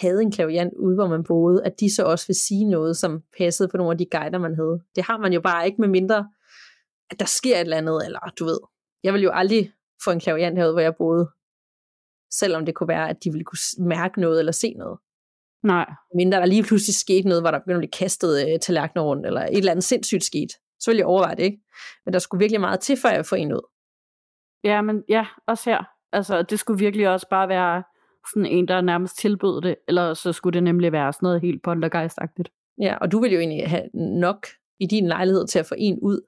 havde 0.00 0.22
en 0.22 0.32
klaviant 0.32 0.72
ude, 0.78 0.94
hvor 0.94 1.08
man 1.08 1.24
boede, 1.24 1.64
at 1.64 1.80
de 1.80 1.94
så 1.94 2.04
også 2.04 2.26
vil 2.26 2.36
sige 2.36 2.64
noget, 2.64 2.96
som 2.96 3.22
passede 3.38 3.68
på 3.68 3.76
nogle 3.76 3.92
af 3.92 3.98
de 3.98 4.06
guider, 4.10 4.38
man 4.38 4.54
havde. 4.54 4.80
Det 4.94 5.04
har 5.04 5.18
man 5.18 5.32
jo 5.32 5.40
bare 5.40 5.66
ikke 5.66 5.80
med 5.80 5.88
mindre, 5.88 6.28
at 7.10 7.20
der 7.20 7.26
sker 7.26 7.56
et 7.56 7.60
eller 7.60 7.76
andet, 7.76 8.06
eller 8.06 8.18
du 8.38 8.44
ved. 8.44 8.58
Jeg 9.02 9.14
vil 9.14 9.22
jo 9.22 9.30
aldrig 9.34 9.72
få 10.04 10.10
en 10.10 10.20
klaviant 10.20 10.58
herude, 10.58 10.72
hvor 10.72 10.80
jeg 10.80 10.96
boede, 10.96 11.28
selvom 12.30 12.66
det 12.66 12.74
kunne 12.74 12.88
være, 12.88 13.08
at 13.08 13.24
de 13.24 13.30
ville 13.30 13.44
kunne 13.44 13.88
mærke 13.88 14.20
noget 14.20 14.38
eller 14.38 14.52
se 14.52 14.74
noget. 14.78 14.98
Nej. 15.62 15.86
Mindre 16.14 16.38
der 16.38 16.46
lige 16.46 16.62
pludselig 16.62 16.94
skete 16.94 17.28
noget, 17.28 17.42
hvor 17.42 17.50
der 17.50 17.58
begyndte 17.58 17.76
at 17.76 17.80
blive 17.80 17.98
kastet 17.98 18.48
øh, 18.48 18.58
tallerkener 18.58 19.02
rundt, 19.02 19.26
eller 19.26 19.40
et 19.40 19.58
eller 19.58 19.70
andet 19.70 19.84
sindssygt 19.84 20.24
sket. 20.24 20.50
Så 20.80 20.90
ville 20.90 20.98
jeg 20.98 21.06
overveje 21.06 21.36
det, 21.36 21.42
ikke? 21.42 21.62
Men 22.04 22.12
der 22.12 22.18
skulle 22.18 22.38
virkelig 22.38 22.60
meget 22.60 22.80
til, 22.80 22.96
før 22.96 23.10
jeg 23.10 23.26
får 23.26 23.36
en 23.36 23.52
ud. 23.52 23.68
Ja, 24.64 24.82
men 24.82 25.04
ja, 25.08 25.26
også 25.46 25.70
her. 25.70 25.84
Altså, 26.12 26.42
det 26.42 26.58
skulle 26.58 26.78
virkelig 26.78 27.08
også 27.08 27.26
bare 27.30 27.48
være 27.48 27.82
sådan 28.30 28.46
en, 28.46 28.68
der 28.68 28.80
nærmest 28.80 29.18
tilbød 29.18 29.60
det, 29.60 29.76
eller 29.88 30.14
så 30.14 30.32
skulle 30.32 30.54
det 30.54 30.62
nemlig 30.62 30.92
være 30.92 31.12
sådan 31.12 31.26
noget 31.26 31.40
helt 31.40 31.62
poltergeistagtigt. 31.62 32.48
Ja, 32.80 32.96
og 32.96 33.12
du 33.12 33.20
vil 33.20 33.32
jo 33.32 33.38
egentlig 33.38 33.68
have 33.68 33.88
nok 33.94 34.46
i 34.80 34.86
din 34.86 35.08
lejlighed 35.08 35.46
til 35.46 35.58
at 35.58 35.66
få 35.66 35.74
en 35.78 35.98
ud. 36.02 36.20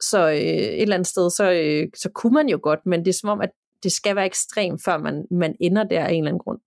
Så 0.00 0.28
øh, 0.28 0.36
et 0.36 0.82
eller 0.82 0.94
andet 0.94 1.06
sted, 1.06 1.30
så, 1.30 1.52
øh, 1.52 1.88
så 1.94 2.10
kunne 2.14 2.34
man 2.34 2.48
jo 2.48 2.60
godt, 2.62 2.86
men 2.86 3.00
det 3.00 3.08
er 3.08 3.18
som 3.20 3.30
om, 3.30 3.40
at 3.40 3.50
det 3.82 3.92
skal 3.92 4.16
være 4.16 4.26
ekstremt, 4.26 4.84
før 4.84 4.98
man, 4.98 5.26
man 5.30 5.56
ender 5.60 5.84
der 5.84 6.04
af 6.04 6.12
en 6.12 6.18
eller 6.18 6.30
anden 6.30 6.38
grund. 6.38 6.60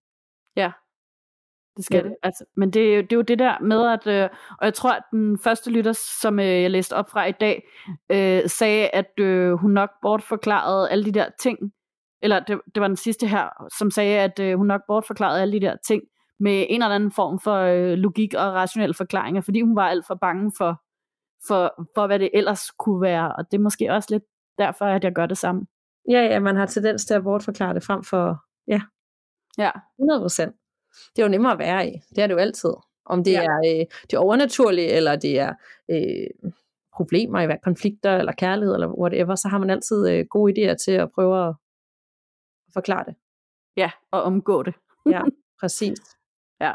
Ja, 0.56 0.72
det 1.78 1.86
skal 1.86 1.98
ja. 1.98 2.04
det. 2.04 2.16
Altså, 2.24 2.46
men 2.58 2.70
det, 2.70 3.04
det 3.04 3.12
er 3.12 3.16
jo 3.16 3.22
det 3.22 3.40
der 3.40 3.60
med, 3.60 3.88
at, 3.88 4.08
øh, 4.08 4.30
og 4.60 4.66
jeg 4.66 4.74
tror, 4.74 4.92
at 4.92 5.04
den 5.12 5.40
første 5.40 5.72
lytter, 5.72 5.94
som 6.22 6.40
øh, 6.40 6.62
jeg 6.62 6.72
læste 6.72 6.94
op 6.94 7.10
fra 7.10 7.26
i 7.26 7.32
dag, 7.32 7.64
øh, 8.12 8.50
sagde, 8.50 8.90
at 8.90 9.20
øh, 9.20 9.52
hun 9.52 9.72
nok 9.72 9.90
bortforklarede 10.02 10.90
alle 10.90 11.06
de 11.06 11.12
der 11.12 11.30
ting, 11.40 11.58
eller 12.22 12.40
det, 12.40 12.60
det 12.76 12.82
var 12.82 12.88
den 12.88 12.98
sidste 12.98 13.28
her, 13.28 13.50
som 13.78 13.92
sagde, 13.92 14.20
at 14.20 14.40
øh, 14.40 14.58
hun 14.58 14.68
nok 14.68 14.82
bortforklarede 14.88 15.42
alle 15.42 15.60
de 15.60 15.66
der 15.66 15.76
ting 15.88 16.02
med 16.40 16.66
en 16.70 16.82
eller 16.82 16.96
anden 16.96 17.12
form 17.12 17.40
for 17.40 17.56
øh, 17.56 17.94
logik 17.94 18.34
og 18.34 18.54
rationelle 18.54 18.94
forklaringer, 18.94 19.42
fordi 19.42 19.62
hun 19.62 19.76
var 19.76 19.88
alt 19.88 20.08
for 20.08 20.16
bange 20.16 20.52
for, 20.58 20.82
for, 21.48 21.88
for, 21.96 22.08
hvad 22.08 22.20
det 22.20 22.30
ellers 22.34 22.72
kunne 22.80 23.02
være, 23.02 23.36
og 23.36 23.46
det 23.52 23.58
er 23.58 23.62
måske 23.62 23.92
også 23.92 24.08
lidt 24.12 24.24
derfor, 24.58 24.86
at 24.86 25.04
jeg 25.04 25.14
gør 25.14 25.26
det 25.26 25.38
samme. 25.38 25.66
Ja, 26.10 26.22
ja, 26.22 26.40
man 26.40 26.56
har 26.56 26.66
tendens 26.66 27.06
til 27.06 27.14
at 27.14 27.24
bortforklare 27.24 27.74
det 27.74 27.84
frem 27.84 28.04
for, 28.04 28.38
ja, 28.68 28.82
ja. 29.58 29.72
100 30.00 30.22
procent. 30.22 30.56
Det 31.16 31.22
er 31.22 31.26
jo 31.26 31.32
nemmere 31.32 31.52
at 31.52 31.60
være 31.60 31.90
i. 31.90 31.92
Det 32.10 32.24
er 32.24 32.28
det 32.28 32.34
jo 32.34 32.40
altid. 32.40 32.74
Om 33.06 33.24
det 33.24 33.32
ja. 33.32 33.44
er 33.44 33.80
øh, 33.80 33.86
det 34.12 34.20
overnaturlige, 34.20 34.88
eller 34.88 35.16
det 35.16 35.40
er 35.40 35.54
øh, 35.92 36.52
problemer 36.96 37.40
i 37.42 37.58
konflikter, 37.64 38.18
eller 38.18 38.32
kærlighed, 38.32 38.74
eller 38.74 39.00
whatever, 39.00 39.36
så 39.36 39.48
har 39.48 39.58
man 39.58 39.70
altid 39.70 40.10
øh, 40.10 40.26
gode 40.30 40.54
idéer 40.54 40.76
til 40.86 40.92
at 40.92 41.12
prøve 41.12 41.48
at 41.48 41.56
forklare 42.74 43.04
det. 43.08 43.16
Ja, 43.78 43.92
og 44.12 44.24
omgå 44.24 44.64
det. 44.64 44.74
ja, 45.06 45.22
præcis. 45.60 46.00
Ja. 46.62 46.74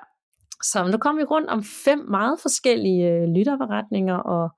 Så 0.63 0.87
nu 0.87 0.99
kommer 0.99 1.23
vi 1.23 1.25
rundt 1.25 1.51
om 1.51 1.63
fem 1.85 1.99
meget 1.99 2.39
forskellige 2.43 3.13
øh, 3.13 3.29
lytterberetninger, 3.29 4.15
og 4.15 4.51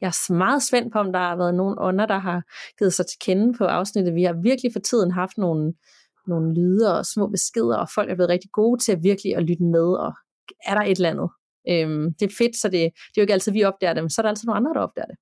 jeg 0.00 0.06
er 0.06 0.32
meget 0.32 0.62
spændt 0.62 0.92
på, 0.92 0.98
om 0.98 1.12
der 1.12 1.18
har 1.18 1.36
været 1.36 1.54
nogle 1.54 1.80
ånder, 1.80 2.06
der 2.06 2.18
har 2.18 2.42
givet 2.78 2.92
sig 2.92 3.06
til 3.06 3.18
kende 3.20 3.58
på 3.58 3.64
afsnittet. 3.64 4.14
Vi 4.14 4.22
har 4.22 4.32
virkelig 4.32 4.72
for 4.72 4.80
tiden 4.80 5.10
haft 5.10 5.38
nogle 5.38 5.74
nogle 6.26 6.54
lyde 6.54 6.98
og 6.98 7.06
små 7.06 7.26
beskeder, 7.26 7.76
og 7.76 7.88
folk 7.94 8.10
er 8.10 8.14
blevet 8.14 8.30
rigtig 8.30 8.50
gode 8.52 8.82
til 8.82 8.92
at 8.92 9.02
virkelig 9.02 9.36
at 9.36 9.42
lytte 9.42 9.62
med, 9.62 9.96
og 9.96 10.12
er 10.66 10.74
der 10.74 10.82
et 10.82 10.96
eller 10.96 11.10
andet. 11.10 11.30
Øhm, 11.68 12.14
det 12.14 12.26
er 12.30 12.34
fedt, 12.38 12.56
så 12.56 12.68
det, 12.68 12.80
det 12.80 12.86
er 12.86 13.12
jo 13.16 13.22
ikke 13.22 13.32
altid, 13.32 13.52
vi 13.52 13.64
opdager 13.64 13.94
det, 13.94 14.02
men 14.02 14.10
så 14.10 14.20
er 14.20 14.22
der 14.22 14.28
altid 14.28 14.46
nogle 14.46 14.56
andre, 14.56 14.74
der 14.74 14.80
opdager 14.80 15.06
det. 15.06 15.16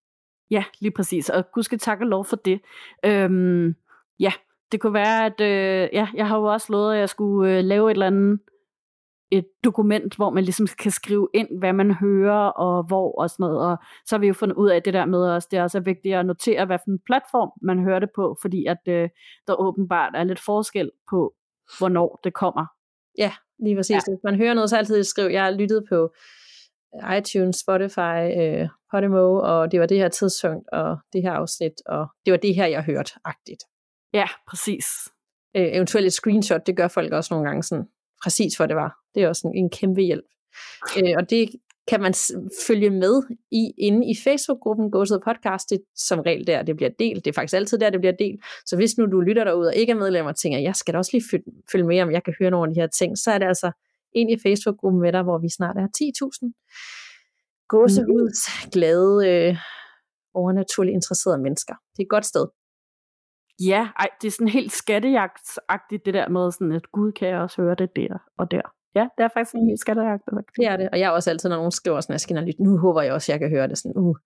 Ja, 0.51 0.65
lige 0.81 0.93
præcis, 0.97 1.31
og 1.31 1.45
gud 1.53 1.63
skal 1.63 1.79
takke 1.79 2.05
lov 2.05 2.25
for 2.25 2.37
det. 2.37 2.61
Øhm, 3.05 3.75
ja, 4.21 4.33
det 4.73 4.81
kunne 4.81 4.95
være, 4.95 5.27
at 5.27 5.41
øh, 5.41 5.89
ja, 5.93 6.09
jeg 6.15 6.29
har 6.29 6.39
jo 6.39 6.45
også 6.45 6.67
lovet, 6.73 6.95
at 6.95 7.01
jeg 7.01 7.09
skulle 7.09 7.59
øh, 7.59 7.65
lave 7.65 7.91
et 7.91 7.95
eller 7.95 8.07
andet 8.07 8.39
et 9.31 9.47
dokument, 9.65 10.17
hvor 10.17 10.31
man 10.31 10.45
ligesom 10.45 10.67
kan 10.79 10.91
skrive 10.91 11.29
ind, 11.35 11.59
hvad 11.59 11.73
man 11.73 11.91
hører, 11.91 12.47
og 12.47 12.83
hvor 12.83 13.21
og 13.21 13.31
sådan 13.31 13.45
noget. 13.45 13.61
Og 13.61 13.77
så 14.07 14.17
har 14.17 14.21
vi 14.21 14.27
jo 14.27 14.35
fundet 14.35 14.57
ud 14.57 14.71
af 14.71 14.83
det 14.83 14.95
der 14.95 15.05
med 15.05 15.29
os, 15.29 15.47
det 15.47 15.59
er 15.59 15.63
også 15.63 15.81
vigtigt 15.81 16.15
at 16.15 16.27
notere, 16.27 16.67
hvad 16.67 16.79
for 16.79 16.91
en 16.91 16.99
platform 17.07 17.51
man 17.63 17.85
hører 17.85 17.99
det 17.99 18.09
på, 18.15 18.37
fordi 18.43 18.67
at 18.67 18.89
øh, 18.89 19.09
der 19.47 19.55
åbenbart 19.61 20.13
er 20.15 20.25
lidt 20.25 20.41
forskel 20.41 20.91
på, 21.11 21.35
hvornår 21.79 22.21
det 22.25 22.35
kommer. 22.35 22.67
Ja, 23.19 23.33
lige 23.59 23.77
præcis. 23.77 23.95
Ja. 23.95 24.13
Hvis 24.13 24.25
man 24.25 24.37
hører 24.37 24.55
noget, 24.55 24.71
så 24.71 24.77
altid 24.77 25.05
skriv, 25.05 25.31
jeg 25.31 25.45
har 25.45 25.51
lyttet 25.51 25.85
på 25.89 26.15
iTunes, 27.19 27.57
Spotify, 27.57 28.21
øh, 28.41 28.69
Podimo, 28.91 29.41
og 29.43 29.73
det 29.73 29.81
var 29.81 29.87
det 29.87 29.97
her 29.97 30.09
tidspunkt, 30.09 30.69
og 30.73 30.99
det 31.13 31.23
her 31.23 31.33
afsnit, 31.33 31.73
og 31.87 32.07
det 32.27 32.31
var 32.33 32.39
det 32.39 32.55
her, 32.55 32.67
jeg 32.67 32.83
hørte, 32.83 33.13
agtigt. 33.25 33.63
Ja, 34.15 34.27
præcis. 34.49 34.87
Øh, 35.57 35.69
eventuelt 35.77 36.07
et 36.07 36.13
screenshot, 36.13 36.67
det 36.67 36.77
gør 36.77 36.89
folk 36.89 37.13
også 37.13 37.35
nogle 37.35 37.49
gange 37.49 37.63
sådan, 37.63 37.85
præcis 38.23 38.57
hvor 38.57 38.67
det 38.67 38.77
var. 38.77 38.97
Det 39.15 39.23
er 39.23 39.29
også 39.29 39.49
en, 39.49 39.65
en 39.65 39.71
kæmpe 39.71 40.01
hjælp. 40.01 40.25
Øh, 40.99 41.15
og 41.17 41.31
det 41.31 41.51
kan 41.89 42.01
man 42.01 42.15
følge 42.67 42.91
med 42.91 43.23
i 43.51 43.73
inde 43.79 44.11
i 44.11 44.15
Facebook-gruppen 44.25 44.91
Gåsede 44.91 45.21
Podcast. 45.25 45.71
Det 45.71 45.81
som 45.97 46.21
regel 46.21 46.47
der, 46.47 46.63
det 46.63 46.77
bliver 46.77 46.91
delt. 46.99 47.25
Det 47.25 47.31
er 47.31 47.35
faktisk 47.35 47.57
altid 47.57 47.79
der, 47.79 47.91
det 47.91 48.01
bliver 48.01 48.13
delt. 48.19 48.41
Så 48.67 48.77
hvis 48.77 48.99
nu 48.99 49.07
du 49.07 49.21
lytter 49.21 49.45
derude 49.45 49.69
og 49.69 49.75
ikke 49.75 49.91
er 49.91 49.97
medlem 49.97 50.27
og 50.27 50.37
tænker, 50.37 50.59
jeg 50.59 50.77
skal 50.77 50.95
da 50.95 50.99
også 50.99 51.11
lige 51.13 51.43
følge 51.73 51.85
med, 51.85 52.01
om 52.01 52.11
jeg 52.11 52.25
kan 52.25 52.35
høre 52.39 52.51
nogle 52.51 52.71
af 52.71 52.75
de 52.75 52.81
her 52.81 52.87
ting, 52.87 53.19
så 53.19 53.31
er 53.31 53.39
det 53.39 53.47
altså 53.47 53.71
ind 54.13 54.31
i 54.31 54.39
Facebook-gruppen 54.39 55.01
med 55.01 55.13
dig, 55.13 55.23
hvor 55.23 55.39
vi 55.39 55.49
snart 55.49 55.77
er 55.77 55.87
10.000 55.87 57.67
gåsehuds 57.69 58.71
glade, 58.73 59.29
øh, 59.29 59.57
overnaturligt 60.35 60.95
interesserede 60.95 61.39
mennesker. 61.39 61.75
Det 61.93 61.99
er 61.99 62.07
et 62.07 62.09
godt 62.09 62.27
sted. 62.27 62.47
Ja, 63.61 63.89
ej, 63.99 64.09
det 64.23 64.27
er 64.27 64.33
sådan 64.33 64.49
helt 64.49 64.73
skattejagtsagtigt 64.73 66.07
det 66.07 66.15
der 66.15 66.29
med 66.29 66.53
sådan, 66.53 66.73
at 66.73 66.93
Gud 66.93 67.13
kan 67.13 67.29
jeg 67.29 67.39
også 67.39 67.63
høre 67.63 67.75
det 67.75 67.91
der 67.97 68.19
og 68.39 68.51
der. 68.51 68.63
Ja, 68.95 69.07
det 69.19 69.25
er 69.25 69.29
faktisk 69.35 69.55
en 69.55 69.67
helt 69.67 69.81
skattejagt. 69.81 70.23
Det 70.57 70.67
er 70.67 70.77
det, 70.77 70.89
og 70.93 70.99
jeg 70.99 71.07
er 71.07 71.11
også 71.11 71.31
altid, 71.31 71.49
når 71.49 71.57
nogen 71.57 71.71
skriver 71.71 72.01
sådan, 72.01 72.13
at 72.13 72.15
jeg 72.15 72.21
skal 72.21 72.37
lytte, 72.37 72.63
nu 72.63 72.79
håber 72.79 73.03
jeg 73.03 73.13
også, 73.13 73.33
at 73.33 73.35
jeg 73.35 73.41
kan 73.41 73.57
høre 73.57 73.69
det. 73.69 73.79
Sådan, 73.79 73.97
uh, 73.97 74.17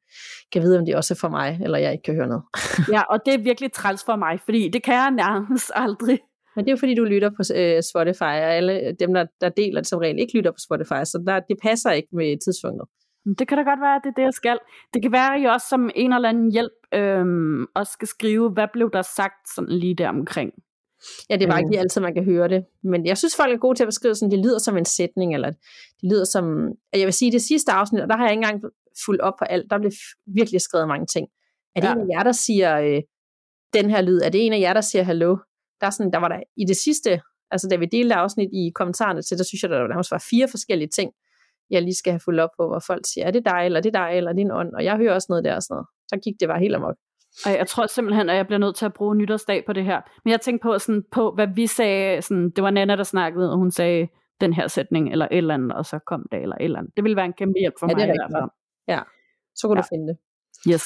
kan 0.52 0.62
vide, 0.62 0.78
om 0.78 0.86
det 0.86 0.96
også 0.96 1.14
er 1.14 1.18
for 1.20 1.28
mig, 1.28 1.58
eller 1.62 1.78
jeg 1.78 1.92
ikke 1.92 2.02
kan 2.02 2.14
høre 2.14 2.26
noget. 2.26 2.44
ja, 2.94 3.02
og 3.02 3.18
det 3.26 3.34
er 3.34 3.38
virkelig 3.38 3.72
træls 3.72 4.04
for 4.04 4.16
mig, 4.16 4.40
fordi 4.44 4.68
det 4.68 4.82
kan 4.82 4.94
jeg 4.94 5.10
nærmest 5.10 5.70
aldrig. 5.84 6.18
Men 6.56 6.64
det 6.64 6.70
er 6.70 6.76
jo 6.76 6.78
fordi, 6.78 6.94
du 6.94 7.04
lytter 7.04 7.30
på 7.30 7.42
øh, 7.54 7.82
Spotify, 7.82 8.22
og 8.44 8.52
alle 8.58 8.96
dem, 9.00 9.14
der, 9.14 9.26
der 9.40 9.48
deler 9.48 9.80
det 9.80 9.88
som 9.88 9.98
regel, 9.98 10.18
ikke 10.18 10.36
lytter 10.36 10.50
på 10.50 10.62
Spotify, 10.66 11.00
så 11.04 11.22
der, 11.26 11.40
det 11.40 11.56
passer 11.62 11.90
ikke 11.90 12.08
med 12.12 12.38
tidspunktet. 12.44 12.86
Det 13.38 13.48
kan 13.48 13.58
da 13.58 13.62
godt 13.62 13.80
være, 13.80 13.94
at 13.94 14.00
det 14.04 14.10
er 14.10 14.14
det, 14.14 14.22
jeg 14.22 14.34
skal. 14.34 14.58
Det 14.94 15.02
kan 15.02 15.12
være, 15.12 15.34
at 15.34 15.42
I 15.42 15.44
også 15.44 15.66
som 15.68 15.90
en 15.94 16.12
eller 16.12 16.28
anden 16.28 16.52
hjælp 16.52 16.72
øhm, 16.94 17.66
også 17.74 17.92
skal 17.92 18.08
skrive, 18.08 18.50
hvad 18.50 18.68
blev 18.72 18.90
der 18.92 19.02
sagt 19.02 19.48
sådan 19.54 19.72
lige 19.72 19.94
der 19.94 20.08
omkring. 20.08 20.52
Ja, 21.30 21.36
det 21.36 21.42
er 21.42 21.48
bare 21.48 21.60
ikke 21.60 21.70
lige 21.70 21.80
altid, 21.80 22.00
man 22.00 22.14
kan 22.14 22.24
høre 22.24 22.48
det. 22.48 22.64
Men 22.82 23.06
jeg 23.06 23.18
synes, 23.18 23.36
folk 23.36 23.52
er 23.52 23.58
gode 23.58 23.78
til 23.78 23.84
at 23.84 23.88
beskrive 23.88 24.14
sådan, 24.14 24.30
det 24.30 24.38
lyder 24.38 24.58
som 24.58 24.76
en 24.76 24.84
sætning, 24.84 25.34
eller 25.34 25.50
det 25.50 26.10
lyder 26.10 26.24
som... 26.24 26.72
Jeg 26.92 27.04
vil 27.06 27.12
sige, 27.12 27.32
det 27.32 27.42
sidste 27.42 27.72
afsnit, 27.72 28.02
og 28.02 28.08
der 28.08 28.16
har 28.16 28.24
jeg 28.24 28.32
ikke 28.32 28.44
engang 28.44 28.62
fuldt 29.06 29.20
op 29.20 29.34
på 29.38 29.44
alt, 29.44 29.70
der 29.70 29.78
blev 29.78 29.92
virkelig 30.26 30.60
skrevet 30.60 30.88
mange 30.88 31.06
ting. 31.06 31.28
Er 31.76 31.80
det 31.80 31.88
ja. 31.88 31.92
en 31.92 32.00
af 32.00 32.16
jer, 32.16 32.22
der 32.22 32.32
siger 32.32 32.78
øh, 32.78 33.02
den 33.74 33.90
her 33.90 34.00
lyd? 34.00 34.20
Er 34.24 34.28
det 34.28 34.46
en 34.46 34.52
af 34.52 34.60
jer, 34.60 34.72
der 34.72 34.80
siger 34.80 35.02
hallo? 35.02 35.36
Der, 35.80 35.86
er 35.86 35.90
sådan, 35.90 36.12
der 36.12 36.18
var 36.18 36.28
der 36.28 36.40
i 36.56 36.64
det 36.64 36.76
sidste, 36.76 37.20
altså 37.50 37.68
da 37.70 37.76
vi 37.76 37.86
delte 37.86 38.14
afsnit 38.14 38.48
i 38.52 38.72
kommentarerne 38.74 39.22
til, 39.22 39.38
der 39.38 39.44
synes 39.44 39.62
jeg, 39.62 39.70
der 39.70 39.88
nærmest 39.88 40.10
var 40.10 40.26
fire 40.30 40.48
forskellige 40.48 40.88
ting, 40.88 41.12
jeg 41.70 41.82
lige 41.82 41.94
skal 41.94 42.12
have 42.12 42.20
fuldt 42.24 42.40
op 42.40 42.50
på, 42.58 42.66
hvor 42.66 42.82
folk 42.86 43.04
siger, 43.06 43.26
er 43.26 43.30
det 43.30 43.44
dig, 43.44 43.60
eller 43.64 43.78
er 43.78 43.82
det 43.82 43.94
dig, 43.94 44.10
eller 44.14 44.30
er 44.30 44.34
en 44.34 44.50
ånd? 44.50 44.74
Og 44.74 44.84
jeg 44.84 44.96
hører 44.96 45.14
også 45.14 45.26
noget 45.28 45.44
der 45.44 45.54
og 45.54 45.62
sådan 45.62 45.74
noget. 45.74 45.86
Så 46.08 46.16
gik 46.24 46.34
det 46.40 46.48
bare 46.48 46.60
helt 46.60 46.74
amok. 46.74 46.96
Og 47.46 47.52
jeg 47.52 47.66
tror 47.66 47.86
simpelthen, 47.86 48.30
at 48.30 48.36
jeg 48.36 48.46
bliver 48.46 48.58
nødt 48.58 48.76
til 48.76 48.86
at 48.86 48.94
bruge 48.94 49.16
nytårsdag 49.16 49.64
på 49.66 49.72
det 49.72 49.84
her. 49.84 50.00
Men 50.24 50.30
jeg 50.30 50.40
tænkte 50.40 50.62
på, 50.62 50.78
sådan, 50.78 51.02
på 51.12 51.32
hvad 51.34 51.48
vi 51.54 51.66
sagde. 51.66 52.22
Sådan, 52.22 52.50
det 52.50 52.64
var 52.64 52.70
Nana, 52.70 52.96
der 52.96 53.02
snakkede, 53.02 53.52
og 53.52 53.58
hun 53.58 53.70
sagde 53.70 54.08
den 54.40 54.52
her 54.52 54.66
sætning, 54.66 55.12
eller 55.12 55.28
et 55.30 55.38
eller 55.38 55.54
andet, 55.54 55.72
og 55.72 55.84
så 55.84 55.98
kom 56.06 56.26
det, 56.32 56.42
eller 56.42 56.56
et 56.56 56.64
eller 56.64 56.78
andet. 56.78 56.92
Det 56.96 57.04
ville 57.04 57.16
være 57.16 57.26
en 57.26 57.32
kæmpe 57.32 57.58
hjælp 57.60 57.74
for 57.80 57.86
ja, 57.86 57.94
mig. 57.94 58.06
Det 58.06 58.10
er 58.10 58.12
rigtigt. 58.12 58.52
Ja, 58.88 59.00
så 59.54 59.68
kunne 59.68 59.78
ja. 59.78 59.82
du 59.82 59.86
finde 59.90 60.08
det. 60.08 60.16
Yes. 60.72 60.84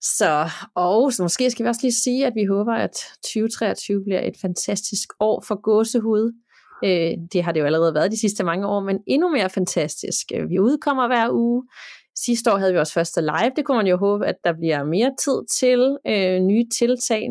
Så, 0.00 0.50
og 0.74 1.12
så 1.12 1.22
måske 1.22 1.50
skal 1.50 1.64
vi 1.64 1.68
også 1.68 1.80
lige 1.82 1.92
sige, 1.92 2.26
at 2.26 2.32
vi 2.34 2.44
håber, 2.44 2.74
at 2.74 2.96
2023 3.24 4.04
bliver 4.04 4.20
et 4.20 4.36
fantastisk 4.40 5.08
år 5.20 5.44
for 5.48 5.60
gåsehud. 5.60 6.32
Øh, 6.84 7.12
det 7.32 7.42
har 7.42 7.52
det 7.52 7.60
jo 7.60 7.64
allerede 7.64 7.94
været 7.94 8.12
de 8.12 8.20
sidste 8.20 8.44
mange 8.44 8.66
år, 8.66 8.80
men 8.80 8.98
endnu 9.06 9.28
mere 9.28 9.50
fantastisk. 9.50 10.26
Vi 10.48 10.58
udkommer 10.58 11.06
hver 11.06 11.30
uge. 11.32 11.62
Sidste 12.16 12.52
år 12.52 12.56
havde 12.56 12.72
vi 12.72 12.78
også 12.78 12.92
første 12.92 13.20
live. 13.20 13.52
Det 13.56 13.64
kunne 13.64 13.76
man 13.76 13.86
jo 13.86 13.96
håbe, 13.96 14.26
at 14.26 14.36
der 14.44 14.52
bliver 14.52 14.84
mere 14.84 15.14
tid 15.24 15.46
til 15.60 15.98
øh, 16.06 16.40
nye 16.40 16.64
tiltag, 16.78 17.28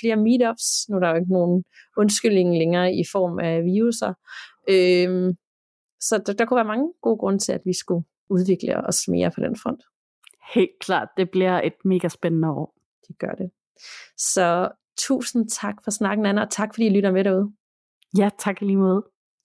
flere 0.00 0.16
meetups. 0.16 0.88
Nu 0.88 0.96
er 0.96 1.00
der 1.00 1.08
jo 1.08 1.16
ikke 1.16 1.32
nogen 1.32 1.64
undskyldning 1.96 2.58
længere 2.58 2.94
i 2.94 3.04
form 3.12 3.38
af 3.38 3.64
viruser. 3.64 4.12
Øh, 4.68 5.34
så 6.00 6.22
der, 6.26 6.32
der 6.32 6.44
kunne 6.44 6.56
være 6.56 6.72
mange 6.74 6.92
gode 7.02 7.18
grunde 7.18 7.38
til, 7.38 7.52
at 7.52 7.60
vi 7.64 7.72
skulle 7.72 8.04
udvikle 8.30 8.86
os 8.86 9.08
mere 9.08 9.30
på 9.30 9.40
den 9.40 9.56
front. 9.56 9.82
Helt 10.54 10.78
klart, 10.80 11.08
det 11.16 11.30
bliver 11.30 11.60
et 11.60 11.74
mega 11.84 12.08
spændende 12.08 12.48
år. 12.48 12.74
Det 13.08 13.18
gør 13.18 13.32
det. 13.32 13.50
Så 14.16 14.68
tusind 14.98 15.48
tak 15.48 15.74
for 15.84 15.90
snakken, 15.90 16.26
Anna, 16.26 16.42
og 16.42 16.50
tak 16.50 16.74
fordi 16.74 16.86
I 16.86 16.90
lytter 16.90 17.10
med 17.10 17.24
derude. 17.24 17.52
Ja, 18.18 18.28
tak 18.38 18.60
lige 18.60 18.76
måde. 18.76 19.02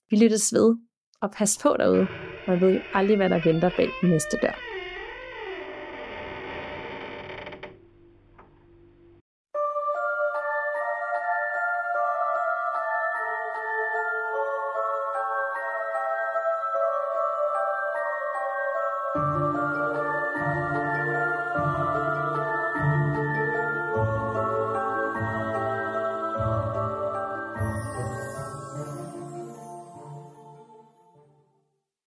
Vi 0.10 0.18
lyttes 0.18 0.54
ved, 0.54 0.76
og 1.22 1.32
pas 1.32 1.60
på 1.64 1.76
derude. 1.80 2.08
Man 2.48 2.62
ved 2.62 2.74
jo 2.74 2.80
aldrig, 2.94 3.18
hvad 3.18 3.30
der 3.30 3.42
venter 3.46 3.70
bag 3.78 3.90
den 4.02 4.10
næste 4.10 4.38
dør. 4.42 4.71